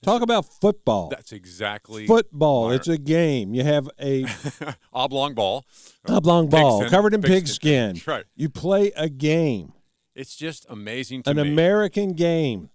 Talk 0.02 0.22
about 0.22 0.46
football. 0.60 1.10
That's 1.10 1.30
exactly 1.32 2.06
football. 2.06 2.68
my- 2.68 2.74
It's 2.76 2.88
a 2.88 2.96
game. 2.96 3.52
You 3.54 3.64
have 3.64 3.88
a 4.00 4.24
oblong 4.92 5.34
ball, 5.34 5.66
oblong 6.08 6.48
ball 6.48 6.80
Pigskin- 6.80 6.90
covered 6.96 7.14
in 7.14 7.22
pigskin. 7.22 8.00
Right. 8.06 8.24
You 8.34 8.48
play 8.48 8.92
a 8.96 9.08
game, 9.10 9.72
It's 10.14 10.34
just 10.36 10.64
amazing 10.70 11.24
to 11.24 11.30
an 11.30 11.36
me. 11.36 11.42
American 11.52 12.12
game. 12.14 12.70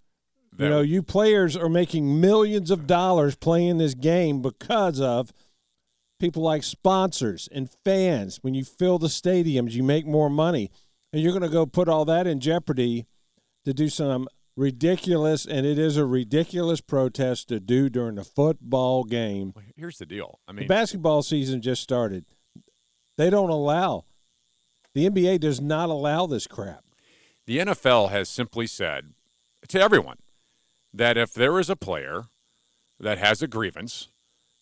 You 0.58 0.70
know, 0.70 0.80
you 0.80 1.02
players 1.02 1.54
are 1.54 1.68
making 1.68 2.18
millions 2.18 2.70
of 2.70 2.86
dollars 2.86 3.34
playing 3.36 3.76
this 3.76 3.92
game 3.92 4.40
because 4.40 4.98
of 5.02 5.30
people 6.18 6.42
like 6.42 6.62
sponsors 6.62 7.46
and 7.52 7.68
fans. 7.84 8.38
When 8.40 8.54
you 8.54 8.64
fill 8.64 8.98
the 8.98 9.08
stadiums, 9.08 9.72
you 9.72 9.82
make 9.82 10.06
more 10.06 10.30
money. 10.30 10.70
And 11.12 11.20
you're 11.20 11.32
going 11.32 11.42
to 11.42 11.50
go 11.50 11.66
put 11.66 11.90
all 11.90 12.06
that 12.06 12.26
in 12.26 12.40
jeopardy 12.40 13.04
to 13.66 13.74
do 13.74 13.90
some 13.90 14.28
ridiculous, 14.56 15.46
and 15.46 15.66
it 15.66 15.78
is 15.78 15.96
a 15.96 16.04
ridiculous 16.06 16.80
protest 16.80 17.48
to 17.48 17.60
do 17.60 17.88
during 17.88 18.18
a 18.18 18.24
football 18.24 19.04
game. 19.04 19.52
Here's 19.76 19.98
the 19.98 20.06
deal. 20.06 20.40
I 20.48 20.52
The 20.52 20.60
mean, 20.60 20.68
basketball 20.68 21.22
season 21.22 21.60
just 21.60 21.82
started. 21.82 22.24
They 23.16 23.30
don't 23.30 23.50
allow, 23.50 24.04
the 24.94 25.08
NBA 25.08 25.40
does 25.40 25.60
not 25.60 25.88
allow 25.90 26.26
this 26.26 26.46
crap. 26.46 26.84
the 27.46 27.58
NFL 27.58 28.10
has 28.10 28.28
simply 28.28 28.66
said 28.66 29.12
to 29.68 29.80
everyone 29.80 30.18
that 30.92 31.16
if 31.16 31.32
there 31.32 31.58
is 31.58 31.70
a 31.70 31.76
player 31.76 32.24
that 32.98 33.18
has 33.18 33.40
a 33.42 33.46
grievance, 33.46 34.08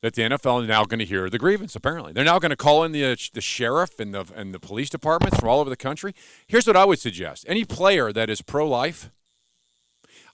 that 0.02 0.14
the 0.14 0.22
NFL 0.22 0.62
is 0.62 0.68
now 0.68 0.84
going 0.84 0.98
to 0.98 1.04
hear 1.04 1.30
the 1.30 1.38
grievance. 1.38 1.74
Apparently, 1.74 2.12
they're 2.12 2.24
now 2.24 2.38
going 2.38 2.50
to 2.50 2.56
call 2.56 2.84
in 2.84 2.92
the 2.92 3.04
uh, 3.04 3.16
the 3.32 3.40
sheriff 3.40 3.98
and 3.98 4.12
the 4.12 4.26
and 4.36 4.52
the 4.52 4.60
police 4.60 4.90
departments 4.90 5.38
from 5.38 5.48
all 5.48 5.60
over 5.60 5.70
the 5.70 5.76
country. 5.76 6.14
Here's 6.46 6.66
what 6.66 6.76
I 6.76 6.84
would 6.84 6.98
suggest: 6.98 7.44
any 7.48 7.64
player 7.64 8.12
that 8.12 8.28
is 8.28 8.42
pro-life, 8.42 9.10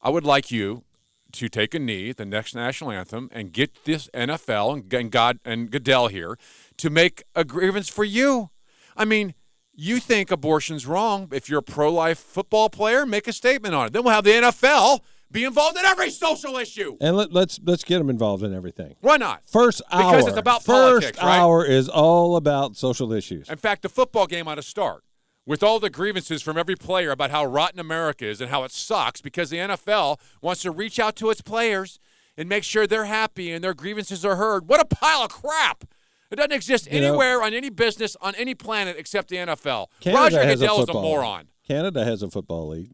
I 0.03 0.11
would 0.11 0.25
like 0.25 0.51
you 0.51 0.85
to 1.33 1.49
take 1.49 1.75
a 1.75 1.79
knee 1.79 2.11
at 2.11 2.17
the 2.17 2.25
next 2.25 2.55
national 2.55 2.91
anthem 2.91 3.29
and 3.33 3.53
get 3.53 3.85
this 3.85 4.09
NFL 4.15 4.91
and, 4.93 5.11
God 5.11 5.39
and 5.45 5.71
Goodell 5.71 6.09
here 6.09 6.37
to 6.79 6.91
make 6.91 7.23
a 7.35 7.45
grievance 7.45 7.89
for 7.89 8.05
you. 8.05 8.51
I 8.97 9.05
mean, 9.05 9.35
you 9.75 10.01
think 10.01 10.31
abortion's 10.31 10.87
wrong. 10.87 11.29
If 11.33 11.49
you're 11.49 11.61
a 11.61 11.63
pro-life 11.63 12.19
football 12.19 12.69
player, 12.69 13.07
make 13.07 13.29
a 13.29 13.33
statement 13.33 13.75
on 13.75 13.87
it. 13.87 13.93
Then 13.93 14.03
we'll 14.05 14.15
have 14.15 14.25
the 14.25 14.31
NFL 14.31 15.01
be 15.31 15.45
involved 15.45 15.79
in 15.79 15.85
every 15.85 16.11
social 16.11 16.57
issue. 16.57 16.97
And 17.01 17.17
let, 17.17 17.33
let's 17.33 17.61
let's 17.63 17.85
get 17.85 17.99
them 17.99 18.11
involved 18.11 18.43
in 18.43 18.53
everything. 18.53 18.97
Why 19.01 19.17
not? 19.17 19.43
First 19.47 19.81
hour, 19.93 20.11
Because 20.13 20.27
it's 20.29 20.37
about 20.37 20.65
first 20.65 21.03
politics, 21.03 21.19
right? 21.23 21.39
hour 21.39 21.65
is 21.65 21.89
all 21.89 22.37
about 22.37 22.77
social 22.77 23.13
issues. 23.13 23.49
In 23.49 23.57
fact, 23.57 23.83
the 23.83 23.89
football 23.89 24.27
game 24.27 24.49
ought 24.49 24.57
to 24.57 24.63
start 24.63 25.05
with 25.51 25.65
all 25.65 25.81
the 25.81 25.91
grievances 25.91 26.43
from 26.43 26.57
every 26.57 26.77
player 26.77 27.11
about 27.11 27.33
how 27.33 27.45
rotten 27.45 27.81
America 27.81 28.25
is 28.25 28.41
and 28.41 28.51
how 28.53 28.63
it 28.63 28.71
sucks 28.71 29.21
because 29.21 29.51
the 29.51 29.57
NFL 29.57 30.21
wants 30.41 30.63
to 30.63 30.71
reach 30.71 31.01
out 31.01 31.17
to 31.17 31.29
its 31.29 31.43
players 31.43 31.99
and 32.37 32.49
make 32.49 32.63
sure 32.63 32.87
they're 32.87 33.07
happy 33.07 33.51
and 33.51 33.65
their 33.65 33.75
grievances 33.75 34.25
are 34.25 34.37
heard. 34.37 34.69
What 34.69 34.79
a 34.81 34.85
pile 34.85 35.23
of 35.25 35.31
crap! 35.33 35.83
It 36.31 36.37
doesn't 36.37 36.53
exist 36.53 36.87
You 36.89 37.01
know- 37.01 37.09
anywhere 37.09 37.43
on 37.43 37.53
any 37.53 37.69
business 37.69 38.17
on 38.21 38.37
any 38.37 38.55
planet 38.55 38.95
except 38.97 39.29
the 39.29 39.39
NFL. 39.39 39.89
Canada 39.99 40.23
Roger 40.23 40.45
has 40.45 40.63
a 40.63 40.67
Goodell 40.67 40.83
is 40.85 40.89
a 40.89 40.93
moron. 40.93 41.49
Canada 41.67 42.05
has 42.05 42.23
a 42.23 42.31
football 42.31 42.69
league. 42.69 42.93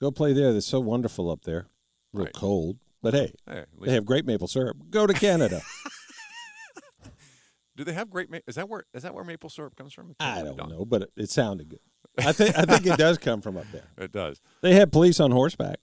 Go 0.00 0.12
play 0.12 0.32
there. 0.32 0.52
They're 0.52 0.60
so 0.60 0.78
wonderful 0.78 1.28
up 1.28 1.42
there. 1.42 1.66
A 2.14 2.18
little 2.18 2.32
cold, 2.32 2.76
but 3.02 3.12
hey, 3.12 3.32
Hey, 3.50 3.64
they 3.82 3.92
have 3.94 4.04
great 4.06 4.24
maple 4.24 4.46
syrup. 4.46 4.76
Go 4.88 5.04
to 5.08 5.12
Canada. 5.14 5.62
Do 7.76 7.84
they 7.84 7.92
have 7.92 8.10
great? 8.10 8.30
Ma- 8.30 8.38
is 8.46 8.54
that 8.56 8.68
where 8.68 8.84
is 8.94 9.02
that 9.02 9.14
where 9.14 9.24
maple 9.24 9.50
syrup 9.50 9.76
comes 9.76 9.92
from? 9.92 10.16
I 10.18 10.42
don't 10.42 10.68
know, 10.68 10.84
but 10.84 11.02
it, 11.02 11.12
it 11.16 11.30
sounded 11.30 11.68
good. 11.68 11.80
I 12.18 12.32
think 12.32 12.56
I 12.56 12.62
think 12.62 12.86
it 12.86 12.96
does 12.98 13.18
come 13.18 13.40
from 13.42 13.56
up 13.56 13.66
there. 13.72 13.88
It 13.98 14.12
does. 14.12 14.40
They 14.62 14.74
have 14.74 14.90
police 14.90 15.20
on 15.20 15.30
horseback. 15.30 15.78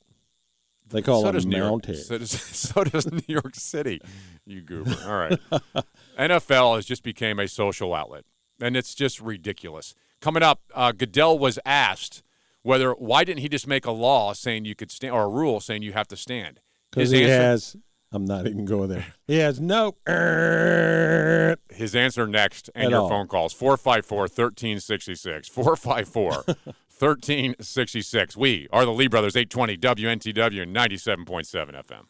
They 0.90 1.02
call 1.02 1.22
so 1.22 1.32
them 1.32 1.50
mounted. 1.50 1.98
So 1.98 2.18
does, 2.18 2.32
so 2.32 2.84
does 2.84 3.10
New 3.12 3.22
York 3.28 3.56
City. 3.56 4.02
You 4.46 4.62
goober. 4.62 4.96
All 5.06 5.16
right. 5.18 5.40
NFL 6.20 6.76
has 6.76 6.86
just 6.86 7.04
became 7.04 7.40
a 7.40 7.48
social 7.48 7.94
outlet, 7.94 8.26
and 8.62 8.76
it's 8.76 8.94
just 8.94 9.20
ridiculous. 9.22 9.96
Coming 10.22 10.44
up, 10.44 10.62
uh, 10.74 10.92
Goodell 10.92 11.38
was 11.40 11.60
asked 11.66 12.24
whether 12.64 12.94
why 12.94 13.24
didn't 13.24 13.42
he 13.42 13.50
just 13.50 13.68
make 13.68 13.86
a 13.86 13.92
law 13.92 14.34
saying 14.34 14.66
you 14.66 14.76
could 14.76 14.92
stand 14.92 15.14
or 15.14 15.24
a 15.24 15.30
rule 15.30 15.60
saying 15.60 15.84
you 15.84 15.94
have 15.94 16.08
to 16.10 16.18
stand. 16.18 16.60
Because 16.90 17.12
His 17.12 17.20
he 17.20 17.26
answer- 17.26 17.42
has. 17.42 17.78
I'm 18.14 18.26
not 18.26 18.46
even 18.48 18.66
going 18.66 18.90
there. 18.90 19.06
He 19.28 19.38
has 19.38 19.60
no. 19.60 19.96
Er, 20.08 21.58
His 21.70 21.96
answer 21.96 22.28
next 22.28 22.70
and 22.76 22.86
At 22.86 22.92
your 22.92 23.02
all. 23.02 23.10
phone 23.10 23.28
calls 23.28 23.54
454 23.54 24.18
1366. 24.20 25.48
454 25.50 26.32
1366. 27.00 28.38
We 28.44 28.68
are 28.72 28.86
the 28.86 28.92
Lee 28.92 29.08
Brothers 29.08 29.36
820 29.36 29.78
WNTW 29.78 30.66
97.7 30.72 31.84
FM. 31.84 32.06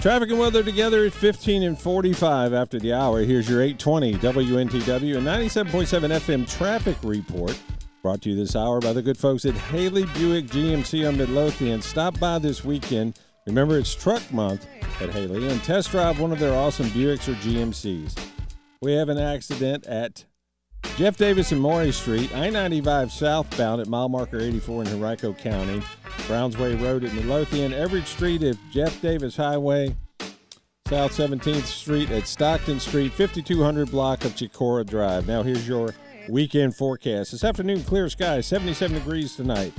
Traffic 0.00 0.28
and 0.30 0.38
weather 0.38 0.62
together 0.62 1.06
at 1.06 1.12
15 1.14 1.62
and 1.62 1.78
45 1.78 2.52
after 2.52 2.78
the 2.78 2.92
hour. 2.92 3.20
Here's 3.22 3.48
your 3.48 3.62
820 3.62 4.14
WNTW 4.16 5.16
and 5.16 5.26
97.7 5.26 6.10
FM 6.10 6.46
traffic 6.50 6.96
report. 7.02 7.58
Brought 8.02 8.20
to 8.22 8.28
you 8.30 8.36
this 8.36 8.54
hour 8.54 8.80
by 8.80 8.92
the 8.92 9.00
good 9.00 9.16
folks 9.16 9.46
at 9.46 9.54
Haley 9.54 10.04
Buick 10.12 10.46
GMC 10.48 11.08
on 11.08 11.16
Midlothian. 11.16 11.80
Stop 11.80 12.18
by 12.20 12.38
this 12.38 12.62
weekend. 12.62 13.18
Remember, 13.46 13.78
it's 13.78 13.94
truck 13.94 14.22
month 14.32 14.66
at 15.02 15.10
Haley 15.10 15.48
and 15.48 15.62
test 15.62 15.90
drive 15.90 16.18
one 16.18 16.32
of 16.32 16.38
their 16.38 16.54
awesome 16.54 16.86
Buicks 16.86 17.28
or 17.28 17.34
GMCs. 17.34 18.18
We 18.80 18.92
have 18.92 19.10
an 19.10 19.18
accident 19.18 19.84
at 19.86 20.24
Jeff 20.96 21.18
Davis 21.18 21.52
and 21.52 21.60
Maury 21.60 21.92
Street, 21.92 22.34
I 22.34 22.48
95 22.48 23.12
southbound 23.12 23.82
at 23.82 23.86
mile 23.86 24.08
marker 24.08 24.38
84 24.38 24.82
in 24.82 24.88
Henrico 24.88 25.34
County, 25.34 25.82
Brownsway 26.26 26.80
Road 26.82 27.04
at 27.04 27.12
Midlothian, 27.12 27.74
Everett 27.74 28.06
Street 28.06 28.42
at 28.42 28.56
Jeff 28.70 28.98
Davis 29.02 29.36
Highway, 29.36 29.94
South 30.88 31.12
17th 31.12 31.64
Street 31.64 32.10
at 32.10 32.26
Stockton 32.26 32.80
Street, 32.80 33.12
5200 33.12 33.90
block 33.90 34.24
of 34.24 34.32
Chicora 34.32 34.86
Drive. 34.86 35.26
Now, 35.26 35.42
here's 35.42 35.68
your 35.68 35.94
weekend 36.30 36.76
forecast. 36.76 37.32
This 37.32 37.44
afternoon, 37.44 37.82
clear 37.84 38.08
sky, 38.08 38.40
77 38.40 38.98
degrees 38.98 39.36
tonight. 39.36 39.74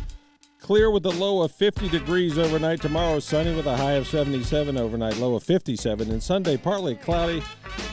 Clear 0.65 0.89
with 0.89 1.05
a 1.05 1.11
low 1.11 1.43
of 1.43 1.51
50 1.51 1.89
degrees 1.89 2.39
overnight. 2.39 2.81
Tomorrow, 2.81 3.19
sunny 3.19 3.55
with 3.55 3.67
a 3.67 3.77
high 3.77 3.91
of 3.91 4.07
77 4.07 4.75
overnight, 4.75 5.15
low 5.17 5.35
of 5.35 5.43
57. 5.43 6.09
And 6.09 6.23
Sunday, 6.23 6.57
partly 6.57 6.95
cloudy, 6.95 7.43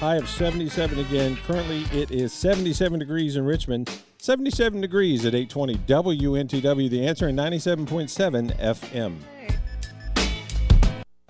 high 0.00 0.16
of 0.16 0.26
77 0.26 0.98
again. 1.00 1.36
Currently, 1.46 1.82
it 1.92 2.10
is 2.10 2.32
77 2.32 2.98
degrees 2.98 3.36
in 3.36 3.44
Richmond, 3.44 3.90
77 4.16 4.80
degrees 4.80 5.26
at 5.26 5.34
820 5.34 5.74
WNTW. 5.86 6.88
The 6.88 7.06
answer 7.06 7.28
in 7.28 7.36
97.7 7.36 8.58
FM. 8.58 9.18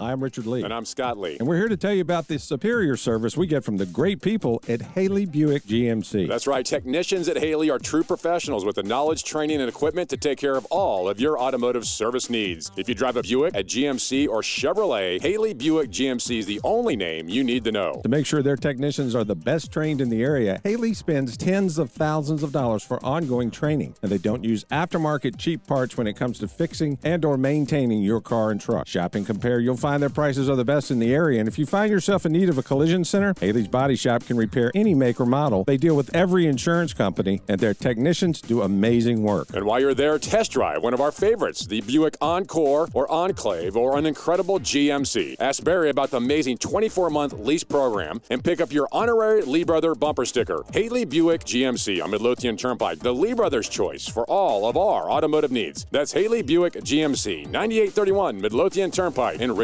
I'm 0.02 0.20
Richard 0.22 0.46
Lee. 0.46 0.64
And 0.64 0.74
I'm 0.74 0.84
Scott 0.84 1.16
Lee. 1.16 1.36
And 1.38 1.46
we're 1.46 1.56
here 1.56 1.68
to 1.68 1.76
tell 1.76 1.94
you 1.94 2.02
about 2.02 2.26
the 2.26 2.38
superior 2.38 2.96
service 2.96 3.36
we 3.36 3.46
get 3.46 3.62
from 3.62 3.76
the 3.76 3.86
great 3.86 4.20
people 4.20 4.60
at 4.68 4.82
Haley 4.82 5.26
Buick 5.26 5.62
GMC. 5.62 6.26
That's 6.26 6.48
right. 6.48 6.66
Technicians 6.66 7.28
at 7.28 7.36
Haley 7.36 7.70
are 7.70 7.78
true 7.78 8.02
professionals 8.02 8.64
with 8.64 8.76
the 8.76 8.82
knowledge, 8.82 9.22
training, 9.22 9.60
and 9.60 9.68
equipment 9.68 10.10
to 10.10 10.16
take 10.16 10.38
care 10.38 10.56
of 10.56 10.66
all 10.66 11.08
of 11.08 11.20
your 11.20 11.38
automotive 11.38 11.86
service 11.86 12.28
needs. 12.28 12.72
If 12.76 12.88
you 12.88 12.96
drive 12.96 13.16
a 13.16 13.22
Buick, 13.22 13.54
a 13.54 13.62
GMC, 13.62 14.28
or 14.28 14.42
Chevrolet, 14.42 15.22
Haley 15.22 15.54
Buick 15.54 15.90
GMC 15.90 16.38
is 16.40 16.46
the 16.46 16.60
only 16.64 16.96
name 16.96 17.28
you 17.28 17.44
need 17.44 17.62
to 17.64 17.70
know. 17.70 18.00
To 18.02 18.08
make 18.08 18.26
sure 18.26 18.42
their 18.42 18.56
technicians 18.56 19.14
are 19.14 19.24
the 19.24 19.36
best 19.36 19.72
trained 19.72 20.00
in 20.00 20.08
the 20.08 20.22
area, 20.22 20.60
Haley 20.64 20.94
spends 20.94 21.36
tens 21.36 21.78
of 21.78 21.90
thousands 21.90 22.42
of 22.42 22.50
dollars 22.50 22.82
for 22.82 23.02
ongoing 23.04 23.52
training, 23.52 23.94
and 24.02 24.10
they 24.10 24.18
don't 24.18 24.42
use 24.42 24.64
aftermarket 24.64 25.38
cheap 25.38 25.64
parts 25.66 25.96
when 25.96 26.08
it 26.08 26.14
comes 26.14 26.40
to 26.40 26.48
fixing 26.48 26.98
and 27.04 27.24
or 27.24 27.36
maintaining 27.36 28.02
your 28.02 28.20
car 28.20 28.50
and 28.50 28.60
truck. 28.60 28.88
Shop 28.88 29.14
and 29.14 29.24
compare, 29.24 29.60
you'll 29.60 29.76
find 29.76 29.91
their 30.00 30.10
prices 30.10 30.48
are 30.48 30.56
the 30.56 30.64
best 30.64 30.90
in 30.90 30.98
the 30.98 31.12
area, 31.12 31.40
and 31.40 31.48
if 31.48 31.58
you 31.58 31.66
find 31.66 31.90
yourself 31.90 32.24
in 32.24 32.32
need 32.32 32.48
of 32.48 32.58
a 32.58 32.62
collision 32.62 33.04
center, 33.04 33.34
Haley's 33.40 33.68
Body 33.68 33.96
Shop 33.96 34.24
can 34.24 34.36
repair 34.36 34.70
any 34.74 34.94
make 34.94 35.20
or 35.20 35.26
model. 35.26 35.64
They 35.64 35.76
deal 35.76 35.96
with 35.96 36.14
every 36.14 36.46
insurance 36.46 36.92
company, 36.94 37.42
and 37.48 37.60
their 37.60 37.74
technicians 37.74 38.40
do 38.40 38.62
amazing 38.62 39.22
work. 39.22 39.48
And 39.54 39.64
while 39.64 39.80
you're 39.80 39.94
there, 39.94 40.18
test 40.18 40.52
drive 40.52 40.82
one 40.82 40.94
of 40.94 41.00
our 41.00 41.12
favorites, 41.12 41.66
the 41.66 41.80
Buick 41.80 42.16
Encore 42.20 42.88
or 42.94 43.10
Enclave 43.10 43.76
or 43.76 43.98
an 43.98 44.06
incredible 44.06 44.58
GMC. 44.58 45.36
Ask 45.40 45.64
Barry 45.64 45.90
about 45.90 46.10
the 46.10 46.16
amazing 46.18 46.58
24 46.58 47.10
month 47.10 47.32
lease 47.34 47.64
program 47.64 48.20
and 48.30 48.42
pick 48.42 48.60
up 48.60 48.72
your 48.72 48.88
honorary 48.92 49.42
Lee 49.42 49.64
Brother 49.64 49.94
bumper 49.94 50.24
sticker. 50.24 50.64
Haley 50.72 51.04
Buick 51.04 51.44
GMC 51.44 52.02
on 52.02 52.10
Midlothian 52.10 52.56
Turnpike, 52.56 53.00
the 53.00 53.12
Lee 53.12 53.34
Brothers 53.34 53.68
choice 53.68 54.06
for 54.06 54.24
all 54.24 54.68
of 54.68 54.76
our 54.76 55.10
automotive 55.10 55.50
needs. 55.52 55.86
That's 55.90 56.12
Haley 56.12 56.42
Buick 56.42 56.74
GMC, 56.74 57.48
9831 57.48 58.40
Midlothian 58.40 58.90
Turnpike 58.90 59.40
in 59.40 59.54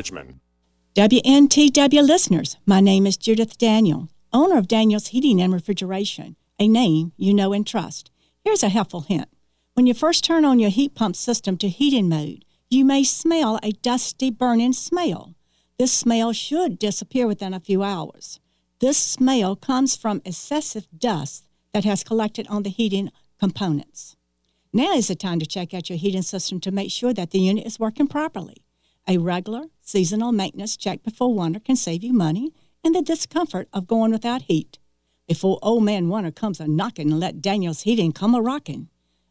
WNTW 0.94 2.06
listeners, 2.06 2.56
my 2.66 2.80
name 2.80 3.06
is 3.06 3.16
Judith 3.16 3.56
Daniel, 3.56 4.08
owner 4.32 4.58
of 4.58 4.66
Daniel's 4.66 5.08
Heating 5.08 5.40
and 5.40 5.52
Refrigeration, 5.52 6.34
a 6.58 6.66
name 6.66 7.12
you 7.16 7.32
know 7.32 7.52
and 7.52 7.66
trust. 7.66 8.10
Here's 8.44 8.62
a 8.62 8.68
helpful 8.68 9.02
hint. 9.02 9.28
When 9.74 9.86
you 9.86 9.94
first 9.94 10.24
turn 10.24 10.44
on 10.44 10.58
your 10.58 10.70
heat 10.70 10.94
pump 10.96 11.14
system 11.14 11.56
to 11.58 11.68
heating 11.68 12.08
mode, 12.08 12.44
you 12.68 12.84
may 12.84 13.04
smell 13.04 13.60
a 13.62 13.70
dusty 13.72 14.30
burning 14.30 14.72
smell. 14.72 15.34
This 15.78 15.92
smell 15.92 16.32
should 16.32 16.78
disappear 16.78 17.28
within 17.28 17.54
a 17.54 17.60
few 17.60 17.84
hours. 17.84 18.40
This 18.80 18.98
smell 18.98 19.54
comes 19.54 19.96
from 19.96 20.20
excessive 20.24 20.88
dust 20.96 21.46
that 21.72 21.84
has 21.84 22.02
collected 22.02 22.48
on 22.48 22.64
the 22.64 22.70
heating 22.70 23.12
components. 23.38 24.16
Now 24.72 24.94
is 24.94 25.08
the 25.08 25.14
time 25.14 25.38
to 25.38 25.46
check 25.46 25.72
out 25.72 25.88
your 25.88 25.98
heating 25.98 26.22
system 26.22 26.58
to 26.60 26.72
make 26.72 26.90
sure 26.90 27.14
that 27.14 27.30
the 27.30 27.38
unit 27.38 27.66
is 27.66 27.78
working 27.78 28.08
properly. 28.08 28.64
A 29.10 29.16
regular, 29.16 29.64
seasonal 29.80 30.32
maintenance 30.32 30.76
check 30.76 31.02
before 31.02 31.32
winter 31.32 31.60
can 31.60 31.76
save 31.76 32.04
you 32.04 32.12
money 32.12 32.52
and 32.84 32.94
the 32.94 33.00
discomfort 33.00 33.66
of 33.72 33.86
going 33.86 34.10
without 34.10 34.42
heat. 34.42 34.78
Before 35.26 35.58
old 35.62 35.84
man 35.84 36.10
winter 36.10 36.30
comes 36.30 36.60
a 36.60 36.68
knocking 36.68 37.10
and 37.10 37.18
let 37.18 37.40
Daniel's 37.40 37.82
Heating 37.82 38.12
come 38.12 38.34
a 38.34 38.42
rocking. 38.42 38.90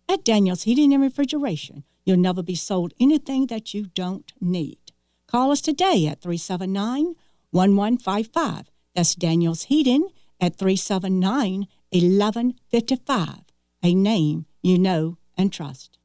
At 0.09 0.23
Daniel's 0.23 0.63
Heating 0.63 0.93
and 0.93 1.03
Refrigeration, 1.03 1.84
you'll 2.05 2.17
never 2.17 2.41
be 2.41 2.55
sold 2.55 2.95
anything 2.99 3.47
that 3.47 3.75
you 3.75 3.86
don't 3.93 4.34
need. 4.41 4.80
Call 5.28 5.51
us 5.51 5.61
today 5.61 6.07
at 6.07 6.21
379 6.21 7.15
1155. 7.51 8.71
That's 8.95 9.13
Daniel's 9.13 9.63
Heating 9.63 10.09
at 10.41 10.55
379 10.55 11.67
1155. 11.91 13.41
A 13.84 13.93
name 13.93 14.47
you 14.63 14.80
know 14.80 15.17
and 15.38 15.53
trust. 15.53 15.97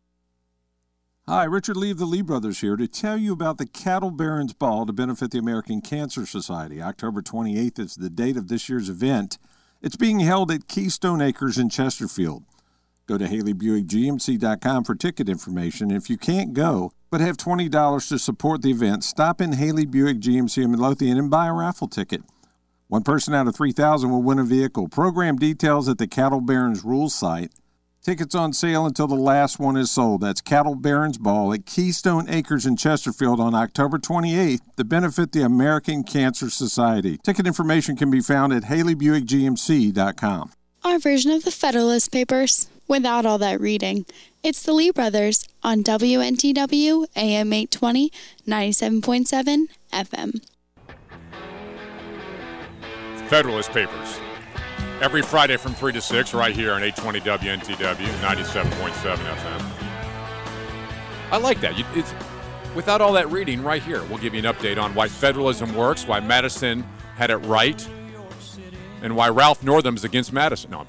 Hi, 1.33 1.45
Richard 1.45 1.79
Lee 1.79 1.91
of 1.91 1.97
the 1.97 2.05
Lee 2.05 2.21
Brothers 2.21 2.61
here 2.61 2.77
to 2.77 2.87
tell 2.87 3.17
you 3.17 3.33
about 3.33 3.57
the 3.57 3.65
Cattle 3.65 4.11
Barons 4.11 4.53
Ball 4.53 4.85
to 4.85 4.93
benefit 4.93 5.31
the 5.31 5.39
American 5.39 5.81
Cancer 5.81 6.27
Society. 6.27 6.83
October 6.83 7.23
28th 7.23 7.79
is 7.79 7.95
the 7.95 8.11
date 8.11 8.37
of 8.37 8.49
this 8.49 8.69
year's 8.69 8.91
event. 8.91 9.39
It's 9.81 9.97
being 9.97 10.21
held 10.21 10.51
at 10.51 10.69
Keystone 10.69 11.23
Acres 11.23 11.57
in 11.57 11.71
Chesterfield. 11.71 12.45
Go 13.07 13.17
to 13.17 13.25
HaleyBuickGMC.com 13.25 14.85
for 14.85 14.95
ticket 14.95 15.31
information. 15.31 15.91
If 15.91 16.11
you 16.11 16.19
can't 16.19 16.53
go, 16.53 16.93
but 17.11 17.23
have 17.23 17.39
$20 17.39 18.09
to 18.11 18.19
support 18.19 18.61
the 18.61 18.71
event, 18.71 19.03
stop 19.03 19.41
in 19.41 19.55
Haley 19.55 19.87
Buick 19.87 20.19
GMC 20.19 20.63
in 20.63 20.73
Midlothian 20.73 21.17
and 21.17 21.31
buy 21.31 21.47
a 21.47 21.55
raffle 21.55 21.89
ticket. 21.89 22.21
One 22.89 23.05
person 23.05 23.33
out 23.33 23.49
of 23.49 23.57
3,000 23.57 24.11
will 24.11 24.23
win 24.23 24.39
a 24.39 24.45
vehicle. 24.45 24.87
Program 24.87 25.37
details 25.37 25.89
at 25.89 25.97
the 25.97 26.07
Cattle 26.07 26.43
Barons 26.43 26.85
Rules 26.85 27.15
site. 27.15 27.53
Tickets 28.03 28.35
on 28.35 28.53
sale 28.53 28.85
until 28.85 29.07
the 29.07 29.15
last 29.15 29.61
one 29.61 29.77
is 29.77 29.93
sold. 29.93 30.23
That's 30.23 30.41
Cattle 30.41 30.75
Barons 30.75 31.19
Ball 31.19 31.53
at 31.53 31.67
Keystone 31.67 32.29
Acres 32.29 32.67
in 32.67 32.77
Chesterfield 32.77 33.39
on 33.39 33.55
October 33.55 33.97
28th 33.97 34.59
to 34.77 34.83
benefit 34.83 35.31
the 35.31 35.43
American 35.43 36.03
Cancer 36.03 36.51
Society. 36.51 37.19
Ticket 37.23 37.47
information 37.47 37.95
can 37.95 38.11
be 38.11 38.21
found 38.21 38.53
at 38.53 38.65
HaleyBuickGMC.com. 38.65 40.51
Our 40.83 40.99
version 40.99 41.31
of 41.31 41.45
the 41.45 41.53
Federalist 41.53 42.11
Papers, 42.11 42.69
without 42.89 43.25
all 43.25 43.39
that 43.39 43.61
reading. 43.61 44.05
It's 44.43 44.65
the 44.65 44.73
Lee 44.73 44.91
Brothers 44.91 45.47
on 45.63 45.85
WNTW 45.85 47.07
AM 47.15 47.53
820, 47.53 48.11
97.7 48.49 49.67
FM. 49.93 50.45
Federalist 53.29 53.71
Papers. 53.71 54.19
Every 55.03 55.21
Friday 55.21 55.57
from 55.57 55.75
3 55.75 55.95
to 55.95 56.01
6, 56.01 56.33
right 56.33 56.55
here 56.55 56.75
on 56.75 56.85
820 56.85 57.21
WNTW, 57.23 58.07
97.7 58.21 59.17
FM. 59.17 59.73
I 61.33 61.37
like 61.39 61.61
that. 61.61 61.75
It's, 61.97 62.15
without 62.77 63.01
all 63.01 63.13
that 63.15 63.29
reading, 63.29 63.65
right 63.65 63.83
here, 63.83 64.05
we'll 64.05 64.19
give 64.19 64.33
you 64.33 64.39
an 64.39 64.55
update 64.55 64.81
on 64.81 64.95
why 64.95 65.09
federalism 65.09 65.75
works, 65.75 66.07
why 66.07 66.21
Madison 66.21 66.85
had 67.17 67.33
it 67.33 67.39
right, 67.39 67.85
and 69.03 69.17
why 69.17 69.29
Ralph 69.29 69.65
Northam's 69.65 70.05
against 70.05 70.33
Madison. 70.33 70.71
No, 70.71 70.87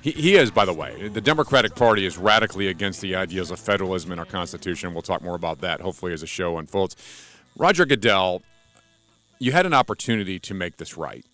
he, 0.00 0.12
he 0.12 0.36
is, 0.36 0.50
by 0.50 0.64
the 0.64 0.72
way. 0.72 1.08
The 1.08 1.20
Democratic 1.20 1.74
Party 1.74 2.06
is 2.06 2.16
radically 2.16 2.68
against 2.68 3.02
the 3.02 3.14
ideas 3.14 3.50
of 3.50 3.60
federalism 3.60 4.10
in 4.10 4.18
our 4.18 4.24
Constitution. 4.24 4.94
We'll 4.94 5.02
talk 5.02 5.20
more 5.20 5.36
about 5.36 5.60
that, 5.60 5.82
hopefully, 5.82 6.14
as 6.14 6.22
the 6.22 6.26
show 6.26 6.56
unfolds. 6.56 6.96
Roger 7.58 7.84
Goodell, 7.84 8.40
you 9.38 9.52
had 9.52 9.66
an 9.66 9.74
opportunity 9.74 10.38
to 10.38 10.54
make 10.54 10.78
this 10.78 10.96
right. 10.96 11.26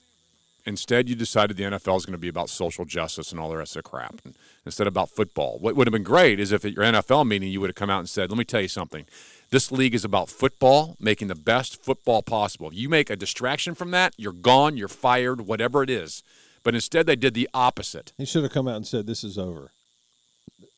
Instead, 0.66 1.08
you 1.08 1.14
decided 1.14 1.56
the 1.56 1.62
NFL 1.62 1.96
is 1.96 2.04
going 2.04 2.12
to 2.12 2.18
be 2.18 2.28
about 2.28 2.50
social 2.50 2.84
justice 2.84 3.30
and 3.30 3.40
all 3.40 3.48
the 3.48 3.56
rest 3.56 3.76
of 3.76 3.84
the 3.84 3.88
crap, 3.88 4.20
and 4.24 4.34
instead 4.64 4.88
about 4.88 5.08
football. 5.08 5.58
What 5.60 5.76
would 5.76 5.86
have 5.86 5.92
been 5.92 6.02
great 6.02 6.40
is 6.40 6.50
if 6.50 6.64
at 6.64 6.72
your 6.72 6.84
NFL 6.84 7.26
meeting 7.26 7.50
you 7.50 7.60
would 7.60 7.70
have 7.70 7.76
come 7.76 7.88
out 7.88 8.00
and 8.00 8.08
said, 8.08 8.30
"Let 8.30 8.38
me 8.38 8.44
tell 8.44 8.60
you 8.60 8.68
something. 8.68 9.06
This 9.50 9.70
league 9.70 9.94
is 9.94 10.04
about 10.04 10.28
football, 10.28 10.96
making 10.98 11.28
the 11.28 11.36
best 11.36 11.80
football 11.80 12.20
possible. 12.20 12.68
If 12.68 12.74
you 12.74 12.88
make 12.88 13.10
a 13.10 13.16
distraction 13.16 13.76
from 13.76 13.92
that, 13.92 14.12
you're 14.16 14.32
gone, 14.32 14.76
you're 14.76 14.88
fired, 14.88 15.42
whatever 15.42 15.84
it 15.84 15.90
is." 15.90 16.24
But 16.64 16.74
instead, 16.74 17.06
they 17.06 17.14
did 17.14 17.34
the 17.34 17.48
opposite. 17.54 18.12
He 18.18 18.24
should 18.24 18.42
have 18.42 18.52
come 18.52 18.66
out 18.66 18.76
and 18.76 18.86
said, 18.86 19.06
"This 19.06 19.22
is 19.22 19.38
over. 19.38 19.70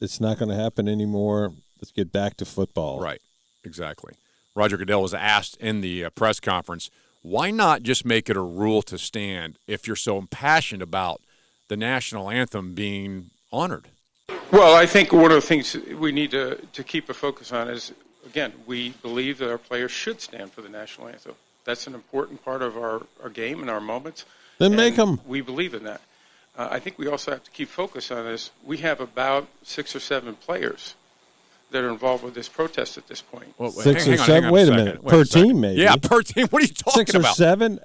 It's 0.01 0.21
not 0.21 0.39
going 0.39 0.51
to 0.51 0.55
happen 0.55 0.87
anymore. 0.87 1.55
Let's 1.81 1.93
get 1.93 2.13
back 2.13 2.37
to 2.37 2.45
football." 2.45 3.01
Right. 3.01 3.23
Exactly. 3.65 4.15
Roger 4.55 4.77
Goodell 4.77 5.03
was 5.03 5.15
asked 5.15 5.57
in 5.59 5.81
the 5.81 6.05
uh, 6.05 6.11
press 6.11 6.41
conference, 6.41 6.91
why 7.29 7.51
not 7.51 7.83
just 7.83 8.05
make 8.05 8.31
it 8.31 8.37
a 8.37 8.43
rule 8.43 8.81
to 8.83 8.97
stand 8.97 9.59
if 9.67 9.87
you're 9.87 9.97
so 9.97 10.17
impassioned 10.17 10.83
about 10.83 11.21
the 11.69 11.77
national 11.77 12.31
anthem 12.31 12.75
being 12.75 13.31
honored? 13.53 13.89
Well, 14.51 14.75
I 14.75 14.87
think 14.87 15.13
one 15.13 15.31
of 15.31 15.33
the 15.33 15.47
things 15.47 15.75
we 15.75 16.11
need 16.11 16.31
to, 16.31 16.57
to 16.73 16.83
keep 16.83 17.11
a 17.11 17.15
focus 17.15 17.53
on 17.53 17.69
is, 17.69 17.93
again, 18.27 18.53
we 18.67 18.91
believe 19.03 19.39
that 19.39 19.51
our 19.51 19.59
players 19.59 19.91
should 19.91 20.23
stand 20.23 20.53
for 20.53 20.63
the 20.63 20.71
national 20.71 21.09
anthem. 21.09 21.35
That's 21.65 21.87
an 21.87 21.95
important 21.95 22.43
part 22.45 22.63
of 22.63 22.79
our, 22.79 23.03
our 23.23 23.29
game 23.29 23.61
and 23.61 23.69
our 23.69 23.81
moments. 23.81 24.25
Then 24.57 24.75
make 24.75 24.97
and 24.99 25.19
'em. 25.19 25.21
We 25.27 25.43
believe 25.43 25.75
in 25.75 25.85
that. 25.85 26.01
Uh, 26.57 26.69
I 26.71 26.79
think 26.79 26.99
we 26.99 27.09
also 27.09 27.33
have 27.33 27.45
to 27.45 27.51
keep 27.51 27.69
focus 27.69 28.11
on 28.11 28.25
this. 28.25 28.51
We 28.65 28.79
have 28.79 29.01
about 29.01 29.49
six 29.63 29.95
or 29.95 30.01
seven 30.01 30.35
players 30.35 30.95
that 31.71 31.85
are 31.85 31.91
involved 31.91 32.25
with 32.25 32.35
this 32.35 32.49
protest 32.49 32.97
at 32.99 33.07
this 33.09 33.21
point. 33.21 33.53
Well, 33.59 33.71
Six 33.71 34.05
hang 34.05 34.17
or 34.17 34.21
on, 34.21 34.27
seven. 34.27 34.35
hang 34.35 34.45
on 34.45 34.49
a 34.49 34.53
Wait 34.53 34.63
a 34.63 34.67
second. 34.67 34.85
minute. 34.85 35.05
Wait 35.05 35.11
per 35.11 35.21
a 35.21 35.25
team, 35.25 35.61
maybe. 35.61 35.81
Yeah, 35.83 35.97
per 35.97 36.23
team. 36.23 36.47
What 36.49 36.63
are 36.63 36.67
you 36.67 36.73
talking 36.73 37.01
Six 37.07 37.15
about? 37.15 37.33
or 37.33 37.35
seven. 37.35 37.79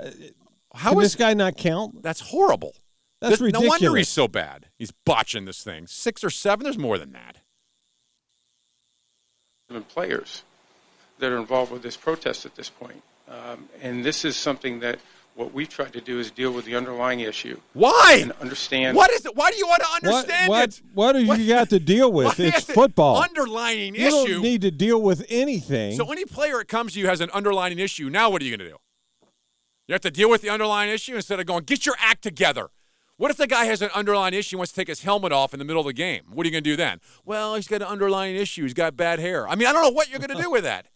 How 0.73 0.91
Can 0.93 1.01
is 1.01 1.05
this 1.13 1.15
guy 1.15 1.33
not 1.33 1.57
count? 1.57 2.01
That's 2.01 2.19
horrible. 2.21 2.75
That's 3.21 3.37
Th- 3.39 3.53
No 3.53 3.61
wonder 3.61 3.95
he's 3.95 4.09
so 4.09 4.27
bad. 4.27 4.67
He's 4.77 4.91
botching 5.05 5.45
this 5.45 5.63
thing. 5.63 5.87
Six 5.87 6.23
or 6.23 6.29
seven. 6.29 6.63
There's 6.63 6.77
more 6.77 6.97
than 6.97 7.11
that. 7.13 7.37
and 9.69 9.87
players 9.87 10.43
that 11.19 11.31
are 11.31 11.37
involved 11.37 11.71
with 11.71 11.81
this 11.81 11.97
protest 11.97 12.45
at 12.45 12.55
this 12.55 12.69
point. 12.69 13.01
Um, 13.27 13.67
and 13.81 14.03
this 14.05 14.23
is 14.25 14.35
something 14.35 14.81
that 14.81 14.99
what 15.35 15.53
we've 15.53 15.69
tried 15.69 15.93
to 15.93 16.01
do 16.01 16.19
is 16.19 16.29
deal 16.31 16.51
with 16.51 16.65
the 16.65 16.75
underlying 16.75 17.21
issue. 17.21 17.59
Why? 17.73 18.19
And 18.21 18.31
understand. 18.33 18.95
What 18.95 19.11
is 19.11 19.25
it? 19.25 19.35
Why 19.35 19.49
do 19.51 19.57
you 19.57 19.67
want 19.67 19.81
to 19.81 20.07
understand 20.07 20.49
what, 20.49 20.69
it? 20.69 20.81
what 20.93 21.13
do 21.13 21.23
you 21.23 21.47
got 21.47 21.69
to 21.69 21.79
deal 21.79 22.11
with? 22.11 22.39
It's 22.39 22.65
football. 22.65 23.17
Underlining 23.17 23.95
you 23.95 24.07
issue. 24.07 24.15
You 24.15 24.33
don't 24.33 24.41
need 24.43 24.61
to 24.61 24.71
deal 24.71 25.01
with 25.01 25.25
anything. 25.29 25.95
So 25.95 26.11
any 26.11 26.25
player 26.25 26.59
that 26.59 26.67
comes 26.67 26.93
to 26.93 26.99
you 26.99 27.07
has 27.07 27.21
an 27.21 27.31
underlying 27.31 27.79
issue. 27.79 28.09
Now 28.09 28.29
what 28.29 28.41
are 28.41 28.45
you 28.45 28.55
going 28.55 28.69
to 28.69 28.75
do? 28.75 28.77
You 29.87 29.93
have 29.93 30.01
to 30.01 30.11
deal 30.11 30.29
with 30.29 30.41
the 30.41 30.49
underlying 30.49 30.91
issue 30.91 31.15
instead 31.15 31.39
of 31.39 31.45
going, 31.45 31.63
get 31.65 31.85
your 31.85 31.95
act 31.99 32.21
together. 32.21 32.69
What 33.17 33.31
if 33.31 33.37
the 33.37 33.47
guy 33.47 33.65
has 33.65 33.81
an 33.81 33.89
underlying 33.93 34.33
issue 34.33 34.55
and 34.55 34.59
wants 34.59 34.71
to 34.71 34.75
take 34.75 34.87
his 34.87 35.03
helmet 35.03 35.31
off 35.31 35.53
in 35.53 35.59
the 35.59 35.65
middle 35.65 35.81
of 35.81 35.85
the 35.85 35.93
game? 35.93 36.23
What 36.31 36.45
are 36.45 36.47
you 36.47 36.51
going 36.51 36.63
to 36.63 36.69
do 36.69 36.75
then? 36.75 36.99
Well, 37.25 37.55
he's 37.55 37.67
got 37.67 37.81
an 37.81 37.87
underlying 37.87 38.35
issue. 38.35 38.63
He's 38.63 38.73
got 38.73 38.95
bad 38.97 39.19
hair. 39.19 39.47
I 39.47 39.55
mean, 39.55 39.67
I 39.67 39.73
don't 39.73 39.83
know 39.83 39.91
what 39.91 40.09
you're 40.09 40.19
going 40.19 40.35
to 40.35 40.41
do 40.41 40.49
with 40.49 40.63
that. 40.63 40.87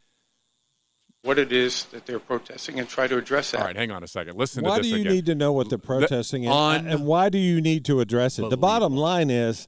What 1.27 1.37
it 1.37 1.51
is 1.51 1.83
that 1.85 2.05
they're 2.05 2.19
protesting 2.19 2.79
and 2.79 2.87
try 2.87 3.05
to 3.07 3.17
address 3.17 3.51
that. 3.51 3.59
All 3.59 3.65
right, 3.67 3.75
hang 3.75 3.91
on 3.91 4.03
a 4.03 4.07
second. 4.07 4.37
Listen 4.37 4.63
to 4.63 4.69
the 4.69 4.75
case. 4.75 4.77
why 4.77 4.81
do 4.81 4.89
this 4.89 4.91
you 4.97 5.01
again. 5.01 5.13
need 5.13 5.25
to 5.27 5.35
know 5.35 5.51
what 5.53 5.69
they're 5.69 5.77
protesting 5.77 6.47
un- 6.47 6.77
and, 6.79 6.87
and 6.87 7.05
why 7.05 7.29
do 7.29 7.37
you 7.37 7.61
need 7.61 7.85
to 7.85 7.99
address 7.99 8.39
it? 8.39 8.49
The 8.49 8.57
bottom 8.57 8.95
line 8.95 9.29
is 9.29 9.67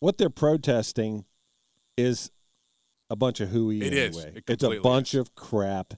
what 0.00 0.18
they're 0.18 0.28
protesting 0.30 1.24
is 1.96 2.30
a 3.10 3.16
bunch 3.16 3.40
of 3.40 3.48
hooey 3.50 3.80
It 3.80 3.94
is. 3.94 4.16
anyway. 4.16 4.32
It 4.36 4.44
it's 4.48 4.62
a 4.62 4.66
completely 4.66 4.82
bunch 4.82 5.14
of 5.14 5.34
crap. 5.34 5.94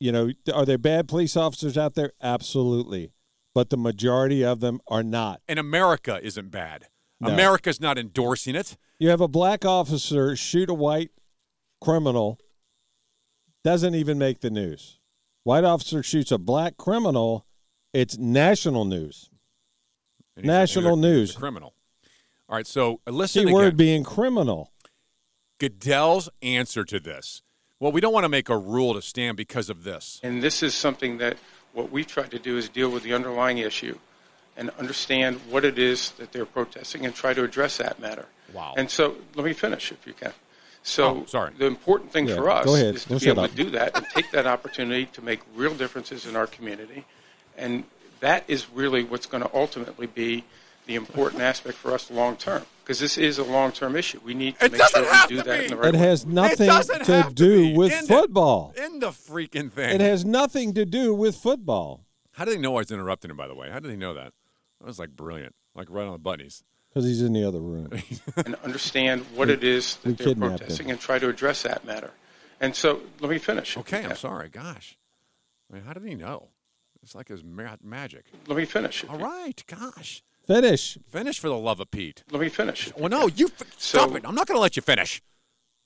You 0.00 0.12
know, 0.12 0.30
are 0.52 0.64
there 0.64 0.78
bad 0.78 1.08
police 1.08 1.36
officers 1.36 1.76
out 1.76 1.94
there? 1.94 2.12
Absolutely. 2.22 3.12
But 3.54 3.70
the 3.70 3.76
majority 3.76 4.44
of 4.44 4.60
them 4.60 4.80
are 4.88 5.02
not. 5.02 5.40
and 5.48 5.58
America 5.58 6.18
isn't 6.22 6.50
bad. 6.50 6.86
No. 7.20 7.28
America's 7.30 7.80
not 7.80 7.98
endorsing 7.98 8.54
it. 8.54 8.76
You 8.98 9.08
have 9.10 9.20
a 9.20 9.28
black 9.28 9.64
officer 9.64 10.34
shoot 10.36 10.68
a 10.68 10.74
white 10.74 11.10
criminal, 11.80 12.38
doesn't 13.64 13.94
even 13.94 14.18
make 14.18 14.40
the 14.40 14.50
news. 14.50 14.98
White 15.42 15.64
officer 15.64 16.02
shoots 16.02 16.30
a 16.30 16.38
black 16.38 16.76
criminal, 16.76 17.46
it's 17.92 18.16
national 18.18 18.84
news. 18.84 19.30
And 20.36 20.44
he's 20.44 20.50
a- 20.50 20.52
National 20.54 20.96
he's 20.96 21.04
a- 21.04 21.08
he's 21.08 21.14
a 21.14 21.18
news. 21.18 21.32
criminal. 21.36 21.74
All 22.48 22.56
right, 22.56 22.66
so 22.66 23.00
uh, 23.06 23.10
listen 23.10 23.46
Key 23.46 23.52
word 23.52 23.66
again. 23.68 23.76
being 23.76 24.04
criminal. 24.04 24.70
Goodell's 25.58 26.28
answer 26.42 26.84
to 26.84 27.00
this. 27.00 27.42
Well, 27.80 27.92
we 27.92 28.00
don't 28.00 28.12
want 28.12 28.24
to 28.24 28.28
make 28.28 28.48
a 28.48 28.56
rule 28.56 28.94
to 28.94 29.02
stand 29.02 29.36
because 29.36 29.70
of 29.70 29.84
this. 29.84 30.20
And 30.22 30.42
this 30.42 30.62
is 30.62 30.74
something 30.74 31.18
that 31.18 31.36
what 31.72 31.90
we 31.90 32.04
tried 32.04 32.30
to 32.32 32.38
do 32.38 32.56
is 32.56 32.68
deal 32.68 32.90
with 32.90 33.02
the 33.02 33.14
underlying 33.14 33.58
issue 33.58 33.98
and 34.56 34.70
understand 34.78 35.40
what 35.50 35.64
it 35.64 35.78
is 35.78 36.10
that 36.12 36.32
they're 36.32 36.46
protesting 36.46 37.04
and 37.04 37.14
try 37.14 37.34
to 37.34 37.42
address 37.42 37.78
that 37.78 37.98
matter. 37.98 38.26
Wow. 38.52 38.74
And 38.76 38.90
so 38.90 39.16
let 39.34 39.44
me 39.44 39.52
finish 39.52 39.90
if 39.90 40.06
you 40.06 40.12
can. 40.12 40.32
So 40.86 41.22
Oh, 41.22 41.24
sorry. 41.26 41.52
the 41.58 41.64
important 41.66 42.12
thing 42.12 42.28
Yeah, 42.28 42.36
for 42.36 42.50
us 42.50 42.66
ahead. 42.66 42.94
is 42.94 43.04
to 43.04 43.08
Don't 43.08 43.20
be 43.22 43.28
able 43.30 43.44
up. 43.44 43.50
to 43.50 43.56
do 43.56 43.70
that 43.70 43.96
and 43.96 44.06
take 44.14 44.30
that 44.32 44.46
opportunity 44.46 45.06
to 45.06 45.22
make 45.22 45.40
real 45.56 45.74
differences 45.74 46.26
in 46.26 46.36
our 46.36 46.46
community. 46.46 47.04
And 47.56 47.84
that 48.20 48.44
is 48.48 48.70
really 48.70 49.02
what's 49.02 49.26
going 49.26 49.42
to 49.42 49.50
ultimately 49.54 50.06
be 50.06 50.44
the 50.86 50.94
important 50.94 51.40
aspect 51.40 51.78
for 51.78 51.92
us 51.94 52.10
long 52.10 52.36
term. 52.36 52.64
Because 52.82 52.98
this 52.98 53.16
is 53.16 53.38
a 53.38 53.44
long 53.44 53.72
term 53.72 53.96
issue. 53.96 54.20
We 54.22 54.34
need 54.34 54.58
to 54.58 54.66
It 54.66 54.72
make 54.72 54.82
sure 54.82 55.02
doesn't 55.02 55.14
have 55.14 55.30
we 55.30 55.36
do 55.36 55.42
to 55.42 55.48
that 55.48 55.58
be. 55.60 55.64
in 55.64 55.70
the 55.70 55.76
right 55.78 55.88
It 55.88 55.92
way. 55.94 56.06
has 56.06 56.26
nothing 56.26 56.66
doesn't 56.66 57.04
to 57.06 57.12
have 57.14 57.28
to 57.28 57.34
do 57.34 57.74
with 57.74 57.90
End 57.90 58.04
it. 58.04 58.08
football. 58.08 58.74
In 58.76 58.98
the 58.98 59.08
freaking 59.08 59.72
thing. 59.72 59.94
It 59.94 60.02
has 60.02 60.26
nothing 60.26 60.74
to 60.74 60.84
do 60.84 61.14
with 61.14 61.34
football 61.36 62.04
How 62.32 62.44
did 62.44 62.56
they 62.56 62.60
know 62.60 62.74
I 62.74 62.80
was 62.80 62.90
interrupting 62.90 63.30
him, 63.30 63.38
by 63.38 63.48
the 63.48 63.54
way? 63.54 63.70
How 63.70 63.78
did 63.80 63.90
they 63.90 63.96
know 63.96 64.12
that? 64.12 64.32
That 64.80 64.86
was 64.86 64.98
like 64.98 65.10
brilliant. 65.16 65.54
Like 65.74 65.86
right 65.88 66.04
on 66.04 66.12
the 66.12 66.18
bunnies. 66.18 66.62
Because 66.94 67.06
he's 67.06 67.22
in 67.22 67.32
the 67.32 67.44
other 67.46 67.60
room. 67.60 67.88
and 68.46 68.54
understand 68.64 69.22
what 69.34 69.48
We- 69.48 69.54
it 69.54 69.64
is 69.64 69.98
we 70.04 70.12
that 70.12 70.18
they're 70.18 70.26
kidnapped 70.28 70.58
protesting 70.60 70.86
him. 70.86 70.92
and 70.92 71.00
try 71.00 71.18
to 71.18 71.28
address 71.28 71.62
that 71.62 71.84
matter. 71.84 72.12
And 72.60 72.74
so 72.76 73.00
let 73.20 73.30
me 73.30 73.38
finish. 73.38 73.76
Okay, 73.76 73.98
I'm 73.98 74.08
can. 74.10 74.16
sorry. 74.16 74.48
Gosh. 74.48 74.96
I 75.70 75.74
mean, 75.74 75.84
how 75.84 75.92
did 75.92 76.04
he 76.04 76.14
know? 76.14 76.48
It's 77.02 77.14
like 77.14 77.28
his 77.28 77.42
ma- 77.42 77.76
magic. 77.82 78.26
Let 78.46 78.56
me 78.56 78.64
finish. 78.64 79.02
if 79.04 79.10
All 79.10 79.18
you- 79.18 79.24
right, 79.24 79.62
gosh. 79.66 80.22
Finish. 80.46 80.98
Finish 81.08 81.38
for 81.40 81.48
the 81.48 81.56
love 81.58 81.80
of 81.80 81.90
Pete. 81.90 82.22
Let 82.30 82.40
me 82.40 82.48
finish. 82.48 82.88
if 82.88 82.96
Well, 82.96 83.08
no, 83.08 83.28
can. 83.28 83.36
you 83.38 83.46
f- 83.46 83.66
stop 83.78 84.14
it. 84.14 84.22
I'm 84.26 84.34
not 84.34 84.46
going 84.46 84.56
to 84.56 84.60
let 84.62 84.76
you 84.76 84.82
finish. 84.82 85.20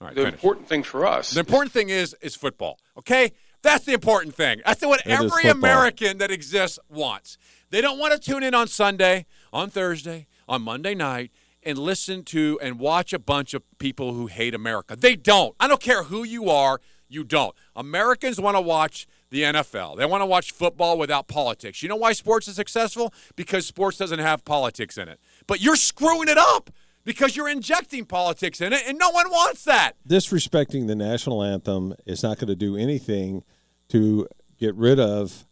All 0.01 0.09
right, 0.09 0.15
The 0.15 0.23
finish. 0.23 0.35
important 0.35 0.69
thing 0.69 0.83
for 0.83 1.07
us. 1.07 1.31
The 1.31 1.41
important 1.41 1.73
thing 1.73 1.89
is 1.89 2.15
is 2.21 2.37
football. 2.37 2.79
Okay, 2.99 3.33
that's 3.63 3.85
the 3.85 3.93
important 3.95 4.35
thing. 4.35 4.61
That's 4.67 4.85
what 4.85 5.01
It 5.07 5.11
is 5.11 5.33
every. 5.33 5.49
American 5.51 6.19
that 6.19 6.31
exists 6.31 6.79
wants. 6.89 7.39
They 7.71 7.81
don't 7.81 7.99
want 7.99 8.13
to 8.13 8.19
tune 8.21 8.43
in 8.45 8.55
on 8.55 8.69
Sunday, 8.69 9.27
on 9.53 9.71
Thursday, 9.71 10.27
on 10.49 10.63
Monday 10.63 10.95
night, 10.95 11.31
and 11.63 11.79
listen 11.79 12.23
to 12.25 12.59
and 12.63 12.79
watch 12.79 13.13
a 13.13 13.19
bunch 13.19 13.55
of 13.55 13.63
people 13.79 14.15
who 14.15 14.27
hate 14.27 14.55
America. 14.55 14.97
They 14.97 15.17
don't. 15.17 15.55
I 15.61 15.69
don't 15.69 15.81
care 15.81 16.05
who 16.05 16.25
you 16.25 16.49
are. 16.49 16.81
You 17.09 17.25
don't. 17.25 17.55
Americans 17.75 18.41
want 18.41 18.57
to 18.57 18.61
watch 18.61 19.07
the 19.31 19.43
NFL. 19.43 19.97
They 19.97 20.07
want 20.07 20.23
to 20.23 20.27
watch 20.27 20.53
football 20.53 20.99
without 20.99 21.29
politics. 21.29 21.83
You 21.83 21.89
know 21.89 21.97
why 21.97 22.13
sports 22.13 22.49
is 22.49 22.57
successful? 22.57 23.13
Because 23.37 23.67
sports 23.67 23.99
doesn't 23.99 24.19
have 24.19 24.45
politics 24.45 24.97
in 24.97 25.09
it. 25.09 25.21
But 25.47 25.61
you're 25.61 25.77
screwing 25.77 26.29
it 26.29 26.39
up 26.39 26.71
because 27.05 27.37
you're 27.37 27.49
injecting 27.49 28.05
politics 28.05 28.61
in 28.61 28.73
it, 28.73 28.83
and 28.87 28.99
no 28.99 29.11
one 29.11 29.31
wants 29.31 29.65
that. 29.65 29.93
Disrespecting 30.07 30.87
the 30.87 30.95
national 30.95 31.43
anthem 31.43 31.95
is 32.07 32.23
not 32.23 32.39
going 32.39 32.49
to 32.49 32.57
do 32.57 32.77
anything 32.77 33.43
to 33.89 34.29
get 34.59 34.75
rid 34.75 35.01
of 35.01 35.47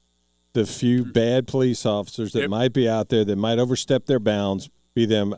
the 0.53 0.67
few 0.67 1.05
mm. 1.05 1.13
bad 1.13 1.47
police 1.47 1.87
officers 1.87 2.33
that 2.33 2.43
Yep. 2.43 2.51
might 2.51 2.73
be 2.73 2.89
out 2.89 3.09
there 3.09 3.25
that 3.25 3.37
might 3.37 3.59
overstep 3.59 4.07
their 4.07 4.19
bounds, 4.19 4.69
be 4.97 5.07
them 5.07 5.35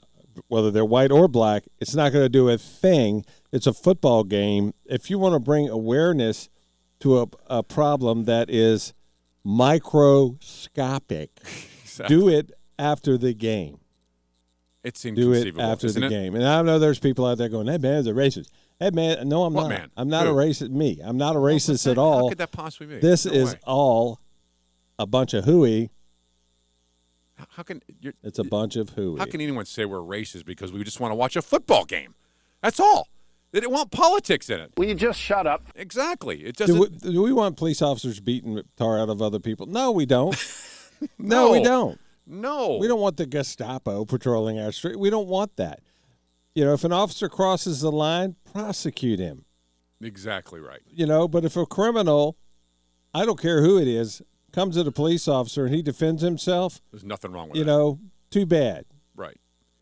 whether 0.47 0.70
they're 0.70 0.85
white 0.85 1.10
or 1.10 1.28
black. 1.28 1.64
It's 1.80 1.94
not 1.94 2.12
going 2.12 2.24
to 2.24 2.28
do 2.30 2.48
a 2.48 2.56
thing. 2.56 3.26
It's 3.52 3.66
a 3.66 3.72
football 3.74 4.22
game. 4.24 4.72
If 4.86 5.10
you 5.10 5.18
want 5.18 5.35
to 5.35 5.40
bring 5.40 5.68
awareness 5.68 6.48
to 7.01 7.20
a, 7.20 7.26
a 7.48 7.62
problem 7.62 8.24
that 8.24 8.48
is 8.48 8.94
microscopic, 9.44 11.30
do 12.06 12.28
it 12.28 12.52
after 12.78 13.18
the 13.18 13.35
game. 13.35 13.78
It's 14.85 15.02
do 15.02 15.32
it 15.32 15.59
after 15.59 15.90
the 15.90 16.06
it? 16.06 16.09
game. 16.09 16.35
And 16.36 16.47
I 16.47 16.62
know 16.62 16.78
there's 16.78 17.01
people 17.01 17.26
out 17.26 17.36
there 17.39 17.48
going, 17.48 17.66
"That 17.66 17.82
man's 17.82 18.06
a 18.06 18.12
racist." 18.12 18.48
That 18.78 18.94
man, 18.94 19.28
no, 19.28 19.43
I'm 19.43 19.52
What 19.52 19.62
not. 19.62 19.68
man? 19.70 19.90
I'm 19.97 20.09
not 20.09 20.28
a 20.28 20.30
racist. 20.30 20.70
Me, 20.70 21.01
I'm 21.05 21.16
not 21.18 21.35
a 21.35 21.40
racist 21.40 21.90
at 21.90 21.98
all. 21.98 22.22
How 22.24 22.28
could 22.28 22.39
that 22.39 22.52
possibly 22.52 22.86
be? 22.86 23.01
This 23.01 23.26
No 23.26 23.32
is 23.32 23.52
way. 23.55 23.59
all 23.66 24.20
a 25.01 25.06
bunch 25.06 25.35
of 25.35 25.44
hooey. 25.47 25.90
How 27.51 27.62
can 27.62 27.82
you're, 28.01 28.15
It's 28.23 28.39
a 28.39 28.44
bunch 28.44 28.77
of 28.77 28.90
hooey. 28.90 29.19
how 29.19 29.27
can 29.27 29.40
anyone 29.40 29.65
say 29.65 29.85
we're 29.85 29.98
racist 29.98 30.44
because 30.44 30.73
we 30.73 30.82
just 30.85 31.01
want 31.01 31.12
to 31.12 31.15
watch 31.15 31.36
a 31.36 31.43
football 31.43 31.85
game? 31.85 32.15
That's 32.62 32.81
all. 32.81 33.09
They 33.52 33.60
didn't 33.60 33.73
want 33.73 33.90
politics 33.90 34.51
in 34.51 34.60
it. 34.60 34.73
Will 34.77 34.89
you 34.89 34.94
just 34.94 35.19
shut 35.19 35.47
up? 35.47 35.66
Exactly. 35.74 36.44
It 36.44 36.56
do, 36.56 36.66
doesn't. 36.66 37.02
we, 37.05 37.12
do 37.12 37.23
we 37.23 37.32
want 37.32 37.56
police 37.56 37.81
officers 37.81 38.20
beating 38.20 38.56
the 38.56 38.65
tar 38.77 38.98
out 38.98 39.09
of 39.09 39.23
other 39.23 39.39
people? 39.39 39.66
No, 39.66 39.90
we 39.90 40.05
don't. 40.05 40.36
no, 41.19 41.52
we 41.52 41.62
don't. 41.62 41.98
No. 42.27 42.77
We 42.77 42.89
don't 42.89 43.01
want 43.01 43.16
the 43.16 43.27
Gestapo 43.27 44.05
patrolling 44.05 44.59
our 44.59 44.73
street. 44.73 44.98
We 44.98 45.09
don't 45.09 45.28
want 45.28 45.56
that. 45.56 45.81
You 46.55 46.65
know, 46.65 46.74
if 46.74 46.85
an 46.85 46.93
officer 46.93 47.28
crosses 47.28 47.81
the 47.81 47.93
line, 47.93 48.36
prosecute 48.52 49.19
him. 49.19 49.47
Exactly 50.01 50.60
right. 50.60 50.81
You 50.86 51.06
know, 51.06 51.27
but 51.27 51.44
if 51.44 51.56
a 51.56 51.65
criminal, 51.65 52.36
I 53.15 53.24
don't 53.24 53.40
care 53.40 53.62
who 53.62 53.78
it 53.78 53.89
is, 53.89 54.20
comes 54.59 54.76
at 54.76 54.86
a 54.86 54.93
police 54.93 55.28
officer 55.28 55.66
and 55.66 55.74
he 55.74 55.82
defends 55.82 56.20
himself, 56.22 56.80
There's 56.90 57.05
nothing 57.05 57.30
wrong 57.32 57.48
with 57.48 57.55
that. 57.55 57.59
you 57.60 57.64
that. 57.64 57.70
know, 57.70 58.01
too 58.30 58.44
bad. 58.47 58.86
Right. 59.14 59.36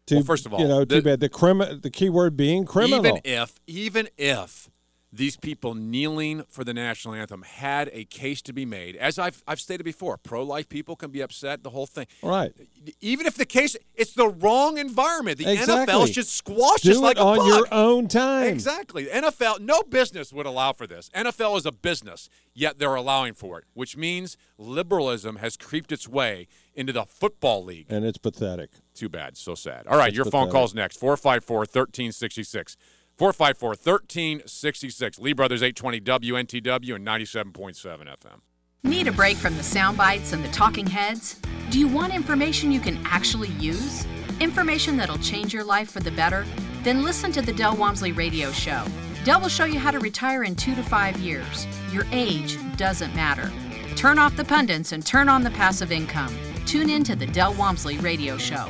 Too, 0.06 0.16
Well, 0.16 0.24
first 0.24 0.44
of 0.46 0.52
all, 0.52 0.60
you 0.60 0.68
know, 0.68 0.84
too 0.84 1.00
bad. 1.02 1.20
The 1.20 1.28
crimi- 1.30 1.80
the 1.80 1.90
key 1.90 2.10
word 2.10 2.36
being 2.36 2.64
criminal. 2.64 2.98
Even 2.98 3.20
if, 3.24 3.54
even 3.66 4.08
if 4.18 4.68
these 5.16 5.36
people 5.36 5.74
kneeling 5.74 6.43
for 6.48 6.62
the 6.64 6.74
national 6.74 7.14
anthem 7.14 7.43
had 7.43 7.88
a 7.93 8.05
case 8.05 8.43
to 8.43 8.52
be 8.52 8.64
made, 8.66 8.97
as 8.97 9.18
I've, 9.18 9.43
I've 9.48 9.60
stated 9.60 9.84
before, 9.84 10.16
pro-life 10.18 10.68
people 10.68 10.94
can 10.97 11.10
be 11.10 11.20
upset, 11.20 11.62
the 11.62 11.70
whole 11.70 11.86
thing. 11.86 12.06
right. 12.22 12.52
Even 13.01 13.26
if 13.26 13.34
the 13.34 13.47
case, 13.47 13.76
it's 13.94 14.12
the 14.12 14.28
wrong 14.28 14.78
environment. 14.78 15.38
The 15.38 15.51
Exactly. 15.52 15.93
NFL 15.94 16.12
should 16.14 16.26
squash 16.26 16.82
Do 16.82 16.90
this 16.90 16.98
like 16.98 17.18
on 17.18 17.38
bug. 17.38 17.47
your 17.48 17.66
own 17.72 18.06
time. 18.09 18.48
Exactly. 18.48 19.06
NFL, 19.06 19.60
no 19.60 19.82
business 19.82 20.32
would 20.32 20.47
allow 20.47 20.72
for 20.72 20.86
this. 20.86 21.09
NFL 21.14 21.56
is 21.59 21.66
a 21.66 21.72
business, 21.72 22.28
yet 22.55 22.78
they're 22.78 22.94
allowing 22.94 23.34
for 23.34 23.59
it, 23.59 23.64
which 23.74 23.97
means 23.97 24.36
liberalism 24.59 25.36
has 25.36 25.56
creeped 25.56 25.90
its 25.90 26.09
way 26.09 26.47
into 26.74 26.93
the 26.93 27.05
football 27.05 27.64
league. 27.64 27.86
And 27.88 28.05
it's 28.05 28.18
pathetic. 28.18 28.70
Too 28.94 29.09
bad. 29.09 29.36
So 29.36 29.55
sad. 29.55 29.86
All 29.86 29.97
right, 29.97 30.06
That's 30.06 30.16
your 30.16 30.24
phone 30.26 30.51
calls 30.51 30.74
next 30.74 30.98
454 30.98 31.59
1366. 31.59 32.76
454 33.16 33.70
1366. 33.70 35.18
Lee 35.18 35.32
Brothers 35.32 35.62
820 35.62 36.01
WNTW 36.01 36.97
and 36.97 37.06
97.7 37.06 37.74
FM. 37.74 38.40
Need 38.82 39.09
a 39.09 39.12
break 39.12 39.36
from 39.36 39.56
the 39.56 39.62
sound 39.62 39.97
bites 39.97 40.32
and 40.32 40.44
the 40.44 40.48
talking 40.48 40.86
heads? 40.86 41.40
Do 41.70 41.78
you 41.78 41.88
want 41.88 42.14
information 42.14 42.70
you 42.70 42.78
can 42.80 43.01
actually 43.06 43.48
use? 43.52 44.06
Information 44.38 44.97
that'll 44.97 45.18
change 45.18 45.55
your 45.55 45.64
life 45.64 45.90
for 45.90 46.01
the 46.01 46.10
better? 46.10 46.44
Then 46.82 47.02
listen 47.02 47.32
to 47.32 47.43
the 47.43 47.55
Del 47.55 47.74
Walmsley 47.74 48.12
Radio 48.12 48.52
Show. 48.52 48.84
Del 49.24 49.40
will 49.40 49.48
show 49.48 49.64
you 49.64 49.78
how 49.78 49.90
to 49.90 49.98
retire 49.98 50.44
in 50.44 50.55
two 50.55 50.74
to 50.74 50.82
five 50.82 51.16
years. 51.16 51.66
Your 51.90 52.06
age 52.12 52.59
doesn't 52.76 53.14
matter. 53.16 53.51
Turn 53.97 54.18
off 54.18 54.36
the 54.36 54.44
pundits 54.44 54.93
and 54.93 55.05
turn 55.05 55.28
on 55.28 55.43
the 55.43 55.51
passive 55.51 55.90
income. 55.90 56.36
Tune 56.66 56.90
in 56.90 57.02
to 57.05 57.16
the 57.16 57.26
Del 57.26 57.55
Walmsley 57.55 57.97
Radio 57.98 58.36
Show. 58.36 58.68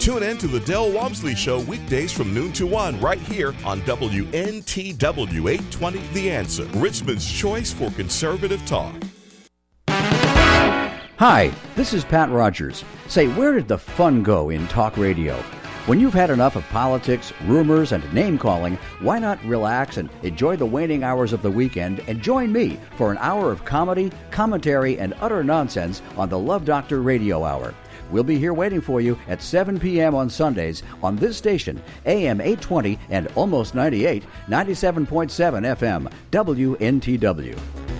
Tune 0.00 0.22
in 0.22 0.38
to 0.38 0.46
the 0.46 0.60
Del 0.60 0.90
Wamsley 0.90 1.36
Show 1.36 1.60
weekdays 1.60 2.10
from 2.10 2.32
noon 2.32 2.54
to 2.54 2.66
1 2.66 2.98
right 3.02 3.18
here 3.18 3.54
on 3.66 3.82
WNTW 3.82 5.50
820 5.50 5.98
The 6.14 6.30
Answer, 6.30 6.64
Richmond's 6.72 7.30
choice 7.30 7.70
for 7.70 7.90
conservative 7.90 8.64
talk. 8.64 8.94
Hi, 11.18 11.52
this 11.76 11.92
is 11.92 12.02
Pat 12.02 12.30
Rogers. 12.30 12.82
Say, 13.08 13.28
where 13.28 13.52
did 13.52 13.68
the 13.68 13.76
fun 13.76 14.22
go 14.22 14.48
in 14.48 14.66
talk 14.68 14.96
radio? 14.96 15.36
When 15.84 16.00
you've 16.00 16.14
had 16.14 16.30
enough 16.30 16.56
of 16.56 16.66
politics, 16.70 17.34
rumors, 17.44 17.92
and 17.92 18.10
name 18.14 18.38
calling, 18.38 18.78
why 19.00 19.18
not 19.18 19.44
relax 19.44 19.98
and 19.98 20.08
enjoy 20.22 20.56
the 20.56 20.64
waning 20.64 21.04
hours 21.04 21.34
of 21.34 21.42
the 21.42 21.50
weekend 21.50 22.02
and 22.08 22.22
join 22.22 22.50
me 22.50 22.80
for 22.96 23.12
an 23.12 23.18
hour 23.18 23.52
of 23.52 23.66
comedy, 23.66 24.10
commentary, 24.30 24.98
and 24.98 25.12
utter 25.20 25.44
nonsense 25.44 26.00
on 26.16 26.30
the 26.30 26.38
Love 26.38 26.64
Doctor 26.64 27.02
Radio 27.02 27.44
Hour? 27.44 27.74
We'll 28.10 28.24
be 28.24 28.38
here 28.38 28.54
waiting 28.54 28.80
for 28.80 29.00
you 29.00 29.18
at 29.28 29.42
7 29.42 29.78
p.m. 29.78 30.14
on 30.14 30.28
Sundays 30.28 30.82
on 31.02 31.16
this 31.16 31.36
station, 31.36 31.80
AM 32.06 32.40
820 32.40 32.98
and 33.10 33.28
almost 33.34 33.74
98, 33.74 34.24
97.7 34.48 35.76
FM, 35.76 36.12
WNTW. 36.30 37.99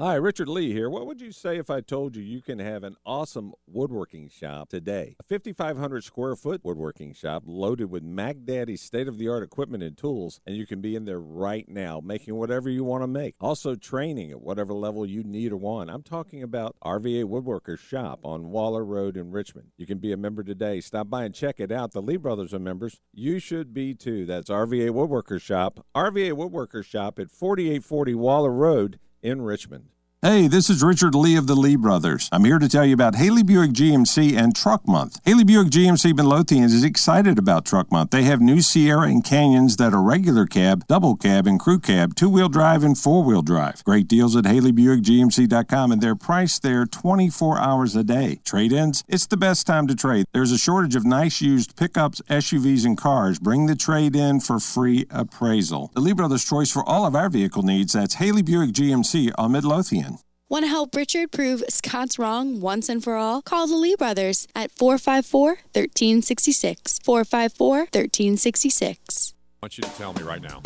Hi, 0.00 0.14
Richard 0.14 0.48
Lee 0.48 0.72
here. 0.72 0.88
What 0.88 1.06
would 1.06 1.20
you 1.20 1.32
say 1.32 1.58
if 1.58 1.68
I 1.68 1.82
told 1.82 2.16
you 2.16 2.22
you 2.22 2.40
can 2.40 2.58
have 2.60 2.82
an 2.82 2.96
awesome 3.04 3.52
woodworking 3.66 4.30
shop 4.30 4.70
today? 4.70 5.16
A 5.20 5.22
5,500 5.22 6.02
square 6.02 6.34
foot 6.34 6.62
woodworking 6.64 7.12
shop 7.12 7.42
loaded 7.44 7.90
with 7.90 8.02
Mac 8.02 8.36
Daddy's 8.42 8.80
state 8.80 9.06
of 9.06 9.18
the 9.18 9.28
art 9.28 9.42
equipment 9.42 9.82
and 9.82 9.94
tools, 9.94 10.40
and 10.46 10.56
you 10.56 10.66
can 10.66 10.80
be 10.80 10.96
in 10.96 11.04
there 11.04 11.20
right 11.20 11.68
now 11.68 12.00
making 12.02 12.34
whatever 12.36 12.70
you 12.70 12.84
want 12.84 13.02
to 13.02 13.06
make. 13.06 13.34
Also, 13.38 13.74
training 13.74 14.30
at 14.30 14.40
whatever 14.40 14.72
level 14.72 15.04
you 15.04 15.22
need 15.24 15.52
or 15.52 15.58
want. 15.58 15.90
I'm 15.90 16.02
talking 16.02 16.42
about 16.42 16.74
RVA 16.82 17.24
Woodworkers 17.24 17.78
Shop 17.78 18.20
on 18.24 18.48
Waller 18.48 18.86
Road 18.86 19.18
in 19.18 19.30
Richmond. 19.30 19.72
You 19.76 19.84
can 19.84 19.98
be 19.98 20.10
a 20.10 20.16
member 20.16 20.42
today. 20.42 20.80
Stop 20.80 21.10
by 21.10 21.24
and 21.24 21.34
check 21.34 21.60
it 21.60 21.70
out. 21.70 21.92
The 21.92 22.00
Lee 22.00 22.16
Brothers 22.16 22.54
are 22.54 22.58
members. 22.58 22.98
You 23.12 23.38
should 23.38 23.74
be 23.74 23.92
too. 23.92 24.24
That's 24.24 24.48
RVA 24.48 24.88
Woodworkers 24.88 25.42
Shop. 25.42 25.84
RVA 25.94 26.32
Woodworkers 26.32 26.86
Shop 26.86 27.18
at 27.18 27.30
4840 27.30 28.14
Waller 28.14 28.52
Road 28.52 28.98
in 29.22 29.40
Richmond. 29.40 29.88
Hey, 30.24 30.46
this 30.46 30.70
is 30.70 30.84
Richard 30.84 31.16
Lee 31.16 31.34
of 31.34 31.48
the 31.48 31.56
Lee 31.56 31.74
Brothers. 31.74 32.28
I'm 32.30 32.44
here 32.44 32.60
to 32.60 32.68
tell 32.68 32.86
you 32.86 32.94
about 32.94 33.16
Haley 33.16 33.42
Buick 33.42 33.72
GMC 33.72 34.36
and 34.36 34.54
Truck 34.54 34.86
Month. 34.86 35.18
Haley 35.24 35.42
Buick 35.42 35.66
GMC 35.66 36.14
Midlothian 36.14 36.62
is 36.62 36.84
excited 36.84 37.40
about 37.40 37.66
Truck 37.66 37.90
Month. 37.90 38.12
They 38.12 38.22
have 38.22 38.40
new 38.40 38.60
Sierra 38.60 39.08
and 39.08 39.24
Canyons 39.24 39.78
that 39.78 39.92
are 39.92 40.00
regular 40.00 40.46
cab, 40.46 40.86
double 40.86 41.16
cab, 41.16 41.48
and 41.48 41.58
crew 41.58 41.80
cab, 41.80 42.14
two 42.14 42.28
wheel 42.28 42.48
drive, 42.48 42.84
and 42.84 42.96
four 42.96 43.24
wheel 43.24 43.42
drive. 43.42 43.82
Great 43.82 44.06
deals 44.06 44.36
at 44.36 44.44
HaleyBuickGMC.com, 44.44 45.90
and 45.90 46.00
they're 46.00 46.14
priced 46.14 46.62
there 46.62 46.86
24 46.86 47.58
hours 47.58 47.96
a 47.96 48.04
day. 48.04 48.38
Trade 48.44 48.70
ins, 48.70 49.02
it's 49.08 49.26
the 49.26 49.36
best 49.36 49.66
time 49.66 49.88
to 49.88 49.96
trade. 49.96 50.26
There's 50.32 50.52
a 50.52 50.56
shortage 50.56 50.94
of 50.94 51.04
nice 51.04 51.40
used 51.40 51.74
pickups, 51.74 52.22
SUVs, 52.30 52.86
and 52.86 52.96
cars. 52.96 53.40
Bring 53.40 53.66
the 53.66 53.74
trade 53.74 54.14
in 54.14 54.38
for 54.38 54.60
free 54.60 55.04
appraisal. 55.10 55.90
The 55.94 56.00
Lee 56.00 56.12
Brothers' 56.12 56.44
choice 56.44 56.70
for 56.70 56.88
all 56.88 57.06
of 57.06 57.16
our 57.16 57.28
vehicle 57.28 57.64
needs 57.64 57.94
that's 57.94 58.14
Haley 58.14 58.42
Buick 58.42 58.70
GMC 58.70 59.32
on 59.36 59.50
Midlothian. 59.50 60.11
Want 60.52 60.66
to 60.66 60.68
help 60.68 60.94
Richard 60.94 61.32
prove 61.32 61.64
Scott's 61.70 62.18
wrong 62.18 62.60
once 62.60 62.90
and 62.90 63.02
for 63.02 63.16
all? 63.16 63.40
Call 63.40 63.66
the 63.66 63.74
Lee 63.74 63.96
brothers 63.96 64.46
at 64.54 64.70
454 64.72 65.46
1366. 65.72 66.98
454 66.98 67.78
1366. 67.78 69.32
I 69.32 69.64
want 69.64 69.78
you 69.78 69.82
to 69.84 69.90
tell 69.92 70.12
me 70.12 70.20
right 70.20 70.42
now. 70.42 70.60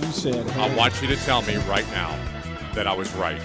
You 0.00 0.12
said, 0.12 0.48
I 0.50 0.72
want 0.76 1.02
you 1.02 1.08
to 1.08 1.16
tell 1.16 1.42
me 1.42 1.56
right 1.68 1.90
now 1.90 2.16
that 2.76 2.86
I 2.86 2.94
was 2.94 3.12
right. 3.16 3.42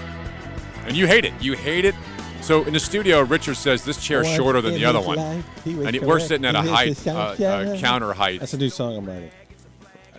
And 0.86 0.96
you 0.96 1.08
hate 1.08 1.26
it. 1.26 1.34
You 1.42 1.54
hate 1.54 1.86
it. 1.86 1.96
So 2.42 2.64
in 2.66 2.74
the 2.74 2.80
studio, 2.80 3.22
Richard 3.22 3.58
says 3.58 3.84
this 3.84 3.98
chair 3.98 4.22
is 4.22 4.30
shorter 4.30 4.62
than 4.62 4.76
the 4.76 4.86
other 4.86 5.02
one. 5.02 5.18
life, 5.18 5.46
he 5.64 5.72
And 5.72 5.96
it- 5.96 6.04
we're 6.04 6.20
sitting 6.20 6.46
at 6.46 6.54
a 6.54 6.62
height, 6.62 7.08
uh, 7.08 7.12
uh, 7.12 7.78
counter 7.80 8.14
height. 8.14 8.40
That's 8.40 8.54
a 8.54 8.58
new 8.60 8.70
song 8.70 8.98
I'm 8.98 9.06
writing. 9.06 9.32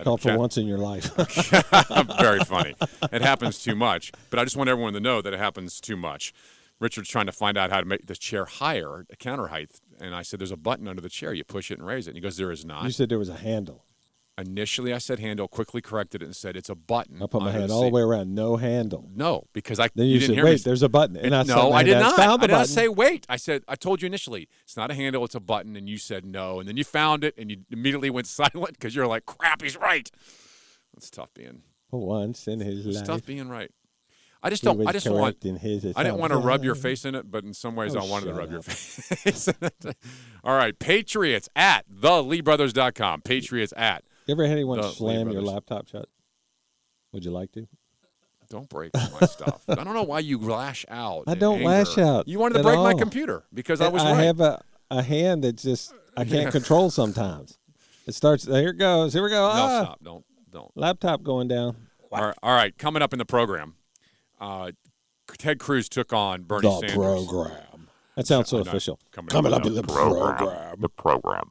Called 0.01 0.21
for 0.21 0.37
once 0.37 0.57
in 0.57 0.65
your 0.67 0.77
life. 0.77 1.13
Very 2.19 2.39
funny. 2.39 2.75
It 3.11 3.21
happens 3.21 3.59
too 3.63 3.75
much, 3.75 4.11
but 4.29 4.39
I 4.39 4.43
just 4.43 4.57
want 4.57 4.69
everyone 4.69 4.93
to 4.93 4.99
know 4.99 5.21
that 5.21 5.33
it 5.33 5.39
happens 5.39 5.79
too 5.79 5.95
much. 5.97 6.33
Richard's 6.79 7.09
trying 7.09 7.27
to 7.27 7.31
find 7.31 7.57
out 7.57 7.69
how 7.69 7.79
to 7.79 7.85
make 7.85 8.07
the 8.07 8.15
chair 8.15 8.45
higher, 8.45 9.05
a 9.09 9.15
counter 9.15 9.47
height, 9.47 9.71
and 9.99 10.13
I 10.13 10.21
said, 10.21 10.39
"There's 10.39 10.51
a 10.51 10.57
button 10.57 10.87
under 10.87 11.01
the 11.01 11.09
chair. 11.09 11.33
You 11.33 11.43
push 11.43 11.71
it 11.71 11.77
and 11.77 11.87
raise 11.87 12.07
it." 12.07 12.11
And 12.11 12.17
he 12.17 12.21
goes, 12.21 12.37
"There 12.37 12.51
is 12.51 12.65
not." 12.65 12.83
you 12.83 12.91
said 12.91 13.09
there 13.09 13.19
was 13.19 13.29
a 13.29 13.37
handle. 13.37 13.85
Initially, 14.35 14.91
I 14.93 14.97
said 14.97 15.19
handle. 15.19 15.47
Quickly 15.47 15.79
corrected 15.79 16.23
it 16.23 16.25
and 16.25 16.35
said 16.35 16.55
it's 16.57 16.69
a 16.69 16.73
button. 16.75 17.21
I 17.21 17.27
put 17.27 17.43
my 17.43 17.51
hand 17.51 17.71
all 17.71 17.83
the 17.83 17.89
way 17.89 18.01
around. 18.01 18.33
No 18.33 18.57
handle. 18.57 19.07
No, 19.15 19.43
because 19.53 19.79
I. 19.79 19.89
Then 19.93 20.07
you, 20.07 20.13
didn't 20.17 20.29
said, 20.29 20.35
hear 20.37 20.45
"Wait, 20.45 20.53
me. 20.53 20.61
there's 20.65 20.81
a 20.81 20.89
button." 20.89 21.17
And 21.17 21.27
It- 21.27 21.33
I 21.33 21.43
no, 21.43 21.71
I 21.71 21.83
did 21.83 21.99
not. 21.99 22.15
Found 22.15 22.41
I 22.41 22.47
the 22.47 22.47
did 22.47 22.53
not 22.53 22.67
say 22.67 22.87
wait. 22.87 23.27
I 23.29 23.35
said 23.37 23.63
I 23.67 23.75
told 23.75 24.01
you 24.01 24.07
initially 24.07 24.49
it's 24.63 24.75
not 24.75 24.89
a 24.89 24.95
handle, 24.95 25.23
it's 25.23 25.35
a 25.35 25.39
button, 25.39 25.75
and 25.75 25.87
you 25.87 25.97
said 25.99 26.25
no, 26.25 26.59
and 26.59 26.67
then 26.67 26.77
you 26.77 26.83
found 26.83 27.23
it 27.23 27.35
and 27.37 27.51
you 27.51 27.57
immediately 27.69 28.09
went 28.09 28.25
silent 28.39 28.71
because 28.73 28.95
you're 28.95 29.05
like, 29.05 29.27
"Crap, 29.27 29.61
he's 29.61 29.77
right." 29.77 30.09
It's 30.97 31.11
tough 31.11 31.31
being. 31.35 31.61
Once 31.91 32.47
in 32.47 32.59
his 32.59 32.87
It's 32.87 32.97
life. 32.97 33.05
tough 33.05 33.25
being 33.27 33.49
right. 33.49 33.69
I 34.41 34.49
just 34.49 34.63
don't. 34.63 34.85
I 34.87 34.91
just 34.93 35.07
want. 35.07 35.39
correct 35.41 35.45
in 35.45 35.57
his 35.57 35.85
I 35.95 36.01
didn't 36.03 36.17
want 36.17 36.33
to 36.33 36.39
rub 36.39 36.63
your 36.63 36.73
face 36.75 37.05
in 37.05 37.13
it, 37.13 37.29
but 37.29 37.43
in 37.43 37.53
some 37.53 37.75
ways 37.75 37.95
Oh, 37.95 37.99
I 37.99 38.05
wanted 38.05 38.25
to 38.25 38.33
rub 38.33 38.51
your 38.51 38.63
face. 38.63 39.47
in 39.47 39.53
it. 39.61 39.95
All 40.43 40.55
right, 40.57 40.77
Patriots 40.79 41.49
at 41.55 41.85
theleebrothers.com. 41.89 43.21
Patriots 43.21 43.73
at. 43.77 44.03
You 44.25 44.33
ever 44.33 44.43
had 44.43 44.53
anyone 44.53 44.79
the 44.79 44.87
Lee 44.87 44.93
slam 44.93 45.31
your 45.31 45.41
laptop 45.41 45.87
shut? 45.87 46.07
Would 47.11 47.25
you 47.25 47.31
like 47.31 47.51
to? 47.53 47.67
Don't 48.49 48.69
break 48.69 48.93
my 48.93 49.25
stuff. 49.27 49.63
I 49.67 49.75
don't 49.75 49.93
know 49.93 50.03
why 50.03 50.19
you 50.19 50.37
lash 50.37 50.85
out. 50.89 51.23
I 51.27 51.35
don't 51.35 51.63
lash 51.63 51.97
out. 51.97 52.27
You 52.27 52.39
wanted 52.39 52.53
to 52.53 52.59
at 52.59 52.63
break 52.63 52.77
my 52.77 52.93
computer 52.93 53.43
because 53.53 53.81
I 53.81 53.87
was 53.87 54.03
I 54.03 54.13
right. 54.13 54.23
have 54.23 54.39
a, 54.41 54.63
a 54.91 55.01
hand 55.01 55.43
that 55.43 55.57
just 55.57 55.93
I 56.15 56.23
can't 56.25 56.51
control 56.51 56.89
sometimes. 56.89 57.57
It 58.05 58.15
starts. 58.15 58.45
Here 58.45 58.69
it 58.69 58.77
goes. 58.77 59.13
Here 59.13 59.23
we 59.23 59.29
go. 59.29 59.35
No, 59.37 59.49
ah, 59.51 59.83
stop. 59.83 59.99
Don't. 60.03 60.25
Don't. 60.51 60.71
Laptop 60.75 61.23
going 61.23 61.47
down. 61.47 61.75
All 62.11 62.25
right, 62.27 62.35
all 62.43 62.55
right, 62.55 62.77
coming 62.77 63.01
up 63.01 63.11
in 63.11 63.17
the 63.17 63.25
program, 63.25 63.73
uh, 64.39 64.71
Ted 65.39 65.57
Cruz 65.57 65.89
took 65.89 66.13
on 66.13 66.43
Bernie 66.43 66.61
The 66.61 66.79
Sanders. 66.81 66.95
program. 66.95 67.87
That 68.15 68.27
sounds 68.27 68.49
so 68.49 68.59
I 68.59 68.61
official. 68.61 68.99
Coming, 69.11 69.29
Coming 69.29 69.51
up, 69.51 69.61
up 69.61 69.65
in 69.65 69.73
the 69.73 69.81
program. 69.81 70.75
The 70.79 70.89
program. 70.89 71.49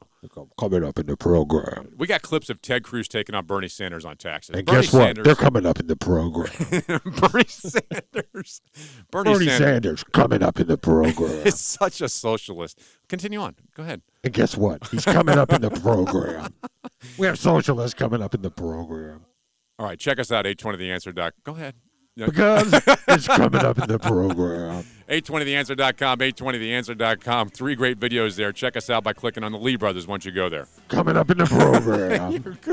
Coming 0.59 0.83
up 0.83 0.99
in 0.99 1.05
the 1.05 1.17
program. 1.17 1.93
We 1.97 2.07
got 2.07 2.21
clips 2.21 2.49
of 2.49 2.61
Ted 2.61 2.83
Cruz 2.83 3.07
taking 3.07 3.35
on 3.35 3.45
Bernie 3.45 3.67
Sanders 3.67 4.05
on 4.05 4.17
taxes. 4.17 4.55
And 4.55 4.65
Bernie 4.65 4.81
guess 4.81 4.93
what? 4.93 5.01
Sanders, 5.01 5.25
They're 5.25 5.35
coming 5.35 5.65
up 5.65 5.79
in 5.79 5.87
the 5.87 5.95
program. 5.95 6.51
Bernie 7.31 7.45
Sanders. 7.47 8.61
Bernie, 9.11 9.33
Bernie 9.33 9.45
Sanders. 9.45 9.57
Sanders 9.57 10.03
coming 10.05 10.43
up 10.43 10.59
in 10.59 10.67
the 10.67 10.77
program. 10.77 11.31
is 11.45 11.59
such 11.59 12.01
a 12.01 12.09
socialist. 12.09 12.79
Continue 13.09 13.41
on. 13.41 13.55
Go 13.75 13.83
ahead. 13.83 14.01
And 14.23 14.33
guess 14.33 14.55
what? 14.57 14.87
He's 14.89 15.05
coming 15.05 15.37
up 15.37 15.51
in 15.51 15.61
the 15.61 15.71
program. 15.71 16.53
We 17.17 17.27
have 17.27 17.37
socialists 17.39 17.93
coming 17.93 18.21
up 18.21 18.33
in 18.33 18.41
the 18.41 18.51
program. 18.51 19.25
All 19.79 19.87
right, 19.87 19.99
check 19.99 20.19
us 20.19 20.31
out, 20.31 20.45
820theanswer. 20.45 21.31
Go 21.43 21.55
ahead. 21.55 21.75
Because 22.15 22.73
it's 23.07 23.27
coming 23.27 23.61
up 23.61 23.79
in 23.79 23.87
the 23.87 23.99
program. 23.99 24.85
820theanswer.com, 25.09 26.19
820theanswer.com. 26.19 27.49
Three 27.49 27.75
great 27.75 27.99
videos 27.99 28.35
there. 28.35 28.51
Check 28.51 28.77
us 28.77 28.89
out 28.89 29.03
by 29.03 29.13
clicking 29.13 29.43
on 29.43 29.51
the 29.51 29.57
Lee 29.57 29.75
Brothers 29.75 30.07
once 30.07 30.25
you 30.25 30.31
go 30.31 30.49
there. 30.49 30.67
Coming 30.87 31.17
up 31.17 31.29
in 31.29 31.39
the 31.39 31.45
program. 31.45 32.43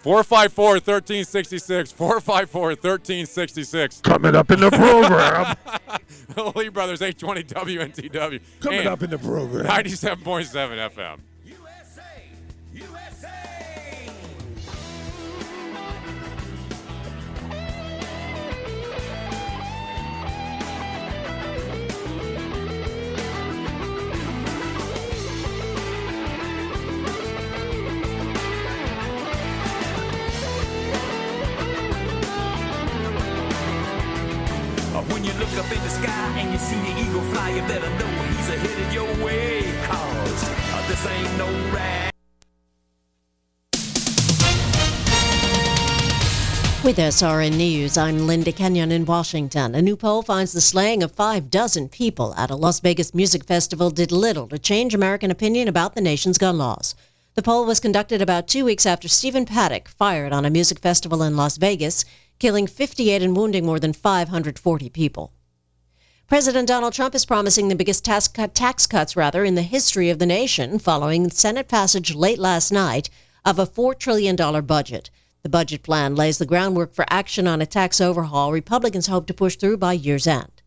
454 0.00 0.64
1366. 0.74 1.92
454 1.92 2.62
1366. 2.68 4.00
Coming 4.00 4.34
up 4.36 4.50
in 4.50 4.60
the 4.60 4.70
program. 4.70 5.56
the 6.34 6.52
Lee 6.56 6.68
Brothers, 6.68 7.02
820 7.02 7.42
WNTW. 7.44 8.40
Coming 8.60 8.86
up 8.86 9.02
in 9.02 9.10
the 9.10 9.18
program. 9.18 9.66
97.7 9.66 10.90
FM. 10.90 11.18
With 46.88 46.96
SRN 46.96 47.58
News, 47.58 47.98
I'm 47.98 48.26
Linda 48.26 48.50
Kenyon 48.50 48.90
in 48.92 49.04
Washington. 49.04 49.74
A 49.74 49.82
new 49.82 49.94
poll 49.94 50.22
finds 50.22 50.54
the 50.54 50.60
slaying 50.62 51.02
of 51.02 51.12
five 51.12 51.50
dozen 51.50 51.90
people 51.90 52.34
at 52.34 52.48
a 52.48 52.56
Las 52.56 52.80
Vegas 52.80 53.12
music 53.12 53.44
festival 53.44 53.90
did 53.90 54.10
little 54.10 54.48
to 54.48 54.58
change 54.58 54.94
American 54.94 55.30
opinion 55.30 55.68
about 55.68 55.94
the 55.94 56.00
nation's 56.00 56.38
gun 56.38 56.56
laws. 56.56 56.94
The 57.34 57.42
poll 57.42 57.66
was 57.66 57.78
conducted 57.78 58.22
about 58.22 58.48
two 58.48 58.64
weeks 58.64 58.86
after 58.86 59.06
Stephen 59.06 59.44
Paddock 59.44 59.86
fired 59.86 60.32
on 60.32 60.46
a 60.46 60.50
music 60.50 60.78
festival 60.78 61.22
in 61.22 61.36
Las 61.36 61.58
Vegas, 61.58 62.06
killing 62.38 62.66
58 62.66 63.20
and 63.20 63.36
wounding 63.36 63.66
more 63.66 63.78
than 63.78 63.92
540 63.92 64.88
people. 64.88 65.34
President 66.26 66.68
Donald 66.68 66.94
Trump 66.94 67.14
is 67.14 67.26
promising 67.26 67.68
the 67.68 67.76
biggest 67.76 68.02
tax, 68.02 68.28
cut, 68.28 68.54
tax 68.54 68.86
cuts 68.86 69.14
rather 69.14 69.44
in 69.44 69.56
the 69.56 69.60
history 69.60 70.08
of 70.08 70.18
the 70.18 70.24
nation 70.24 70.78
following 70.78 71.28
Senate 71.28 71.68
passage 71.68 72.14
late 72.14 72.38
last 72.38 72.72
night 72.72 73.10
of 73.44 73.58
a 73.58 73.66
$4 73.66 73.98
trillion 73.98 74.36
budget. 74.64 75.10
The 75.42 75.48
budget 75.48 75.84
plan 75.84 76.16
lays 76.16 76.38
the 76.38 76.46
groundwork 76.46 76.92
for 76.92 77.06
action 77.08 77.46
on 77.46 77.62
a 77.62 77.66
tax 77.66 78.00
overhaul 78.00 78.50
Republicans 78.50 79.06
hope 79.06 79.28
to 79.28 79.34
push 79.34 79.54
through 79.54 79.76
by 79.76 79.92
year's 79.92 80.26
end. 80.26 80.62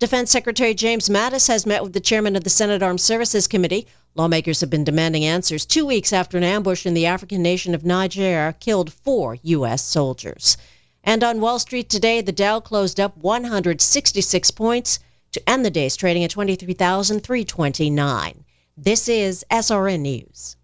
Defense 0.00 0.32
Secretary 0.32 0.74
James 0.74 1.08
Mattis 1.08 1.46
has 1.46 1.64
met 1.64 1.84
with 1.84 1.92
the 1.92 2.00
chairman 2.00 2.34
of 2.34 2.42
the 2.42 2.50
Senate 2.50 2.82
Armed 2.82 3.00
Services 3.00 3.46
Committee. 3.46 3.86
Lawmakers 4.16 4.60
have 4.60 4.70
been 4.70 4.82
demanding 4.82 5.24
answers 5.24 5.64
two 5.64 5.86
weeks 5.86 6.12
after 6.12 6.36
an 6.36 6.42
ambush 6.42 6.84
in 6.84 6.94
the 6.94 7.06
African 7.06 7.42
nation 7.42 7.76
of 7.76 7.84
Niger 7.84 8.56
killed 8.58 8.92
four 8.92 9.38
U.S. 9.42 9.84
soldiers. 9.84 10.56
And 11.04 11.22
on 11.22 11.40
Wall 11.40 11.60
Street 11.60 11.88
today, 11.88 12.20
the 12.20 12.32
Dow 12.32 12.58
closed 12.58 12.98
up 12.98 13.16
166 13.16 14.50
points 14.50 14.98
to 15.30 15.48
end 15.48 15.64
the 15.64 15.70
days 15.70 15.96
trading 15.96 16.24
at 16.24 16.30
23,329. 16.30 18.44
This 18.76 19.08
is 19.08 19.44
SRN 19.50 20.00
News. 20.00 20.56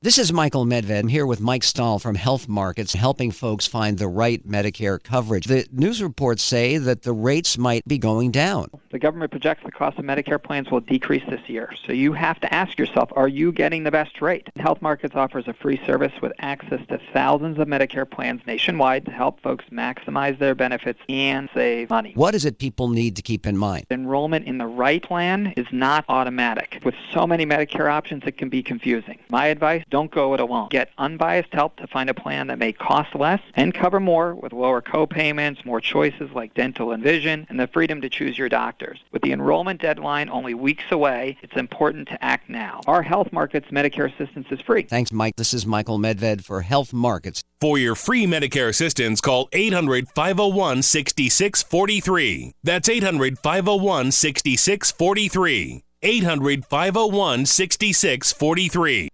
This 0.00 0.16
is 0.16 0.32
Michael 0.32 0.64
Medved. 0.64 0.96
I'm 0.96 1.08
here 1.08 1.26
with 1.26 1.40
Mike 1.40 1.64
Stahl 1.64 1.98
from 1.98 2.14
Health 2.14 2.46
Markets, 2.46 2.92
helping 2.92 3.32
folks 3.32 3.66
find 3.66 3.98
the 3.98 4.06
right 4.06 4.46
Medicare 4.46 5.02
coverage. 5.02 5.46
The 5.46 5.66
news 5.72 6.00
reports 6.00 6.40
say 6.40 6.78
that 6.78 7.02
the 7.02 7.12
rates 7.12 7.58
might 7.58 7.84
be 7.84 7.98
going 7.98 8.30
down. 8.30 8.68
The 8.92 9.00
government 9.00 9.32
projects 9.32 9.64
the 9.64 9.72
cost 9.72 9.98
of 9.98 10.04
Medicare 10.04 10.40
plans 10.40 10.70
will 10.70 10.78
decrease 10.78 11.24
this 11.28 11.40
year. 11.48 11.74
So 11.84 11.92
you 11.92 12.12
have 12.12 12.38
to 12.42 12.54
ask 12.54 12.78
yourself, 12.78 13.10
are 13.16 13.26
you 13.26 13.50
getting 13.50 13.82
the 13.82 13.90
best 13.90 14.22
rate? 14.22 14.46
Health 14.54 14.80
Markets 14.80 15.16
offers 15.16 15.48
a 15.48 15.52
free 15.52 15.80
service 15.84 16.12
with 16.22 16.32
access 16.38 16.80
to 16.90 17.00
thousands 17.12 17.58
of 17.58 17.66
Medicare 17.66 18.08
plans 18.08 18.40
nationwide 18.46 19.04
to 19.06 19.10
help 19.10 19.40
folks 19.40 19.64
maximize 19.72 20.38
their 20.38 20.54
benefits 20.54 21.00
and 21.08 21.50
save 21.52 21.90
money. 21.90 22.12
What 22.14 22.36
is 22.36 22.44
it 22.44 22.60
people 22.60 22.88
need 22.88 23.16
to 23.16 23.22
keep 23.22 23.48
in 23.48 23.56
mind? 23.56 23.84
Enrollment 23.90 24.46
in 24.46 24.58
the 24.58 24.66
right 24.66 25.02
plan 25.02 25.54
is 25.56 25.66
not 25.72 26.04
automatic. 26.08 26.80
With 26.84 26.94
so 27.12 27.26
many 27.26 27.44
Medicare 27.44 27.90
options, 27.90 28.22
it 28.26 28.38
can 28.38 28.48
be 28.48 28.62
confusing. 28.62 29.18
My 29.28 29.46
advice, 29.46 29.82
don't 29.90 30.10
go 30.10 30.34
it 30.34 30.40
alone. 30.40 30.68
Get 30.70 30.90
unbiased 30.98 31.52
help 31.52 31.76
to 31.76 31.86
find 31.86 32.10
a 32.10 32.14
plan 32.14 32.48
that 32.48 32.58
may 32.58 32.72
cost 32.72 33.14
less 33.14 33.40
and 33.54 33.74
cover 33.74 34.00
more 34.00 34.34
with 34.34 34.52
lower 34.52 34.80
co-payments, 34.80 35.64
more 35.64 35.80
choices 35.80 36.30
like 36.34 36.54
dental 36.54 36.92
and 36.92 37.02
vision, 37.02 37.46
and 37.48 37.58
the 37.58 37.66
freedom 37.66 38.00
to 38.00 38.08
choose 38.08 38.38
your 38.38 38.48
doctors. 38.48 39.00
With 39.12 39.22
the 39.22 39.32
enrollment 39.32 39.80
deadline 39.80 40.28
only 40.28 40.54
weeks 40.54 40.84
away, 40.90 41.38
it's 41.42 41.56
important 41.56 42.08
to 42.08 42.24
act 42.24 42.48
now. 42.48 42.80
Our 42.86 43.02
Health 43.02 43.32
Markets 43.32 43.68
Medicare 43.70 44.12
assistance 44.12 44.46
is 44.50 44.60
free. 44.60 44.82
Thanks, 44.82 45.12
Mike. 45.12 45.36
This 45.36 45.54
is 45.54 45.66
Michael 45.66 45.98
Medved 45.98 46.44
for 46.44 46.62
Health 46.62 46.92
Markets. 46.92 47.42
For 47.60 47.76
your 47.76 47.94
free 47.94 48.26
Medicare 48.26 48.68
assistance, 48.68 49.20
call 49.20 49.48
800 49.52 50.08
501 50.08 50.82
6643. 50.82 52.52
That's 52.62 52.88
800 52.88 53.38
501 53.38 54.12
6643. 54.12 55.84
800 56.02 56.64
501 56.64 57.46
6643. 57.46 59.08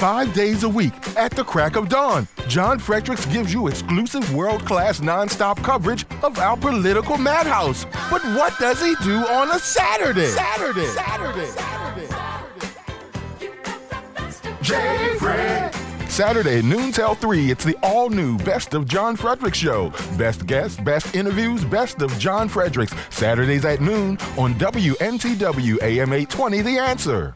Five 0.00 0.32
days 0.32 0.62
a 0.62 0.68
week 0.68 0.94
at 1.18 1.30
the 1.32 1.44
crack 1.44 1.76
of 1.76 1.90
dawn, 1.90 2.26
John 2.48 2.78
Fredericks 2.78 3.26
gives 3.26 3.52
you 3.52 3.68
exclusive 3.68 4.34
world 4.34 4.64
class 4.64 5.00
nonstop 5.00 5.62
coverage 5.62 6.06
of 6.22 6.38
our 6.38 6.56
political 6.56 7.18
madhouse. 7.18 7.84
But 8.10 8.22
what 8.34 8.58
does 8.58 8.80
he 8.80 8.94
do 9.04 9.16
on 9.16 9.50
a 9.50 9.58
Saturday? 9.58 10.28
Saturday. 10.28 10.86
Saturday. 10.86 11.46
Saturday. 11.48 12.06
J. 14.62 15.18
Fred. 15.18 15.74
Saturday, 16.08 16.62
noon 16.62 16.92
till 16.92 17.14
3, 17.14 17.50
it's 17.50 17.64
the 17.64 17.76
all 17.82 18.08
new 18.08 18.38
Best 18.38 18.72
of 18.72 18.86
John 18.88 19.16
Fredericks 19.16 19.58
show. 19.58 19.90
Best 20.16 20.46
guests, 20.46 20.80
best 20.80 21.14
interviews, 21.14 21.62
Best 21.62 22.00
of 22.00 22.18
John 22.18 22.48
Fredericks. 22.48 22.94
Saturdays 23.10 23.66
at 23.66 23.82
noon 23.82 24.16
on 24.38 24.54
WNTW 24.54 25.82
AM 25.82 26.12
820 26.14 26.62
The 26.62 26.78
Answer. 26.78 27.34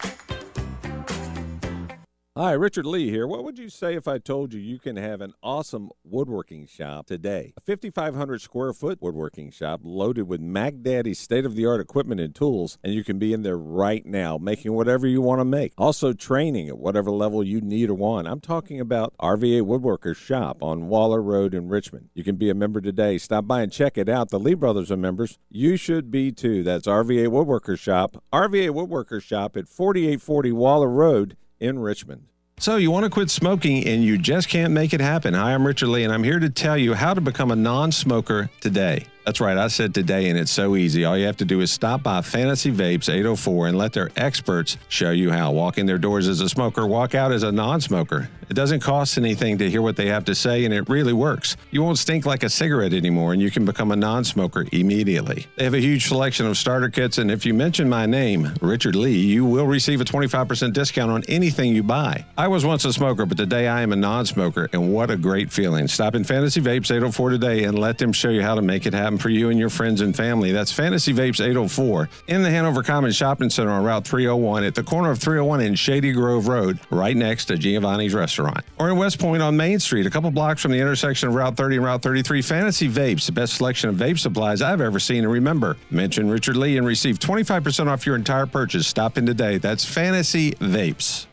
Hi, 2.37 2.51
Richard 2.51 2.85
Lee 2.85 3.11
here. 3.11 3.29
What 3.29 3.45
would 3.45 3.61
you 3.61 3.69
say 3.69 3.95
if 3.95 4.09
I 4.09 4.19
told 4.19 4.53
you 4.53 4.59
you 4.59 4.81
can 4.81 4.97
have 4.97 5.21
an 5.21 5.35
awesome 5.41 5.91
woodworking 6.03 6.67
shop 6.67 7.07
today? 7.07 7.55
A 7.57 7.61
5,500 7.61 8.41
square 8.41 8.73
foot 8.73 9.01
woodworking 9.01 9.53
shop 9.53 9.83
loaded 9.85 10.27
with 10.27 10.41
Mac 10.41 10.83
Daddy's 10.83 11.21
state 11.21 11.45
of 11.45 11.55
the 11.55 11.65
art 11.65 11.81
equipment 11.81 12.21
and 12.21 12.35
tools, 12.35 12.77
and 12.83 12.93
you 12.93 13.05
can 13.05 13.21
be 13.21 13.33
in 13.33 13.45
there 13.45 13.57
right 13.57 14.05
now 14.05 14.37
making 14.37 14.73
whatever 14.73 15.07
you 15.07 15.23
want 15.23 15.43
to 15.43 15.45
make. 15.45 15.75
Also, 15.79 16.13
training 16.13 16.69
at 16.69 16.77
whatever 16.77 17.13
level 17.13 17.45
you 17.45 17.61
need 17.61 17.89
or 17.89 17.95
want. 17.95 18.27
I'm 18.27 18.41
talking 18.41 18.81
about 18.81 19.15
RVA 19.21 19.63
Woodworkers 19.63 20.17
Shop 20.17 20.61
on 20.61 20.89
Waller 20.89 21.23
Road 21.23 21.55
in 21.55 21.69
Richmond. 21.69 22.09
You 22.15 22.25
can 22.25 22.35
be 22.35 22.51
a 22.51 22.55
member 22.55 22.81
today. 22.81 23.17
Stop 23.17 23.47
by 23.47 23.63
and 23.63 23.71
check 23.71 23.97
it 23.97 24.09
out. 24.09 24.31
The 24.31 24.41
Lee 24.41 24.55
brothers 24.55 24.91
are 24.91 24.97
members. 24.97 25.39
You 25.51 25.77
should 25.77 26.11
be 26.11 26.33
too. 26.33 26.65
That's 26.65 26.89
RVA 26.89 27.29
Woodworkers 27.29 27.79
Shop. 27.79 28.25
RVA 28.33 28.71
Woodworkers 28.71 29.23
Shop 29.23 29.57
at 29.57 29.69
4840 29.69 30.51
Waller 30.51 30.91
Road 30.91 31.37
in 31.61 31.79
Richmond. 31.79 32.27
So, 32.59 32.77
you 32.77 32.91
want 32.91 33.05
to 33.05 33.11
quit 33.11 33.31
smoking 33.31 33.85
and 33.87 34.05
you 34.05 34.17
just 34.17 34.49
can't 34.49 34.73
make 34.73 34.93
it 34.93 35.01
happen. 35.01 35.35
Hi, 35.35 35.55
I'm 35.55 35.67
Richard 35.67 35.89
Lee, 35.89 36.05
and 36.05 36.13
I'm 36.13 36.23
here 36.23 36.39
to 36.39 36.49
tell 36.49 36.79
you 36.79 36.95
how 36.95 37.13
to 37.13 37.21
become 37.21 37.51
a 37.51 37.57
non 37.57 37.91
smoker 37.91 38.49
today. 38.61 39.07
That's 39.25 39.41
right, 39.41 39.57
I 39.57 39.69
said 39.69 39.95
today, 39.95 40.29
and 40.29 40.39
it's 40.39 40.51
so 40.51 40.77
easy. 40.77 41.07
All 41.07 41.17
you 41.17 41.25
have 41.25 41.39
to 41.39 41.47
do 41.47 41.63
is 41.63 41.73
stop 41.73 42.03
by 42.03 42.21
Fantasy 42.21 42.71
Vapes 42.71 43.09
804 43.09 43.69
and 43.69 43.79
let 43.79 43.95
their 43.95 44.11
experts 44.17 44.77
show 44.89 45.13
you 45.13 45.31
how. 45.31 45.51
Walk 45.51 45.79
in 45.79 45.87
their 45.87 45.97
doors 45.97 46.29
as 46.29 46.43
a 46.43 46.49
smoker, 46.49 46.87
walk 46.87 47.15
out 47.15 47.33
as 47.33 47.43
a 47.43 47.51
non 47.51 47.81
smoker. 47.81 48.29
It 48.51 48.53
doesn't 48.53 48.81
cost 48.81 49.17
anything 49.17 49.57
to 49.59 49.71
hear 49.71 49.81
what 49.81 49.97
they 49.97 50.09
have 50.09 50.27
to 50.27 50.35
say, 50.35 50.67
and 50.67 50.75
it 50.75 50.87
really 50.91 51.15
works. 51.15 51.57
You 51.71 51.83
won't 51.83 51.97
stink 51.97 52.27
like 52.27 52.43
a 52.43 52.51
cigarette 52.51 52.93
anymore, 52.93 53.33
and 53.33 53.41
you 53.41 53.51
can 53.51 53.65
become 53.65 53.93
a 53.93 53.97
non 53.97 54.25
smoker 54.25 54.67
immediately. 54.73 55.47
They 55.57 55.65
have 55.65 55.73
a 55.73 55.81
huge 55.81 56.09
selection 56.09 56.45
of 56.47 56.59
starter 56.59 56.91
kits, 56.91 57.17
and 57.17 57.31
if 57.31 57.47
you 57.47 57.55
mention 57.55 57.89
my 57.89 58.05
name, 58.05 58.53
Richard 58.61 58.95
Lee, 58.95 59.19
you 59.19 59.47
will 59.47 59.67
receive 59.67 60.03
a 60.03 60.05
25% 60.05 60.75
discount 60.75 61.11
on 61.11 61.23
anything 61.29 61.75
you 61.75 61.83
buy. 61.83 62.27
I 62.37 62.49
was 62.49 62.67
once 62.67 62.85
a 62.85 62.93
smoker, 62.93 63.25
but 63.25 63.39
today 63.39 63.69
I 63.69 63.81
am 63.81 63.95
a 63.95 63.97
non 63.97 64.27
smoker, 64.27 64.69
and 64.75 64.93
what 64.93 65.11
a 65.11 65.17
great 65.17 65.51
feeling. 65.51 65.89
Stop 65.89 66.15
in 66.15 66.25
Fantasy 66.25 66.61
Vapes 66.61 66.91
804 66.91 67.31
today 67.31 67.65
and 67.65 67.79
let 67.79 67.97
them 67.97 68.13
show 68.13 68.29
you 68.29 68.43
how 68.43 68.55
to 68.55 68.61
make 68.61 68.85
it 68.85 68.93
happen 68.93 69.14
time 69.15 69.19
for 69.19 69.29
you 69.29 69.51
and 69.51 69.59
your 69.59 69.71
friends 69.71 70.01
and 70.01 70.17
family. 70.17 70.51
That's 70.51 70.73
Fantasy 70.73 71.13
Vapes 71.13 71.41
804 71.41 72.09
in 72.29 72.43
the 72.43 72.51
Hanover 72.51 72.83
Commons 72.83 73.15
Shopping 73.15 73.49
Center 73.49 73.71
on 73.71 73.85
Route 73.85 74.05
301 74.05 74.65
at 74.65 74.75
the 74.75 74.83
corner 74.83 75.11
of 75.11 75.19
301 75.19 75.61
and 75.61 75.79
Shady 75.79 76.13
Grove 76.13 76.49
Road, 76.49 76.81
right 76.91 77.17
next 77.17 77.47
to 77.47 77.57
Giovanni's 77.57 78.15
Restaurant. 78.15 78.65
Or 78.79 78.91
in 78.91 78.97
West 78.97 79.21
Point 79.21 79.43
on 79.43 79.57
Main 79.57 79.79
Street, 79.79 80.07
a 80.07 80.11
couple 80.11 80.31
blocks 80.31 80.61
from 80.61 80.73
the 80.73 80.81
intersection 80.81 81.29
of 81.29 81.35
Route 81.35 81.57
30 81.57 81.77
and 81.77 81.85
Route 81.85 82.03
33. 82.03 82.43
Fantasy 82.43 82.89
Vapes, 82.89 83.27
the 83.27 83.33
best 83.33 83.55
selection 83.55 83.89
of 83.91 83.97
vape 83.97 84.19
supplies 84.19 84.63
I've 84.63 84.81
ever 84.81 84.99
seen. 84.99 85.25
And 85.25 85.33
remember, 85.33 85.77
mention 85.91 86.29
Richard 86.29 86.57
Lee 86.57 86.77
and 86.77 86.87
receive 86.87 87.19
25% 87.19 87.87
off 87.87 88.07
your 88.07 88.17
entire 88.17 88.47
purchase. 88.47 88.87
Stop 88.87 89.17
in 89.17 89.27
today. 89.27 89.59
That's 89.59 89.85
Fantasy 89.85 90.53
Vapes. 90.53 91.27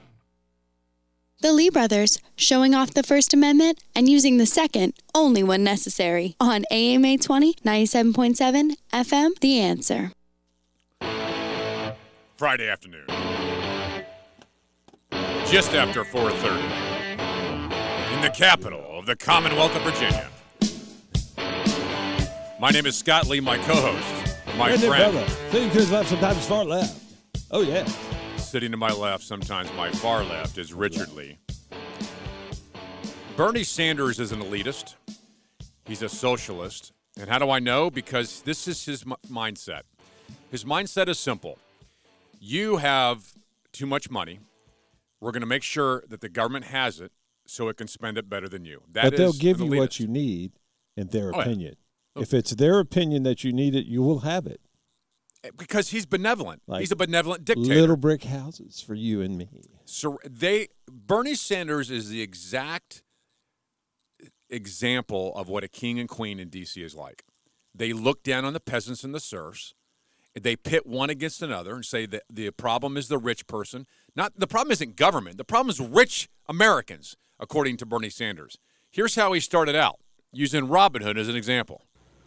The 1.41 1.51
Lee 1.51 1.71
brothers, 1.71 2.19
showing 2.35 2.75
off 2.75 2.93
the 2.93 3.01
First 3.01 3.33
Amendment 3.33 3.79
and 3.95 4.07
using 4.07 4.37
the 4.37 4.45
Second 4.45 4.93
only 5.15 5.41
when 5.41 5.63
necessary. 5.63 6.35
On 6.39 6.63
AM 6.69 7.03
820, 7.03 7.55
97.7 7.65 8.75
FM, 8.93 9.39
The 9.39 9.59
Answer. 9.59 10.11
Friday 12.37 12.69
afternoon. 12.69 13.05
Just 15.49 15.73
after 15.73 16.03
4:30. 16.03 16.61
In 18.13 18.21
the 18.21 18.29
capital 18.29 18.83
of 18.91 19.05
the 19.07 19.15
Commonwealth 19.15 19.75
of 19.75 19.81
Virginia. 19.81 20.27
My 22.59 22.69
name 22.69 22.85
is 22.85 22.95
Scott 22.95 23.27
Lee, 23.27 23.39
my 23.39 23.57
co-host, 23.57 24.35
my 24.57 24.69
Isn't 24.69 24.85
it, 24.85 24.89
friend. 24.89 25.13
brother? 25.13 25.29
Sitting 25.51 25.69
to 25.71 25.75
his 25.79 25.91
left, 25.91 26.09
sometimes 26.09 26.45
far 26.45 26.63
left. 26.65 26.95
Oh, 27.49 27.61
yeah. 27.61 27.83
Sitting 28.51 28.71
to 28.71 28.77
my 28.77 28.91
left, 28.91 29.23
sometimes 29.23 29.71
my 29.77 29.89
far 29.91 30.25
left, 30.25 30.57
is 30.57 30.73
Richard 30.73 31.13
Lee. 31.13 31.37
Bernie 33.37 33.63
Sanders 33.63 34.19
is 34.19 34.33
an 34.33 34.41
elitist. 34.41 34.95
He's 35.85 36.01
a 36.01 36.09
socialist. 36.09 36.91
And 37.17 37.29
how 37.29 37.39
do 37.39 37.49
I 37.49 37.59
know? 37.59 37.89
Because 37.89 38.41
this 38.41 38.67
is 38.67 38.83
his 38.83 39.03
m- 39.03 39.15
mindset. 39.31 39.83
His 40.51 40.65
mindset 40.65 41.07
is 41.07 41.17
simple. 41.17 41.59
You 42.41 42.75
have 42.75 43.31
too 43.71 43.85
much 43.85 44.09
money. 44.11 44.41
We're 45.21 45.31
going 45.31 45.39
to 45.43 45.47
make 45.47 45.63
sure 45.63 46.03
that 46.09 46.19
the 46.19 46.27
government 46.27 46.65
has 46.65 46.99
it 46.99 47.13
so 47.47 47.69
it 47.69 47.77
can 47.77 47.87
spend 47.87 48.17
it 48.17 48.27
better 48.27 48.49
than 48.49 48.65
you. 48.65 48.81
That 48.91 49.05
but 49.05 49.15
they'll 49.15 49.31
give 49.31 49.61
you 49.61 49.67
what 49.71 49.97
you 49.97 50.07
need 50.07 50.51
in 50.97 51.07
their 51.07 51.29
Oh, 51.33 51.37
yeah. 51.37 51.41
opinion. 51.43 51.75
Oh. 52.17 52.21
If 52.21 52.33
it's 52.33 52.51
their 52.51 52.79
opinion 52.79 53.23
that 53.23 53.45
you 53.45 53.53
need 53.53 53.75
it, 53.75 53.85
you 53.85 54.01
will 54.01 54.19
have 54.19 54.45
it. 54.45 54.59
Because 55.57 55.89
he's 55.89 56.05
benevolent. 56.05 56.61
Like 56.67 56.81
he's 56.81 56.91
a 56.91 56.95
benevolent 56.95 57.45
dictator. 57.45 57.81
Little 57.81 57.97
brick 57.97 58.23
houses 58.23 58.81
for 58.81 58.93
you 58.93 59.21
and 59.21 59.37
me. 59.37 59.49
So 59.85 60.19
they 60.27 60.67
Bernie 60.89 61.35
Sanders 61.35 61.89
is 61.89 62.09
the 62.09 62.21
exact 62.21 63.03
example 64.49 65.33
of 65.35 65.47
what 65.49 65.63
a 65.63 65.67
king 65.67 65.99
and 65.99 66.09
queen 66.09 66.39
in 66.39 66.49
DC 66.49 66.83
is 66.83 66.95
like. 66.95 67.23
They 67.73 67.93
look 67.93 68.23
down 68.23 68.45
on 68.45 68.53
the 68.53 68.59
peasants 68.59 69.03
and 69.03 69.15
the 69.15 69.19
serfs. 69.19 69.73
They 70.39 70.55
pit 70.55 70.85
one 70.85 71.09
against 71.09 71.41
another 71.41 71.75
and 71.75 71.85
say 71.85 72.05
that 72.05 72.23
the 72.29 72.51
problem 72.51 72.95
is 72.95 73.07
the 73.07 73.17
rich 73.17 73.47
person. 73.47 73.85
Not 74.15 74.33
the 74.37 74.47
problem 74.47 74.71
isn't 74.71 74.95
government. 74.95 75.37
The 75.37 75.43
problem 75.43 75.69
is 75.69 75.79
rich 75.79 76.29
Americans, 76.47 77.17
according 77.39 77.77
to 77.77 77.85
Bernie 77.85 78.09
Sanders. 78.09 78.57
Here's 78.89 79.15
how 79.15 79.33
he 79.33 79.39
started 79.39 79.75
out, 79.75 79.99
using 80.31 80.67
Robin 80.67 81.01
Hood 81.01 81.17
as 81.17 81.27
an 81.27 81.35
example. 81.35 81.83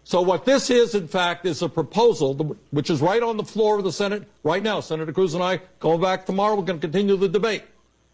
So 0.07 0.21
what 0.21 0.45
this 0.45 0.69
is, 0.69 0.95
in 0.95 1.09
fact, 1.09 1.47
is 1.47 1.63
a 1.63 1.69
proposal 1.69 2.57
which 2.71 2.91
is 2.91 3.01
right 3.01 3.23
on 3.23 3.39
the 3.39 3.45
floor 3.45 3.79
of 3.79 3.85
the 3.85 3.93
Senate 3.93 4.25
right 4.43 4.63
now. 4.63 4.81
Senator 4.81 5.13
Cruz 5.13 5.33
and 5.33 5.43
I 5.43 5.61
going 5.81 6.01
back 6.01 6.27
tomorrow. 6.27 6.55
We're 6.55 6.63
going 6.65 6.79
to 6.79 6.87
continue 6.87 7.17
the 7.17 7.29
debate. 7.29 7.65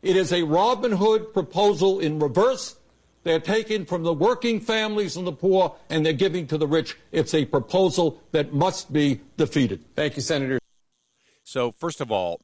It 0.03 0.17
is 0.17 0.33
a 0.33 0.43
Robin 0.45 0.93
Hood 0.93 1.35
proposal 1.35 1.99
in 1.99 2.21
reverse. 2.21 2.77
They're 3.23 3.41
taking 3.41 3.85
from 3.85 4.03
the 4.03 4.15
working 4.15 4.61
families 4.61 5.17
and 5.17 5.27
the 5.27 5.33
poor, 5.33 5.75
and 5.91 6.07
they're 6.07 6.15
giving 6.15 6.47
to 6.47 6.57
the 6.57 6.67
rich. 6.67 6.97
It's 7.12 7.35
a 7.35 7.45
proposal 7.45 8.23
that 8.33 8.55
must 8.55 8.93
be 8.93 9.21
defeated. 9.37 9.85
Thank 9.95 10.17
you, 10.17 10.23
Senator. 10.23 10.59
So, 11.45 11.71
first 11.73 12.01
of 12.01 12.11
all, 12.11 12.41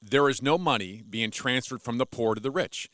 there 0.00 0.28
is 0.28 0.40
no 0.42 0.56
money 0.58 1.02
being 1.08 1.30
transferred 1.30 1.82
from 1.82 1.98
the 1.98 2.06
poor 2.06 2.34
to 2.34 2.40
the 2.40 2.50
rich. 2.50 2.88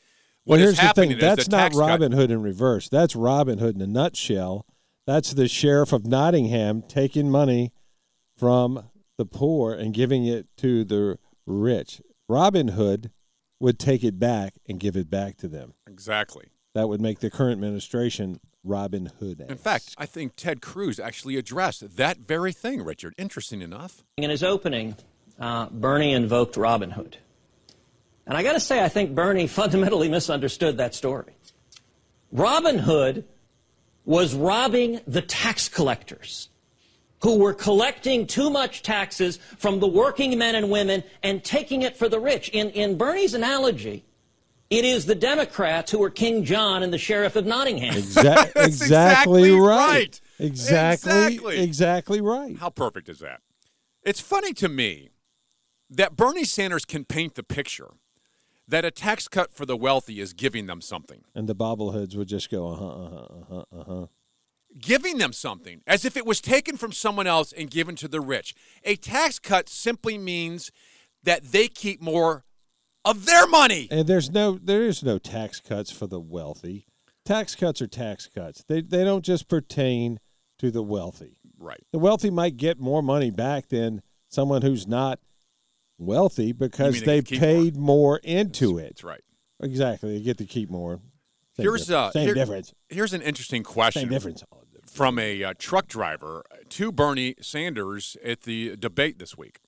Well, 0.45 0.57
here's 0.57 0.77
the 0.77 0.81
happening 0.81 1.09
thing. 1.09 1.17
is 1.17 1.21
That's 1.21 1.47
the 1.47 1.51
not 1.55 1.63
tax 1.63 1.75
cut- 1.75 1.87
Robin 1.87 2.11
Hood 2.13 2.31
in 2.31 2.41
reverse. 2.41 2.89
That's 2.89 3.15
Robin 3.15 3.59
Hood 3.59 3.75
in 3.75 3.81
a 3.81 3.87
nutshell. 3.87 4.65
That's 5.07 5.33
the 5.33 5.47
sheriff 5.47 5.93
of 5.93 6.05
Nottingham 6.05 6.83
taking 6.83 7.29
money 7.29 7.71
from 8.37 8.89
the 9.17 9.25
poor 9.25 9.73
and 9.73 9.93
giving 9.93 10.25
it 10.25 10.47
to 10.57 10.83
the 10.83 11.17
rich. 11.45 12.01
Robin 12.29 12.69
Hood 12.69 13.11
would 13.59 13.77
take 13.77 14.03
it 14.03 14.19
back 14.19 14.55
and 14.67 14.79
give 14.79 14.95
it 14.95 15.09
back 15.09 15.37
to 15.37 15.47
them. 15.47 15.73
Exactly. 15.87 16.47
That 16.73 16.87
would 16.87 17.01
make 17.01 17.19
the 17.19 17.29
current 17.29 17.53
administration 17.53 18.39
Robin 18.63 19.07
Hood. 19.19 19.45
In 19.47 19.57
fact, 19.57 19.95
I 19.97 20.05
think 20.05 20.33
Ted 20.35 20.61
Cruz 20.61 20.99
actually 20.99 21.35
addressed 21.35 21.97
that 21.97 22.17
very 22.17 22.53
thing, 22.53 22.83
Richard. 22.83 23.13
Interesting 23.17 23.61
enough. 23.61 24.03
In 24.17 24.29
his 24.29 24.43
opening, 24.43 24.95
uh, 25.39 25.67
Bernie 25.69 26.13
invoked 26.13 26.57
Robin 26.57 26.91
Hood. 26.91 27.17
And 28.25 28.37
I 28.37 28.43
got 28.43 28.53
to 28.53 28.59
say, 28.59 28.83
I 28.83 28.89
think 28.89 29.15
Bernie 29.15 29.47
fundamentally 29.61 30.09
misunderstood 30.09 30.77
that 30.77 30.95
story. 30.95 31.33
Robin 32.31 32.77
Hood 32.77 33.25
was 34.05 34.33
robbing 34.33 34.99
the 35.07 35.21
tax 35.21 35.69
collectors 35.69 36.49
who 37.21 37.37
were 37.37 37.53
collecting 37.53 38.25
too 38.25 38.49
much 38.49 38.81
taxes 38.81 39.37
from 39.57 39.79
the 39.79 39.87
working 39.87 40.37
men 40.37 40.55
and 40.55 40.71
women 40.71 41.03
and 41.21 41.43
taking 41.43 41.83
it 41.83 41.95
for 41.95 42.09
the 42.09 42.19
rich. 42.19 42.49
In, 42.49 42.71
in 42.71 42.97
Bernie's 42.97 43.35
analogy, 43.35 44.03
it 44.71 44.85
is 44.85 45.05
the 45.05 45.13
Democrats 45.15 45.91
who 45.91 46.01
are 46.01 46.09
King 46.09 46.43
John 46.43 46.81
and 46.81 46.91
the 46.91 46.97
Sheriff 46.97 47.35
of 47.35 47.45
Nottingham. 47.45 47.95
Exact, 47.95 48.53
exactly, 48.55 49.51
right. 49.51 50.19
Exactly, 50.39 51.11
Exactly. 51.11 51.59
exactly 51.59 52.21
right. 52.21 52.57
How 52.57 52.71
perfect 52.71 53.07
is 53.07 53.19
that? 53.19 53.41
It's 54.03 54.19
funny 54.21 54.53
to 54.53 54.67
me 54.67 55.09
that 55.91 56.15
Bernie 56.15 56.45
Sanders 56.45 56.85
can 56.85 57.05
paint 57.05 57.35
the 57.35 57.43
picture 57.43 57.91
that 58.71 58.85
a 58.85 58.91
tax 58.91 59.27
cut 59.27 59.53
for 59.53 59.65
the 59.65 59.77
wealthy 59.77 60.19
is 60.19 60.33
giving 60.33 60.65
them 60.65 60.81
something. 60.81 61.23
And 61.35 61.47
the 61.47 61.55
bobbleheads 61.55 62.15
would 62.15 62.27
just 62.27 62.49
go, 62.49 62.67
uh 62.67 62.75
huh, 62.75 62.87
uh 62.87 63.09
huh, 63.09 63.17
uh 63.17 63.43
huh, 63.49 63.79
uh 63.79 63.83
huh. 63.83 64.07
Giving 64.79 65.17
them 65.17 65.33
something 65.33 65.81
as 65.85 66.05
if 66.05 66.15
it 66.15 66.25
was 66.25 66.39
taken 66.39 66.77
from 66.77 66.93
someone 66.93 67.27
else 67.27 67.51
and 67.51 67.69
given 67.69 67.95
to 67.97 68.07
the 68.07 68.21
rich. 68.21 68.55
A 68.83 68.95
tax 68.95 69.37
cut 69.37 69.67
simply 69.67 70.17
means 70.17 70.71
that 71.23 71.51
they 71.51 71.67
keep 71.67 72.01
more 72.01 72.45
of 73.03 73.25
their 73.25 73.45
money. 73.47 73.89
And 73.91 74.07
there's 74.07 74.31
no 74.31 74.57
there 74.57 74.83
is 74.83 75.03
no 75.03 75.17
tax 75.17 75.59
cuts 75.59 75.91
for 75.91 76.07
the 76.07 76.21
wealthy. 76.21 76.87
Tax 77.25 77.53
cuts 77.53 77.81
are 77.81 77.87
tax 77.87 78.27
cuts. 78.33 78.63
They 78.67 78.81
they 78.81 79.03
don't 79.03 79.25
just 79.25 79.49
pertain 79.49 80.19
to 80.59 80.71
the 80.71 80.81
wealthy. 80.83 81.37
Right. 81.59 81.83
The 81.91 81.99
wealthy 81.99 82.29
might 82.29 82.55
get 82.55 82.79
more 82.79 83.03
money 83.03 83.29
back 83.29 83.67
than 83.67 84.01
someone 84.29 84.61
who's 84.61 84.87
not 84.87 85.19
wealthy 86.01 86.51
because 86.51 86.99
they 86.99 87.05
they 87.05 87.15
get 87.17 87.25
to 87.25 87.31
keep 87.31 87.39
paid 87.39 87.77
more, 87.77 88.17
into 88.17 88.77
it. 88.77 88.83
That's 88.83 89.03
right. 89.03 89.21
Exactly. 89.61 90.17
They 90.17 90.23
get 90.23 90.37
to 90.39 90.45
keep 90.45 90.69
more. 90.69 90.99
Same 91.55 91.63
Here's 91.65 91.85
difference. 91.85 91.91
uh, 91.91 92.11
same 92.11 92.25
here- 92.25 92.33
difference. 92.33 92.73
Here's 92.89 93.13
an 93.13 93.21
interesting 93.21 93.63
question. 93.63 94.03
Same 94.03 94.09
difference. 94.09 94.43
From 94.85 95.19
a 95.19 95.43
uh, 95.43 95.53
truck 95.57 95.87
driver 95.87 96.43
to 96.69 96.91
Bernie 96.91 97.35
Sanders 97.41 98.17
at 98.25 98.41
the 98.41 98.75
debate 98.75 99.19
this 99.19 99.37
week. 99.37 99.59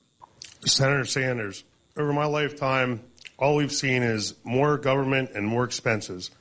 Senator 0.66 1.06
Sanders, 1.06 1.64
over 1.96 2.12
my 2.12 2.26
lifetime, 2.26 3.02
all 3.38 3.56
we've 3.56 3.72
seen 3.72 4.04
is 4.04 4.34
more 4.44 4.78
government 4.78 5.32
and 5.36 5.48
more 5.48 5.64
expenses, 5.64 6.32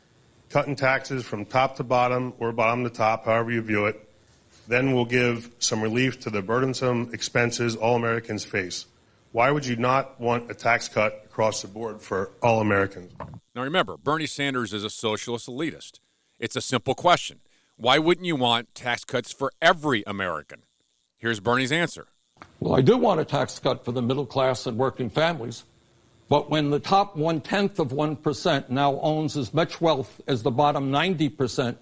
cutting 0.49 0.75
taxes 0.77 1.25
from 1.25 1.45
top 1.45 1.77
to 1.77 1.85
bottom 1.85 2.33
or 2.39 2.53
bottom 2.53 2.85
to 2.85 2.91
top, 2.91 3.25
however 3.25 3.53
you 3.53 3.63
view 3.63 3.87
it. 3.87 4.09
Then 4.69 4.95
we'll 4.95 5.05
give 5.05 5.51
some 5.59 5.83
relief 5.83 6.21
to 6.21 6.31
the 6.31 6.43
burdensome 6.43 7.11
expenses 7.13 7.77
all 7.77 7.97
Americans 7.97 8.45
face. 8.45 8.87
Why 9.33 9.51
would 9.51 9.65
you 9.65 9.77
not 9.77 10.21
want 10.21 10.51
a 10.51 10.55
tax 10.55 10.89
cut 10.89 11.23
across 11.25 11.63
the 11.63 11.69
board 11.69 12.03
for 12.03 12.33
all 12.43 12.61
Americans? 12.61 13.13
Now 13.55 13.63
remember, 13.63 13.97
Bernie 13.97 14.27
Sanders 14.27 14.75
is 14.75 14.85
a 14.85 14.91
socialist 14.91 15.49
elitist. 15.49 16.01
It's 16.39 16.55
a 16.55 16.61
simple 16.61 16.95
question. 16.95 17.41
Why 17.77 17.99
wouldn't 17.99 18.27
you 18.27 18.37
want 18.37 18.75
tax 18.75 19.07
cuts 19.07 19.33
for 19.33 19.51
every 19.63 20.05
American? 20.07 20.65
Here's 21.17 21.41
Bernie's 21.41 21.73
answer. 21.73 22.09
Well, 22.61 22.75
I 22.75 22.83
do 22.83 22.99
want 22.99 23.21
a 23.21 23.25
tax 23.25 23.59
cut 23.59 23.87
for 23.87 23.93
the 23.93 24.03
middle 24.03 24.27
class 24.27 24.67
and 24.67 24.77
working 24.77 25.09
families. 25.09 25.65
But 26.29 26.51
when 26.51 26.69
the 26.69 26.79
top 26.79 27.17
one 27.17 27.41
tenth 27.41 27.79
of 27.79 27.89
1% 27.89 28.69
now 28.69 29.01
owns 29.01 29.39
as 29.39 29.55
much 29.55 29.81
wealth 29.81 30.21
as 30.27 30.43
the 30.43 30.51
bottom 30.51 30.93
90%, 30.93 31.77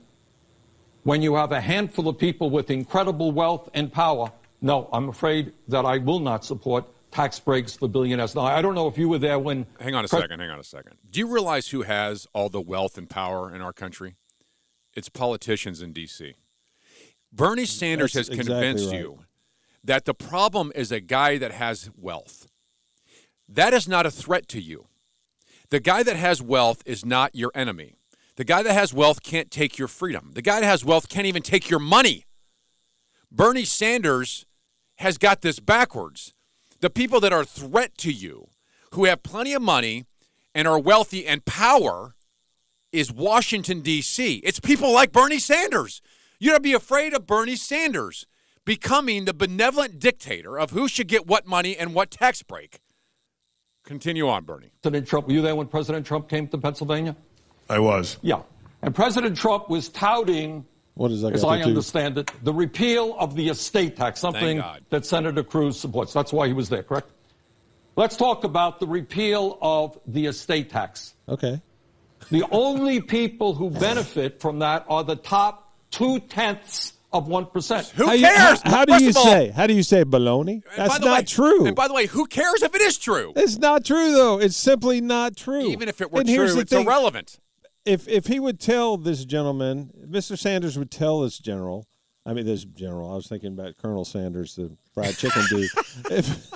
when 1.03 1.21
you 1.21 1.35
have 1.35 1.51
a 1.51 1.61
handful 1.61 2.07
of 2.07 2.17
people 2.17 2.49
with 2.49 2.71
incredible 2.71 3.33
wealth 3.33 3.69
and 3.75 3.93
power, 3.93 4.31
no, 4.61 4.89
I'm 4.93 5.09
afraid 5.09 5.53
that 5.67 5.85
I 5.85 5.99
will 5.99 6.21
not 6.21 6.45
support 6.45 6.87
tax 7.11 7.39
breaks 7.41 7.75
for 7.75 7.89
billionaires. 7.89 8.35
Now, 8.35 8.43
I 8.43 8.63
don't 8.63 8.75
know 8.75 8.89
if 8.89 8.97
you 8.97 9.09
were 9.09 9.19
there 9.19 9.39
when. 9.39 9.67
Hang 9.81 9.95
on 9.95 10.05
a 10.05 10.09
Pre- 10.09 10.21
second, 10.21 10.41
hang 10.41 10.51
on 10.51 10.59
a 10.59 10.65
second. 10.65 10.97
Do 11.09 11.21
you 11.21 11.27
realize 11.27 11.69
who 11.69 11.83
has 11.83 12.27
all 12.33 12.49
the 12.49 12.61
wealth 12.61 12.97
and 12.99 13.09
power 13.09 13.55
in 13.55 13.61
our 13.61 13.73
country? 13.73 14.17
It's 14.95 15.09
politicians 15.09 15.83
in 15.83 15.93
D.C. 15.93 16.35
Bernie 17.33 17.63
mm, 17.63 17.67
Sanders 17.67 18.13
That's 18.13 18.29
has 18.29 18.39
exactly 18.39 18.55
convinced 18.55 18.91
right. 18.91 19.01
you 19.01 19.21
that 19.85 20.05
the 20.05 20.15
problem 20.15 20.73
is 20.75 20.93
a 20.93 21.01
guy 21.01 21.39
that 21.39 21.53
has 21.53 21.91
wealth. 21.97 22.49
That 23.49 23.73
is 23.73 23.89
not 23.89 24.07
a 24.07 24.11
threat 24.11 24.47
to 24.49 24.61
you. 24.61 24.87
The 25.71 25.81
guy 25.81 26.03
that 26.03 26.17
has 26.17 26.43
wealth 26.43 26.83
is 26.85 27.05
not 27.05 27.35
your 27.35 27.51
enemy. 27.55 27.95
The 28.37 28.45
guy 28.45 28.63
that 28.63 28.73
has 28.73 28.93
wealth 28.93 29.23
can't 29.23 29.51
take 29.51 29.79
your 29.79 29.89
freedom. 29.89 30.33
The 30.35 30.43
guy 30.43 30.61
that 30.61 30.67
has 30.67 30.85
wealth 30.85 31.09
can't 31.09 31.27
even 31.27 31.43
take 31.43 31.71
your 31.71 31.81
money. 31.81 32.27
Bernie 33.31 33.65
Sanders 33.65 34.47
has 34.97 35.19
got 35.19 35.43
this 35.43 35.61
backwards. 35.61 36.35
The 36.81 36.91
people 36.91 37.21
that 37.21 37.33
are 37.33 37.43
a 37.43 37.47
threat 37.47 37.97
to 37.99 38.13
you, 38.13 38.49
who 38.93 39.05
have 39.05 39.23
plenty 39.23 39.53
of 39.53 39.63
money 39.63 40.07
and 40.55 40.67
are 40.67 40.79
wealthy 40.79 41.27
and 41.27 41.45
power, 41.45 42.15
is 42.91 43.13
Washington, 43.13 43.81
D.C. 43.81 44.37
It's 44.37 44.59
people 44.59 44.93
like 44.93 45.13
Bernie 45.13 45.39
Sanders. 45.39 46.01
You 46.39 46.51
don't 46.51 46.63
be 46.63 46.73
afraid 46.73 47.13
of 47.13 47.27
Bernie 47.27 47.57
Sanders 47.57 48.27
becoming 48.65 49.27
the 49.27 49.35
benevolent 49.35 49.99
dictator 49.99 50.59
of 50.59 50.71
who 50.71 50.89
should 50.89 51.07
get 51.07 51.27
what 51.27 51.47
money 51.47 51.77
and 51.77 51.95
what 51.95 52.11
tax 52.11 52.43
break. 52.43 52.81
Continue 53.85 54.29
on, 54.29 54.45
Bernie. 54.45 54.73
President 54.83 55.07
Trump, 55.07 55.27
were 55.27 55.33
you 55.33 55.43
there 55.43 55.57
when 55.57 55.67
President 55.67 56.07
Trump 56.07 56.29
came 56.29 56.49
to 56.49 56.59
Pennsylvania? 56.59 57.17
I 57.69 57.79
was. 57.79 58.19
Yeah. 58.23 58.43
And 58.83 58.95
President 58.95 59.37
Trump 59.37 59.69
was 59.69 59.89
touting, 59.89 60.65
What 61.01 61.09
does 61.09 61.23
that 61.23 61.33
as 61.33 61.41
got 61.41 61.49
I 61.53 61.57
to 61.61 61.63
do? 61.65 61.69
understand 61.71 62.19
it, 62.19 62.31
the 62.45 62.53
repeal 62.53 63.17
of 63.19 63.35
the 63.35 63.49
estate 63.49 63.97
tax, 63.97 64.21
something 64.21 64.63
that 64.91 65.07
Senator 65.07 65.43
Cruz 65.43 65.81
supports. 65.81 66.13
That's 66.13 66.31
why 66.31 66.47
he 66.47 66.53
was 66.53 66.69
there, 66.69 66.83
correct? 66.83 67.11
Let's 67.97 68.19
talk 68.19 68.45
about 68.45 68.81
the 68.81 68.87
repeal 68.87 69.57
of 69.63 69.99
the 70.07 70.27
estate 70.27 70.69
tax. 70.69 71.15
Okay. 71.27 71.63
The 72.31 72.45
only 72.51 73.01
people 73.01 73.55
who 73.55 73.71
benefit 73.71 74.43
from 74.43 74.59
that 74.59 74.85
are 74.91 75.03
the 75.03 75.17
top 75.17 75.73
two 75.91 76.21
tenths 76.21 76.93
of 77.15 77.29
1%. 77.29 77.91
Who 77.93 78.05
how 78.05 78.13
you- 78.13 78.27
cares? 78.27 78.61
how, 78.61 78.71
how 78.71 78.85
do 78.85 78.93
First 78.93 79.03
you 79.05 79.09
of 79.11 79.17
all- 79.17 79.25
say? 79.25 79.49
How 79.49 79.67
do 79.67 79.73
you 79.73 79.83
say 79.83 80.05
baloney? 80.05 80.63
That's 80.77 81.01
not 81.01 81.19
way- 81.21 81.25
true. 81.25 81.65
And 81.67 81.75
by 81.75 81.89
the 81.89 81.95
way, 81.95 82.05
who 82.09 82.27
cares 82.27 82.63
if 82.63 82.75
it 82.75 82.83
is 82.83 82.99
true? 82.99 83.33
it's 83.37 83.57
not 83.57 83.87
true 83.87 84.13
though. 84.13 84.39
It's 84.39 84.55
simply 84.55 85.01
not 85.01 85.35
true. 85.35 85.71
Even 85.71 85.89
if 85.89 86.03
it 86.03 86.13
were 86.13 86.21
And 86.21 86.29
here's 86.29 86.51
true, 86.51 86.57
the 86.57 86.61
it's 86.61 86.73
thing. 86.73 86.85
irrelevant. 86.85 87.39
If 87.85 88.07
if 88.09 88.27
he 88.27 88.39
would 88.39 88.61
tell 88.61 88.97
this 88.97 89.25
gentleman, 89.25 89.91
Mr. 90.09 90.39
Sanders 90.39 90.79
would 90.79 90.91
tell 90.91 91.21
this 91.21 91.39
general. 91.39 91.87
I 92.27 92.35
mean, 92.35 92.47
this 92.47 92.65
general. 92.65 93.11
I 93.11 93.15
was 93.15 93.27
thinking 93.27 93.53
about 93.53 93.77
Colonel 93.79 94.05
Sanders, 94.05 94.57
the 94.57 94.77
fried 94.93 95.17
chicken 95.17 95.43
dude. 95.49 95.71
if 96.11 96.51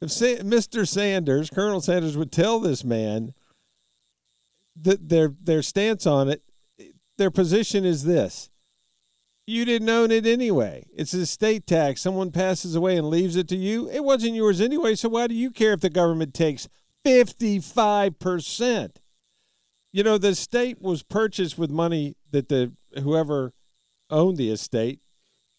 if 0.00 0.10
Sa- 0.10 0.42
Mr. 0.42 0.88
Sanders, 0.88 1.50
Colonel 1.50 1.80
Sanders, 1.80 2.16
would 2.16 2.32
tell 2.32 2.60
this 2.60 2.84
man 2.84 3.34
that 4.80 5.08
their 5.08 5.34
their 5.40 5.62
stance 5.62 6.06
on 6.06 6.28
it, 6.28 6.42
their 7.18 7.30
position 7.30 7.84
is 7.84 8.04
this: 8.04 8.50
you 9.46 9.64
didn't 9.64 9.90
own 9.90 10.10
it 10.10 10.26
anyway. 10.26 10.86
It's 10.96 11.12
a 11.12 11.26
state 11.26 11.66
tax. 11.66 12.00
Someone 12.00 12.30
passes 12.30 12.74
away 12.74 12.96
and 12.96 13.10
leaves 13.10 13.36
it 13.36 13.48
to 13.48 13.56
you. 13.56 13.88
It 13.90 14.02
wasn't 14.02 14.34
yours 14.34 14.60
anyway. 14.60 14.94
So 14.94 15.10
why 15.10 15.26
do 15.26 15.34
you 15.34 15.50
care 15.50 15.74
if 15.74 15.80
the 15.80 15.90
government 15.90 16.32
takes 16.32 16.68
fifty 17.04 17.60
five 17.60 18.18
percent? 18.18 19.00
You 19.94 20.02
know, 20.02 20.18
the 20.18 20.28
estate 20.30 20.82
was 20.82 21.04
purchased 21.04 21.56
with 21.56 21.70
money 21.70 22.16
that 22.32 22.48
the 22.48 22.72
whoever 23.00 23.52
owned 24.10 24.38
the 24.38 24.50
estate 24.50 24.98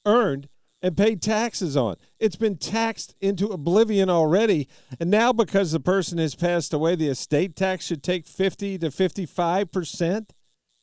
earned 0.05 0.49
and 0.81 0.97
paid 0.97 1.21
taxes 1.21 1.77
on. 1.77 1.95
It's 2.19 2.35
been 2.35 2.57
taxed 2.57 3.15
into 3.21 3.47
oblivion 3.47 4.09
already, 4.09 4.67
and 4.99 5.09
now 5.09 5.31
because 5.31 5.71
the 5.71 5.79
person 5.79 6.17
has 6.17 6.35
passed 6.35 6.73
away, 6.73 6.95
the 6.95 7.07
estate 7.07 7.55
tax 7.55 7.85
should 7.85 8.03
take 8.03 8.27
50 8.27 8.77
to 8.79 8.91
55 8.91 9.71
percent. 9.71 10.33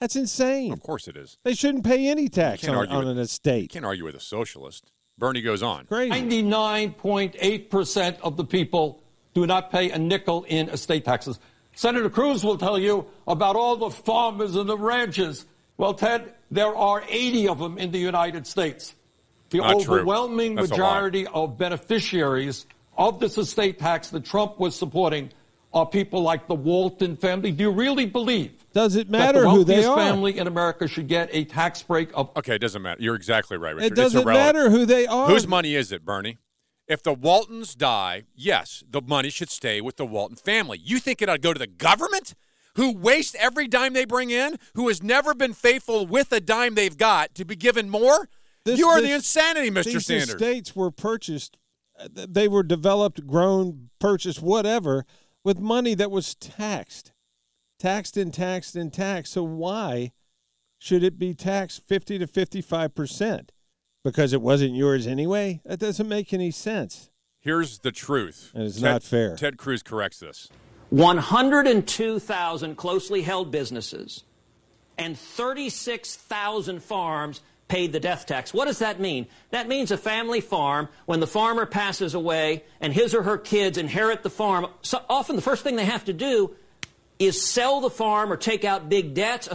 That's 0.01 0.17
insane. 0.17 0.73
Of 0.73 0.81
course 0.83 1.07
it 1.07 1.19
is. 1.19 1.37
They 1.45 1.53
shouldn't 1.53 1.85
pay 1.85 2.09
any 2.09 2.29
tax 2.29 2.67
on, 2.67 2.75
argue 2.75 2.95
on 2.97 3.01
with- 3.01 3.09
an 3.11 3.17
You 3.19 3.23
estate. 3.25 3.69
can't 3.71 3.85
argue 3.85 4.05
with 4.05 4.15
a 4.17 4.21
socialist. 4.21 4.91
Bernie 5.19 5.43
goes 5.43 5.63
on. 5.63 5.85
Crazy. 5.85 6.11
99.8% 6.11 8.19
of 8.23 8.39
the 8.39 8.45
people 8.47 9.03
do 9.35 9.47
not 9.47 9.71
pay 9.71 9.91
a 9.91 9.99
nickel 9.99 10.45
in 10.45 10.71
estate 10.71 11.05
taxes. 11.05 11.39
Senator 11.75 12.11
Cruz 12.11 12.45
will 12.45 12.59
tell 12.59 12.79
you 12.79 13.07
about 13.27 13.57
all 13.57 13.77
the 13.77 13.91
farmers 13.91 14.57
and 14.57 14.69
the 14.69 14.77
ranchers. 14.77 15.47
Well, 15.77 15.95
Ted, 15.95 16.33
there 16.51 16.75
are 16.75 17.03
80 17.09 17.49
of 17.49 17.59
them 17.59 17.79
in 17.79 17.91
the 17.91 17.99
United 17.99 18.47
States. 18.47 18.95
The 19.51 19.59
Not 19.59 19.77
overwhelming 19.77 20.55
That's 20.55 20.71
majority 20.71 21.27
of 21.27 21.59
beneficiaries 21.59 22.67
of 22.97 23.21
this 23.21 23.39
estate 23.39 23.79
tax 23.79 24.11
that 24.11 24.25
Trump 24.25 24.59
was 24.59 24.75
supporting 24.75 25.31
are 25.75 25.87
people 25.87 26.23
like 26.23 26.47
the 26.49 26.55
Walton 26.55 27.17
family. 27.17 27.53
Do 27.53 27.65
you 27.65 27.71
really 27.71 28.07
believe 28.07 28.53
Does 28.75 28.97
it 28.97 29.11
that 29.11 29.19
matter 29.19 29.43
the 29.43 29.51
who 29.51 29.65
they 29.65 29.81
wealthiest 29.81 29.89
are? 29.89 29.97
family 29.97 30.39
in 30.39 30.47
America 30.47 30.87
should 30.87 31.09
get 31.09 31.31
a 31.33 31.45
tax 31.45 31.83
break 31.83 32.11
of 32.15 32.31
Okay, 32.37 32.57
it 32.57 32.61
doesn't 32.61 32.83
matter. 32.83 33.03
You're 33.03 33.15
exactly 33.15 33.57
right, 33.57 33.75
Richard. 33.75 33.93
It 33.93 33.97
doesn't 33.97 34.21
it's 34.21 34.27
matter 34.27 34.71
who 34.71 34.85
they 34.85 35.07
are. 35.07 35.29
Whose 35.29 35.47
money 35.47 35.75
is 35.75 35.93
it, 35.93 36.05
Bernie? 36.05 36.39
If 36.89 37.03
the 37.03 37.15
Waltons 37.15 37.75
die, 37.75 38.25
yes, 38.35 38.83
the 38.89 39.01
money 39.01 39.31
should 39.31 39.51
stay 39.51 39.81
with 39.81 39.97
the 39.97 40.05
Walton 40.07 40.37
family. 40.37 40.79
You 40.83 40.99
think 40.99 41.23
it 41.23 41.29
ought 41.29 41.35
to 41.35 41.41
go 41.41 41.53
to 41.53 41.59
the 41.59 41.67
government, 41.67 42.35
who 42.75 42.93
waste 42.97 43.35
every 43.37 43.69
dime 43.69 43.93
they 43.93 44.05
bring 44.05 44.31
in, 44.31 44.57
who 44.75 44.89
has 44.89 45.03
never 45.03 45.35
been 45.35 45.53
faithful 45.53 46.07
with 46.07 46.31
the 46.31 46.41
dime 46.41 46.75
they've 46.75 46.97
got 46.97 47.35
to 47.37 47.45
be 47.45 47.57
given 47.57 47.89
more? 47.89 48.29
This- 48.65 48.79
you 48.79 48.89
are 48.89 49.01
the 49.01 49.13
insanity, 49.13 49.71
Mr. 49.71 49.85
These 49.85 50.07
Sanders. 50.07 50.29
estates 50.31 50.75
were 50.77 50.91
purchased, 50.91 51.57
they 52.11 52.49
were 52.49 52.63
developed, 52.63 53.27
grown, 53.27 53.91
purchased, 53.99 54.43
whatever, 54.43 55.05
with 55.45 55.61
money 55.61 55.95
that 55.95 56.11
was 56.11 56.35
taxed, 56.35 57.13
taxed 57.79 58.17
and 58.17 58.33
taxed 58.33 58.75
and 58.77 58.93
taxed. 58.93 59.33
So 59.33 59.43
why 59.43 60.13
should 60.79 61.03
it 61.03 61.19
be 61.19 61.35
taxed 61.35 61.83
fifty 61.87 62.19
to 62.19 62.27
fifty-five 62.27 62.95
percent? 62.95 63.53
Because 64.05 64.33
it 64.33 64.43
wasn't 64.43 64.75
yours 64.75 65.07
anyway. 65.07 65.61
That 65.65 65.79
doesn't 65.79 66.09
make 66.09 66.33
any 66.33 66.51
sense. 66.51 67.11
Here's 67.41 67.81
the 67.81 67.93
truth. 67.93 68.53
And 68.55 68.65
it's 68.65 68.77
Ted- 68.77 68.85
not 68.85 69.03
fair. 69.03 69.37
Ted 69.37 69.57
Cruz 69.57 69.83
corrects 69.83 70.19
this. 70.21 70.49
102,000 70.91 72.77
closely 72.77 73.23
held 73.23 73.51
businesses 73.51 74.25
and 74.99 75.19
36,000 75.19 76.83
farms 76.83 77.41
paid 77.69 77.93
the 77.93 78.01
death 78.01 78.27
tax. 78.27 78.53
What 78.53 78.67
does 78.67 78.81
that 78.81 79.01
mean? 79.01 79.27
That 79.51 79.67
means 79.67 79.91
a 79.91 79.97
family 79.97 80.43
farm, 80.43 80.89
when 81.07 81.21
the 81.21 81.27
farmer 81.27 81.65
passes 81.65 82.13
away 82.13 82.65
and 82.81 82.93
his 82.93 83.15
or 83.15 83.23
her 83.23 83.39
kids 83.39 83.79
inherit 83.79 84.23
the 84.23 84.31
farm, 84.31 84.67
so 84.83 85.03
often 85.09 85.37
the 85.37 85.43
first 85.43 85.65
thing 85.65 85.77
they 85.77 85.87
have 85.87 86.05
to 86.05 86.13
do 86.13 86.55
is 87.19 87.43
sell 87.43 87.81
the 87.81 87.89
farm 87.89 88.31
or 88.31 88.37
take 88.37 88.65
out 88.65 88.91
big 88.91 89.15
debts. 89.15 89.49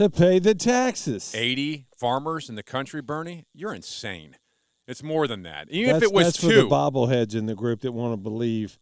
To 0.00 0.08
pay 0.08 0.38
the 0.38 0.54
taxes. 0.54 1.34
80 1.34 1.84
farmers 1.94 2.48
in 2.48 2.54
the 2.54 2.62
country, 2.62 3.02
Bernie? 3.02 3.44
You're 3.52 3.74
insane. 3.74 4.36
It's 4.88 5.02
more 5.02 5.26
than 5.26 5.42
that. 5.42 5.70
Even 5.70 5.92
that's, 5.92 6.06
if 6.06 6.10
it 6.10 6.14
was 6.14 6.24
that's 6.28 6.38
two. 6.38 6.48
for 6.48 6.54
the 6.54 6.62
bobbleheads 6.62 7.34
in 7.34 7.44
the 7.44 7.54
group 7.54 7.82
that 7.82 7.92
want 7.92 8.14
to 8.14 8.16
believe 8.16 8.78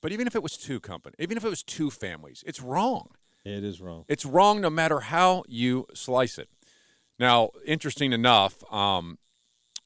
But 0.00 0.12
even 0.12 0.28
if 0.28 0.36
it 0.36 0.42
was 0.44 0.56
two 0.56 0.78
company, 0.78 1.16
even 1.18 1.36
if 1.36 1.44
it 1.44 1.48
was 1.48 1.64
two 1.64 1.90
families, 1.90 2.44
it's 2.46 2.62
wrong. 2.62 3.08
it 3.44 3.64
is 3.64 3.80
wrong. 3.80 4.04
It's 4.06 4.24
wrong 4.24 4.60
no 4.60 4.70
matter 4.70 5.00
how 5.00 5.42
you 5.48 5.88
slice 5.94 6.38
it. 6.38 6.48
Now, 7.18 7.50
interesting 7.66 8.12
enough, 8.12 8.62
um, 8.72 9.18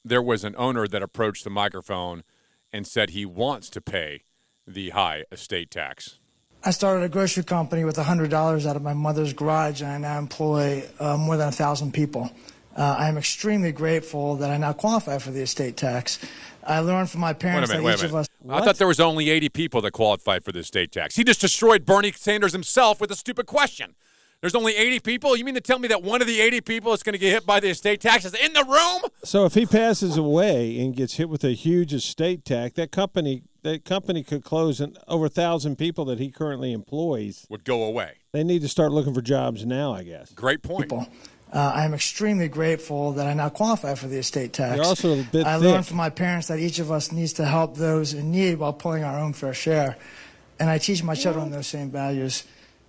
there 0.05 0.20
was 0.20 0.44
an 0.44 0.55
owner 0.59 0.86
that 0.86 1.02
approached 1.02 1.43
the 1.43 1.48
microphone 1.48 2.22
and 2.70 2.86
said 2.86 3.10
he 3.10 3.24
wants 3.24 3.70
to 3.70 3.80
pay 3.80 4.24
the 4.66 4.90
high 4.90 5.24
estate 5.32 5.70
tax. 5.70 6.18
I 6.64 6.70
started 6.70 7.02
a 7.02 7.09
grocery 7.09 7.43
company 7.43 7.84
with 7.84 7.97
$100 7.97 8.66
out 8.66 8.76
of 8.76 8.82
my 8.82 8.94
mother's 8.94 9.32
garage, 9.32 9.82
and 9.82 9.90
I 9.90 9.98
now 9.98 10.18
employ 10.18 10.84
uh, 11.01 11.16
more 11.16 11.36
than 11.36 11.47
1,000 11.47 11.93
people. 11.93 12.30
Uh, 12.76 12.97
I 12.98 13.09
am 13.09 13.18
extremely 13.18 13.72
grateful 13.72 14.36
that 14.36 14.51
I 14.51 14.59
now 14.59 14.72
qualify 14.72 15.18
for 15.18 15.32
the 15.32 15.40
estate 15.40 15.76
tax. 15.76 16.20
I 16.64 16.78
learned 16.78 17.10
from 17.10 17.20
my 17.20 17.32
parents 17.32 17.68
minute, 17.70 17.82
that 17.82 17.98
each 17.98 18.05
of 18.05 18.12
minute. 18.12 18.20
us. 18.20 18.28
I 18.48 18.64
thought 18.64 18.76
there 18.76 18.86
was 18.86 19.01
only 19.01 19.28
80 19.28 19.48
people 19.48 19.80
that 19.80 19.90
qualified 19.90 20.44
for 20.44 20.52
the 20.52 20.60
estate 20.60 20.93
tax. 20.93 21.16
He 21.16 21.24
just 21.24 21.40
destroyed 21.40 21.84
Bernie 21.84 22.12
Sanders 22.12 22.52
himself 22.52 23.01
with 23.01 23.10
a 23.10 23.16
stupid 23.16 23.47
question. 23.47 23.97
There's 24.40 24.55
only 24.55 24.76
80 24.76 25.01
people? 25.01 25.36
You 25.36 25.44
mean 25.44 25.55
to 25.55 25.60
tell 25.60 25.80
me 25.80 25.89
that 25.89 26.02
one 26.02 26.20
of 26.20 26.28
the 26.28 26.40
80 26.40 26.60
people 26.62 26.93
is 26.93 27.02
going 27.02 27.12
to 27.14 27.18
get 27.18 27.30
hit 27.30 27.44
by 27.44 27.59
the 27.59 27.70
estate 27.70 28.01
tax 28.01 28.24
is 28.24 28.34
in 28.34 28.52
the 28.52 28.64
room? 28.64 29.10
So 29.24 29.44
if 29.44 29.55
he 29.55 29.66
passes 29.66 30.16
away 30.16 30.80
and 30.80 30.94
gets 30.94 31.14
hit 31.14 31.28
with 31.28 31.44
a 31.44 31.52
huge 31.52 31.93
estate 31.93 32.44
tax, 32.44 32.74
that 32.74 32.93
company 32.93 33.43
that 33.62 33.84
company 33.84 34.22
could 34.22 34.44
close, 34.44 34.80
and 34.80 34.98
over 35.09 35.26
a 35.26 35.28
thousand 35.28 35.76
people 35.76 36.05
that 36.06 36.18
he 36.18 36.30
currently 36.30 36.72
employs 36.72 37.47
Would 37.48 37.64
go 37.64 37.84
away. 37.84 38.14
They 38.32 38.44
need 38.44 38.62
to 38.62 38.68
start 38.68 38.93
looking 38.93 39.14
for 39.14 39.22
jobs 39.22 39.64
now, 39.64 39.93
I 39.93 40.02
guess. 40.02 40.32
Great 40.32 40.62
point. 40.62 40.82
People. 40.82 41.09
Uh, 41.52 41.70
I 41.74 41.84
am 41.84 41.93
extremely 41.93 42.48
grateful 42.48 43.12
that 43.12 43.26
I 43.26 43.34
now 43.34 43.51
qualify 43.51 43.94
for 43.94 44.09
the 44.09 44.16
estate 44.16 44.55
tax. 44.55 44.76
You're 44.76 44.86
also 44.86 45.20
a 45.20 45.22
bit 45.22 45.47
I 45.47 45.59
thick. 45.59 45.68
learned 45.68 45.86
from 45.86 45.98
my 45.98 46.09
parents 46.09 46.48
that 46.48 46.59
each 46.59 46.78
of 46.78 46.90
us 46.90 47.12
needs 47.12 47.34
to 47.34 47.44
help 47.44 47.76
those 47.76 48.14
in 48.14 48.32
need 48.32 48.59
while 48.59 48.72
pulling 48.72 49.05
our 49.05 49.18
own 49.18 49.34
fair 49.34 49.52
share. 49.52 49.98
And 50.59 50.70
I 50.70 50.78
teach 50.78 51.02
my 51.02 51.14
children 51.14 51.51
those 51.51 51.66
same 51.66 51.90
values. 51.90 52.44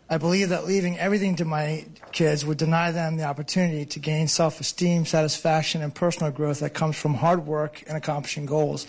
I 0.09 0.17
believe 0.17 0.49
that 0.49 0.65
leaving 0.65 0.97
everything 0.97 1.35
to 1.37 1.45
my 1.45 1.85
kids 2.11 2.45
would 2.45 2.57
deny 2.57 2.91
them 2.91 3.17
the 3.17 3.23
opportunity 3.25 3.85
to 3.85 3.99
gain 3.99 4.27
self 4.27 4.61
esteem, 4.61 5.05
satisfaction, 5.05 5.81
and 5.81 5.93
personal 5.93 6.31
growth 6.31 6.59
that 6.59 6.73
comes 6.73 6.97
from 6.97 7.15
hard 7.15 7.45
work 7.45 7.83
and 7.87 7.97
accomplishing 7.97 8.45
goals. 8.45 8.87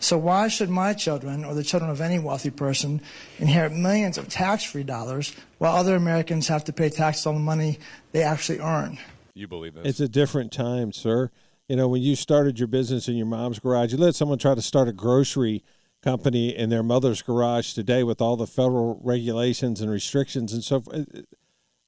So, 0.00 0.18
why 0.18 0.48
should 0.48 0.68
my 0.68 0.92
children 0.92 1.44
or 1.44 1.54
the 1.54 1.62
children 1.62 1.90
of 1.90 2.00
any 2.00 2.18
wealthy 2.18 2.50
person 2.50 3.00
inherit 3.38 3.72
millions 3.72 4.18
of 4.18 4.28
tax 4.28 4.64
free 4.64 4.84
dollars 4.84 5.34
while 5.58 5.76
other 5.76 5.96
Americans 5.96 6.48
have 6.48 6.64
to 6.64 6.72
pay 6.72 6.90
taxes 6.90 7.26
on 7.26 7.34
the 7.34 7.40
money 7.40 7.78
they 8.12 8.22
actually 8.22 8.60
earn? 8.60 8.98
You 9.34 9.48
believe 9.48 9.74
this? 9.74 9.86
It's 9.86 10.00
a 10.00 10.08
different 10.08 10.52
time, 10.52 10.92
sir. 10.92 11.30
You 11.68 11.76
know, 11.76 11.88
when 11.88 12.02
you 12.02 12.14
started 12.14 12.58
your 12.58 12.68
business 12.68 13.08
in 13.08 13.16
your 13.16 13.26
mom's 13.26 13.58
garage, 13.58 13.92
you 13.92 13.98
let 13.98 14.14
someone 14.14 14.38
try 14.38 14.54
to 14.54 14.62
start 14.62 14.88
a 14.88 14.92
grocery 14.92 15.64
company 16.02 16.56
in 16.56 16.70
their 16.70 16.82
mother's 16.82 17.22
garage 17.22 17.72
today 17.72 18.04
with 18.04 18.20
all 18.20 18.36
the 18.36 18.46
federal 18.46 19.00
regulations 19.02 19.80
and 19.80 19.90
restrictions 19.90 20.52
and 20.52 20.62
so 20.62 20.80
forth. 20.80 21.06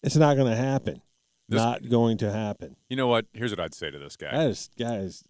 It's 0.02 0.16
not 0.16 0.36
going 0.36 0.50
to 0.50 0.56
happen. 0.56 1.02
This- 1.48 1.56
not 1.58 1.88
going 1.88 2.18
to 2.18 2.30
happen. 2.30 2.76
You 2.90 2.96
know 2.96 3.06
what? 3.06 3.26
Here's 3.32 3.50
what 3.52 3.60
I'd 3.60 3.72
say 3.74 3.90
to 3.90 3.98
this 3.98 4.16
guy. 4.16 4.30
Guys, 4.32 4.68
guys, 4.78 5.24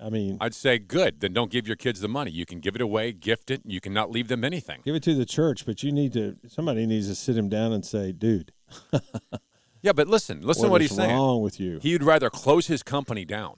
I 0.00 0.08
mean, 0.08 0.38
I'd 0.40 0.54
say 0.54 0.78
good. 0.78 1.20
Then 1.20 1.32
don't 1.32 1.50
give 1.50 1.66
your 1.66 1.76
kids 1.76 2.00
the 2.00 2.08
money. 2.08 2.30
You 2.30 2.46
can 2.46 2.60
give 2.60 2.76
it 2.76 2.80
away, 2.80 3.12
gift 3.12 3.50
it. 3.50 3.62
You 3.64 3.80
cannot 3.80 4.10
leave 4.10 4.28
them 4.28 4.44
anything. 4.44 4.82
give 4.84 4.94
it 4.94 5.02
to 5.02 5.14
the 5.14 5.26
church, 5.26 5.66
but 5.66 5.82
you 5.82 5.90
need 5.90 6.12
to. 6.12 6.36
Somebody 6.48 6.86
needs 6.86 7.08
to 7.08 7.14
sit 7.16 7.36
him 7.36 7.48
down 7.48 7.72
and 7.72 7.84
say, 7.84 8.12
"Dude, 8.12 8.52
Yeah, 9.82 9.92
but 9.92 10.08
listen, 10.08 10.40
listen 10.42 10.62
What 10.62 10.66
to 10.68 10.70
what 10.72 10.80
he's 10.80 10.94
saying. 10.94 11.10
wrong 11.14 11.42
with 11.42 11.60
you? 11.60 11.78
He'd 11.82 12.02
rather 12.02 12.30
close 12.30 12.68
his 12.68 12.82
company 12.82 13.24
down 13.26 13.56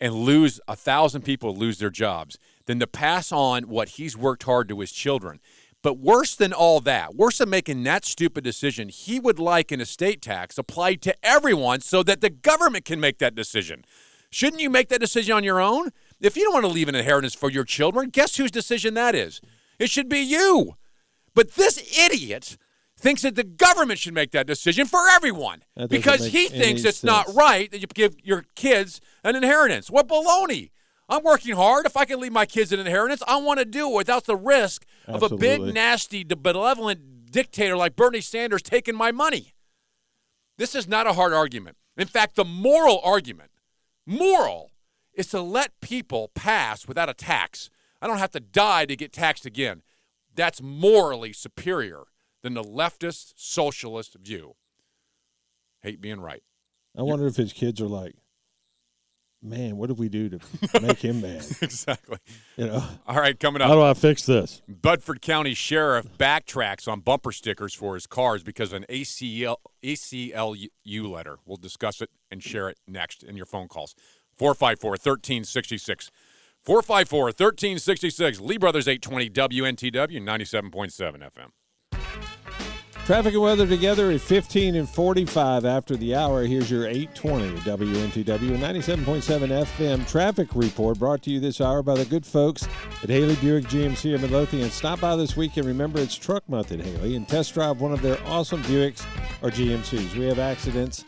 and 0.00 0.12
lose 0.14 0.60
a 0.68 0.76
thousand 0.76 1.22
people 1.22 1.56
lose 1.56 1.78
their 1.78 1.88
jobs 1.90 2.38
than 2.66 2.78
to 2.80 2.86
pass 2.86 3.32
on 3.32 3.62
what 3.64 3.90
he's 3.90 4.16
worked 4.18 4.42
hard 4.42 4.68
to 4.68 4.80
his 4.80 4.92
children. 4.92 5.40
But 5.84 5.98
worse 5.98 6.34
than 6.34 6.54
all 6.54 6.80
that, 6.80 7.14
worse 7.14 7.36
than 7.38 7.50
making 7.50 7.82
that 7.82 8.06
stupid 8.06 8.42
decision, 8.42 8.88
he 8.88 9.20
would 9.20 9.38
like 9.38 9.70
an 9.70 9.82
estate 9.82 10.22
tax 10.22 10.56
applied 10.56 11.02
to 11.02 11.14
everyone 11.22 11.82
so 11.82 12.02
that 12.04 12.22
the 12.22 12.30
government 12.30 12.86
can 12.86 13.00
make 13.00 13.18
that 13.18 13.34
decision. 13.34 13.84
Shouldn't 14.30 14.62
you 14.62 14.70
make 14.70 14.88
that 14.88 14.98
decision 14.98 15.34
on 15.34 15.44
your 15.44 15.60
own? 15.60 15.90
If 16.22 16.38
you 16.38 16.44
don't 16.44 16.54
want 16.54 16.64
to 16.64 16.72
leave 16.72 16.88
an 16.88 16.94
inheritance 16.94 17.34
for 17.34 17.50
your 17.50 17.64
children, 17.64 18.08
guess 18.08 18.36
whose 18.36 18.50
decision 18.50 18.94
that 18.94 19.14
is? 19.14 19.42
It 19.78 19.90
should 19.90 20.08
be 20.08 20.20
you. 20.20 20.76
But 21.34 21.52
this 21.52 21.76
idiot 21.98 22.56
thinks 22.98 23.20
that 23.20 23.34
the 23.34 23.44
government 23.44 23.98
should 23.98 24.14
make 24.14 24.30
that 24.30 24.46
decision 24.46 24.86
for 24.86 25.06
everyone 25.10 25.64
because 25.90 26.20
he 26.32 26.48
thinks 26.48 26.82
it's 26.86 27.04
not 27.04 27.34
right 27.34 27.70
that 27.70 27.82
you 27.82 27.86
give 27.92 28.16
your 28.24 28.46
kids 28.54 29.02
an 29.22 29.36
inheritance. 29.36 29.90
What 29.90 30.08
baloney! 30.08 30.70
I'm 31.08 31.22
working 31.22 31.54
hard. 31.54 31.86
If 31.86 31.96
I 31.96 32.04
can 32.04 32.20
leave 32.20 32.32
my 32.32 32.46
kids 32.46 32.72
an 32.72 32.80
inheritance, 32.80 33.22
I 33.26 33.36
want 33.36 33.58
to 33.58 33.64
do 33.64 33.90
it 33.90 33.94
without 33.94 34.24
the 34.24 34.36
risk 34.36 34.86
of 35.06 35.22
a 35.22 35.36
big, 35.36 35.60
nasty, 35.74 36.24
benevolent 36.24 37.30
dictator 37.30 37.76
like 37.76 37.96
Bernie 37.96 38.20
Sanders 38.20 38.62
taking 38.62 38.94
my 38.94 39.12
money. 39.12 39.52
This 40.56 40.74
is 40.74 40.88
not 40.88 41.06
a 41.06 41.12
hard 41.12 41.32
argument. 41.32 41.76
In 41.96 42.06
fact, 42.06 42.36
the 42.36 42.44
moral 42.44 43.00
argument, 43.04 43.50
moral, 44.06 44.70
is 45.12 45.26
to 45.28 45.40
let 45.40 45.80
people 45.80 46.30
pass 46.34 46.88
without 46.88 47.08
a 47.08 47.14
tax. 47.14 47.70
I 48.00 48.06
don't 48.06 48.18
have 48.18 48.32
to 48.32 48.40
die 48.40 48.86
to 48.86 48.96
get 48.96 49.12
taxed 49.12 49.46
again. 49.46 49.82
That's 50.34 50.62
morally 50.62 51.32
superior 51.32 52.04
than 52.42 52.54
the 52.54 52.62
leftist 52.62 53.34
socialist 53.36 54.16
view. 54.20 54.54
Hate 55.82 56.00
being 56.00 56.20
right. 56.20 56.42
I 56.96 57.02
wonder 57.02 57.26
if 57.26 57.36
his 57.36 57.52
kids 57.52 57.80
are 57.80 57.88
like, 57.88 58.14
man, 59.44 59.76
what 59.76 59.88
did 59.88 59.98
we 59.98 60.08
do 60.08 60.28
to 60.30 60.40
make 60.80 60.98
him 60.98 61.20
mad? 61.20 61.44
exactly. 61.60 62.18
You 62.56 62.66
know, 62.66 62.84
All 63.06 63.16
right, 63.16 63.38
coming 63.38 63.62
up. 63.62 63.68
how 63.68 63.74
do 63.74 63.82
I 63.82 63.94
fix 63.94 64.24
this? 64.26 64.62
Bedford 64.68 65.20
County 65.22 65.54
Sheriff 65.54 66.06
backtracks 66.18 66.88
on 66.88 67.00
bumper 67.00 67.30
stickers 67.30 67.74
for 67.74 67.94
his 67.94 68.06
cars 68.06 68.42
because 68.42 68.72
of 68.72 68.78
an 68.82 68.86
ACL, 68.88 69.56
ACLU 69.84 71.10
letter. 71.10 71.38
We'll 71.44 71.56
discuss 71.58 72.00
it 72.00 72.10
and 72.30 72.42
share 72.42 72.68
it 72.68 72.78
next 72.88 73.22
in 73.22 73.36
your 73.36 73.46
phone 73.46 73.68
calls. 73.68 73.94
454 74.36 74.90
1366. 74.92 76.10
454 76.62 77.24
1366. 77.26 78.40
Lee 78.40 78.56
Brothers 78.58 78.88
820 78.88 79.30
WNTW 79.30 80.20
97.7 80.22 81.28
FM. 81.30 82.73
Traffic 83.04 83.34
and 83.34 83.42
weather 83.42 83.66
together 83.66 84.10
at 84.12 84.22
15 84.22 84.76
and 84.76 84.88
45 84.88 85.66
after 85.66 85.94
the 85.94 86.14
hour. 86.14 86.44
Here's 86.44 86.70
your 86.70 86.86
820 86.86 87.58
WNTW 87.58 88.54
and 88.54 88.62
97.7 88.62 89.64
FM 89.66 90.08
traffic 90.08 90.48
report 90.54 90.98
brought 90.98 91.22
to 91.24 91.30
you 91.30 91.38
this 91.38 91.60
hour 91.60 91.82
by 91.82 91.96
the 91.96 92.06
good 92.06 92.24
folks 92.24 92.66
at 93.02 93.10
Haley 93.10 93.36
Buick 93.36 93.66
GMC 93.66 94.14
of 94.14 94.22
Midlothian. 94.22 94.70
Stop 94.70 95.00
by 95.00 95.16
this 95.16 95.36
weekend. 95.36 95.66
Remember, 95.66 96.00
it's 96.00 96.16
truck 96.16 96.48
month 96.48 96.72
at 96.72 96.80
Haley 96.80 97.14
and 97.14 97.28
test 97.28 97.52
drive 97.52 97.78
one 97.78 97.92
of 97.92 98.00
their 98.00 98.18
awesome 98.24 98.62
Buicks 98.62 99.04
or 99.42 99.50
GMCs. 99.50 100.16
We 100.16 100.24
have 100.24 100.38
accidents 100.38 101.04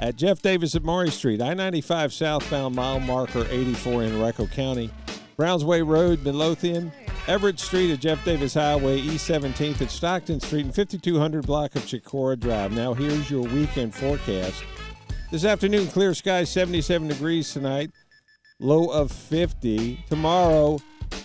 at 0.00 0.16
Jeff 0.16 0.42
Davis 0.42 0.74
at 0.74 0.82
Maury 0.82 1.12
Street, 1.12 1.40
I 1.40 1.54
95 1.54 2.12
southbound 2.12 2.74
mile 2.74 2.98
marker 2.98 3.46
84 3.48 4.02
in 4.02 4.12
Reco 4.14 4.50
County, 4.50 4.90
Brownsway 5.38 5.86
Road, 5.86 6.24
Midlothian, 6.24 6.90
Everett 7.28 7.58
Street 7.58 7.92
at 7.92 7.98
Jeff 7.98 8.24
Davis 8.24 8.54
Highway, 8.54 8.98
East 8.98 9.28
17th 9.28 9.82
at 9.82 9.90
Stockton 9.90 10.38
Street, 10.38 10.64
and 10.64 10.74
5200 10.74 11.44
block 11.44 11.74
of 11.74 11.82
Chicora 11.82 12.38
Drive. 12.38 12.70
Now, 12.72 12.94
here's 12.94 13.28
your 13.28 13.42
weekend 13.42 13.94
forecast. 13.94 14.62
This 15.32 15.44
afternoon, 15.44 15.88
clear 15.88 16.14
skies, 16.14 16.50
77 16.50 17.08
degrees 17.08 17.52
tonight, 17.52 17.90
low 18.60 18.90
of 18.90 19.10
50. 19.10 20.04
Tomorrow, 20.08 20.78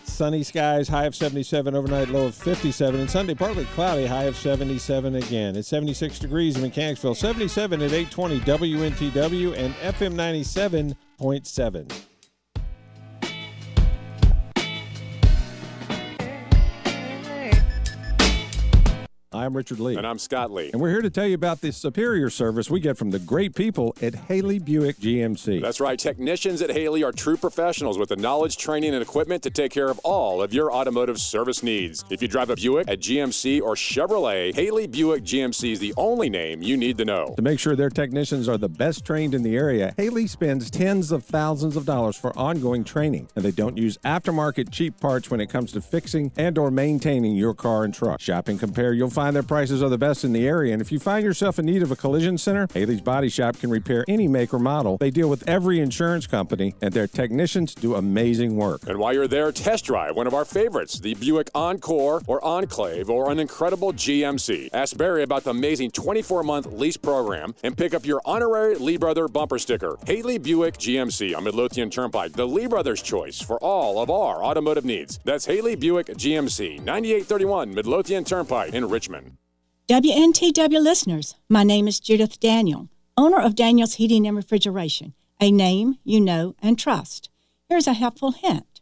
sunny 0.04 0.42
skies, 0.42 0.88
high 0.88 1.06
of 1.06 1.16
77, 1.16 1.76
overnight 1.76 2.10
low 2.10 2.26
of 2.26 2.36
57. 2.36 3.00
And 3.00 3.10
Sunday, 3.10 3.36
partly 3.36 3.66
cloudy, 3.66 4.08
high 4.08 4.24
of 4.24 4.36
77 4.36 5.16
again. 5.16 5.56
It's 5.56 5.68
76 5.68 6.18
degrees 6.18 6.56
in 6.56 6.64
Mechanicsville, 6.64 7.14
77 7.14 7.80
at 7.80 7.92
820 7.92 8.40
WNTW 8.40 9.56
and 9.56 9.76
FM 9.76 10.16
97.7. 10.16 12.11
I'm 19.42 19.58
Richard 19.58 19.80
Lee. 19.80 19.96
And 19.96 20.06
I'm 20.06 20.20
Scott 20.20 20.52
Lee. 20.52 20.70
And 20.72 20.80
we're 20.80 20.92
here 20.92 21.02
to 21.02 21.10
tell 21.10 21.26
you 21.26 21.34
about 21.34 21.62
the 21.62 21.72
superior 21.72 22.30
service 22.30 22.70
we 22.70 22.80
get 22.80 22.96
from 22.96 23.10
the 23.10 23.18
great 23.18 23.56
people 23.56 23.96
at 24.00 24.14
Haley 24.14 24.60
Buick 24.60 24.98
GMC. 24.98 25.60
That's 25.60 25.80
right. 25.80 25.98
Technicians 25.98 26.62
at 26.62 26.70
Haley 26.70 27.04
are 27.04 27.12
true 27.12 27.38
professionals 27.38 27.98
with 27.98 28.10
the 28.10 28.18
knowledge, 28.18 28.58
training, 28.58 28.94
and 28.94 29.02
equipment 29.02 29.42
to 29.42 29.50
take 29.50 29.72
care 29.72 29.90
of 29.90 29.98
all 30.04 30.44
of 30.44 30.54
your 30.54 30.72
automotive 30.72 31.20
service 31.20 31.64
needs. 31.64 32.06
If 32.12 32.22
you 32.22 32.28
drive 32.28 32.52
a 32.52 32.56
Buick, 32.56 32.88
a 32.88 32.96
GMC, 32.96 33.64
or 33.64 33.74
Chevrolet, 33.74 34.54
Haley 34.54 34.86
Buick 34.86 35.24
GMC 35.24 35.72
is 35.72 35.80
the 35.80 35.96
only 35.98 36.30
name 36.30 36.62
you 36.62 36.78
need 36.78 37.00
to 37.00 37.06
know. 37.06 37.34
To 37.36 37.42
make 37.42 37.60
sure 37.60 37.76
their 37.76 37.90
technicians 37.90 38.48
are 38.48 38.60
the 38.60 38.70
best 38.70 39.06
trained 39.06 39.34
in 39.34 39.42
the 39.42 39.58
area, 39.58 39.96
Haley 39.98 40.28
spends 40.28 40.70
tens 40.70 41.12
of 41.12 41.24
thousands 41.26 41.76
of 41.76 41.88
dollars 41.88 42.16
for 42.16 42.38
ongoing 42.38 42.84
training, 42.84 43.28
and 43.36 43.44
they 43.44 43.50
don't 43.50 43.76
use 43.76 43.98
aftermarket 44.06 44.72
cheap 44.72 45.00
parts 45.00 45.32
when 45.32 45.42
it 45.42 45.48
comes 45.48 45.72
to 45.72 45.82
fixing 45.82 46.32
and 46.38 46.60
or 46.60 46.70
maintaining 46.70 47.36
your 47.36 47.56
car 47.56 47.84
and 47.84 47.96
truck. 47.96 48.22
Shop 48.22 48.48
and 48.48 48.60
compare, 48.60 48.94
you'll 48.94 49.10
find 49.10 49.31
their 49.34 49.44
prices 49.44 49.82
are 49.84 49.90
the 49.90 49.98
best 49.98 50.24
in 50.24 50.34
the 50.34 50.48
area, 50.48 50.74
and 50.74 50.82
if 50.82 50.92
you 50.92 51.00
find 51.00 51.24
yourself 51.24 51.60
in 51.60 51.66
need 51.66 51.84
of 51.84 51.92
a 51.92 51.96
collision 51.96 52.38
center, 52.38 52.68
Haley's 52.74 53.02
Body 53.02 53.30
Shop 53.30 53.58
can 53.60 53.70
repair 53.70 54.06
any 54.08 54.28
make 54.28 54.54
or 54.54 54.60
model. 54.60 54.98
They 54.98 55.12
deal 55.12 55.30
with 55.30 55.48
every 55.48 55.80
insurance 55.80 56.28
company, 56.28 56.76
and 56.82 56.94
their 56.94 57.08
technicians 57.08 57.76
do 57.76 57.96
amazing 57.96 58.56
work. 58.56 58.82
And 58.88 58.98
while 58.98 59.14
you're 59.14 59.28
there, 59.28 59.52
test 59.52 59.86
drive 59.86 60.16
one 60.16 60.28
of 60.28 60.34
our 60.34 60.46
favorites, 60.46 61.00
the 61.00 61.14
Buick 61.16 61.50
Encore 61.54 62.22
or 62.28 62.44
Enclave 62.44 63.10
or 63.10 63.32
an 63.32 63.40
incredible 63.40 63.94
GMC. 63.94 64.70
Ask 64.74 64.98
Barry 64.98 65.24
about 65.24 65.44
the 65.44 65.52
amazing 65.52 65.92
24 65.92 66.44
month 66.44 66.66
lease 66.68 66.98
program 66.98 67.54
and 67.64 67.78
pick 67.78 67.94
up 67.94 68.06
your 68.06 68.22
honorary 68.26 68.76
Lee 68.76 68.98
Brother 68.98 69.28
bumper 69.28 69.60
sticker. 69.60 69.98
Haley 70.06 70.38
Buick 70.38 70.78
GMC 70.78 71.36
on 71.36 71.44
Midlothian 71.44 71.90
Turnpike, 71.90 72.34
the 72.34 72.48
Lee 72.48 72.68
Brothers 72.68 73.02
choice 73.02 73.42
for 73.42 73.58
all 73.60 74.02
of 74.02 74.10
our 74.10 74.44
automotive 74.44 74.86
needs. 74.86 75.20
That's 75.24 75.46
Haley 75.46 75.76
Buick 75.76 76.08
GMC, 76.08 76.78
9831 76.84 77.74
Midlothian 77.74 78.24
Turnpike 78.24 78.74
in 78.74 78.88
Richmond. 78.90 79.21
WNTW 79.92 80.82
listeners, 80.82 81.36
my 81.50 81.66
name 81.66 81.86
is 81.86 82.00
Judith 82.00 82.40
Daniel, 82.40 82.88
owner 83.18 83.42
of 83.42 83.56
Daniel's 83.56 83.96
Heating 83.96 84.26
and 84.26 84.38
Refrigeration, 84.38 85.14
a 85.42 85.52
name 85.52 85.98
you 86.06 86.22
know 86.22 86.56
and 86.62 86.80
trust. 86.80 87.30
Here's 87.68 87.88
a 87.88 87.94
helpful 87.94 88.32
hint. 88.32 88.80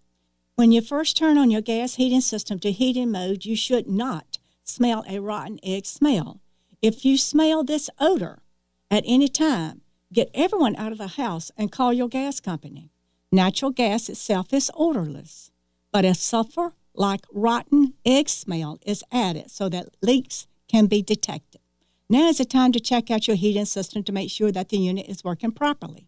When 0.54 0.72
you 0.72 0.82
first 0.82 1.18
turn 1.18 1.40
on 1.40 1.50
your 1.50 1.62
gas 1.62 1.96
heating 1.96 2.22
system 2.22 2.60
to 2.60 2.72
heating 2.72 3.10
mode, 3.10 3.44
you 3.44 3.56
should 3.56 3.88
not 3.88 4.38
smell 4.64 5.04
a 5.10 5.18
rotten 5.18 5.60
egg 5.64 5.88
smell. 5.88 6.42
If 6.80 7.04
you 7.04 7.18
smell 7.18 7.64
this 7.64 7.90
odor 8.00 8.44
at 8.92 9.04
any 9.08 9.30
time, 9.30 9.82
get 10.14 10.30
everyone 10.36 10.76
out 10.76 10.92
of 10.92 11.00
the 11.00 11.08
house 11.08 11.50
and 11.58 11.72
call 11.72 11.92
your 11.92 12.08
gas 12.08 12.40
company. 12.40 12.92
Natural 13.32 13.72
gas 13.72 14.10
itself 14.10 14.54
is 14.54 14.70
odorless, 14.76 15.50
but 15.92 16.06
a 16.06 16.14
sulfur 16.14 16.74
like 16.94 17.26
rotten 17.34 17.96
egg 18.06 18.30
smell 18.30 18.78
is 18.86 19.04
added 19.12 19.50
so 19.50 19.70
that 19.70 19.90
leaks 20.04 20.46
can 20.70 20.86
be 20.86 21.02
detected. 21.02 21.60
Now 22.10 22.30
is 22.30 22.38
the 22.38 22.46
time 22.46 22.72
to 22.72 22.80
check 22.80 23.12
out 23.12 23.28
your 23.28 23.36
heating 23.36 23.66
system 23.66 24.04
to 24.04 24.12
make 24.12 24.32
sure 24.32 24.52
that 24.52 24.70
the 24.70 24.78
unit 24.78 25.08
is 25.10 25.24
working 25.24 25.52
properly. 25.52 26.08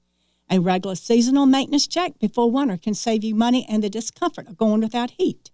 A 0.49 0.59
regular 0.59 0.95
seasonal 0.95 1.45
maintenance 1.45 1.87
check 1.87 2.17
before 2.19 2.49
winter 2.49 2.77
can 2.77 2.93
save 2.93 3.23
you 3.23 3.35
money 3.35 3.65
and 3.69 3.83
the 3.83 3.89
discomfort 3.89 4.47
of 4.47 4.57
going 4.57 4.81
without 4.81 5.11
heat. 5.11 5.51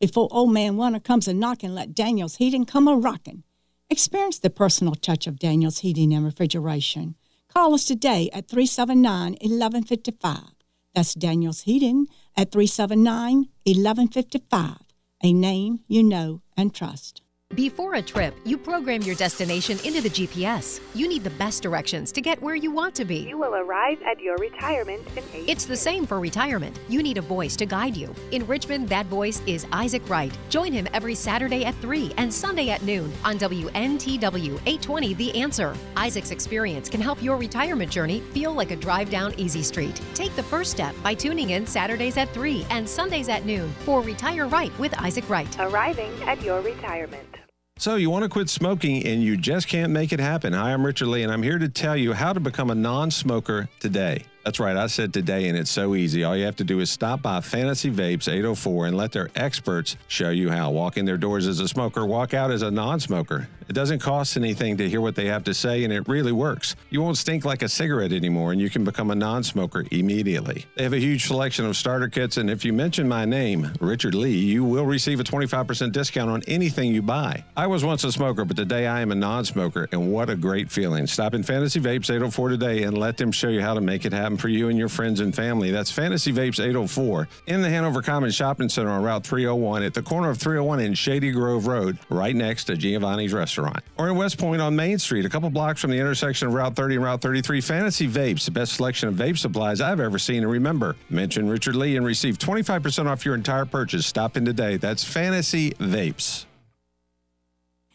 Before 0.00 0.28
old 0.30 0.52
man 0.52 0.76
winter 0.76 1.00
comes 1.00 1.28
a 1.28 1.34
knocking, 1.34 1.74
let 1.74 1.94
Daniel's 1.94 2.36
Heating 2.36 2.64
come 2.64 2.88
a 2.88 2.96
rocking. 2.96 3.44
Experience 3.90 4.38
the 4.38 4.48
personal 4.50 4.94
touch 4.94 5.26
of 5.26 5.38
Daniel's 5.38 5.80
Heating 5.80 6.14
and 6.14 6.24
Refrigeration. 6.24 7.16
Call 7.52 7.74
us 7.74 7.84
today 7.84 8.30
at 8.32 8.48
379 8.48 9.32
1155. 9.32 10.54
That's 10.94 11.14
Daniel's 11.14 11.62
Heating 11.62 12.06
at 12.36 12.50
379 12.50 13.48
1155. 13.64 14.78
A 15.22 15.32
name 15.32 15.80
you 15.86 16.02
know 16.02 16.40
and 16.56 16.74
trust. 16.74 17.20
Before 17.56 17.94
a 17.94 18.02
trip, 18.02 18.36
you 18.44 18.56
program 18.56 19.02
your 19.02 19.16
destination 19.16 19.76
into 19.84 20.00
the 20.00 20.08
GPS. 20.08 20.80
You 20.94 21.08
need 21.08 21.24
the 21.24 21.30
best 21.30 21.64
directions 21.64 22.12
to 22.12 22.20
get 22.20 22.40
where 22.40 22.54
you 22.54 22.70
want 22.70 22.94
to 22.94 23.04
be. 23.04 23.28
You 23.28 23.38
will 23.38 23.56
arrive 23.56 24.00
at 24.02 24.20
your 24.20 24.36
retirement 24.36 25.04
in 25.16 25.24
eight. 25.34 25.48
It's 25.48 25.64
the 25.64 25.76
same 25.76 26.06
for 26.06 26.20
retirement. 26.20 26.78
You 26.88 27.02
need 27.02 27.18
a 27.18 27.22
voice 27.22 27.56
to 27.56 27.66
guide 27.66 27.96
you. 27.96 28.14
In 28.30 28.46
Richmond, 28.46 28.88
that 28.90 29.06
voice 29.06 29.42
is 29.48 29.66
Isaac 29.72 30.08
Wright. 30.08 30.32
Join 30.48 30.72
him 30.72 30.86
every 30.94 31.16
Saturday 31.16 31.64
at 31.64 31.74
3 31.82 32.12
and 32.18 32.32
Sunday 32.32 32.70
at 32.70 32.82
noon 32.84 33.12
on 33.24 33.36
WNTW 33.36 34.54
820 34.54 35.14
The 35.14 35.34
Answer. 35.34 35.74
Isaac's 35.96 36.30
experience 36.30 36.88
can 36.88 37.00
help 37.00 37.20
your 37.20 37.36
retirement 37.36 37.90
journey 37.90 38.20
feel 38.32 38.54
like 38.54 38.70
a 38.70 38.76
drive 38.76 39.10
down 39.10 39.34
easy 39.38 39.64
street. 39.64 40.00
Take 40.14 40.36
the 40.36 40.42
first 40.44 40.70
step 40.70 40.94
by 41.02 41.14
tuning 41.14 41.50
in 41.50 41.66
Saturdays 41.66 42.16
at 42.16 42.28
3 42.30 42.64
and 42.70 42.88
Sundays 42.88 43.28
at 43.28 43.44
noon 43.44 43.72
for 43.80 44.02
Retire 44.02 44.46
Right 44.46 44.72
with 44.78 44.94
Isaac 45.00 45.28
Wright. 45.28 45.58
Arriving 45.58 46.12
at 46.22 46.40
your 46.42 46.60
retirement. 46.60 47.39
So, 47.80 47.96
you 47.96 48.10
want 48.10 48.24
to 48.24 48.28
quit 48.28 48.50
smoking 48.50 49.06
and 49.06 49.22
you 49.22 49.38
just 49.38 49.66
can't 49.66 49.90
make 49.90 50.12
it 50.12 50.20
happen. 50.20 50.52
Hi, 50.52 50.74
I'm 50.74 50.84
Richard 50.84 51.06
Lee, 51.06 51.22
and 51.22 51.32
I'm 51.32 51.42
here 51.42 51.58
to 51.58 51.66
tell 51.66 51.96
you 51.96 52.12
how 52.12 52.34
to 52.34 52.38
become 52.38 52.68
a 52.68 52.74
non 52.74 53.10
smoker 53.10 53.70
today. 53.78 54.26
That's 54.44 54.60
right, 54.60 54.76
I 54.76 54.86
said 54.86 55.14
today, 55.14 55.48
and 55.48 55.56
it's 55.56 55.70
so 55.70 55.94
easy. 55.94 56.22
All 56.22 56.36
you 56.36 56.44
have 56.44 56.56
to 56.56 56.64
do 56.64 56.80
is 56.80 56.90
stop 56.90 57.22
by 57.22 57.40
Fantasy 57.40 57.90
Vapes 57.90 58.28
804 58.28 58.88
and 58.88 58.98
let 58.98 59.12
their 59.12 59.30
experts 59.34 59.96
show 60.08 60.28
you 60.28 60.50
how. 60.50 60.70
Walk 60.70 60.98
in 60.98 61.06
their 61.06 61.16
doors 61.16 61.46
as 61.46 61.60
a 61.60 61.68
smoker, 61.68 62.04
walk 62.04 62.34
out 62.34 62.50
as 62.50 62.60
a 62.60 62.70
non 62.70 63.00
smoker. 63.00 63.48
It 63.70 63.74
doesn't 63.74 64.00
cost 64.00 64.36
anything 64.36 64.78
to 64.78 64.88
hear 64.88 65.00
what 65.00 65.14
they 65.14 65.26
have 65.26 65.44
to 65.44 65.54
say, 65.54 65.84
and 65.84 65.92
it 65.92 66.08
really 66.08 66.32
works. 66.32 66.74
You 66.90 67.02
won't 67.02 67.16
stink 67.16 67.44
like 67.44 67.62
a 67.62 67.68
cigarette 67.68 68.12
anymore, 68.12 68.50
and 68.50 68.60
you 68.60 68.68
can 68.68 68.82
become 68.82 69.12
a 69.12 69.14
non 69.14 69.44
smoker 69.44 69.84
immediately. 69.92 70.66
They 70.74 70.82
have 70.82 70.92
a 70.92 70.98
huge 70.98 71.28
selection 71.28 71.64
of 71.66 71.76
starter 71.76 72.08
kits, 72.08 72.36
and 72.36 72.50
if 72.50 72.64
you 72.64 72.72
mention 72.72 73.06
my 73.06 73.24
name, 73.24 73.70
Richard 73.78 74.16
Lee, 74.16 74.36
you 74.36 74.64
will 74.64 74.86
receive 74.86 75.20
a 75.20 75.22
25% 75.22 75.92
discount 75.92 76.32
on 76.32 76.42
anything 76.48 76.92
you 76.92 77.00
buy. 77.00 77.44
I 77.56 77.68
was 77.68 77.84
once 77.84 78.02
a 78.02 78.10
smoker, 78.10 78.44
but 78.44 78.56
today 78.56 78.88
I 78.88 79.02
am 79.02 79.12
a 79.12 79.14
non 79.14 79.44
smoker, 79.44 79.88
and 79.92 80.10
what 80.10 80.30
a 80.30 80.34
great 80.34 80.68
feeling. 80.68 81.06
Stop 81.06 81.34
in 81.34 81.44
Fantasy 81.44 81.78
Vapes 81.78 82.10
804 82.10 82.48
today 82.48 82.82
and 82.82 82.98
let 82.98 83.18
them 83.18 83.30
show 83.30 83.50
you 83.50 83.60
how 83.60 83.74
to 83.74 83.80
make 83.80 84.04
it 84.04 84.12
happen 84.12 84.36
for 84.36 84.48
you 84.48 84.68
and 84.68 84.76
your 84.76 84.88
friends 84.88 85.20
and 85.20 85.32
family. 85.32 85.70
That's 85.70 85.92
Fantasy 85.92 86.32
Vapes 86.32 86.58
804 86.58 87.28
in 87.46 87.62
the 87.62 87.70
Hanover 87.70 88.02
Commons 88.02 88.34
Shopping 88.34 88.68
Center 88.68 88.90
on 88.90 89.04
Route 89.04 89.22
301 89.22 89.84
at 89.84 89.94
the 89.94 90.02
corner 90.02 90.28
of 90.28 90.38
301 90.38 90.80
and 90.80 90.98
Shady 90.98 91.30
Grove 91.30 91.68
Road, 91.68 91.98
right 92.08 92.34
next 92.34 92.64
to 92.64 92.76
Giovanni's 92.76 93.32
Restaurant. 93.32 93.59
Or 93.98 94.08
in 94.08 94.16
West 94.16 94.38
Point 94.38 94.60
on 94.60 94.76
Main 94.76 94.98
Street, 94.98 95.24
a 95.24 95.28
couple 95.28 95.50
blocks 95.50 95.80
from 95.80 95.90
the 95.90 95.98
intersection 95.98 96.48
of 96.48 96.54
Route 96.54 96.74
30 96.74 96.96
and 96.96 97.04
Route 97.04 97.20
33. 97.20 97.60
Fantasy 97.60 98.08
Vapes, 98.08 98.44
the 98.44 98.50
best 98.50 98.74
selection 98.74 99.08
of 99.08 99.14
vape 99.14 99.38
supplies 99.38 99.80
I've 99.80 100.00
ever 100.00 100.18
seen. 100.18 100.42
And 100.42 100.50
remember, 100.50 100.96
mention 101.08 101.48
Richard 101.48 101.76
Lee 101.76 101.96
and 101.96 102.06
receive 102.06 102.38
25% 102.38 103.06
off 103.06 103.24
your 103.24 103.34
entire 103.34 103.64
purchase. 103.64 104.06
Stop 104.06 104.36
in 104.36 104.44
today. 104.44 104.76
That's 104.76 105.04
Fantasy 105.04 105.70
Vapes. 105.72 106.46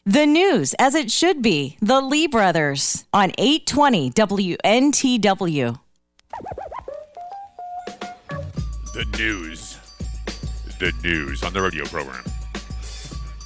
The 0.05 0.27
news 0.27 0.75
as 0.77 0.93
it 0.93 1.09
should 1.09 1.41
be. 1.41 1.77
The 1.81 1.99
Lee 1.99 2.27
Brothers 2.27 3.05
on 3.11 3.31
820 3.39 4.11
WNTW. 4.11 5.79
The 8.93 9.05
news. 9.17 9.79
The 10.77 10.93
news 11.03 11.43
on 11.43 11.53
the 11.53 11.61
radio 11.61 11.85
program. 11.85 12.23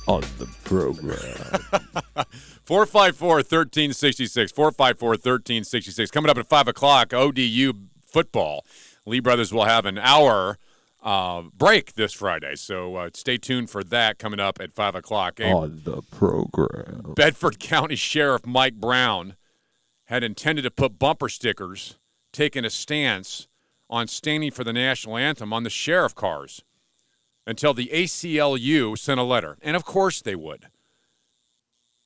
On 0.10 0.22
the 0.40 0.48
program. 0.64 1.14
454 2.64 3.36
1366. 3.36 4.52
454 4.52 5.10
1366. 5.10 6.10
Coming 6.10 6.32
up 6.32 6.38
at 6.38 6.48
5 6.48 6.68
o'clock, 6.68 7.14
ODU 7.14 7.74
football. 8.02 8.66
Lee 9.06 9.20
Brothers 9.20 9.54
will 9.54 9.66
have 9.66 9.86
an 9.86 10.00
hour 10.00 10.58
uh, 11.04 11.44
break 11.56 11.94
this 11.94 12.12
Friday. 12.14 12.56
So 12.56 12.96
uh, 12.96 13.10
stay 13.14 13.38
tuned 13.38 13.70
for 13.70 13.84
that 13.84 14.18
coming 14.18 14.40
up 14.40 14.60
at 14.60 14.74
5 14.74 14.96
o'clock. 14.96 15.40
A 15.40 15.52
On 15.52 15.82
the 15.84 16.02
program. 16.02 17.14
Bedford 17.16 17.60
County 17.60 17.96
Sheriff 17.96 18.46
Mike 18.48 18.76
Brown 18.76 19.36
had 20.06 20.24
intended 20.24 20.64
to 20.64 20.72
put 20.72 20.98
bumper 20.98 21.30
stickers 21.30 22.00
taking 22.34 22.66
a 22.66 22.70
stance 22.72 23.48
on 23.90 24.08
standing 24.08 24.50
for 24.50 24.64
the 24.64 24.74
national 24.74 25.18
anthem 25.18 25.54
on 25.54 25.64
the 25.64 25.70
sheriff 25.70 26.16
cars 26.16 26.64
until 27.48 27.74
the 27.74 27.90
ACLU 27.94 28.98
sent 28.98 29.20
a 29.20 29.24
letter. 29.24 29.58
And 29.62 29.76
of 29.76 29.86
course 29.86 30.22
they 30.22 30.36
would. 30.36 30.68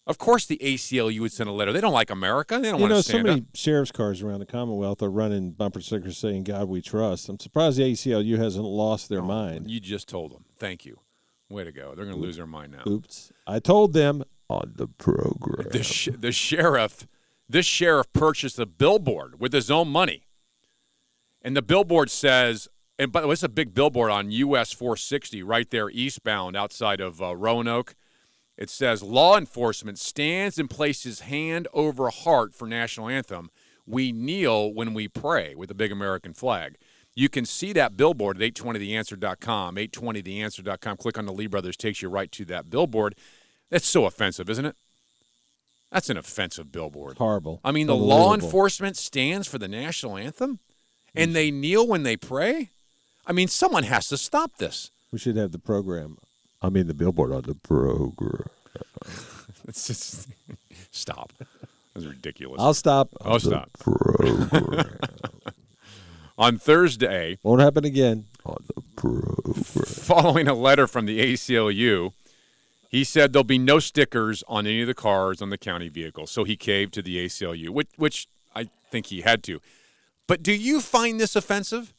Of 0.06 0.18
course 0.18 0.46
the 0.46 0.58
ACLU 0.62 1.22
would 1.22 1.32
send 1.32 1.50
a 1.50 1.54
letter. 1.54 1.72
They 1.72 1.80
don't 1.80 1.94
like 1.94 2.10
America. 2.10 2.60
They 2.60 2.70
don't 2.70 2.80
You 2.80 2.82
want 2.84 2.92
know, 2.92 2.98
to 2.98 3.04
so 3.04 3.10
stand 3.10 3.24
many 3.26 3.42
up. 3.42 3.48
sheriff's 3.54 3.92
cars 3.92 4.22
around 4.22 4.40
the 4.40 4.46
Commonwealth 4.46 5.02
are 5.02 5.10
running 5.10 5.52
bumper 5.52 5.80
stickers 5.80 6.18
saying 6.18 6.44
"God 6.44 6.68
We 6.68 6.82
Trust." 6.82 7.30
I'm 7.30 7.40
surprised 7.40 7.78
the 7.78 7.84
ACLU 7.94 8.38
hasn't 8.38 8.66
lost 8.66 9.08
their 9.08 9.22
oh, 9.22 9.26
mind. 9.26 9.72
You 9.72 9.80
just 9.80 10.10
told 10.10 10.32
them. 10.32 10.44
Thank 10.58 10.86
you. 10.86 11.00
Way 11.50 11.64
to 11.64 11.72
go. 11.72 11.94
They're 11.96 12.06
going 12.06 12.18
to 12.18 12.22
lose 12.22 12.36
their 12.36 12.48
mind 12.48 12.74
now. 12.74 12.92
Oops, 12.92 13.32
I 13.48 13.60
told 13.60 13.94
them 13.94 14.24
on 14.50 14.74
the 14.76 14.88
program. 14.88 15.70
The, 15.72 15.84
sh- 15.84 16.10
the 16.18 16.32
sheriff, 16.32 17.08
this 17.48 17.66
sheriff 17.66 18.12
purchased 18.12 18.60
a 18.60 18.66
billboard 18.66 19.40
with 19.40 19.54
his 19.54 19.72
own 19.72 19.88
money. 19.88 20.28
And 21.42 21.56
the 21.56 21.62
billboard 21.62 22.10
says, 22.10 22.68
and 22.99 23.11
by 23.11 23.22
the 23.22 23.28
way, 23.28 23.34
it's 23.34 23.44
a 23.44 23.49
big 23.49 23.74
billboard 23.74 24.11
on 24.11 24.32
US 24.32 24.72
460 24.72 25.44
right 25.44 25.70
there 25.70 25.90
eastbound 25.90 26.56
outside 26.56 27.02
of 27.02 27.22
uh, 27.22 27.36
Roanoke. 27.36 27.95
It 28.57 28.70
says, 28.70 29.02
Law 29.02 29.38
enforcement 29.38 29.98
stands 29.98 30.60
and 30.60 30.70
places 30.70 31.22
hand 31.22 31.68
over 31.74 32.10
heart 32.10 32.53
for 32.53 32.68
national 32.68 33.10
anthem. 33.10 33.49
We 33.86 34.11
kneel 34.11 34.74
when 34.74 34.94
we 34.94 35.07
pray 35.07 35.56
with 35.56 35.72
a 35.72 35.76
big 35.76 35.91
American 35.91 36.34
flag. 36.34 36.78
You 37.15 37.30
can 37.30 37.45
see 37.45 37.74
that 37.74 37.95
billboard 37.98 38.41
at 38.41 38.53
820theanswer.com, 38.53 39.76
820theanswer.com. 39.76 40.98
Click 40.98 41.18
on 41.18 41.26
the 41.26 41.34
Lee 41.34 41.48
Brothers, 41.48 41.78
takes 41.78 42.02
you 42.02 42.10
right 42.10 42.32
to 42.32 42.45
that 42.45 42.70
billboard. 42.70 43.15
That's 43.70 43.86
so 43.86 44.06
offensive, 44.06 44.49
isn't 44.49 44.65
it? 44.65 44.76
That's 45.91 46.10
an 46.10 46.18
offensive 46.18 46.72
billboard. 46.72 47.18
Horrible. 47.18 47.60
I 47.64 47.72
mean, 47.72 47.86
the 47.86 47.95
law 47.95 48.34
enforcement 48.34 48.98
stands 48.98 49.48
for 49.48 49.60
the 49.60 49.68
national 49.68 50.18
anthem 50.18 50.60
and 51.14 51.36
they 51.36 51.52
kneel 51.52 51.88
when 51.88 52.03
they 52.03 52.18
pray? 52.18 52.72
I 53.26 53.32
mean, 53.32 53.48
someone 53.48 53.84
has 53.84 54.08
to 54.10 54.18
stop 54.18 54.58
this. 54.58 54.91
We 55.12 55.20
should 55.20 55.36
have 55.38 55.52
the 55.52 55.60
program. 55.60 56.18
I 56.62 56.70
mean, 56.70 56.88
the 56.88 56.94
billboard 56.94 57.32
on 57.32 57.44
the 57.44 57.56
program. 57.56 58.50
It's 59.68 59.88
just 59.88 60.28
stop. 60.91 61.32
That's 61.94 62.06
ridiculous. 62.06 62.60
I'll 62.62 62.74
stop. 62.74 63.10
Oh, 63.22 63.38
stop. 63.38 63.70
Program. 63.80 64.98
On 66.38 66.58
Thursday, 66.58 67.38
Won't 67.44 67.62
happen 67.62 67.86
again. 67.86 68.26
On 68.45 68.58
the 68.76 68.82
program. 68.95 69.54
Following 69.64 70.48
a 70.48 70.54
letter 70.54 70.88
from 70.88 71.06
the 71.06 71.20
ACLU, 71.20 72.12
he 72.90 73.04
said 73.04 73.32
there'll 73.32 73.44
be 73.44 73.60
no 73.60 73.80
stickers 73.80 74.44
on 74.48 74.66
any 74.66 74.82
of 74.82 74.88
the 74.88 74.94
cars 74.94 75.41
on 75.41 75.50
the 75.50 75.58
county 75.58 75.90
vehicles. 75.90 76.32
So 76.32 76.44
he 76.44 76.58
caved 76.58 76.94
to 76.95 77.02
the 77.02 77.24
ACLU, 77.26 77.70
which, 77.70 77.90
which 77.95 78.28
I 78.56 78.68
think 78.90 79.06
he 79.08 79.22
had 79.22 79.44
to. 79.44 79.62
But 80.28 80.41
do 80.44 80.52
you 80.52 80.82
find 80.82 81.20
this 81.20 81.36
offensive? 81.36 81.94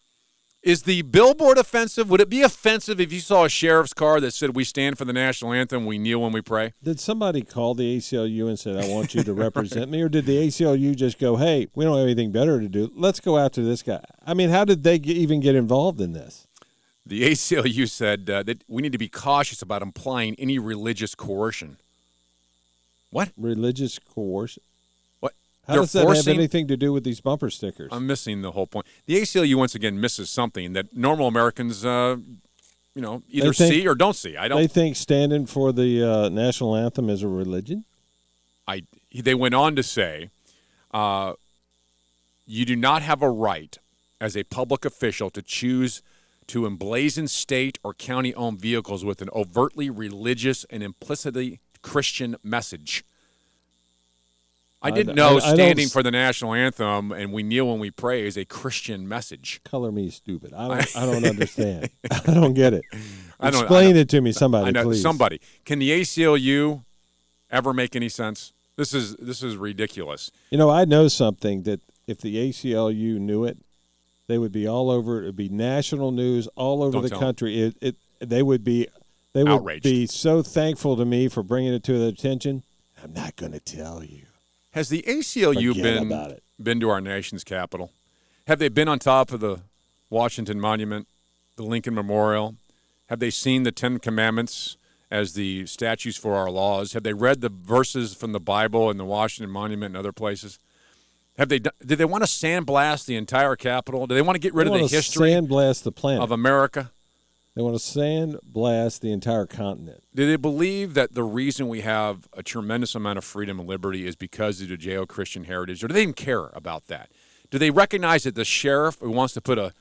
Is 0.64 0.84
the 0.84 1.02
billboard 1.02 1.58
offensive? 1.58 2.08
Would 2.08 2.22
it 2.22 2.30
be 2.30 2.40
offensive 2.40 2.98
if 2.98 3.12
you 3.12 3.20
saw 3.20 3.44
a 3.44 3.50
sheriff's 3.50 3.92
car 3.92 4.18
that 4.20 4.30
said, 4.30 4.56
We 4.56 4.64
stand 4.64 4.96
for 4.96 5.04
the 5.04 5.12
national 5.12 5.52
anthem, 5.52 5.84
we 5.84 5.98
kneel 5.98 6.22
when 6.22 6.32
we 6.32 6.40
pray? 6.40 6.72
Did 6.82 6.98
somebody 6.98 7.42
call 7.42 7.74
the 7.74 7.98
ACLU 7.98 8.48
and 8.48 8.58
said, 8.58 8.78
"I 8.82 8.88
want 8.88 9.14
you 9.14 9.22
to 9.24 9.34
represent 9.34 9.90
me," 9.90 10.00
or 10.00 10.08
did 10.08 10.24
the 10.24 10.38
ACLU 10.38 10.96
just 10.96 11.18
go, 11.18 11.36
"Hey, 11.36 11.68
we 11.74 11.84
don't 11.84 11.98
have 11.98 12.06
anything 12.06 12.32
better 12.32 12.60
to 12.60 12.68
do. 12.68 12.90
Let's 12.96 13.20
go 13.20 13.36
after 13.36 13.62
this 13.62 13.82
guy"? 13.82 14.02
I 14.24 14.32
mean, 14.32 14.48
how 14.48 14.64
did 14.64 14.84
they 14.84 14.96
even 14.96 15.40
get 15.40 15.54
involved 15.54 16.00
in 16.00 16.14
this? 16.14 16.46
The 17.04 17.24
ACLU 17.24 17.86
said 17.86 18.30
uh, 18.30 18.42
that 18.44 18.64
we 18.66 18.80
need 18.80 18.92
to 18.92 18.98
be 18.98 19.10
cautious 19.10 19.60
about 19.60 19.82
implying 19.82 20.34
any 20.38 20.58
religious 20.58 21.14
coercion. 21.14 21.76
What? 23.10 23.32
Religious 23.36 23.98
coercion? 23.98 24.62
How 25.66 25.76
does 25.76 25.92
that 25.92 26.06
have 26.06 26.28
anything 26.28 26.68
to 26.68 26.76
do 26.76 26.92
with 26.92 27.04
these 27.04 27.20
bumper 27.20 27.50
stickers? 27.50 27.88
I'm 27.92 28.06
missing 28.06 28.42
the 28.42 28.52
whole 28.52 28.66
point. 28.66 28.86
The 29.06 29.16
ACLU 29.20 29.54
once 29.56 29.74
again 29.74 30.00
misses 30.00 30.28
something 30.28 30.74
that 30.74 30.94
normal 30.94 31.26
Americans, 31.26 31.84
uh, 31.84 32.16
you 32.94 33.02
know, 33.02 33.22
either 33.30 33.52
think- 33.52 33.72
see 33.72 33.88
or 33.88 33.94
don't 33.94 34.14
see. 34.16 34.36
I 34.36 34.48
don't. 34.48 34.60
They 34.60 34.66
think 34.66 34.96
standing 34.96 35.46
for 35.46 35.72
the 35.72 36.02
uh, 36.02 36.28
national 36.28 36.76
anthem 36.76 37.08
is 37.08 37.22
a 37.22 37.28
religion. 37.28 37.84
I. 38.68 38.82
They 39.14 39.34
went 39.34 39.54
on 39.54 39.76
to 39.76 39.82
say, 39.82 40.30
uh, 40.92 41.34
you 42.46 42.64
do 42.64 42.76
not 42.76 43.02
have 43.02 43.22
a 43.22 43.30
right 43.30 43.78
as 44.20 44.36
a 44.36 44.42
public 44.44 44.84
official 44.84 45.30
to 45.30 45.40
choose 45.42 46.02
to 46.48 46.62
emblazon 46.62 47.28
state 47.28 47.78
or 47.82 47.94
county-owned 47.94 48.60
vehicles 48.60 49.04
with 49.04 49.22
an 49.22 49.30
overtly 49.32 49.88
religious 49.88 50.64
and 50.64 50.82
implicitly 50.82 51.60
Christian 51.80 52.36
message. 52.42 53.04
I 54.84 54.88
uh, 54.88 54.92
I 54.92 54.94
didn't 54.96 55.16
know 55.16 55.38
I 55.38 55.40
don't 55.40 55.54
standing 55.56 55.88
for 55.88 56.02
the 56.02 56.10
national 56.10 56.52
anthem 56.54 57.10
and 57.10 57.32
we 57.32 57.42
kneel 57.42 57.66
when 57.68 57.78
we 57.78 57.90
pray 57.90 58.26
is 58.26 58.36
a 58.36 58.44
Christian 58.44 59.08
message. 59.08 59.60
Color 59.64 59.90
me 59.92 60.10
stupid. 60.10 60.52
I 60.52 60.68
don't. 60.68 60.96
I 60.96 61.06
don't 61.06 61.24
understand. 61.24 61.88
I 62.10 62.34
don't 62.34 62.54
get 62.54 62.74
it. 62.74 62.84
I 63.40 63.50
don't- 63.50 63.60
I 63.60 63.64
Explain 63.64 63.96
it 63.96 64.08
to 64.10 64.20
me, 64.20 64.32
somebody, 64.32 64.68
I 64.68 64.70
know 64.70 64.84
please. 64.84 65.02
somebody. 65.02 65.40
Can 65.64 65.78
the 65.78 65.90
ACLU 65.90 66.84
ever 67.50 67.72
make 67.72 67.96
any 67.96 68.08
sense? 68.08 68.52
This 68.76 68.92
is 68.92 69.16
this 69.16 69.42
is 69.42 69.56
ridiculous. 69.56 70.30
You 70.50 70.58
know, 70.58 70.68
I 70.70 70.84
know 70.84 71.08
something 71.08 71.62
that 71.62 71.80
if 72.06 72.18
the 72.18 72.36
ACLU 72.36 73.18
knew 73.18 73.44
it, 73.44 73.58
they 74.26 74.36
would 74.38 74.52
be 74.52 74.66
all 74.66 74.90
over. 74.90 75.22
It 75.22 75.26
would 75.26 75.36
be 75.36 75.48
national 75.48 76.10
news 76.12 76.46
all 76.56 76.82
over 76.82 77.00
Don't 77.00 77.08
the 77.08 77.16
country. 77.16 77.60
It, 77.62 77.76
it 77.80 77.96
they 78.20 78.42
would 78.42 78.64
be 78.64 78.88
They 79.32 79.42
would 79.44 79.52
outraged. 79.52 79.84
be 79.84 80.06
so 80.06 80.42
thankful 80.42 80.96
to 80.96 81.04
me 81.04 81.28
for 81.28 81.42
bringing 81.42 81.72
it 81.72 81.84
to 81.84 81.98
their 81.98 82.08
attention. 82.08 82.64
I'm 83.02 83.12
not 83.12 83.36
going 83.36 83.52
to 83.52 83.60
tell 83.60 84.02
you. 84.02 84.22
Has 84.74 84.88
the 84.88 85.02
ACLU 85.06 85.68
Forget 85.68 85.82
been 86.08 86.38
been 86.60 86.80
to 86.80 86.90
our 86.90 87.00
nation's 87.00 87.44
capital? 87.44 87.92
Have 88.48 88.58
they 88.58 88.68
been 88.68 88.88
on 88.88 88.98
top 88.98 89.30
of 89.32 89.40
the 89.40 89.60
Washington 90.10 90.60
Monument, 90.60 91.06
the 91.56 91.62
Lincoln 91.62 91.94
Memorial? 91.94 92.56
Have 93.06 93.20
they 93.20 93.30
seen 93.30 93.62
the 93.62 93.70
Ten 93.72 93.98
Commandments 93.98 94.76
as 95.10 95.34
the 95.34 95.66
statutes 95.66 96.16
for 96.16 96.34
our 96.34 96.50
laws? 96.50 96.92
Have 96.92 97.04
they 97.04 97.12
read 97.12 97.40
the 97.40 97.48
verses 97.50 98.14
from 98.14 98.32
the 98.32 98.40
Bible 98.40 98.90
and 98.90 98.98
the 98.98 99.04
Washington 99.04 99.52
Monument 99.52 99.94
and 99.94 99.96
other 99.96 100.12
places? 100.12 100.58
Have 101.38 101.48
they? 101.48 101.60
done- 101.60 101.72
Did 101.84 101.98
they 101.98 102.04
want 102.04 102.24
to 102.24 102.28
sandblast 102.30 103.06
the 103.06 103.16
entire 103.16 103.54
Capitol? 103.56 104.06
Do 104.08 104.14
they 104.14 104.22
want 104.22 104.34
to 104.36 104.40
get 104.40 104.54
rid 104.54 104.64
They 104.66 104.70
of 104.70 104.74
the 104.74 104.80
want 104.80 104.90
to 104.90 104.96
history 104.96 105.30
sandblast 105.30 105.82
the 105.84 105.92
planet. 105.92 106.22
of 106.22 106.30
America? 106.32 106.90
They 107.54 107.62
want 107.62 107.78
to 107.78 107.82
sandblast 107.82 109.00
the 109.00 109.12
entire 109.12 109.46
continent. 109.46 110.02
Do 110.12 110.26
they 110.26 110.36
believe 110.36 110.94
that 110.94 111.14
the 111.14 111.22
reason 111.22 111.68
we 111.68 111.82
have 111.82 112.26
a 112.32 112.42
tremendous 112.42 112.96
amount 112.96 113.18
of 113.18 113.24
freedom 113.24 113.60
and 113.60 113.68
liberty 113.68 114.06
is 114.06 114.16
because 114.16 114.60
of 114.60 114.68
the 114.68 114.76
Judeo-Christian 114.76 115.44
heritage, 115.44 115.84
or 115.84 115.88
do 115.88 115.94
they 115.94 116.02
even 116.02 116.14
care 116.14 116.50
about 116.52 116.88
that? 116.88 117.10
Do 117.50 117.58
they 117.58 117.70
recognize 117.70 118.24
that 118.24 118.34
the 118.34 118.44
sheriff 118.44 118.98
who 118.98 119.12
wants 119.12 119.34
to 119.34 119.40
put 119.40 119.58
a 119.58 119.72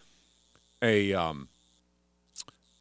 a 0.84 1.14
um, 1.14 1.48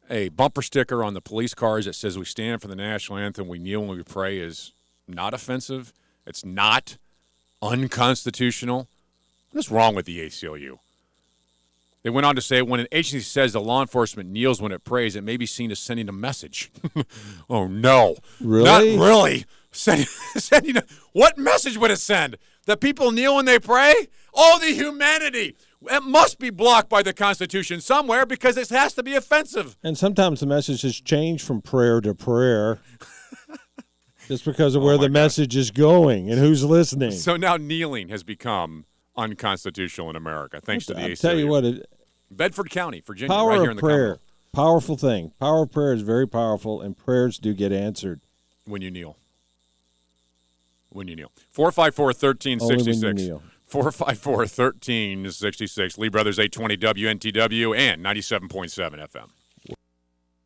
a 0.09 0.29
bumper 0.29 0.61
sticker 0.61 1.03
on 1.03 1.15
the 1.15 1.21
police 1.21 1.55
cars 1.55 1.85
that 1.85 1.95
says 1.95 2.17
we 2.17 2.25
stand 2.25 2.61
for 2.61 2.67
the 2.67 2.75
national 2.75 3.17
anthem, 3.17 3.47
we 3.47 3.57
kneel 3.57 3.79
when 3.83 3.97
we 3.97 4.03
pray 4.03 4.37
is 4.37 4.73
not 5.07 5.33
offensive? 5.33 5.93
It's 6.27 6.45
not 6.45 6.97
unconstitutional. 7.61 8.87
What's 9.51 9.71
wrong 9.71 9.95
with 9.95 10.05
the 10.05 10.19
ACLU? 10.19 10.79
They 12.03 12.09
went 12.09 12.25
on 12.25 12.35
to 12.35 12.41
say 12.41 12.61
when 12.61 12.81
an 12.81 12.87
agency 12.91 13.21
says 13.21 13.53
the 13.53 13.61
law 13.61 13.81
enforcement 13.81 14.29
kneels 14.29 14.61
when 14.61 14.73
it 14.73 14.83
prays, 14.83 15.15
it 15.15 15.23
may 15.23 15.37
be 15.37 15.45
seen 15.45 15.71
as 15.71 15.79
sending 15.79 16.09
a 16.09 16.13
message. 16.13 16.69
oh 17.49 17.67
no, 17.67 18.17
Really? 18.41 18.97
Not 18.97 19.05
really. 19.05 19.45
Sending, 19.75 20.05
sending 20.05 20.77
a, 20.77 20.83
what 21.13 21.35
message 21.35 21.79
would 21.79 21.89
it 21.89 21.97
send? 21.97 22.37
That 22.67 22.79
people 22.79 23.11
kneel 23.11 23.37
when 23.37 23.45
they 23.45 23.57
pray? 23.57 24.07
Oh, 24.31 24.59
the 24.59 24.67
humanity! 24.67 25.55
It 25.89 26.03
must 26.03 26.37
be 26.37 26.51
blocked 26.51 26.89
by 26.89 27.01
the 27.01 27.11
Constitution 27.11 27.81
somewhere 27.81 28.27
because 28.27 28.55
it 28.55 28.69
has 28.69 28.93
to 28.93 29.01
be 29.01 29.15
offensive. 29.15 29.75
And 29.81 29.97
sometimes 29.97 30.41
the 30.41 30.45
message 30.45 30.83
has 30.83 31.01
changed 31.01 31.43
from 31.43 31.63
prayer 31.63 32.01
to 32.01 32.13
prayer 32.13 32.81
just 34.27 34.45
because 34.45 34.75
of 34.75 34.83
oh 34.83 34.85
where 34.85 34.99
the 34.99 35.09
message 35.09 35.55
is 35.55 35.71
going 35.71 36.29
and 36.29 36.39
who's 36.39 36.63
listening. 36.63 37.13
So 37.13 37.35
now 37.35 37.57
kneeling 37.57 38.09
has 38.09 38.23
become 38.23 38.85
unconstitutional 39.15 40.09
in 40.09 40.15
America, 40.15 40.61
thanks 40.61 40.85
to 40.87 40.93
the 40.93 41.01
I'll 41.01 41.15
tell 41.15 41.37
you 41.37 41.47
what, 41.47 41.65
it, 41.65 41.85
Bedford 42.33 42.69
County, 42.69 43.01
Virginia, 43.05 43.33
power 43.33 43.49
right 43.49 43.61
here 43.61 43.69
in 43.71 43.77
the 43.77 43.81
prayer, 43.81 43.97
Commonwealth, 43.97 44.21
powerful 44.53 44.97
thing. 44.97 45.31
Power 45.39 45.63
of 45.63 45.71
prayer 45.71 45.93
is 45.93 46.01
very 46.01 46.27
powerful, 46.27 46.81
and 46.81 46.97
prayers 46.97 47.37
do 47.37 47.53
get 47.53 47.71
answered. 47.71 48.21
when 48.65 48.81
you 48.81 48.91
kneel. 48.91 49.17
When 50.89 51.07
you 51.07 51.15
kneel. 51.15 51.31
454 51.49 52.03
Only 52.03 52.15
when 52.15 52.45
you 52.45 52.93
1366. 52.93 53.21
kneel. 53.21 53.43
454 53.65 54.37
1366. 54.37 55.97
Lee 55.97 56.09
Brothers 56.09 56.37
820 56.39 56.77
WNTW 56.77 57.75
and 57.77 58.03
97.7 58.03 59.07
FM. 59.09 59.29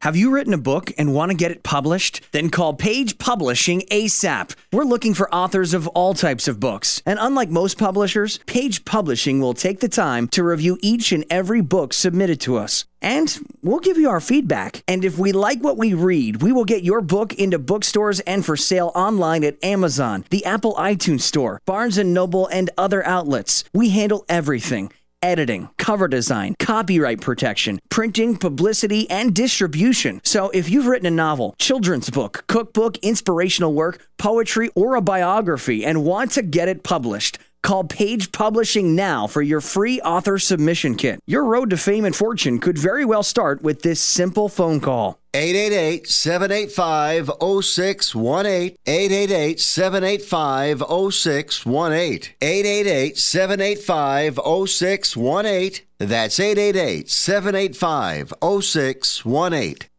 Have 0.01 0.15
you 0.15 0.29
written 0.29 0.53
a 0.53 0.59
book 0.59 0.91
and 0.99 1.11
want 1.11 1.31
to 1.31 1.37
get 1.37 1.49
it 1.49 1.63
published? 1.63 2.21
Then 2.31 2.51
call 2.51 2.75
Page 2.75 3.17
Publishing 3.17 3.81
ASAP. 3.89 4.55
We're 4.71 4.83
looking 4.83 5.15
for 5.15 5.33
authors 5.33 5.73
of 5.73 5.87
all 5.87 6.13
types 6.13 6.47
of 6.47 6.59
books. 6.59 7.01
And 7.03 7.17
unlike 7.19 7.49
most 7.49 7.79
publishers, 7.79 8.37
Page 8.45 8.85
Publishing 8.85 9.41
will 9.41 9.55
take 9.55 9.79
the 9.79 9.89
time 9.89 10.27
to 10.29 10.43
review 10.43 10.77
each 10.83 11.11
and 11.11 11.25
every 11.31 11.61
book 11.61 11.93
submitted 11.93 12.39
to 12.41 12.57
us. 12.57 12.85
And 13.01 13.39
we'll 13.63 13.79
give 13.79 13.97
you 13.97 14.09
our 14.09 14.19
feedback. 14.19 14.83
And 14.87 15.03
if 15.03 15.17
we 15.17 15.31
like 15.31 15.61
what 15.61 15.77
we 15.77 15.93
read, 15.93 16.43
we 16.43 16.51
will 16.51 16.65
get 16.65 16.83
your 16.83 17.01
book 17.01 17.33
into 17.33 17.57
bookstores 17.57 18.19
and 18.21 18.45
for 18.45 18.55
sale 18.55 18.91
online 18.93 19.43
at 19.43 19.63
Amazon, 19.63 20.25
the 20.29 20.45
Apple 20.45 20.75
iTunes 20.75 21.21
Store, 21.21 21.61
Barnes 21.65 21.97
& 21.97 22.03
Noble, 22.03 22.47
and 22.47 22.69
other 22.77 23.03
outlets. 23.05 23.63
We 23.73 23.89
handle 23.89 24.25
everything 24.29 24.91
editing, 25.21 25.69
cover 25.77 26.07
design, 26.07 26.55
copyright 26.59 27.21
protection, 27.21 27.79
printing, 27.89 28.37
publicity, 28.37 29.09
and 29.09 29.33
distribution. 29.33 30.21
So 30.23 30.49
if 30.51 30.69
you've 30.69 30.87
written 30.87 31.07
a 31.07 31.11
novel, 31.11 31.55
children's 31.59 32.09
book, 32.09 32.43
cookbook, 32.47 32.97
inspirational 32.97 33.73
work, 33.73 34.07
poetry, 34.17 34.69
or 34.75 34.95
a 34.95 35.01
biography 35.01 35.85
and 35.85 36.03
want 36.03 36.31
to 36.31 36.41
get 36.41 36.67
it 36.67 36.83
published, 36.83 37.39
Call 37.63 37.83
Page 37.83 38.31
Publishing 38.31 38.95
now 38.95 39.27
for 39.27 39.41
your 39.41 39.61
free 39.61 39.99
author 40.01 40.37
submission 40.37 40.95
kit. 40.95 41.19
Your 41.25 41.43
road 41.43 41.69
to 41.71 41.77
fame 41.77 42.05
and 42.05 42.15
fortune 42.15 42.59
could 42.59 42.77
very 42.77 43.05
well 43.05 43.23
start 43.23 43.61
with 43.61 43.81
this 43.81 44.01
simple 44.01 44.49
phone 44.49 44.79
call. 44.79 45.19
888 45.33 46.07
785 46.07 47.31
0618. 47.63 48.77
888 48.87 49.59
785 49.59 50.79
0618. 51.11 52.33
888 52.41 53.17
785 53.17 54.39
0618. 54.67 55.85
That's 55.99 56.39
888 56.39 57.09
785 57.09 58.33
0618. 58.41 59.89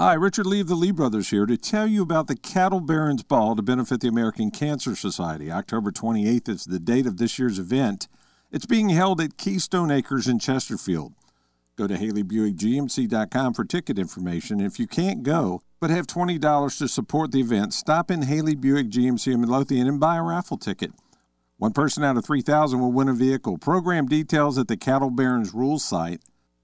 Hi, 0.00 0.14
Richard 0.14 0.46
Lee 0.46 0.62
of 0.62 0.66
the 0.66 0.76
Lee 0.76 0.92
Brothers 0.92 1.28
here 1.28 1.44
to 1.44 1.58
tell 1.58 1.86
you 1.86 2.00
about 2.00 2.26
the 2.26 2.34
Cattle 2.34 2.80
Barons 2.80 3.22
Ball 3.22 3.54
to 3.54 3.60
benefit 3.60 4.00
the 4.00 4.08
American 4.08 4.50
Cancer 4.50 4.96
Society. 4.96 5.52
October 5.52 5.92
28th 5.92 6.48
is 6.48 6.64
the 6.64 6.78
date 6.78 7.04
of 7.04 7.18
this 7.18 7.38
year's 7.38 7.58
event. 7.58 8.08
It's 8.50 8.64
being 8.64 8.88
held 8.88 9.20
at 9.20 9.36
Keystone 9.36 9.90
Acres 9.90 10.26
in 10.26 10.38
Chesterfield. 10.38 11.12
Go 11.76 11.86
to 11.86 11.96
HaleyBuickGMC.com 11.96 13.52
for 13.52 13.62
ticket 13.66 13.98
information. 13.98 14.58
If 14.58 14.80
you 14.80 14.86
can't 14.86 15.22
go, 15.22 15.60
but 15.80 15.90
have 15.90 16.06
$20 16.06 16.78
to 16.78 16.88
support 16.88 17.30
the 17.30 17.40
event, 17.40 17.74
stop 17.74 18.10
in 18.10 18.22
Haley 18.22 18.54
Buick 18.54 18.88
GMC 18.88 19.34
in 19.34 19.42
Midlothian 19.42 19.86
and 19.86 20.00
buy 20.00 20.16
a 20.16 20.22
raffle 20.22 20.56
ticket. 20.56 20.92
One 21.58 21.74
person 21.74 22.04
out 22.04 22.16
of 22.16 22.24
3,000 22.24 22.80
will 22.80 22.90
win 22.90 23.10
a 23.10 23.12
vehicle. 23.12 23.58
Program 23.58 24.06
details 24.06 24.56
at 24.56 24.66
the 24.66 24.78
Cattle 24.78 25.10
Barons 25.10 25.52
Rules 25.52 25.84
site. 25.84 26.22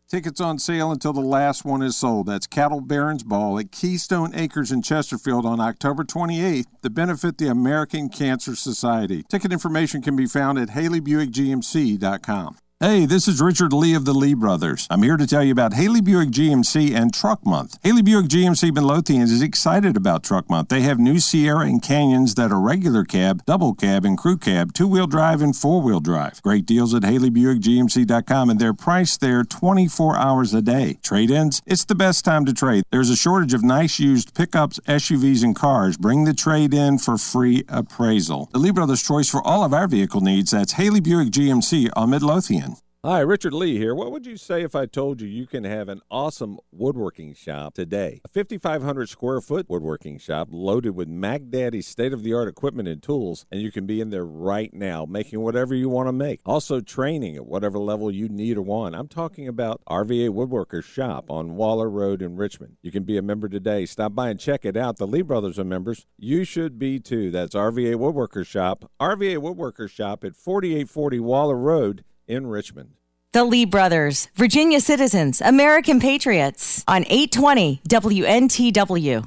Tickets 0.09 0.41
on 0.41 0.61
sale 0.61 0.93
until 0.93 1.13
the 1.13 1.21
last 1.21 1.65
one 1.65 1.83
is 1.83 1.97
sold. 1.97 2.29
That's 2.29 2.47
Cattle 2.47 2.81
Barons 2.81 3.25
Ball 3.25 3.59
at 3.59 3.73
Keystone 3.73 4.33
Acres 4.37 4.71
in 4.71 4.83
Chesterfield 4.83 5.45
on 5.45 5.59
October 5.59 6.05
28th 6.05 6.67
to 6.83 6.91
benefit 6.91 7.39
the 7.39 7.49
American 7.49 8.09
Cancer 8.09 8.55
Society. 8.55 9.25
Ticket 9.29 9.53
information 9.53 10.03
can 10.03 10.15
be 10.15 10.27
found 10.27 10.61
at 10.61 10.69
HaleyBuickGMC.com. 10.69 12.57
Hey, 12.79 13.07
this 13.07 13.27
is 13.27 13.41
Richard 13.41 13.73
Lee 13.73 13.95
of 13.95 14.05
the 14.05 14.13
Lee 14.13 14.35
Brothers. 14.35 14.87
I'm 14.91 15.03
here 15.03 15.17
to 15.17 15.27
tell 15.27 15.43
you 15.43 15.51
about 15.51 15.73
Haley 15.73 16.03
Buick 16.03 16.29
GMC 16.29 16.95
and 16.95 17.15
Truck 17.15 17.47
Month. 17.47 17.79
Haley 17.83 18.03
Buick 18.03 18.27
GMC 18.27 18.71
Midlothian 18.71 19.23
is 19.23 19.41
excited 19.41 19.97
about 19.97 20.23
Truck 20.23 20.51
Month. 20.51 20.69
They 20.69 20.83
have 20.83 20.99
new 20.99 21.19
Sierra 21.19 21.61
and 21.61 21.81
Canyons 21.81 22.35
that 22.35 22.53
are 22.53 22.61
regular 22.61 23.03
cab, 23.05 23.43
double 23.47 23.73
cab, 23.73 24.05
and 24.05 24.19
crew 24.19 24.37
cab, 24.37 24.75
two 24.75 24.87
wheel 24.87 25.07
drive, 25.07 25.41
and 25.41 25.57
four 25.57 25.81
wheel 25.81 26.01
drive. 26.01 26.43
Great 26.43 26.67
deals 26.67 26.93
at 26.93 27.03
HaleyBuickGMC.com, 27.03 28.51
and 28.51 28.61
they're 28.61 28.75
priced 28.75 29.23
there 29.23 29.43
24 29.43 30.15
hours 30.19 30.53
a 30.53 30.61
day. 30.61 30.99
Trade 31.03 31.31
ins, 31.31 31.63
it's 31.65 31.87
the 31.87 31.95
best 31.95 32.27
time 32.27 32.45
to 32.45 32.53
trade. 32.53 32.85
There's 32.93 33.09
a 33.09 33.17
shortage 33.17 33.55
of 33.55 33.65
nice 33.65 33.99
used 33.99 34.35
pickups, 34.35 34.81
SUVs, 34.81 35.43
and 35.43 35.57
cars. 35.57 35.97
Bring 35.97 36.25
the 36.25 36.35
trade 36.35 36.75
in 36.75 36.99
for 36.99 37.17
free 37.17 37.65
appraisal. 37.71 38.51
The 38.53 38.59
Lee 38.59 38.71
Brothers' 38.71 39.03
choice 39.03 39.31
for 39.31 39.41
all 39.43 39.65
of 39.65 39.73
our 39.73 39.89
vehicle 39.89 40.21
needs. 40.21 40.51
That's 40.51 40.73
Haley 40.75 41.01
Buick 41.01 41.31
GMC 41.31 41.89
on 41.97 42.11
Midlothian. 42.11 42.66
Hi, 43.07 43.21
Richard 43.21 43.53
Lee 43.53 43.79
here. 43.79 43.95
What 43.95 44.11
would 44.11 44.27
you 44.27 44.37
say 44.37 44.63
if 44.63 44.75
I 44.75 44.87
told 44.87 45.21
you 45.21 45.29
you 45.29 45.47
can 45.47 45.63
have 45.63 45.89
an 45.89 46.01
awesome 46.11 46.59
woodworking 46.73 47.35
shop 47.35 47.75
today? 47.75 48.21
A 48.25 48.29
5,500 48.29 49.09
square 49.09 49.41
foot 49.41 49.71
woodworking 49.71 50.19
shop 50.19 50.49
loaded 50.51 50.97
with 50.97 51.07
Mac 51.07 51.43
Daddy's 51.49 51.87
state 51.87 52.13
of 52.13 52.25
the 52.25 52.35
art 52.35 52.49
equipment 52.49 52.89
and 52.89 53.01
tools, 53.01 53.47
and 53.53 53.63
you 53.63 53.71
can 53.71 53.87
be 53.87 54.01
in 54.01 54.11
there 54.11 54.27
right 54.27 54.75
now 54.75 55.07
making 55.07 55.39
whatever 55.39 55.73
you 55.73 55.89
want 55.89 56.09
to 56.09 56.13
make. 56.13 56.41
Also, 56.45 56.81
training 56.81 57.37
at 57.37 57.47
whatever 57.47 57.79
level 57.79 58.11
you 58.11 58.29
need 58.29 58.57
or 58.57 58.63
want. 58.63 58.97
I'm 58.97 59.07
talking 59.07 59.47
about 59.47 59.83
RVA 59.89 60.31
Woodworkers 60.31 60.83
Shop 60.83 61.31
on 61.31 61.55
Waller 61.55 61.89
Road 61.89 62.23
in 62.23 62.35
Richmond. 62.35 62.77
You 62.83 62.91
can 62.91 63.05
be 63.05 63.17
a 63.17 63.23
member 63.23 63.49
today. 63.49 63.87
Stop 63.87 64.17
by 64.17 64.31
and 64.31 64.41
check 64.41 64.65
it 64.65 64.77
out. 64.77 64.97
The 64.97 65.07
Lee 65.07 65.23
Brothers 65.23 65.61
are 65.61 65.65
members. 65.65 66.07
You 66.19 66.43
should 66.43 66.77
be 66.77 66.99
too. 66.99 67.31
That's 67.31 67.55
RVA 67.55 67.95
Woodworkers 67.95 68.49
Shop. 68.49 68.91
RVA 69.01 69.37
Woodworkers 69.37 69.91
Shop 69.91 70.25
at 70.25 70.35
4840 70.35 71.21
Waller 71.21 71.57
Road 71.57 72.03
in 72.27 72.47
Richmond. 72.47 72.91
The 73.33 73.45
Lee 73.45 73.65
Brothers, 73.67 74.29
Virginia 74.35 74.81
citizens, 74.81 75.41
American 75.41 76.01
patriots 76.01 76.83
on 76.89 77.03
820 77.09 77.81
WNTW. 77.89 79.27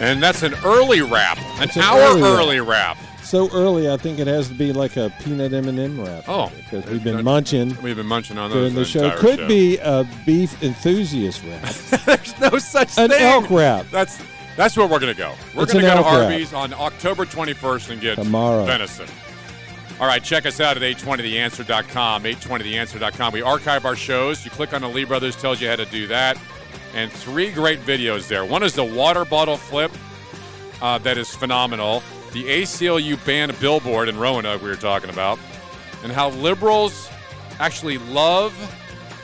And 0.00 0.22
that's 0.22 0.42
an 0.42 0.54
early 0.64 1.02
wrap, 1.02 1.36
an 1.60 1.68
an 1.74 1.78
hour 1.82 2.00
early 2.00 2.22
early, 2.22 2.60
wrap. 2.60 2.96
wrap. 2.96 3.22
So 3.22 3.50
early, 3.52 3.90
I 3.90 3.98
think 3.98 4.18
it 4.18 4.26
has 4.26 4.48
to 4.48 4.54
be 4.54 4.72
like 4.72 4.96
a 4.96 5.12
peanut 5.20 5.52
M&M 5.52 6.00
wrap. 6.00 6.24
Oh, 6.26 6.50
because 6.56 6.86
we've 6.86 7.04
been 7.04 7.22
munching 7.22 7.76
We've 7.82 7.96
been 7.96 8.06
munching 8.06 8.38
on 8.38 8.50
those 8.50 8.72
during 8.72 8.74
the 8.74 8.84
show. 8.84 9.04
entire 9.04 9.18
Could 9.18 9.38
show. 9.40 9.48
be 9.48 9.76
a 9.78 10.08
beef 10.24 10.60
enthusiast 10.62 11.42
wrap. 11.44 11.62
There's 12.06 12.40
no 12.40 12.58
such 12.58 12.96
An 12.96 13.10
thing. 13.10 13.20
An 13.20 13.26
elk 13.26 13.50
wrap. 13.50 13.86
That's 13.90 14.18
that's 14.56 14.76
where 14.76 14.86
we're 14.86 14.98
gonna 14.98 15.14
go. 15.14 15.34
We're 15.54 15.66
gonna 15.66 15.82
go 15.82 16.02
to. 16.02 16.02
Arby's 16.02 16.52
on 16.52 16.72
October 16.74 17.24
21st 17.24 17.90
and 17.90 18.00
get 18.00 18.14
Tomorrow. 18.16 18.64
venison. 18.64 19.06
All 20.00 20.06
right, 20.06 20.22
check 20.22 20.46
us 20.46 20.60
out 20.60 20.76
at 20.78 20.82
820theanswer.com, 20.82 22.22
820theanswer.com. 22.24 23.32
We 23.34 23.42
archive 23.42 23.84
our 23.84 23.96
shows. 23.96 24.44
You 24.44 24.50
click 24.50 24.72
on 24.72 24.80
the 24.80 24.88
Lee 24.88 25.04
Brothers, 25.04 25.36
tells 25.36 25.60
you 25.60 25.68
how 25.68 25.76
to 25.76 25.84
do 25.84 26.06
that. 26.06 26.38
And 26.94 27.12
three 27.12 27.50
great 27.52 27.80
videos 27.80 28.26
there. 28.26 28.44
One 28.44 28.62
is 28.62 28.74
the 28.74 28.84
water 28.84 29.26
bottle 29.26 29.58
flip, 29.58 29.92
uh, 30.80 30.98
that 30.98 31.18
is 31.18 31.34
phenomenal. 31.34 32.02
The 32.32 32.44
ACLU 32.44 33.22
banned 33.26 33.58
billboard 33.60 34.08
in 34.08 34.18
Roanoke 34.18 34.62
we 34.62 34.70
were 34.70 34.76
talking 34.76 35.10
about, 35.10 35.38
and 36.02 36.12
how 36.12 36.30
liberals 36.30 37.10
actually 37.58 37.98
love 37.98 38.54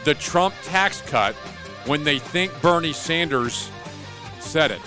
the 0.04 0.14
Trump 0.14 0.54
tax 0.62 1.00
cut 1.02 1.34
when 1.86 2.04
they 2.04 2.18
think 2.18 2.52
Bernie 2.60 2.92
Sanders 2.92 3.70
said 4.40 4.70
it. 4.70 4.80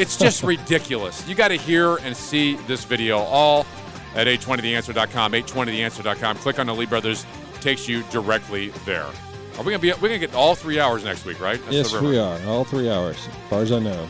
It's 0.00 0.16
just 0.16 0.42
ridiculous. 0.42 1.28
You 1.28 1.34
got 1.34 1.48
to 1.48 1.56
hear 1.56 1.96
and 1.96 2.16
see 2.16 2.54
this 2.66 2.84
video 2.84 3.18
all 3.18 3.66
at 4.14 4.26
820theanswer.com, 4.26 5.32
820theanswer.com. 5.32 6.36
Click 6.38 6.58
on 6.58 6.66
the 6.66 6.74
Lee 6.74 6.86
Brothers, 6.86 7.26
takes 7.60 7.86
you 7.88 8.02
directly 8.04 8.68
there. 8.86 9.04
Are 9.04 9.62
we 9.62 9.72
gonna 9.72 9.78
be? 9.78 9.92
We're 9.92 10.08
gonna 10.08 10.18
get 10.18 10.34
all 10.34 10.54
three 10.54 10.80
hours 10.80 11.04
next 11.04 11.26
week, 11.26 11.38
right? 11.38 11.60
That's 11.64 11.92
yes, 11.92 12.00
we 12.00 12.18
are. 12.18 12.40
All 12.46 12.64
three 12.64 12.88
hours, 12.88 13.16
as 13.16 13.50
far 13.50 13.60
as 13.60 13.72
I 13.72 13.78
know. 13.78 14.08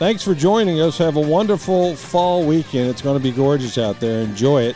Thanks 0.00 0.24
for 0.24 0.34
joining 0.34 0.80
us. 0.80 0.98
Have 0.98 1.16
a 1.16 1.20
wonderful 1.20 1.94
fall 1.94 2.44
weekend. 2.44 2.88
It's 2.88 3.02
going 3.02 3.16
to 3.16 3.22
be 3.22 3.30
gorgeous 3.30 3.78
out 3.78 4.00
there. 4.00 4.22
Enjoy 4.22 4.62
it. 4.62 4.74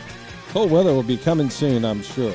Cold 0.49 0.71
weather 0.71 0.93
will 0.93 1.03
be 1.03 1.17
coming 1.17 1.49
soon, 1.49 1.83
I'm 1.83 2.03
sure. 2.03 2.33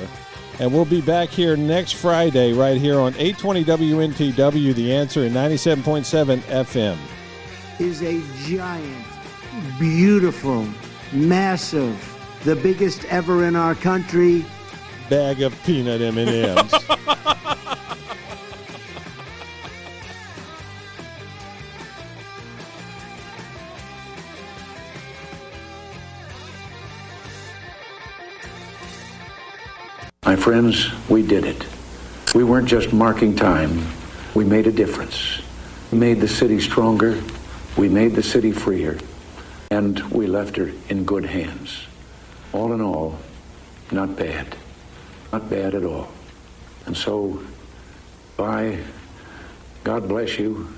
And 0.59 0.72
we'll 0.72 0.84
be 0.84 1.01
back 1.01 1.28
here 1.28 1.56
next 1.56 1.92
Friday, 1.92 2.52
right 2.52 2.78
here 2.78 2.98
on 2.98 3.14
820 3.14 3.64
WNTW, 3.64 4.74
The 4.74 4.92
Answer, 4.92 5.24
and 5.24 5.34
97.7 5.34 6.40
FM. 6.40 6.98
Is 7.81 8.02
a 8.02 8.20
giant, 8.47 9.07
beautiful, 9.78 10.69
massive, 11.12 11.97
the 12.44 12.55
biggest 12.55 13.07
ever 13.07 13.47
in 13.47 13.57
our 13.57 13.74
country. 13.74 14.44
Bag 15.09 15.40
of 15.40 15.55
peanut 15.65 16.02
M&Ms. 16.02 16.74
My 30.27 30.36
friends, 30.36 30.90
we 31.09 31.23
did 31.27 31.47
it. 31.47 31.66
We 32.35 32.44
weren't 32.44 32.69
just 32.69 32.93
marking 32.93 33.35
time, 33.35 33.86
we 34.35 34.44
made 34.44 34.66
a 34.66 34.73
difference. 34.73 35.40
We 35.90 35.98
made 35.98 36.20
the 36.20 36.28
city 36.28 36.61
stronger, 36.61 37.20
we 37.76 37.88
made 37.88 38.14
the 38.14 38.22
city 38.22 38.52
freer, 38.52 38.98
and 39.70 40.01
we 40.10 40.26
left 40.26 40.56
her 40.56 40.70
in 40.88 41.05
good 41.05 41.24
hands. 41.24 41.86
All 42.52 42.72
in 42.72 42.80
all, 42.80 43.18
not 43.92 44.16
bad. 44.16 44.56
Not 45.32 45.48
bad 45.48 45.74
at 45.74 45.84
all. 45.84 46.09
And 46.86 46.97
so, 46.97 47.42
bye. 48.36 48.78
God 49.84 50.09
bless 50.09 50.38
you, 50.38 50.68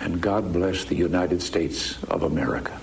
and 0.00 0.20
God 0.20 0.52
bless 0.52 0.84
the 0.84 0.96
United 0.96 1.40
States 1.40 2.02
of 2.04 2.24
America. 2.24 2.78